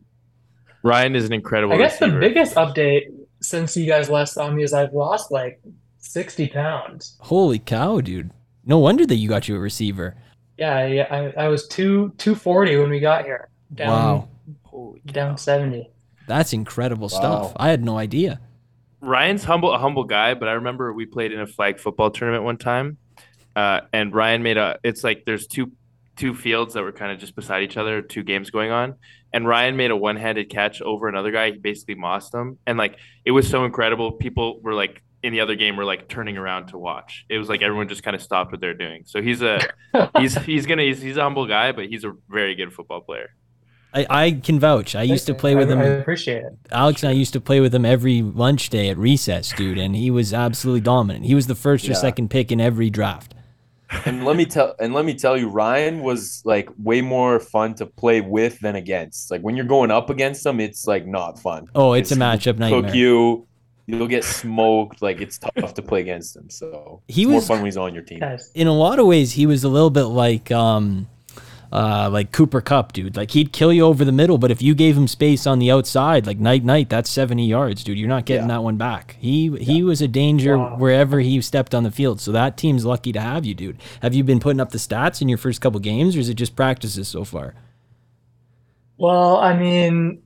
Ryan 0.83 1.15
is 1.17 1.27
an 1.27 1.33
incredible 1.35 1.75
I 1.75 1.79
guess 1.79 1.99
the 1.99 2.09
biggest 2.09 2.55
update 2.55 3.03
since 3.43 3.77
you 3.77 3.87
guys 3.87 4.09
last 4.09 4.33
saw 4.35 4.51
me 4.51 4.63
is 4.63 4.73
I've 4.73 4.93
lost 4.95 5.31
like 5.31 5.61
60 5.99 6.49
pounds. 6.49 7.17
Holy 7.21 7.59
cow, 7.59 8.01
dude! 8.01 8.31
No 8.65 8.79
wonder 8.79 9.07
that 9.07 9.17
you 9.17 9.29
got 9.29 9.49
you 9.49 9.57
a 9.57 9.59
receiver. 9.59 10.17
Yeah, 10.57 10.87
yeah, 10.87 11.07
I, 11.11 11.45
I 11.45 11.49
was 11.49 11.69
two 11.69 12.13
240 12.19 12.77
when 12.79 12.91
we 12.91 13.01
got 13.01 13.25
here. 13.25 13.49
Down 13.75 13.89
Wow, 13.89 14.29
Holy 14.65 15.01
down 15.07 15.37
70. 15.37 15.91
that's 16.27 16.53
incredible 16.53 17.09
stuff. 17.09 17.53
I 17.57 17.69
had 17.69 17.85
no 17.85 17.99
idea. 17.99 18.41
Ryan's 19.01 19.45
humble, 19.45 19.73
a 19.73 19.79
humble 19.79 20.05
guy, 20.05 20.35
but 20.35 20.49
I 20.49 20.53
remember 20.53 20.93
we 20.93 21.07
played 21.07 21.33
in 21.33 21.41
a 21.41 21.47
flag 21.47 21.79
football 21.79 22.11
tournament 22.11 22.43
one 22.45 22.57
time, 22.57 22.97
uh, 23.55 23.83
and 23.93 24.13
Ryan 24.15 24.43
made 24.43 24.57
a. 24.57 24.79
It's 24.83 25.05
like 25.05 25.25
there's 25.27 25.47
two 25.47 25.71
two 26.17 26.35
fields 26.35 26.75
that 26.75 26.83
were 26.83 26.91
kind 26.91 27.13
of 27.13 27.19
just 27.21 27.37
beside 27.37 27.63
each 27.63 27.77
other, 27.77 28.03
two 28.03 28.25
games 28.25 28.51
going 28.51 28.73
on, 28.73 28.97
and 29.33 29.47
Ryan 29.47 29.77
made 29.77 29.93
a 29.93 29.97
one 29.97 30.17
handed 30.17 30.51
catch 30.51 30.83
over 30.83 31.09
another 31.09 31.31
guy. 31.31 31.53
He 31.53 31.59
basically 31.59 31.95
mossed 31.95 32.35
him, 32.35 32.59
and 32.67 32.77
like 32.77 32.97
it 33.25 33.31
was 33.31 33.49
so 33.49 33.65
incredible. 33.65 34.11
People 34.13 34.61
were 34.61 34.75
like 34.75 35.03
in 35.23 35.33
the 35.33 35.41
other 35.41 35.55
game 35.55 35.75
we 35.75 35.79
were 35.79 35.85
like 35.85 36.09
turning 36.09 36.37
around 36.37 36.69
to 36.69 36.79
watch. 36.79 37.25
It 37.29 37.39
was 37.39 37.49
like 37.49 37.63
everyone 37.63 37.89
just 37.89 38.03
kind 38.03 38.15
of 38.15 38.23
stopped 38.23 38.53
what 38.53 38.61
they're 38.61 38.75
doing. 38.75 39.03
So 39.07 39.23
he's 39.23 39.43
a 39.43 39.61
he's 40.19 40.37
he's 40.45 40.67
gonna 40.67 40.83
he's, 40.83 41.01
he's 41.01 41.17
a 41.17 41.23
humble 41.23 41.47
guy, 41.47 41.73
but 41.73 41.87
he's 41.87 42.05
a 42.05 42.13
very 42.29 42.55
good 42.55 42.73
football 42.73 43.01
player. 43.01 43.31
I, 43.95 44.07
I 44.11 44.31
can 44.33 44.61
vouch. 44.61 44.95
I 44.95 45.03
used 45.03 45.27
to 45.27 45.35
play 45.35 45.55
with 45.55 45.71
I, 45.71 45.73
him. 45.73 45.79
I 45.81 45.85
appreciate 45.85 46.45
it. 46.45 46.53
Alex 46.71 47.03
and 47.03 47.11
I 47.11 47.15
used 47.15 47.33
to 47.33 47.41
play 47.41 47.61
with 47.61 47.75
him 47.75 47.87
every 47.87 48.21
lunch 48.21 48.69
day 48.69 48.91
at 48.91 48.99
recess, 48.99 49.51
dude, 49.53 49.79
and 49.79 49.97
he 49.97 50.11
was 50.11 50.35
absolutely 50.35 50.83
dominant. 50.83 51.25
He 51.25 51.35
was 51.35 51.47
the 51.47 51.55
first 51.55 51.89
or 51.89 51.95
second 51.95 52.29
pick 52.29 52.53
in 52.53 52.61
every 52.61 52.91
draft. 52.91 53.35
And 54.05 54.27
let 54.27 54.37
me 54.37 54.45
tell 54.45 54.75
and 54.79 54.93
let 54.93 55.07
me 55.07 55.15
tell 55.15 55.39
you, 55.39 55.49
Ryan 55.49 56.01
was 56.01 56.43
like 56.45 56.69
way 56.77 57.01
more 57.01 57.41
fun 57.41 57.75
to 57.77 57.87
play 57.87 58.21
with 58.21 58.61
than 58.61 58.77
against. 58.77 59.31
Like 59.31 59.41
when 59.41 59.57
you're 59.57 59.65
going 59.65 59.91
up 59.91 60.11
against 60.11 60.45
him, 60.45 60.61
it's 60.61 60.87
like 60.87 61.07
not 61.07 61.39
fun. 61.39 61.69
Oh, 61.75 61.95
it's 61.95 62.13
a 62.13 62.17
matchup 62.17 62.59
nightmare. 62.59 62.83
Cook 62.83 62.95
you, 62.95 63.48
you'll 63.89 64.07
get 64.07 64.23
smoked. 64.23 65.03
Like 65.03 65.21
it's 65.21 65.39
tough 65.39 65.75
to 65.75 65.83
play 65.83 66.01
against 66.03 66.37
him. 66.37 66.49
So 66.51 67.03
He 67.09 67.23
it's 67.23 67.29
more 67.29 67.37
was- 67.37 67.49
fun 67.49 67.57
when 67.59 67.65
he's 67.67 67.77
on 67.77 67.95
your 67.95 68.05
team. 68.05 68.23
In 68.55 68.67
a 68.69 68.73
lot 68.73 68.99
of 69.01 69.07
ways, 69.07 69.33
he 69.33 69.47
was 69.47 69.65
a 69.65 69.69
little 69.69 69.91
bit 69.91 70.05
like 70.05 70.53
um, 70.53 71.09
uh, 71.73 72.09
like 72.11 72.31
Cooper 72.33 72.61
Kupp, 72.61 72.93
dude. 72.93 73.17
Like 73.17 73.31
he'd 73.33 73.53
kill 73.53 73.73
you 73.73 73.83
over 73.85 74.05
the 74.05 74.13
middle, 74.13 74.39
but 74.39 74.51
if 74.51 74.63
you 74.63 74.75
gave 74.75 74.97
him 74.97 75.07
space 75.09 75.47
on 75.47 75.59
the 75.59 75.71
outside, 75.71 76.27
like 76.27 76.39
night 76.39 76.65
night, 76.65 76.89
that's 76.91 77.11
seventy 77.11 77.47
yards, 77.47 77.83
dude. 77.83 77.99
You're 77.99 78.09
not 78.09 78.25
getting 78.27 78.49
Yeah. 78.49 78.57
that 78.57 78.63
one 78.63 78.77
back. 78.77 79.17
He 79.21 79.55
he 79.59 79.83
was 79.83 80.01
a 80.03 80.09
danger 80.09 80.57
Wow. 80.59 80.77
wherever 80.79 81.21
he 81.21 81.41
stepped 81.41 81.75
on 81.75 81.83
the 81.83 81.91
field. 81.91 82.21
So 82.21 82.31
that 82.33 82.57
team's 82.57 82.85
lucky 82.85 83.13
to 83.13 83.21
have 83.21 83.45
you, 83.45 83.55
dude. 83.55 83.79
Have 84.03 84.15
you 84.15 84.23
been 84.25 84.41
putting 84.41 84.61
up 84.61 84.71
the 84.71 84.79
stats 84.79 85.21
in 85.23 85.29
your 85.29 85.39
first 85.39 85.61
couple 85.61 85.81
games, 85.81 86.15
or 86.17 86.21
is 86.21 86.29
it 86.29 86.35
just 86.35 86.55
practices 86.57 87.09
so 87.09 87.25
far? 87.25 87.55
well, 89.01 89.37
I 89.37 89.57
mean, 89.57 90.23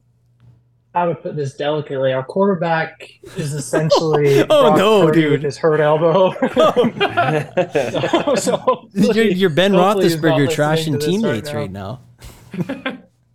I 0.94 1.06
would 1.06 1.22
put 1.22 1.36
this 1.36 1.54
delicately. 1.54 2.12
Our 2.12 2.22
quarterback 2.22 3.08
is 3.36 3.54
essentially 3.54 4.40
Oh, 4.50 4.64
Brock 4.66 4.76
no, 4.78 5.06
Purdy 5.06 5.22
dude. 5.22 5.32
with 5.32 5.42
his 5.42 5.56
hurt 5.56 5.80
elbow. 5.80 6.32
so, 8.36 8.56
hopefully- 8.58 9.08
You're, 9.14 9.24
you're 9.24 9.50
Ben 9.50 9.72
hopefully 9.72 10.08
Roethlisberger 10.10 10.48
trashing 10.48 11.00
teammates 11.00 11.48
right 11.52 11.62
right 11.62 11.70
now. 11.72 12.00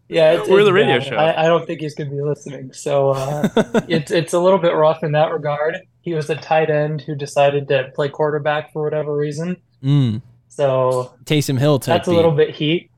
Yeah, 0.09 0.33
it's, 0.33 0.47
We're 0.47 0.59
it's 0.59 0.67
the 0.67 0.73
radio 0.73 0.99
bad. 0.99 1.07
show. 1.07 1.15
I, 1.17 1.43
I 1.43 1.47
don't 1.47 1.65
think 1.67 1.81
he's 1.81 1.93
going 1.93 2.09
to 2.09 2.15
be 2.15 2.21
listening. 2.21 2.71
So 2.71 3.09
uh, 3.09 3.49
it's 3.89 4.09
it's 4.09 4.31
a 4.33 4.39
little 4.39 4.59
bit 4.59 4.73
rough 4.73 5.03
in 5.03 5.11
that 5.13 5.31
regard. 5.33 5.79
He 6.01 6.13
was 6.13 6.29
a 6.29 6.35
tight 6.35 6.69
end 6.69 7.01
who 7.01 7.13
decided 7.15 7.67
to 7.67 7.91
play 7.93 8.07
quarterback 8.07 8.71
for 8.71 8.83
whatever 8.83 9.13
reason. 9.17 9.57
Mm, 9.83 10.21
So 10.47 11.13
Taysom 11.25 11.59
Hill 11.59 11.79
type. 11.79 11.97
that's 11.97 12.07
a 12.07 12.13
little 12.13 12.31
bit 12.31 12.55
heat. 12.55 12.89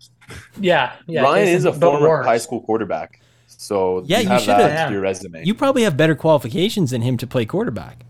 Yeah, 0.60 0.94
yeah. 1.08 1.22
Ryan 1.24 1.48
Taysom- 1.48 1.54
is 1.56 1.66
a 1.66 1.74
former 1.74 2.08
worse. 2.10 2.26
high 2.28 2.38
school 2.38 2.62
quarterback. 2.62 3.20
So 3.62 4.04
Yeah, 4.06 4.20
you 4.22 4.32
you 4.32 4.40
should've- 4.40 4.58
that 4.58 4.72
Yeah. 4.72 4.86
to 4.88 4.92
your 4.94 5.02
resume. 5.02 5.44
You 5.44 5.54
probably 5.54 5.84
have 5.84 5.98
better 5.98 6.16
qualifications 6.16 6.92
than 6.92 7.02
him 7.02 7.18
to 7.18 7.28
play 7.28 7.46
quarterback. 7.46 8.06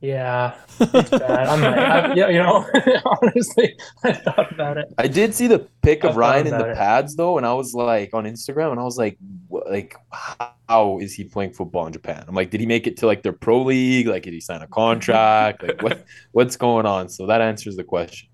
Yeah, 0.00 0.54
it's 0.80 1.10
bad. 1.10 1.46
I'm 1.46 1.60
like, 1.60 1.78
I, 1.78 2.14
yeah, 2.14 2.28
you 2.28 2.38
know, 2.38 2.66
honestly, 3.22 3.76
I 4.02 4.12
thought 4.12 4.50
about 4.50 4.76
it. 4.76 4.92
I 4.98 5.06
did 5.06 5.32
see 5.32 5.46
the 5.46 5.60
pic 5.82 6.02
of 6.02 6.16
Ryan 6.16 6.48
in 6.48 6.58
the 6.58 6.70
it. 6.70 6.74
pads 6.76 7.14
though, 7.14 7.36
and 7.36 7.46
I 7.46 7.54
was 7.54 7.72
like 7.74 8.12
on 8.12 8.24
Instagram, 8.24 8.72
and 8.72 8.80
I 8.80 8.82
was 8.82 8.98
like, 8.98 9.16
like, 9.48 9.94
how 10.68 10.98
is 10.98 11.14
he 11.14 11.22
playing 11.22 11.52
football 11.52 11.86
in 11.86 11.92
Japan? 11.92 12.24
I'm 12.26 12.34
like, 12.34 12.50
did 12.50 12.58
he 12.58 12.66
make 12.66 12.88
it 12.88 12.96
to 12.96 13.06
like 13.06 13.22
their 13.22 13.32
pro 13.32 13.62
league? 13.62 14.08
Like, 14.08 14.24
did 14.24 14.32
he 14.32 14.40
sign 14.40 14.62
a 14.62 14.66
contract? 14.66 15.62
like, 15.62 15.80
what 15.80 16.04
what's 16.32 16.56
going 16.56 16.84
on? 16.86 17.08
So 17.08 17.26
that 17.26 17.40
answers 17.40 17.76
the 17.76 17.84
question. 17.84 18.28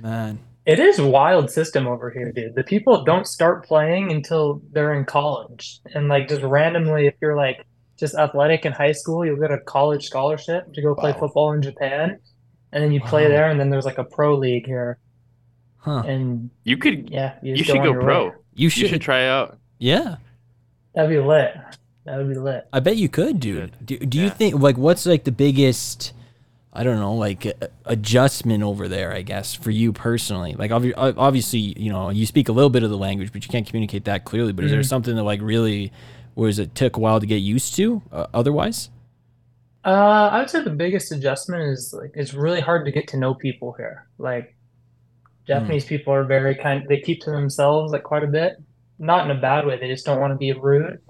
Man, 0.00 0.38
It 0.64 0.78
is 0.78 1.00
wild 1.00 1.50
system 1.50 1.86
over 1.88 2.10
here, 2.10 2.30
dude. 2.32 2.54
The 2.54 2.62
people 2.62 3.02
don't 3.04 3.26
start 3.26 3.64
playing 3.66 4.12
until 4.12 4.62
they're 4.70 4.94
in 4.94 5.04
college. 5.04 5.80
And 5.94 6.08
like 6.08 6.28
just 6.28 6.42
randomly, 6.42 7.06
if 7.06 7.14
you're 7.20 7.36
like 7.36 7.66
just 7.98 8.14
athletic 8.14 8.64
in 8.64 8.72
high 8.72 8.92
school, 8.92 9.24
you'll 9.26 9.40
get 9.40 9.50
a 9.50 9.58
college 9.58 10.06
scholarship 10.06 10.72
to 10.72 10.82
go 10.82 10.94
play 10.94 11.10
Wow. 11.12 11.18
football 11.18 11.52
in 11.52 11.62
Japan. 11.62 12.18
And 12.72 12.82
then 12.82 12.92
you 12.92 13.00
play 13.00 13.28
there, 13.28 13.50
and 13.50 13.60
then 13.60 13.68
there's 13.68 13.84
like 13.84 13.98
a 13.98 14.04
pro 14.04 14.34
league 14.36 14.64
here. 14.66 14.98
huh? 15.78 16.04
And 16.06 16.48
You 16.64 16.76
could 16.78 17.10
yeah, 17.10 17.34
you, 17.42 17.54
you 17.56 17.64
should 17.64 17.76
on 17.78 17.84
go 17.84 18.00
pro. 18.00 18.26
way. 18.28 18.32
You 18.54 18.64
You 18.64 18.70
should. 18.70 18.88
should 18.88 19.02
try 19.02 19.26
out. 19.26 19.58
yeah, 19.78 20.16
That'd 20.94 21.10
be 21.10 21.18
lit. 21.18 21.54
That 22.04 22.16
would 22.18 22.28
be 22.28 22.34
lit. 22.38 22.64
I 22.72 22.80
bet 22.80 22.96
you 22.96 23.08
could, 23.08 23.40
dude. 23.40 23.72
Do, 23.84 23.98
do 23.98 24.18
you 24.20 24.30
think 24.30 24.54
like 24.60 24.76
what's 24.78 25.06
like 25.06 25.24
the 25.24 25.32
biggest? 25.32 26.12
I 26.72 26.84
don't 26.84 26.98
know, 26.98 27.14
like 27.14 27.46
adjustment 27.84 28.62
over 28.62 28.88
there. 28.88 29.12
I 29.12 29.20
guess 29.22 29.54
for 29.54 29.70
you 29.70 29.92
personally, 29.92 30.54
like 30.54 30.70
obviously, 30.70 31.58
you 31.78 31.90
know, 31.92 32.08
you 32.10 32.24
speak 32.24 32.48
a 32.48 32.52
little 32.52 32.70
bit 32.70 32.82
of 32.82 32.88
the 32.90 32.96
language, 32.96 33.30
but 33.32 33.44
you 33.44 33.50
can't 33.50 33.66
communicate 33.66 34.04
that 34.06 34.24
clearly. 34.24 34.52
But 34.52 34.64
is 34.64 34.70
there 34.70 34.80
Mhm. 34.80 34.86
something 34.88 35.14
that 35.16 35.22
like 35.24 35.42
really 35.42 35.92
was 36.34 36.58
it 36.58 36.74
took 36.74 36.96
a 36.96 37.00
while 37.00 37.20
to 37.20 37.26
get 37.26 37.36
used 37.36 37.74
to? 37.76 38.00
Uh, 38.10 38.26
otherwise, 38.32 38.88
Uh, 39.84 40.30
I 40.32 40.38
would 40.38 40.48
say 40.48 40.62
the 40.62 40.70
biggest 40.70 41.12
adjustment 41.12 41.62
is 41.64 41.92
like 41.92 42.12
it's 42.14 42.34
really 42.34 42.60
hard 42.60 42.84
to 42.86 42.92
get 42.92 43.08
to 43.08 43.16
know 43.18 43.34
people 43.34 43.72
here. 43.76 44.06
Like 44.18 44.56
Japanese 45.46 45.84
people 45.84 46.14
are 46.14 46.24
very 46.24 46.54
kind, 46.54 46.84
they 46.88 47.00
keep 47.00 47.20
to 47.22 47.30
themselves 47.30 47.92
like 47.92 48.04
quite 48.04 48.24
a 48.24 48.28
bit. 48.28 48.54
Not 48.98 49.24
in 49.28 49.36
a 49.36 49.40
bad 49.40 49.66
way, 49.66 49.78
they 49.78 49.88
just 49.88 50.06
don't 50.06 50.20
want 50.20 50.32
to 50.32 50.38
be 50.38 50.52
rude 50.52 51.00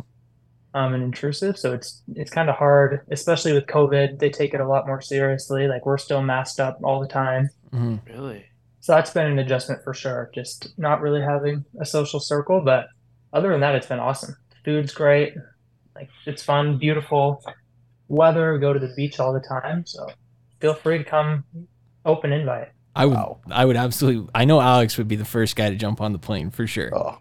um 0.75 0.95
and 0.95 1.03
intrusive. 1.03 1.59
So 1.59 1.73
it's 1.75 2.03
it's 2.15 2.31
kind 2.31 2.49
of 2.49 2.57
hard, 2.57 3.01
especially 3.11 3.53
with 3.53 3.67
COVID. 3.67 4.19
They 4.19 4.31
take 4.31 4.55
it 4.55 4.61
a 4.61 4.67
lot 4.69 4.87
more 4.87 5.01
seriously. 5.01 5.69
Like 5.69 5.85
we're 5.87 5.99
still 5.99 6.23
masked 6.23 6.61
up 6.61 6.79
all 6.83 7.01
the 7.01 7.09
time. 7.09 7.51
hmm 7.71 7.97
Really? 8.07 8.45
So 8.81 8.95
that's 8.95 9.11
been 9.13 9.27
an 9.27 9.39
adjustment 9.39 9.85
for 9.85 9.95
sure. 9.95 10.31
Just 10.35 10.77
not 10.77 11.01
really 11.01 11.21
having 11.21 11.65
a 11.81 11.85
social 11.85 12.19
circle, 12.19 12.61
but 12.65 12.87
other 13.33 13.51
than 13.51 13.61
that, 13.61 13.75
it's 13.77 13.87
been 13.87 14.01
awesome. 14.01 14.35
Food's 14.65 14.93
great. 14.93 15.35
Like 15.95 16.09
it's 16.27 16.43
fun, 16.43 16.79
beautiful 16.79 17.43
weather. 18.09 18.53
We 18.55 18.59
go 18.61 18.73
to 18.73 18.79
the 18.81 18.93
beach 18.97 19.21
all 19.21 19.33
the 19.33 19.41
time. 19.41 19.87
So 19.87 20.09
feel 20.61 20.75
free 20.75 20.99
to 20.99 21.05
come. 21.05 21.45
Open 22.05 22.33
invite. 22.33 22.69
I 22.97 23.07
would, 23.07 23.15
Wow. 23.15 23.41
I 23.51 23.65
would 23.65 23.77
absolutely. 23.77 24.29
I 24.35 24.45
know 24.45 24.61
Alex 24.61 24.99
would 24.99 25.07
be 25.09 25.17
the 25.17 25.25
first 25.25 25.55
guy 25.55 25.71
to 25.71 25.77
jump 25.77 26.01
on 26.01 26.13
the 26.13 26.19
plane 26.19 26.51
for 26.51 26.67
sure. 26.67 26.91
Oh, 26.95 27.19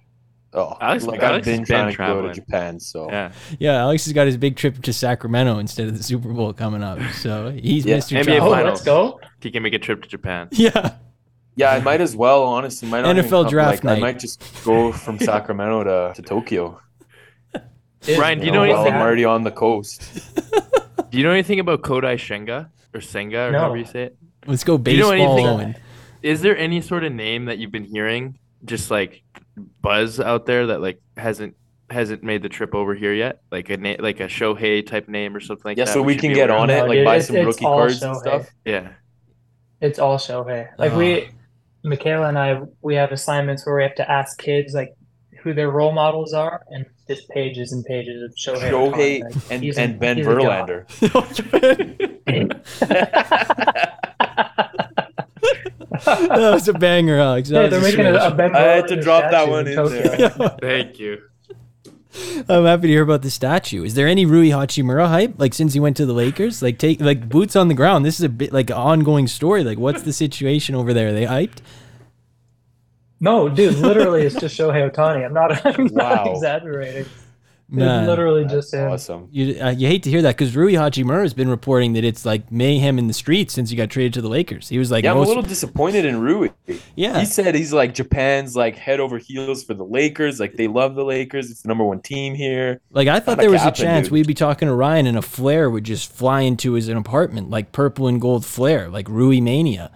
oh, 0.53 0.77
Alex- 0.81 1.05
like 1.05 1.21
Alex 1.21 1.47
I've 1.47 1.51
been 1.53 1.59
has 1.59 1.67
trying 1.67 1.87
been 1.87 1.97
to 1.97 2.21
go 2.21 2.27
to 2.27 2.33
Japan. 2.33 2.79
So 2.79 3.09
Yeah. 3.09 3.31
Yeah, 3.59 3.77
Alex 3.81 4.05
has 4.05 4.13
got 4.13 4.27
his 4.27 4.37
big 4.37 4.55
trip 4.55 4.81
to 4.83 4.93
Sacramento 4.93 5.57
instead 5.59 5.87
of 5.87 5.97
the 5.97 6.03
Super 6.03 6.29
Bowl 6.33 6.53
coming 6.53 6.83
up, 6.83 6.99
so 7.13 7.49
he's 7.51 7.85
Yeah, 7.85 7.97
Mr. 7.97 8.17
NBA 8.19 8.23
Travel. 8.25 8.53
Oh, 8.53 8.63
let's 8.63 8.81
go. 8.83 9.19
He 9.41 9.51
can 9.51 9.63
make 9.63 9.73
a 9.73 9.79
trip 9.79 10.01
to 10.03 10.07
Japan. 10.09 10.49
Yeah, 10.53 10.95
yeah, 11.55 11.71
I 11.71 11.79
might 11.81 11.99
as 12.01 12.15
well. 12.15 12.43
Honestly, 12.43 12.87
might 12.87 13.01
not 13.01 13.15
NFL 13.15 13.49
draft 13.49 13.83
like, 13.83 13.83
night. 13.83 13.97
I 13.97 13.99
might 14.01 14.19
just 14.19 14.41
go 14.63 14.91
from 14.91 15.19
Sacramento 15.31 15.83
to, 15.83 16.13
to 16.15 16.21
Tokyo. 16.21 16.79
Ryan, 18.07 18.39
do 18.39 18.45
you 18.45 18.51
You 18.51 18.57
know 18.57 18.65
know, 18.65 18.73
anything? 18.73 18.93
I'm 18.93 19.01
already 19.01 19.25
on 19.25 19.43
the 19.43 19.51
coast. 19.51 20.01
Do 21.11 21.17
you 21.17 21.25
know 21.25 21.31
anything 21.31 21.59
about 21.59 21.81
Kodai 21.81 22.15
Shenga 22.15 22.69
or 22.95 23.01
Senga 23.01 23.49
or 23.49 23.51
No. 23.51 23.59
however 23.59 23.75
you 23.77 23.85
say 23.85 24.03
it? 24.03 24.17
Let's 24.47 24.63
go 24.63 24.77
baseball. 24.77 25.11
Do 25.11 25.17
you 25.17 25.43
know 25.43 25.57
anything- 25.59 25.81
Is 26.23 26.41
there 26.41 26.57
any 26.57 26.79
sort 26.79 27.03
of 27.03 27.11
name 27.11 27.45
that 27.45 27.57
you've 27.57 27.71
been 27.73 27.83
hearing, 27.83 28.39
just 28.63 28.89
like 28.89 29.21
buzz 29.81 30.19
out 30.19 30.45
there 30.45 30.67
that 30.67 30.81
like 30.81 31.01
hasn't 31.17 31.55
hasn't 31.89 32.23
made 32.23 32.41
the 32.41 32.49
trip 32.49 32.73
over 32.73 32.95
here 32.95 33.13
yet? 33.13 33.41
Like 33.51 33.69
a 33.69 33.77
name, 33.77 33.97
like 33.99 34.19
a 34.19 34.27
Shohei 34.27 34.85
type 34.85 35.07
name 35.09 35.35
or 35.35 35.39
something 35.39 35.63
like 35.65 35.77
Yeah, 35.77 35.85
that. 35.85 35.93
so 35.93 36.01
we 36.01 36.13
should 36.13 36.21
can 36.21 36.33
get 36.33 36.49
on 36.49 36.69
it, 36.69 36.81
like 36.83 36.91
dude, 36.91 37.05
buy 37.05 37.15
it's- 37.15 37.27
some 37.27 37.35
it's 37.37 37.45
rookie 37.45 37.65
all 37.65 37.77
cards 37.77 38.01
and 38.01 38.15
stuff. 38.17 38.47
Yeah. 38.65 38.93
It's 39.81 39.99
all 39.99 40.17
Shohei. 40.17 40.69
Like 40.77 40.93
we, 40.93 41.23
oh. 41.23 41.27
Michaela 41.83 42.27
and 42.29 42.37
I, 42.37 42.61
we 42.81 42.95
have 42.95 43.11
assignments 43.11 43.65
where 43.65 43.75
we 43.75 43.83
have 43.83 43.95
to 43.95 44.09
ask 44.09 44.37
kids 44.39 44.73
like 44.73 44.93
who 45.41 45.53
their 45.55 45.71
role 45.71 45.91
models 45.91 46.33
are, 46.33 46.61
and 46.69 46.85
just 47.07 47.27
pages 47.29 47.71
and 47.73 47.83
pages 47.85 48.21
of 48.21 48.31
Shohei. 48.35 48.69
Shohei 48.71 48.91
Ohtani. 48.93 49.23
Like, 49.23 49.33
and, 49.51 49.63
he's 49.63 49.77
a- 49.77 49.81
and 49.81 49.99
Ben 49.99 50.17
he's 50.17 50.27
a 50.27 50.35
god. 50.35 50.69
Verlander. 50.69 50.85
that 56.05 56.51
was 56.53 56.67
a 56.67 56.73
banger, 56.73 57.19
Alex. 57.19 57.49
That 57.49 57.63
Yeah, 57.63 57.67
they're 57.69 57.81
making 57.81 58.05
a, 58.05 58.13
smash. 58.13 58.31
a 58.31 58.35
Ben 58.35 58.55
I 58.55 58.59
had 58.61 58.87
to 58.87 59.01
drop 59.01 59.31
that 59.31 59.47
one 59.47 59.67
in 59.67 59.75
Tokyo. 59.75 60.01
there. 60.01 60.29
Thank 60.61 60.99
you. 60.99 61.21
I'm 62.49 62.65
happy 62.65 62.83
to 62.83 62.87
hear 62.89 63.03
about 63.03 63.21
the 63.21 63.29
statue. 63.31 63.83
Is 63.83 63.93
there 63.93 64.07
any 64.07 64.25
Rui 64.25 64.49
Hachimura 64.49 65.07
hype? 65.07 65.35
Like 65.39 65.53
since 65.53 65.73
he 65.73 65.79
went 65.79 65.95
to 65.97 66.05
the 66.05 66.13
Lakers, 66.13 66.61
like 66.61 66.77
take 66.77 66.99
like 66.99 67.29
boots 67.29 67.55
on 67.55 67.69
the 67.69 67.73
ground. 67.73 68.05
This 68.05 68.19
is 68.19 68.23
a 68.25 68.29
bit 68.29 68.51
like 68.51 68.69
an 68.69 68.75
ongoing 68.75 69.27
story. 69.27 69.63
Like 69.63 69.77
what's 69.77 70.01
the 70.01 70.11
situation 70.11 70.75
over 70.75 70.93
there? 70.93 71.09
Are 71.09 71.13
they 71.13 71.25
hyped? 71.25 71.59
No, 73.21 73.47
dude, 73.47 73.75
literally, 73.75 74.23
it's 74.23 74.35
just 74.35 74.57
Shohei 74.57 74.91
Ohtani. 74.91 75.23
I'm 75.23 75.33
not, 75.33 75.63
I'm 75.65 75.85
not 75.93 76.27
exaggerating. 76.27 77.05
Man. 77.73 78.01
It's 78.03 78.09
literally 78.09 78.43
just 78.43 78.73
him. 78.73 78.91
Awesome. 78.91 79.29
You 79.31 79.57
uh, 79.63 79.69
you 79.69 79.87
hate 79.87 80.03
to 80.03 80.09
hear 80.09 80.21
that 80.23 80.35
because 80.35 80.55
Rui 80.57 80.73
Hachimura 80.73 81.21
has 81.21 81.33
been 81.33 81.47
reporting 81.47 81.93
that 81.93 82.03
it's 82.03 82.25
like 82.25 82.51
mayhem 82.51 82.99
in 82.99 83.07
the 83.07 83.13
streets 83.13 83.53
since 83.53 83.69
he 83.69 83.77
got 83.77 83.89
traded 83.89 84.13
to 84.15 84.21
the 84.21 84.27
Lakers. 84.27 84.67
He 84.67 84.77
was 84.77 84.91
like, 84.91 85.05
Yeah, 85.05 85.11
I'm 85.11 85.17
a 85.17 85.21
little 85.21 85.41
disappointed 85.41 86.03
in 86.03 86.19
Rui. 86.19 86.49
yeah, 86.95 87.19
He 87.19 87.25
said 87.25 87.55
he's 87.55 87.71
like 87.71 87.93
Japan's 87.93 88.57
like 88.57 88.75
head 88.75 88.99
over 88.99 89.17
heels 89.17 89.63
for 89.63 89.73
the 89.73 89.85
Lakers. 89.85 90.37
Like 90.37 90.55
they 90.55 90.67
love 90.67 90.95
the 90.95 91.05
Lakers. 91.05 91.49
It's 91.49 91.61
the 91.61 91.69
number 91.69 91.85
one 91.85 92.01
team 92.01 92.35
here. 92.35 92.81
like 92.91 93.07
I 93.07 93.21
thought 93.21 93.37
Kinda 93.39 93.43
there 93.43 93.51
was 93.51 93.65
a 93.65 93.71
chance 93.71 94.07
dude. 94.07 94.11
we'd 94.13 94.27
be 94.27 94.33
talking 94.33 94.67
to 94.67 94.73
Ryan 94.73 95.07
and 95.07 95.17
a 95.17 95.21
flare 95.21 95.69
would 95.69 95.85
just 95.85 96.11
fly 96.11 96.41
into 96.41 96.73
his 96.73 96.89
apartment 96.89 97.49
like 97.49 97.71
purple 97.71 98.07
and 98.07 98.19
gold 98.19 98.45
flare, 98.45 98.89
like 98.89 99.07
Rui 99.07 99.39
mania. 99.39 99.91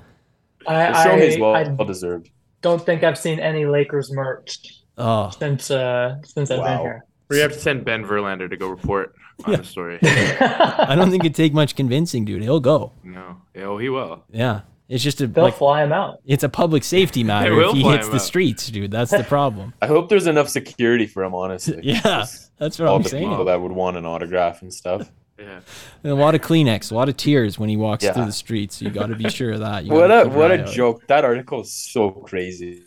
I, 0.65 0.91
The 0.93 1.03
show 1.03 1.17
is 1.17 1.35
I, 1.35 1.39
well, 1.41 1.55
I 1.55 1.63
well 1.63 1.85
deserved. 1.85 2.29
don't 2.61 2.83
think 2.85 3.03
I've 3.03 3.17
seen 3.17 3.39
any 3.41 3.65
Lakers 3.65 4.13
merch 4.13 4.81
Oh, 4.97 5.29
since 5.37 5.69
uh 5.69 6.15
since 6.23 6.49
I've 6.49 6.59
Wow. 6.59 6.77
been 6.77 6.81
here. 6.85 7.05
We 7.29 7.39
have 7.39 7.53
to 7.53 7.59
send 7.59 7.85
Ben 7.85 8.03
Verlander 8.05 8.49
to 8.49 8.57
go 8.57 8.67
report 8.69 9.15
on 9.45 9.53
the 9.53 9.63
story. 9.63 9.99
I 10.03 10.93
don't 10.95 11.09
think 11.09 11.23
it'd 11.23 11.35
take 11.35 11.53
much 11.53 11.75
convincing, 11.75 12.25
dude. 12.25 12.43
He'll 12.43 12.59
go. 12.59 12.91
No. 13.03 13.37
Oh, 13.57 13.77
he 13.77 13.89
will. 13.89 14.23
Yeah, 14.31 14.61
it's 14.89 15.03
just 15.03 15.21
a 15.21 15.27
They'll 15.27 15.45
like 15.45 15.55
fly 15.57 15.83
him 15.83 15.91
out. 15.91 16.19
it's 16.25 16.43
a 16.43 16.49
public 16.49 16.83
safety 16.83 17.23
matter 17.23 17.59
if 17.61 17.71
he 17.73 17.81
hits 17.83 18.07
the 18.09 18.15
out. 18.15 18.21
streets, 18.21 18.67
dude. 18.69 18.91
That's 18.91 19.11
the 19.11 19.23
problem. 19.23 19.73
I 19.81 19.87
hope 19.87 20.09
there's 20.09 20.27
enough 20.27 20.49
security 20.49 21.07
for 21.07 21.23
him. 21.23 21.33
Honestly, 21.33 21.79
Yeah, 21.83 22.01
Just 22.01 22.55
that's 22.57 22.77
what 22.79 22.87
all 22.87 22.97
I'm 22.97 23.01
the 23.03 23.09
saying. 23.09 23.29
people 23.29 23.45
that 23.45 23.59
would 23.59 23.71
want 23.71 23.97
an 23.97 24.05
autograph 24.05 24.61
and 24.61 24.73
stuff. 24.73 25.09
Yeah. 25.39 25.59
And 26.03 26.11
a 26.13 26.15
lot 26.15 26.33
of 26.33 26.39
Kleenex, 26.41 26.91
a 26.91 26.95
lot 26.95 27.09
of 27.09 27.17
tears 27.17 27.59
when 27.59 27.67
he 27.67 27.75
walks 27.75 28.03
Yeah. 28.05 28.13
through 28.13 28.25
the 28.25 28.31
streets. 28.31 28.81
You 28.81 28.89
got 28.89 29.07
to 29.07 29.15
be 29.15 29.27
sure 29.29 29.51
of 29.51 29.59
that. 29.59 29.83
You 29.83 29.91
What 29.91 30.09
a 30.09 30.29
what 30.29 30.51
a 30.51 30.61
out. 30.63 30.71
joke! 30.71 31.05
That 31.07 31.25
article 31.25 31.61
is 31.61 31.71
so 31.73 32.09
crazy. 32.11 32.83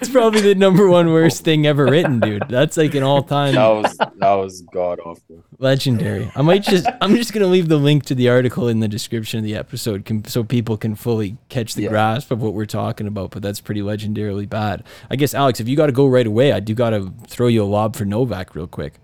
It's 0.00 0.08
probably 0.10 0.40
the 0.40 0.54
number 0.54 0.88
one 0.88 1.12
worst 1.12 1.44
thing 1.44 1.66
ever 1.66 1.84
written, 1.86 2.20
dude. 2.20 2.44
That's 2.48 2.76
like 2.76 2.94
an 2.94 3.02
all-time 3.02 3.54
That 3.54 3.68
was 3.68 3.96
that 3.98 4.32
was 4.34 4.62
god 4.72 4.98
awful. 5.00 5.44
legendary. 5.58 6.30
I 6.34 6.42
might 6.42 6.62
just, 6.62 6.86
I'm 7.00 7.14
just 7.16 7.32
gonna 7.32 7.46
leave 7.46 7.68
the 7.68 7.76
link 7.76 8.04
to 8.06 8.14
the 8.14 8.28
article 8.28 8.68
in 8.68 8.80
the 8.80 8.88
description 8.88 9.38
of 9.38 9.44
the 9.44 9.54
episode, 9.54 10.04
can, 10.04 10.24
so 10.24 10.42
people 10.42 10.76
can 10.76 10.94
fully 10.94 11.36
catch 11.48 11.74
the 11.74 11.82
Yeah. 11.82 11.90
grasp 11.90 12.30
of 12.30 12.40
what 12.42 12.54
we're 12.54 12.66
talking 12.66 13.06
about. 13.06 13.30
But 13.32 13.42
that's 13.42 13.60
pretty 13.60 13.80
legendarily 13.82 14.48
bad. 14.48 14.84
I 15.10 15.16
guess 15.16 15.34
Alex, 15.34 15.60
if 15.60 15.68
you 15.68 15.76
got 15.76 15.86
to 15.86 15.92
go 15.92 16.06
right 16.06 16.26
away, 16.26 16.52
I 16.52 16.60
do 16.60 16.74
got 16.74 16.90
to 16.90 17.12
throw 17.28 17.46
you 17.48 17.62
a 17.62 17.66
lob 17.66 17.94
for 17.96 18.04
Novak 18.04 18.54
real 18.54 18.66
quick. 18.66 18.94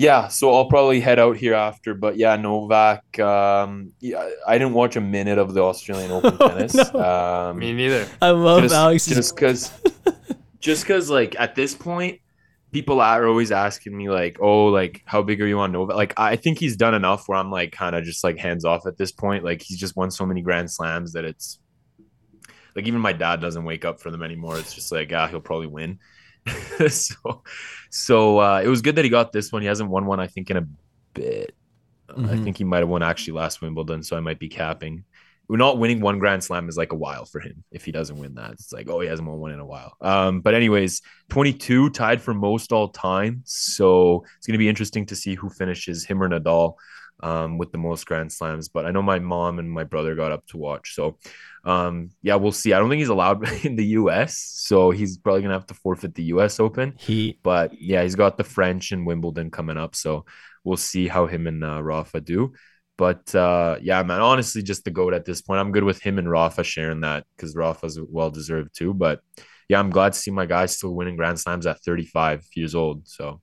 Yeah, 0.00 0.28
so 0.28 0.54
I'll 0.54 0.64
probably 0.64 0.98
head 0.98 1.18
out 1.18 1.36
here 1.36 1.52
after, 1.52 1.92
but 1.92 2.16
yeah, 2.16 2.34
Novak. 2.36 3.18
Um, 3.20 3.92
yeah, 4.00 4.30
I 4.46 4.56
didn't 4.56 4.72
watch 4.72 4.96
a 4.96 5.00
minute 5.02 5.36
of 5.36 5.52
the 5.52 5.60
Australian 5.60 6.10
Open 6.10 6.34
Oh, 6.40 6.48
tennis. 6.48 6.74
no. 6.74 7.50
Um, 7.50 7.58
Me 7.58 7.74
neither. 7.74 8.08
I 8.22 8.30
love 8.30 8.62
just, 8.62 8.74
Alex's 8.74 9.14
just 9.14 9.34
because 9.34 9.70
just 10.58 10.84
because 10.84 11.10
like 11.10 11.38
at 11.38 11.54
this 11.54 11.74
point 11.74 12.18
people 12.72 12.98
are 13.02 13.26
always 13.26 13.52
asking 13.52 13.94
me 13.94 14.08
like 14.08 14.38
oh 14.40 14.68
like 14.68 15.02
how 15.04 15.20
big 15.20 15.38
are 15.42 15.46
you 15.46 15.58
on 15.58 15.70
Novak? 15.70 15.96
like 15.96 16.14
i 16.16 16.36
think 16.36 16.58
he's 16.58 16.76
done 16.76 16.94
enough 16.94 17.28
where 17.28 17.36
i'm 17.36 17.50
like 17.50 17.72
kind 17.72 17.96
of 17.96 18.04
just 18.04 18.22
like 18.22 18.38
hands 18.38 18.64
off 18.64 18.86
at 18.86 18.96
this 18.96 19.10
point 19.10 19.44
like 19.44 19.60
he's 19.60 19.78
just 19.78 19.96
won 19.96 20.10
so 20.10 20.24
many 20.24 20.40
grand 20.40 20.70
slams 20.70 21.12
that 21.12 21.24
it's 21.24 21.58
like 22.76 22.86
even 22.86 23.00
my 23.00 23.12
dad 23.12 23.40
doesn't 23.40 23.64
wake 23.64 23.84
up 23.84 24.00
for 24.00 24.10
them 24.10 24.22
anymore 24.22 24.56
it's 24.58 24.72
just 24.72 24.92
like 24.92 25.12
ah 25.12 25.26
he'll 25.26 25.40
probably 25.40 25.66
win 25.66 25.98
so 26.88 27.42
so 27.90 28.38
uh 28.40 28.60
it 28.64 28.68
was 28.68 28.82
good 28.82 28.96
that 28.96 29.04
he 29.04 29.10
got 29.10 29.32
this 29.32 29.52
one. 29.52 29.62
He 29.62 29.68
hasn't 29.68 29.90
won 29.90 30.06
one 30.06 30.20
i 30.20 30.26
think 30.26 30.50
in 30.50 30.56
a 30.56 30.66
bit. 31.14 31.54
I 32.08 32.12
Mhm. 32.12 32.42
think 32.44 32.56
he 32.58 32.64
might 32.64 32.78
have 32.80 32.88
won 32.88 33.02
actually 33.02 33.34
last 33.34 33.60
wimbledon 33.62 34.02
so 34.02 34.16
i 34.16 34.20
might 34.20 34.38
be 34.38 34.48
capping. 34.48 35.04
We're 35.48 35.56
not 35.56 35.78
winning 35.78 36.00
one 36.00 36.20
grand 36.20 36.44
slam 36.44 36.68
is 36.68 36.76
like 36.76 36.92
a 36.92 36.96
while 36.96 37.24
for 37.24 37.40
him 37.40 37.64
if 37.72 37.84
he 37.84 37.90
doesn't 37.92 38.16
win 38.18 38.34
that. 38.34 38.52
It's 38.52 38.72
like 38.72 38.88
oh 38.88 39.00
he 39.00 39.08
hasn't 39.08 39.28
won 39.28 39.38
one 39.38 39.50
in 39.52 39.60
a 39.60 39.66
while. 39.66 39.92
Um 40.00 40.40
but 40.40 40.54
anyways 40.54 41.02
22 41.28 41.90
tied 41.90 42.20
for 42.22 42.34
most 42.34 42.72
all 42.72 42.88
time. 42.88 43.42
So 43.44 44.24
it's 44.36 44.46
going 44.46 44.54
to 44.58 44.58
be 44.64 44.68
interesting 44.68 45.06
to 45.06 45.16
see 45.16 45.34
who 45.34 45.48
finishes 45.50 46.04
him 46.04 46.22
or 46.22 46.28
nadal 46.28 46.74
um 47.22 47.58
with 47.58 47.70
the 47.70 47.76
most 47.78 48.06
grand 48.06 48.32
slams 48.32 48.68
but 48.70 48.86
i 48.86 48.90
know 48.90 49.02
my 49.02 49.18
mom 49.18 49.58
and 49.58 49.70
my 49.70 49.84
brother 49.84 50.14
got 50.14 50.32
up 50.32 50.46
to 50.46 50.56
watch. 50.56 50.94
So 50.94 51.18
um 51.64 52.10
yeah 52.22 52.36
we'll 52.36 52.52
see 52.52 52.72
i 52.72 52.78
don't 52.78 52.88
think 52.88 53.00
he's 53.00 53.08
allowed 53.08 53.46
in 53.64 53.76
the 53.76 53.84
us 53.84 54.36
so 54.36 54.90
he's 54.90 55.18
probably 55.18 55.42
gonna 55.42 55.54
have 55.54 55.66
to 55.66 55.74
forfeit 55.74 56.14
the 56.14 56.24
us 56.24 56.58
open 56.60 56.94
He 56.98 57.38
but 57.42 57.80
yeah, 57.80 58.02
he's 58.02 58.14
got 58.14 58.36
the 58.36 58.44
French 58.44 58.92
and 58.92 59.06
Wimbledon 59.06 59.50
coming 59.50 59.76
up, 59.76 59.94
so 59.94 60.24
we'll 60.64 60.76
see 60.76 61.08
how 61.08 61.26
him 61.26 61.46
and 61.46 61.64
uh, 61.64 61.82
Rafa 61.82 62.20
do. 62.20 62.52
But 62.96 63.34
uh, 63.34 63.78
yeah, 63.80 64.02
man, 64.02 64.20
honestly, 64.20 64.62
just 64.62 64.84
the 64.84 64.90
goat 64.90 65.14
at 65.14 65.24
this 65.24 65.40
point. 65.40 65.60
I'm 65.60 65.72
good 65.72 65.84
with 65.84 66.02
him 66.02 66.18
and 66.18 66.30
Rafa 66.30 66.62
sharing 66.64 67.00
that 67.00 67.24
because 67.34 67.56
Rafa's 67.56 67.98
well 68.00 68.30
deserved 68.30 68.76
too. 68.76 68.92
But 68.92 69.20
yeah, 69.68 69.78
I'm 69.78 69.90
glad 69.90 70.12
to 70.12 70.18
see 70.18 70.30
my 70.30 70.46
guys 70.46 70.76
still 70.76 70.94
winning 70.94 71.16
Grand 71.16 71.40
Slams 71.40 71.66
at 71.66 71.80
35 71.80 72.46
years 72.54 72.74
old. 72.74 73.08
So 73.08 73.40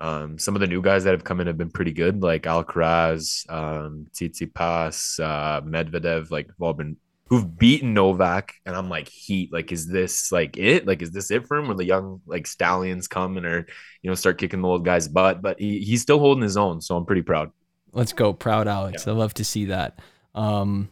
um, 0.00 0.38
some 0.38 0.54
of 0.54 0.60
the 0.60 0.68
new 0.68 0.82
guys 0.82 1.04
that 1.04 1.12
have 1.12 1.24
come 1.24 1.40
in 1.40 1.48
have 1.48 1.58
been 1.58 1.70
pretty 1.70 1.92
good, 1.92 2.22
like 2.22 2.44
Alcaraz, 2.44 3.50
um, 3.50 4.06
Tsitsipas, 4.12 5.18
uh, 5.18 5.60
Medvedev, 5.62 6.30
like 6.30 6.46
have 6.46 6.60
all 6.60 6.74
been 6.74 6.96
who've 7.28 7.58
beaten 7.58 7.94
Novak, 7.94 8.54
and 8.66 8.76
I'm 8.76 8.88
like, 8.88 9.08
heat. 9.08 9.52
Like, 9.52 9.72
is 9.72 9.86
this 9.88 10.30
like 10.32 10.56
it? 10.58 10.86
Like, 10.86 11.02
is 11.02 11.12
this 11.12 11.30
it 11.30 11.46
for 11.46 11.56
him? 11.56 11.68
When 11.68 11.76
the 11.76 11.84
young 11.84 12.20
like 12.26 12.46
stallions 12.46 13.08
come 13.08 13.36
and 13.36 13.46
are 13.46 13.66
you 14.02 14.10
know 14.10 14.14
start 14.14 14.38
kicking 14.38 14.60
the 14.62 14.68
old 14.68 14.84
guy's 14.84 15.08
butt, 15.08 15.40
but 15.42 15.58
he, 15.58 15.80
he's 15.80 16.02
still 16.02 16.18
holding 16.18 16.42
his 16.42 16.56
own, 16.56 16.80
so 16.80 16.96
I'm 16.96 17.06
pretty 17.06 17.22
proud. 17.22 17.50
Let's 17.92 18.12
go, 18.12 18.32
proud 18.32 18.68
Alex. 18.68 19.06
I 19.06 19.12
love 19.12 19.34
to 19.34 19.44
see 19.44 19.66
that. 19.66 19.98
Um, 20.34 20.88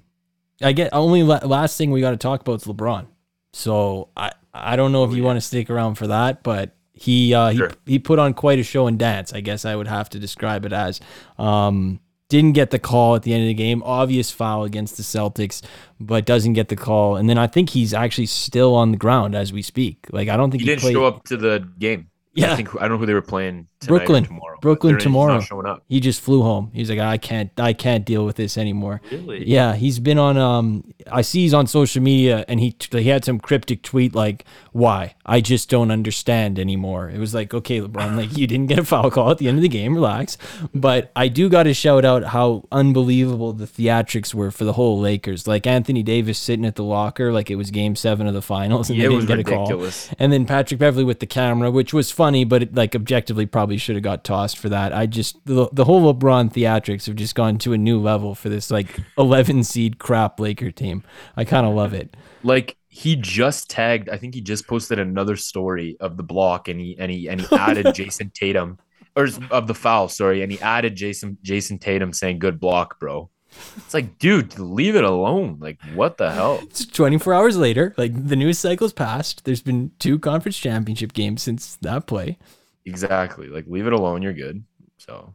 I 0.63 0.73
get 0.73 0.91
only 0.93 1.23
la- 1.23 1.45
last 1.45 1.79
thing 1.79 1.91
we 1.91 2.01
got 2.03 2.11
to 2.11 2.17
talk 2.19 2.43
about 2.43 2.61
is 2.61 2.65
LeBron. 2.67 3.07
So 3.53 4.11
I 4.17 4.33
I 4.53 4.77
don't 4.77 4.93
know 4.93 5.05
if 5.05 5.15
you 5.15 5.23
want 5.23 5.37
to 5.37 5.41
stick 5.41 5.71
around 5.71 5.95
for 5.97 6.07
that, 6.09 6.43
but 6.43 6.77
he 6.93 7.33
uh, 7.35 7.53
Sure. 7.55 7.71
he 7.87 7.93
he 7.93 7.99
put 7.99 8.19
on 8.19 8.35
quite 8.35 8.59
a 8.59 8.63
show 8.63 8.87
and 8.87 8.99
dance. 8.99 9.33
I 9.33 9.41
guess 9.41 9.65
I 9.65 9.75
would 9.75 9.89
have 9.89 10.11
to 10.11 10.19
describe 10.19 10.65
it 10.67 10.73
as. 10.73 11.01
Um, 11.39 12.01
didn't 12.31 12.53
get 12.53 12.71
the 12.71 12.79
call 12.79 13.15
at 13.17 13.23
the 13.25 13.35
end 13.35 13.43
of 13.43 13.49
the 13.49 13.55
game. 13.55 13.83
Obvious 13.85 14.31
foul 14.31 14.65
against 14.65 14.97
the 14.97 15.03
Celtics, 15.03 15.63
but 16.01 16.25
doesn't 16.25 16.55
get 16.55 16.69
the 16.69 16.77
call. 16.77 17.17
And 17.17 17.29
then 17.29 17.37
I 17.37 17.47
think 17.47 17.71
he's 17.71 17.93
actually 17.93 18.27
still 18.27 18.75
on 18.75 18.93
the 18.93 18.97
ground 18.97 19.35
as 19.35 19.53
we 19.53 19.61
speak. 19.61 20.07
Like 20.11 20.29
I 20.31 20.37
don't 20.39 20.51
think 20.51 20.63
He 20.63 20.67
he, 20.67 20.71
didn't 20.71 20.81
played. 20.81 20.95
show 20.95 21.05
up 21.05 21.25
to 21.25 21.37
the 21.37 21.69
game. 21.79 22.09
Yeah. 22.33 22.53
I 22.53 22.57
think 22.57 22.75
I 22.77 22.83
don't 22.83 22.93
know 22.93 22.99
who 22.99 23.07
they 23.07 23.15
were 23.15 23.23
playing. 23.23 23.67
Brooklyn. 23.87 24.25
Or 24.25 24.27
tomorrow. 24.27 24.59
Brooklyn 24.61 24.99
tomorrow. 24.99 25.41
Showing 25.41 25.67
up. 25.67 25.85
He 25.89 26.01
just 26.01 26.21
flew 26.21 26.43
home. 26.43 26.71
He's 26.75 26.91
like, 26.91 26.99
I 26.99 27.17
can't, 27.17 27.51
I 27.59 27.73
can't 27.73 28.05
deal 28.05 28.27
with 28.27 28.37
this 28.37 28.59
anymore. 28.59 29.01
Really? 29.11 29.49
Yeah, 29.49 29.75
he's 29.75 29.99
been 29.99 30.19
on. 30.19 30.37
Um, 30.37 30.93
I 31.11 31.23
see 31.23 31.41
he's 31.41 31.55
on 31.55 31.67
social 31.67 32.03
media, 32.03 32.45
and 32.47 32.61
he 32.61 32.77
he 32.93 33.09
had 33.09 33.25
some 33.25 33.41
cryptic 33.41 33.83
tweet 33.83 34.15
like, 34.15 34.45
"Why? 34.73 35.15
I 35.25 35.41
just 35.41 35.71
don't 35.71 35.91
understand 35.91 36.59
anymore." 36.59 37.09
It 37.09 37.19
was 37.19 37.35
like, 37.35 37.55
okay, 37.55 37.81
LeBron, 37.81 38.17
like 38.17 38.37
you 38.37 38.47
didn't 38.47 38.67
get 38.67 38.79
a 38.79 38.85
foul 38.85 39.11
call 39.11 39.31
at 39.31 39.39
the 39.39 39.49
end 39.49 39.57
of 39.59 39.63
the 39.63 39.69
game, 39.69 39.95
relax. 39.95 40.37
But 40.75 41.11
I 41.17 41.29
do 41.29 41.49
got 41.49 41.65
to 41.65 41.75
shout 41.75 42.05
out 42.05 42.25
how 42.25 42.69
unbelievable 42.71 43.53
the 43.55 43.67
theatrics 43.67 44.35
were 44.35 44.51
for 44.51 44.65
the 44.65 44.75
whole 44.75 45.01
Lakers. 45.01 45.49
Like 45.49 45.67
Anthony 45.67 46.03
Davis 46.03 46.39
sitting 46.39 46.67
at 46.67 46.77
the 46.77 46.85
locker, 46.85 47.33
like 47.33 47.51
it 47.51 47.57
was 47.57 47.71
Game 47.71 47.97
Seven 47.97 48.27
of 48.27 48.35
the 48.35 48.43
finals, 48.43 48.91
and 48.91 48.99
Yeah, 48.99 49.09
they 49.09 49.15
didn't 49.15 49.27
get 49.27 49.39
a 49.41 49.45
call. 49.45 49.89
And 50.19 50.33
then 50.33 50.45
Patrick 50.45 50.79
Beverley 50.79 51.05
with 51.05 51.21
the 51.21 51.27
camera, 51.27 51.71
which 51.71 51.95
was 51.95 52.11
funny, 52.31 52.45
but 52.45 52.63
it, 52.63 52.75
like 52.75 52.95
objectively 52.95 53.45
probably 53.45 53.77
should 53.77 53.97
have 53.97 54.05
got 54.05 54.23
tossed 54.23 54.57
for 54.57 54.69
that. 54.69 54.93
I 54.93 55.07
just 55.07 55.45
the, 55.47 55.69
the 55.73 55.85
whole 55.85 56.15
LeBron 56.15 56.53
theatrics 56.53 57.07
have 57.07 57.17
just 57.17 57.35
gone 57.35 57.59
to 57.59 57.73
a 57.73 57.79
new 57.79 58.01
level 58.01 58.37
for 58.37 58.49
this 58.49 58.71
like 58.71 59.01
11 59.19 59.65
seed 59.65 59.99
crap 59.99 60.39
Laker 60.39 60.71
team. 60.71 61.03
I 61.37 61.45
kind 61.45 61.67
of 61.67 61.75
love 61.75 61.93
it. 61.93 62.17
Like 62.45 62.77
he 62.89 63.17
just 63.17 63.69
tagged. 63.69 64.09
I 64.09 64.17
think 64.17 64.35
he 64.35 64.41
just 64.41 64.69
posted 64.69 65.01
another 65.01 65.37
story 65.37 65.97
of 66.01 66.17
the 66.17 66.23
block, 66.23 66.69
and 66.69 66.81
he 66.81 66.97
and 66.99 67.11
he 67.11 67.29
and 67.29 67.41
he 67.41 67.57
added 67.57 67.87
Jayson 67.95 68.31
Tatum, 68.33 68.79
or 69.17 69.29
of 69.51 69.67
the 69.67 69.75
foul. 69.75 70.09
Sorry, 70.09 70.43
and 70.43 70.53
he 70.53 70.61
added 70.61 70.97
Jayson 70.97 71.37
Jayson 71.43 71.81
Tatum 71.81 72.13
saying 72.13 72.39
"good 72.39 72.61
block, 72.61 73.01
bro." 73.01 73.29
It's 73.77 73.95
like, 73.95 74.19
dude, 74.19 74.59
leave 74.59 74.97
it 74.97 75.05
alone. 75.05 75.59
Like, 75.61 75.81
what 75.95 76.17
the 76.19 76.31
hell? 76.31 76.61
It's 76.63 76.87
24 76.87 77.35
hours 77.35 77.57
later. 77.57 77.95
Like 77.97 78.13
the 78.29 78.37
news 78.37 78.59
cycle's 78.59 78.93
passed. 78.93 79.45
There's 79.45 79.63
been 79.63 79.91
two 79.99 80.19
conference 80.19 80.59
championship 80.59 81.13
games 81.13 81.43
since 81.43 81.77
that 81.83 82.07
play. 82.07 82.39
Exactly. 82.85 83.49
Like, 83.49 83.67
leave 83.67 83.87
it 83.87 83.93
alone. 83.93 84.23
You're 84.23 84.33
good. 84.33 84.65
So 84.99 85.35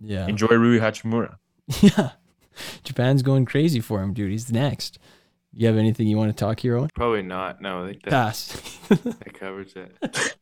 Yeah. 0.00 0.26
enjoy 0.26 0.48
Rui 0.48 0.78
Hachimura. 0.78 1.36
Yeah. 1.80 2.10
Japan's 2.84 3.22
going 3.22 3.46
crazy 3.46 3.80
for 3.80 4.00
him, 4.02 4.12
dude. 4.14 4.30
He's 4.30 4.52
next. 4.52 4.98
You 5.52 5.66
have 5.66 5.76
anything 5.76 6.06
you 6.06 6.16
want 6.16 6.30
to 6.36 6.44
talk 6.44 6.60
here, 6.60 6.76
on? 6.78 6.88
Probably 6.94 7.22
not. 7.22 7.60
No, 7.60 7.84
I 7.84 7.88
think 7.90 8.02
that, 8.04 8.10
Pass. 8.10 8.48
that 8.88 9.34
covers 9.34 9.74
it. 9.74 10.36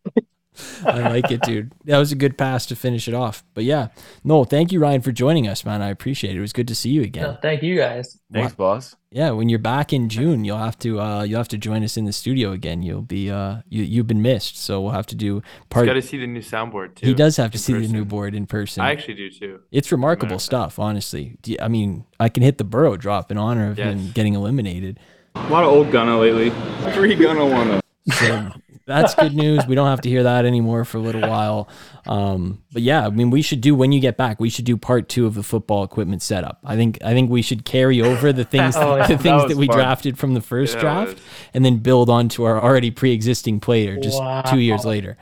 I 0.84 1.00
like 1.08 1.30
it, 1.30 1.40
dude. 1.42 1.72
That 1.84 1.98
was 1.98 2.12
a 2.12 2.14
good 2.14 2.36
pass 2.36 2.66
to 2.66 2.76
finish 2.76 3.08
it 3.08 3.14
off. 3.14 3.42
But 3.54 3.64
yeah, 3.64 3.88
no, 4.22 4.44
thank 4.44 4.70
you, 4.70 4.80
Ryan, 4.80 5.00
for 5.00 5.10
joining 5.12 5.48
us, 5.48 5.64
man. 5.64 5.80
I 5.80 5.88
appreciate 5.88 6.34
it. 6.34 6.38
It 6.38 6.42
was 6.42 6.52
good 6.52 6.68
to 6.68 6.74
see 6.74 6.90
you 6.90 7.02
again. 7.02 7.22
No, 7.22 7.38
thank 7.40 7.62
you 7.62 7.76
guys. 7.76 8.18
Thanks, 8.32 8.54
boss. 8.54 8.94
Yeah, 9.10 9.30
when 9.30 9.48
you're 9.48 9.58
back 9.58 9.92
in 9.92 10.08
June, 10.08 10.44
you'll 10.44 10.56
have 10.58 10.78
to 10.80 11.00
uh, 11.00 11.22
you'll 11.22 11.38
have 11.38 11.48
to 11.48 11.58
join 11.58 11.82
us 11.84 11.96
in 11.96 12.04
the 12.06 12.12
studio 12.12 12.52
again. 12.52 12.82
You'll 12.82 13.02
be 13.02 13.30
uh, 13.30 13.56
you 13.68 13.82
you've 13.82 14.06
been 14.06 14.22
missed, 14.22 14.56
so 14.58 14.80
we'll 14.80 14.92
have 14.92 15.06
to 15.06 15.14
do 15.14 15.42
part. 15.70 15.86
Got 15.86 15.94
to 15.94 16.02
see 16.02 16.18
the 16.18 16.26
new 16.26 16.40
soundboard 16.40 16.94
too. 16.96 17.06
He 17.06 17.14
does 17.14 17.36
have 17.36 17.50
to 17.52 17.56
in 17.56 17.60
see 17.60 17.72
the 17.74 17.88
new 17.88 18.04
board 18.04 18.34
in 18.34 18.46
person. 18.46 18.82
I 18.82 18.92
actually 18.92 19.14
do 19.14 19.30
too. 19.30 19.60
it's 19.70 19.90
remarkable 19.92 20.38
stuff, 20.38 20.78
honestly. 20.78 21.36
Do 21.42 21.52
you- 21.52 21.58
I 21.60 21.68
mean, 21.68 22.04
I 22.20 22.28
can 22.28 22.42
hit 22.42 22.58
the 22.58 22.64
burrow 22.64 22.96
drop 22.96 23.30
in 23.30 23.36
honor 23.38 23.70
of 23.70 23.76
him 23.78 24.10
getting 24.12 24.34
eliminated. 24.34 24.98
A 25.34 25.48
lot 25.48 25.64
of 25.64 25.70
old 25.70 25.90
Gunna 25.90 26.18
lately. 26.18 26.50
Free 26.94 27.14
Gunna 27.14 27.44
wanna. 27.46 27.80
So 28.12 28.50
that's 28.86 29.14
good 29.14 29.34
news. 29.34 29.66
We 29.66 29.74
don't 29.74 29.86
have 29.88 30.00
to 30.02 30.08
hear 30.08 30.22
that 30.24 30.44
anymore 30.44 30.84
for 30.84 30.98
a 30.98 31.00
little 31.00 31.20
while. 31.22 31.68
Um, 32.06 32.62
but 32.72 32.82
yeah, 32.82 33.06
I 33.06 33.10
mean, 33.10 33.30
we 33.30 33.42
should 33.42 33.60
do 33.60 33.74
when 33.74 33.92
you 33.92 34.00
get 34.00 34.16
back. 34.16 34.40
We 34.40 34.50
should 34.50 34.64
do 34.64 34.76
part 34.76 35.08
two 35.08 35.26
of 35.26 35.34
the 35.34 35.42
football 35.42 35.84
equipment 35.84 36.22
setup. 36.22 36.58
I 36.64 36.76
think 36.76 36.98
I 37.04 37.12
think 37.12 37.30
we 37.30 37.42
should 37.42 37.64
carry 37.64 38.00
over 38.02 38.32
the 38.32 38.44
things 38.44 38.74
Oh, 38.78 38.96
yeah. 38.96 39.06
the 39.06 39.18
things 39.18 39.42
that, 39.42 39.48
was 39.48 39.56
we 39.56 39.66
fun. 39.66 39.76
drafted 39.76 40.18
from 40.18 40.34
the 40.34 40.40
first 40.40 40.74
Yeah, 40.74 40.80
draft, 40.80 41.14
was- 41.14 41.22
and 41.54 41.64
then 41.64 41.78
build 41.78 42.10
onto 42.10 42.44
our 42.44 42.60
already 42.62 42.90
pre-existing 42.90 43.60
player 43.60 43.98
just 44.00 44.20
two 44.50 44.58
years 44.58 44.84
later. 44.84 45.16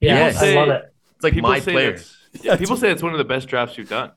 Yeah, 0.00 0.14
Yes. 0.30 0.42
I 0.42 0.54
love 0.54 0.68
it. 0.68 0.94
It's 1.16 1.24
like 1.24 1.32
People 1.34 1.50
my 1.50 1.60
say 1.60 1.72
player. 1.72 1.98
yeah. 2.42 2.56
People 2.56 2.76
say 2.76 2.90
it's 2.90 3.02
one 3.02 3.12
of 3.12 3.18
the 3.18 3.24
best 3.24 3.48
drafts 3.48 3.76
you've 3.78 3.88
done. 3.88 4.12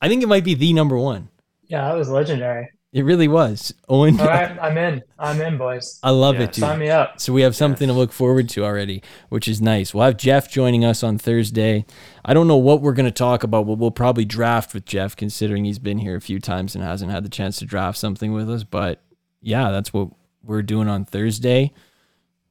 I 0.00 0.08
think 0.08 0.22
it 0.22 0.28
might 0.28 0.44
be 0.44 0.54
the 0.54 0.72
number 0.72 0.96
one. 0.98 1.28
Yeah, 1.66 1.88
that 1.88 1.96
was 1.96 2.08
legendary. 2.10 2.68
It 2.94 3.04
really 3.04 3.26
was. 3.26 3.74
Owen, 3.88 4.20
All 4.20 4.26
right, 4.28 4.56
I'm 4.62 4.78
in. 4.78 5.02
I'm 5.18 5.40
in, 5.40 5.58
boys. 5.58 5.98
I 6.04 6.10
love 6.10 6.36
Yeah, 6.36 6.42
it, 6.42 6.52
dude. 6.52 6.60
Sign 6.62 6.78
me 6.78 6.90
up. 6.90 7.20
So 7.20 7.32
we 7.32 7.42
have 7.42 7.56
something 7.56 7.88
to 7.88 7.92
look 7.92 8.12
forward 8.12 8.48
to 8.50 8.64
already, 8.64 9.02
which 9.30 9.48
is 9.48 9.60
nice. 9.60 9.92
We'll 9.92 10.04
have 10.04 10.16
Jeff 10.16 10.48
joining 10.48 10.84
us 10.84 11.02
on 11.02 11.18
Thursday. 11.18 11.86
I 12.24 12.34
don't 12.34 12.46
know 12.46 12.56
what 12.56 12.82
we're 12.82 12.92
going 12.92 13.04
to 13.06 13.10
talk 13.10 13.42
about, 13.42 13.66
but 13.66 13.78
we'll 13.78 13.90
probably 13.90 14.24
draft 14.24 14.74
with 14.74 14.84
Jeff, 14.84 15.16
considering 15.16 15.64
he's 15.64 15.80
been 15.80 15.98
here 15.98 16.14
a 16.14 16.20
few 16.20 16.38
times 16.38 16.76
and 16.76 16.84
hasn't 16.84 17.10
had 17.10 17.24
the 17.24 17.28
chance 17.28 17.58
to 17.58 17.64
draft 17.66 17.98
something 17.98 18.32
with 18.32 18.48
us. 18.48 18.62
But 18.62 19.02
yeah, 19.42 19.72
that's 19.72 19.92
what 19.92 20.10
we're 20.44 20.62
doing 20.62 20.86
on 20.88 21.04
Thursday. 21.04 21.72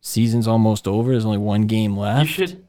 Season's 0.02 0.50
almost 0.50 0.90
over. 0.90 1.12
There's 1.12 1.24
only 1.24 1.38
one 1.38 1.68
game 1.68 1.96
left. 1.96 2.28
You 2.28 2.34
should 2.48 2.63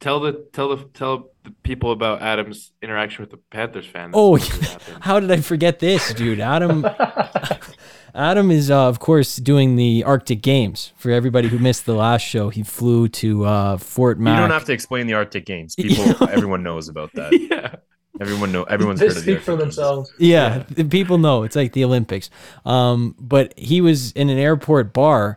tell 0.00 0.20
the 0.20 0.46
tell 0.52 0.74
the 0.76 0.84
tell 0.94 1.30
the 1.44 1.50
people 1.62 1.92
about 1.92 2.22
Adam's 2.22 2.72
interaction 2.82 3.22
with 3.22 3.30
the 3.30 3.38
Panthers 3.50 3.86
fan. 3.86 4.10
Oh, 4.14 4.36
how 5.00 5.20
did 5.20 5.30
I 5.30 5.40
forget 5.40 5.78
this, 5.78 6.12
dude? 6.14 6.40
Adam, 6.40 6.86
Adam 8.14 8.50
is 8.50 8.70
uh, 8.70 8.88
of 8.88 8.98
course 8.98 9.36
doing 9.36 9.76
the 9.76 10.04
Arctic 10.04 10.42
Games. 10.42 10.92
For 10.96 11.10
everybody 11.10 11.48
who 11.48 11.58
missed 11.58 11.86
the 11.86 11.94
last 11.94 12.22
show, 12.22 12.48
he 12.48 12.62
flew 12.62 13.08
to 13.08 13.44
uh, 13.44 13.76
Fort 13.78 14.18
You 14.18 14.24
don't 14.24 14.50
have 14.50 14.64
to 14.64 14.72
explain 14.72 15.06
the 15.06 15.14
Arctic 15.14 15.44
Games. 15.46 15.74
People, 15.78 16.28
everyone 16.28 16.62
knows 16.62 16.88
about 16.88 17.12
that. 17.14 17.32
yeah. 17.38 17.76
Everyone 18.18 18.50
know. 18.50 18.62
Everyone's 18.62 18.98
they 18.98 19.08
heard 19.08 19.10
of 19.10 19.16
the 19.16 19.20
speak 19.22 19.34
Arctic 19.34 19.44
for 19.44 19.52
Games. 19.52 19.76
themselves. 19.76 20.12
Yeah, 20.18 20.64
the 20.70 20.84
people 20.84 21.18
know. 21.18 21.42
It's 21.42 21.54
like 21.54 21.74
the 21.74 21.84
Olympics. 21.84 22.30
Um, 22.64 23.14
but 23.20 23.52
he 23.58 23.82
was 23.82 24.12
in 24.12 24.30
an 24.30 24.38
airport 24.38 24.94
bar 24.94 25.36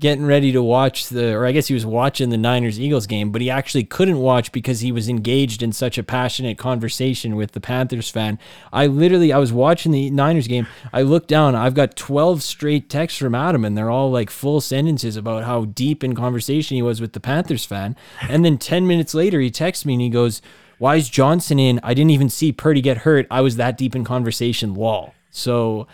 getting 0.00 0.24
ready 0.24 0.50
to 0.50 0.62
watch 0.62 1.08
the, 1.08 1.34
or 1.34 1.44
I 1.44 1.52
guess 1.52 1.66
he 1.66 1.74
was 1.74 1.84
watching 1.84 2.30
the 2.30 2.38
Niners 2.38 2.80
Eagles 2.80 3.06
game, 3.06 3.30
but 3.30 3.42
he 3.42 3.50
actually 3.50 3.84
couldn't 3.84 4.18
watch 4.18 4.50
because 4.50 4.80
he 4.80 4.90
was 4.90 5.08
engaged 5.08 5.62
in 5.62 5.72
such 5.72 5.98
a 5.98 6.02
passionate 6.02 6.56
conversation 6.56 7.36
with 7.36 7.52
the 7.52 7.60
Panthers 7.60 8.08
fan. 8.08 8.38
I 8.72 8.86
literally, 8.86 9.30
I 9.30 9.38
was 9.38 9.52
watching 9.52 9.92
the 9.92 10.10
Niners 10.10 10.48
game. 10.48 10.66
I 10.92 11.02
looked 11.02 11.28
down, 11.28 11.54
I've 11.54 11.74
got 11.74 11.96
12 11.96 12.42
straight 12.42 12.88
texts 12.88 13.18
from 13.18 13.34
Adam, 13.34 13.64
and 13.64 13.76
they're 13.76 13.90
all 13.90 14.10
like 14.10 14.30
full 14.30 14.62
sentences 14.62 15.16
about 15.16 15.44
how 15.44 15.66
deep 15.66 16.02
in 16.02 16.14
conversation 16.14 16.76
he 16.76 16.82
was 16.82 17.00
with 17.00 17.12
the 17.12 17.20
Panthers 17.20 17.66
fan. 17.66 17.94
And 18.22 18.42
then 18.42 18.56
10 18.56 18.86
minutes 18.86 19.12
later, 19.12 19.38
he 19.38 19.50
texts 19.50 19.84
me 19.84 19.92
and 19.92 20.02
he 20.02 20.08
goes, 20.08 20.40
why 20.78 20.96
is 20.96 21.10
Johnson 21.10 21.58
in? 21.58 21.78
I 21.82 21.92
didn't 21.92 22.10
even 22.10 22.30
see 22.30 22.52
Purdy 22.52 22.80
get 22.80 22.98
hurt. 22.98 23.26
I 23.30 23.42
was 23.42 23.56
that 23.56 23.76
deep 23.76 23.94
in 23.94 24.02
conversation. 24.02 24.72
Lol. 24.72 25.12
So 25.30 25.86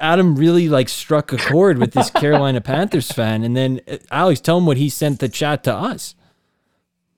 Adam 0.00 0.34
really 0.34 0.68
like 0.68 0.88
struck 0.88 1.32
a 1.32 1.36
chord 1.36 1.78
with 1.78 1.92
this 1.92 2.10
Carolina 2.22 2.60
Panthers 2.60 3.12
fan, 3.12 3.44
and 3.44 3.56
then 3.56 3.80
uh, 3.86 3.98
Alex, 4.10 4.40
tell 4.40 4.58
him 4.58 4.66
what 4.66 4.78
he 4.78 4.88
sent 4.88 5.20
the 5.20 5.28
chat 5.28 5.62
to 5.64 5.74
us. 5.74 6.14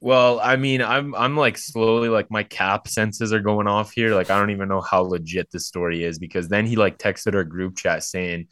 Well, 0.01 0.41
I 0.41 0.57
mean, 0.57 0.83
I'm 0.83 1.15
I'm 1.15 1.37
like 1.37 1.57
slowly 1.57 2.09
like 2.09 2.29
my 2.29 2.43
cap 2.43 2.89
senses 2.89 3.33
are 3.33 3.41
going 3.41 3.69
off 3.69 3.93
here. 3.93 4.15
Like 4.15 4.31
I 4.31 4.39
don't 4.39 4.51
even 4.51 4.69
know 4.69 4.81
how 4.81 5.03
legit 5.03 5.51
this 5.53 5.69
story 5.69 6.03
is 6.03 6.19
because 6.19 6.49
then 6.49 6.67
he 6.67 6.75
like 6.75 6.99
texted 6.99 7.37
our 7.37 7.45
group 7.45 7.77
chat 7.77 8.03
saying, 8.03 8.49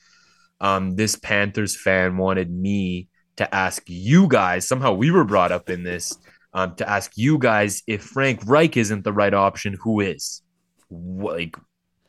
um, 0.60 0.94
this 0.94 1.16
Panthers 1.16 1.76
fan 1.76 2.16
wanted 2.16 2.52
me 2.52 3.08
to 3.36 3.52
ask 3.52 3.82
you 3.88 4.28
guys. 4.28 4.68
Somehow 4.68 4.92
we 4.92 5.10
were 5.10 5.24
brought 5.24 5.50
up 5.50 5.70
in 5.70 5.82
this, 5.82 6.16
um, 6.52 6.76
to 6.76 6.88
ask 6.88 7.12
you 7.16 7.36
guys 7.36 7.82
if 7.88 8.02
Frank 8.02 8.42
Reich 8.46 8.76
isn't 8.76 9.02
the 9.02 9.12
right 9.12 9.34
option, 9.34 9.76
who 9.82 9.98
is? 10.00 10.42
Like 10.88 11.56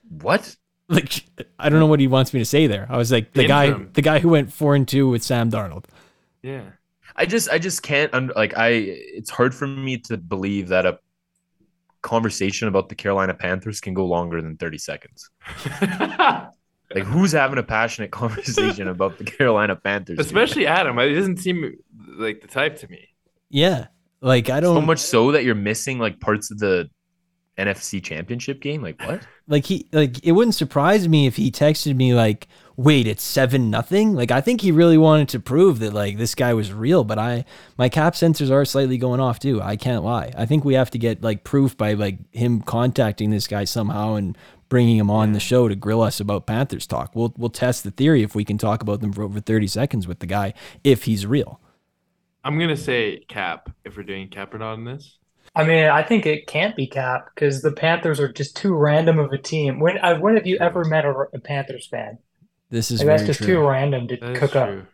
what? 0.08 0.56
Like 0.92 1.24
I 1.58 1.70
don't 1.70 1.80
know 1.80 1.86
what 1.88 2.02
he 2.02 2.08
wants 2.08 2.34
me 2.34 2.42
to 2.42 2.46
say 2.46 2.68
there. 2.68 2.86
I 2.90 2.98
was 2.98 3.14
like 3.14 3.32
the 3.32 3.48
guy, 3.48 3.72
the 3.72 4.02
guy 4.02 4.20
who 4.20 4.28
went 4.28 4.52
four 4.52 4.76
and 4.76 4.86
two 4.86 5.08
with 5.08 5.24
Sam 5.24 5.50
Darnold. 5.50 5.86
Yeah. 6.44 6.64
I 7.16 7.26
just 7.26 7.50
I 7.50 7.60
just 7.60 7.82
can't 7.82 8.14
like 8.36 8.58
I 8.58 8.70
it's 8.70 9.30
hard 9.30 9.56
for 9.56 9.68
me 9.68 9.98
to 10.00 10.18
believe 10.18 10.68
that 10.68 10.86
a 10.86 11.00
conversation 12.02 12.68
about 12.68 12.90
the 12.90 12.96
Carolina 12.96 13.34
Panthers 13.34 13.80
can 13.80 13.94
go 13.94 14.06
longer 14.06 14.42
than 14.42 14.58
30 14.58 14.78
seconds. 14.80 15.30
Like 16.94 17.06
who's 17.06 17.32
having 17.32 17.58
a 17.58 17.64
passionate 17.64 18.12
conversation 18.12 18.88
about 18.88 19.18
the 19.18 19.24
Carolina 19.24 19.76
Panthers? 19.76 20.18
here? 20.18 20.26
Especially 20.26 20.68
Adam. 20.68 20.98
It 21.00 21.14
doesn't 21.14 21.38
seem 21.38 21.78
like 22.18 22.42
the 22.42 22.48
type 22.48 22.78
to 22.80 22.88
me. 22.90 23.08
Yeah, 23.50 23.88
like 24.22 24.50
I 24.50 24.60
don't 24.60 24.76
so 24.76 24.82
much 24.82 25.00
so 25.00 25.32
that 25.32 25.44
you're 25.44 25.56
missing 25.56 26.00
like 26.00 26.20
parts 26.20 26.52
of 26.52 26.60
the 26.60 26.90
NFC 27.66 28.04
championship 28.04 28.62
game. 28.62 28.82
Like 28.82 29.02
what? 29.02 29.22
like 29.48 29.66
he 29.66 29.88
like 29.92 30.24
it 30.26 30.32
wouldn't 30.34 30.56
surprise 30.56 31.08
me 31.08 31.28
if 31.28 31.36
he 31.36 31.52
texted 31.52 31.96
me 31.96 32.14
like 32.14 32.48
wait 32.78 33.06
it's 33.06 33.22
seven 33.22 33.70
nothing 33.70 34.14
like 34.14 34.32
i 34.32 34.40
think 34.40 34.62
he 34.62 34.72
really 34.72 34.98
wanted 34.98 35.28
to 35.28 35.40
prove 35.40 35.80
that 35.80 35.94
like 35.94 36.18
this 36.18 36.34
guy 36.34 36.54
was 36.54 36.72
real 36.72 37.04
but 37.04 37.20
i 37.20 37.44
my 37.78 37.90
cap 37.90 38.14
sensors 38.14 38.50
are 38.50 38.64
slightly 38.64 38.98
going 38.98 39.20
off 39.20 39.40
too 39.40 39.62
i 39.62 39.76
can't 39.76 40.04
lie 40.04 40.32
i 40.38 40.46
think 40.46 40.64
we 40.64 40.74
have 40.74 40.90
to 40.90 40.98
get 40.98 41.22
like 41.22 41.44
proof 41.44 41.76
by 41.76 41.94
like 41.94 42.18
him 42.34 42.62
contacting 42.62 43.30
this 43.30 43.46
guy 43.46 43.66
somehow 43.66 44.14
and 44.14 44.38
bringing 44.70 44.98
him 44.98 45.12
on 45.12 45.34
the 45.34 45.40
show 45.40 45.68
to 45.68 45.76
grill 45.76 46.02
us 46.02 46.22
about 46.22 46.48
panthers 46.48 46.88
talk 46.88 47.14
we'll 47.14 47.34
we'll 47.38 47.50
test 47.50 47.84
the 47.84 47.92
theory 47.92 48.24
if 48.24 48.34
we 48.34 48.46
can 48.46 48.58
talk 48.58 48.82
about 48.82 49.02
them 49.02 49.12
for 49.12 49.22
over 49.22 49.42
30 49.42 49.68
seconds 49.68 50.08
with 50.08 50.20
the 50.20 50.26
guy 50.26 50.54
if 50.84 51.04
he's 51.04 51.26
real 51.26 51.60
I'm 52.44 52.58
gonna 52.58 52.78
say 52.78 53.20
cap 53.28 53.70
if 53.86 53.98
we're 53.98 54.04
doing 54.04 54.28
cap 54.28 54.54
or 54.54 54.58
not 54.58 54.74
in 54.74 54.86
this. 54.86 55.18
I 55.54 55.66
mean, 55.66 55.86
I 55.86 56.02
think 56.04 56.26
it 56.26 56.48
can't 56.48 56.76
be 56.76 56.88
Cap 56.88 57.30
because 57.36 57.62
the 57.62 57.72
Panthers 57.74 58.20
are 58.20 58.32
just 58.32 58.56
too 58.56 58.74
random 58.74 59.20
of 59.20 59.32
a 59.34 59.38
team. 59.38 59.80
When 59.80 59.98
uh, 60.00 60.18
when 60.20 60.36
have 60.38 60.48
you 60.48 60.58
ever 60.60 60.86
met 60.86 61.06
a, 61.06 61.12
a 61.34 61.40
Panthers 61.40 61.88
fan? 61.88 62.20
this 62.70 62.90
is 62.92 63.04
Like, 63.06 63.08
that's 63.08 63.24
just 63.26 63.40
true. 63.40 63.48
too 63.48 63.68
random 63.68 64.08
to 64.10 64.18
That 64.20 64.38
is 64.38 64.40
cook 64.40 64.56
up. 64.56 64.70
true. 64.70 64.88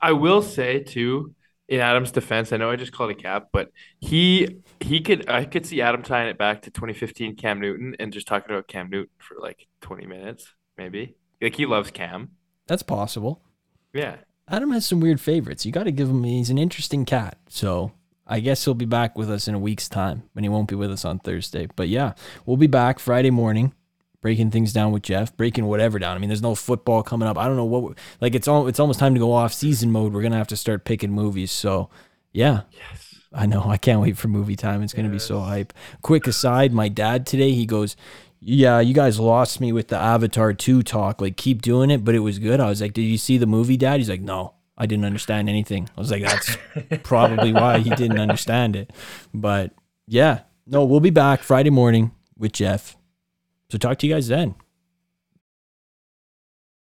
I 0.00 0.12
will 0.12 0.42
say 0.42 0.80
too, 0.82 1.34
in 1.68 1.80
Adam's 1.80 2.10
defense, 2.10 2.52
I 2.52 2.56
know 2.56 2.70
I 2.70 2.76
just 2.76 2.92
called 2.92 3.10
a 3.10 3.14
cap, 3.14 3.48
but 3.52 3.70
he 4.00 4.62
he 4.80 5.00
could 5.00 5.28
I 5.30 5.44
could 5.44 5.66
see 5.66 5.80
Adam 5.80 6.02
tying 6.02 6.28
it 6.28 6.38
back 6.38 6.62
to 6.62 6.70
2015 6.70 7.36
Cam 7.36 7.60
Newton 7.60 7.94
and 8.00 8.12
just 8.12 8.26
talking 8.26 8.50
about 8.50 8.66
Cam 8.68 8.90
Newton 8.90 9.10
for 9.18 9.36
like 9.40 9.66
20 9.80 10.06
minutes, 10.06 10.54
maybe. 10.76 11.14
Like 11.40 11.54
he 11.54 11.66
loves 11.66 11.90
Cam. 11.90 12.30
that's 12.66 12.82
possible 12.82 13.42
Yeah. 13.92 14.16
Adam 14.48 14.72
has 14.72 14.84
some 14.84 14.98
weird 15.00 15.20
favorites. 15.20 15.64
You 15.64 15.70
got 15.70 15.84
to 15.84 15.92
give 15.92 16.08
him. 16.10 16.24
He's 16.24 16.50
an 16.50 16.58
interesting 16.58 17.04
cat. 17.04 17.38
So 17.48 17.92
I 18.30 18.40
guess 18.40 18.64
he'll 18.64 18.74
be 18.74 18.84
back 18.86 19.18
with 19.18 19.28
us 19.30 19.48
in 19.48 19.54
a 19.54 19.58
week's 19.58 19.88
time, 19.88 20.22
and 20.36 20.44
he 20.44 20.48
won't 20.48 20.68
be 20.68 20.76
with 20.76 20.90
us 20.92 21.04
on 21.04 21.18
Thursday. 21.18 21.66
But 21.74 21.88
yeah, 21.88 22.14
we'll 22.46 22.56
be 22.56 22.66
back 22.68 22.98
Friday 23.00 23.30
morning, 23.30 23.74
breaking 24.22 24.52
things 24.52 24.72
down 24.72 24.92
with 24.92 25.02
Jeff, 25.02 25.36
breaking 25.36 25.66
whatever 25.66 25.98
down. 25.98 26.16
I 26.16 26.20
mean, 26.20 26.28
there's 26.28 26.40
no 26.40 26.54
football 26.54 27.02
coming 27.02 27.28
up. 27.28 27.36
I 27.36 27.46
don't 27.46 27.56
know 27.56 27.64
what. 27.64 27.98
Like 28.20 28.34
it's 28.36 28.46
all. 28.48 28.68
It's 28.68 28.78
almost 28.80 29.00
time 29.00 29.14
to 29.14 29.20
go 29.20 29.32
off 29.32 29.52
season 29.52 29.90
mode. 29.90 30.12
We're 30.12 30.22
gonna 30.22 30.36
have 30.38 30.46
to 30.48 30.56
start 30.56 30.84
picking 30.84 31.10
movies. 31.10 31.50
So 31.50 31.90
yeah, 32.32 32.62
Yes. 32.72 33.06
I 33.32 33.46
know. 33.46 33.64
I 33.66 33.76
can't 33.76 34.00
wait 34.00 34.16
for 34.16 34.28
movie 34.28 34.56
time. 34.56 34.82
It's 34.82 34.92
gonna 34.92 35.08
be 35.08 35.18
so 35.18 35.40
hype. 35.40 35.72
Quick 36.02 36.26
aside, 36.26 36.72
my 36.72 36.88
dad 36.88 37.26
today 37.26 37.52
he 37.52 37.64
goes, 37.66 37.94
"Yeah, 38.40 38.80
you 38.80 38.94
guys 38.94 39.18
lost 39.20 39.60
me 39.60 39.72
with 39.72 39.88
the 39.88 39.96
Avatar 39.96 40.52
two 40.52 40.82
talk. 40.82 41.20
Like, 41.20 41.36
keep 41.36 41.62
doing 41.62 41.90
it, 41.90 42.04
but 42.04 42.14
it 42.14 42.20
was 42.20 42.38
good." 42.38 42.58
I 42.60 42.68
was 42.68 42.80
like, 42.80 42.92
"Did 42.92 43.02
you 43.02 43.18
see 43.18 43.38
the 43.38 43.46
movie, 43.46 43.76
Dad?" 43.76 43.98
He's 43.98 44.10
like, 44.10 44.20
"No, 44.20 44.54
I 44.80 44.86
didn't 44.86 45.04
understand 45.04 45.48
anything." 45.48 45.88
I 45.96 46.00
was 46.00 46.10
like, 46.10 46.22
"That's 46.22 46.56
probably 47.04 47.52
why 47.52 47.78
he 47.78 47.90
didn't 47.90 48.18
understand 48.18 48.74
it." 48.74 48.92
But 49.32 49.72
yeah, 50.08 50.40
no, 50.66 50.84
we'll 50.84 50.98
be 50.98 51.10
back 51.10 51.42
Friday 51.42 51.70
morning 51.70 52.10
with 52.36 52.52
Jeff. 52.52 52.96
So 53.70 53.78
talk 53.78 53.98
to 53.98 54.06
you 54.08 54.14
guys 54.14 54.26
then. 54.26 54.56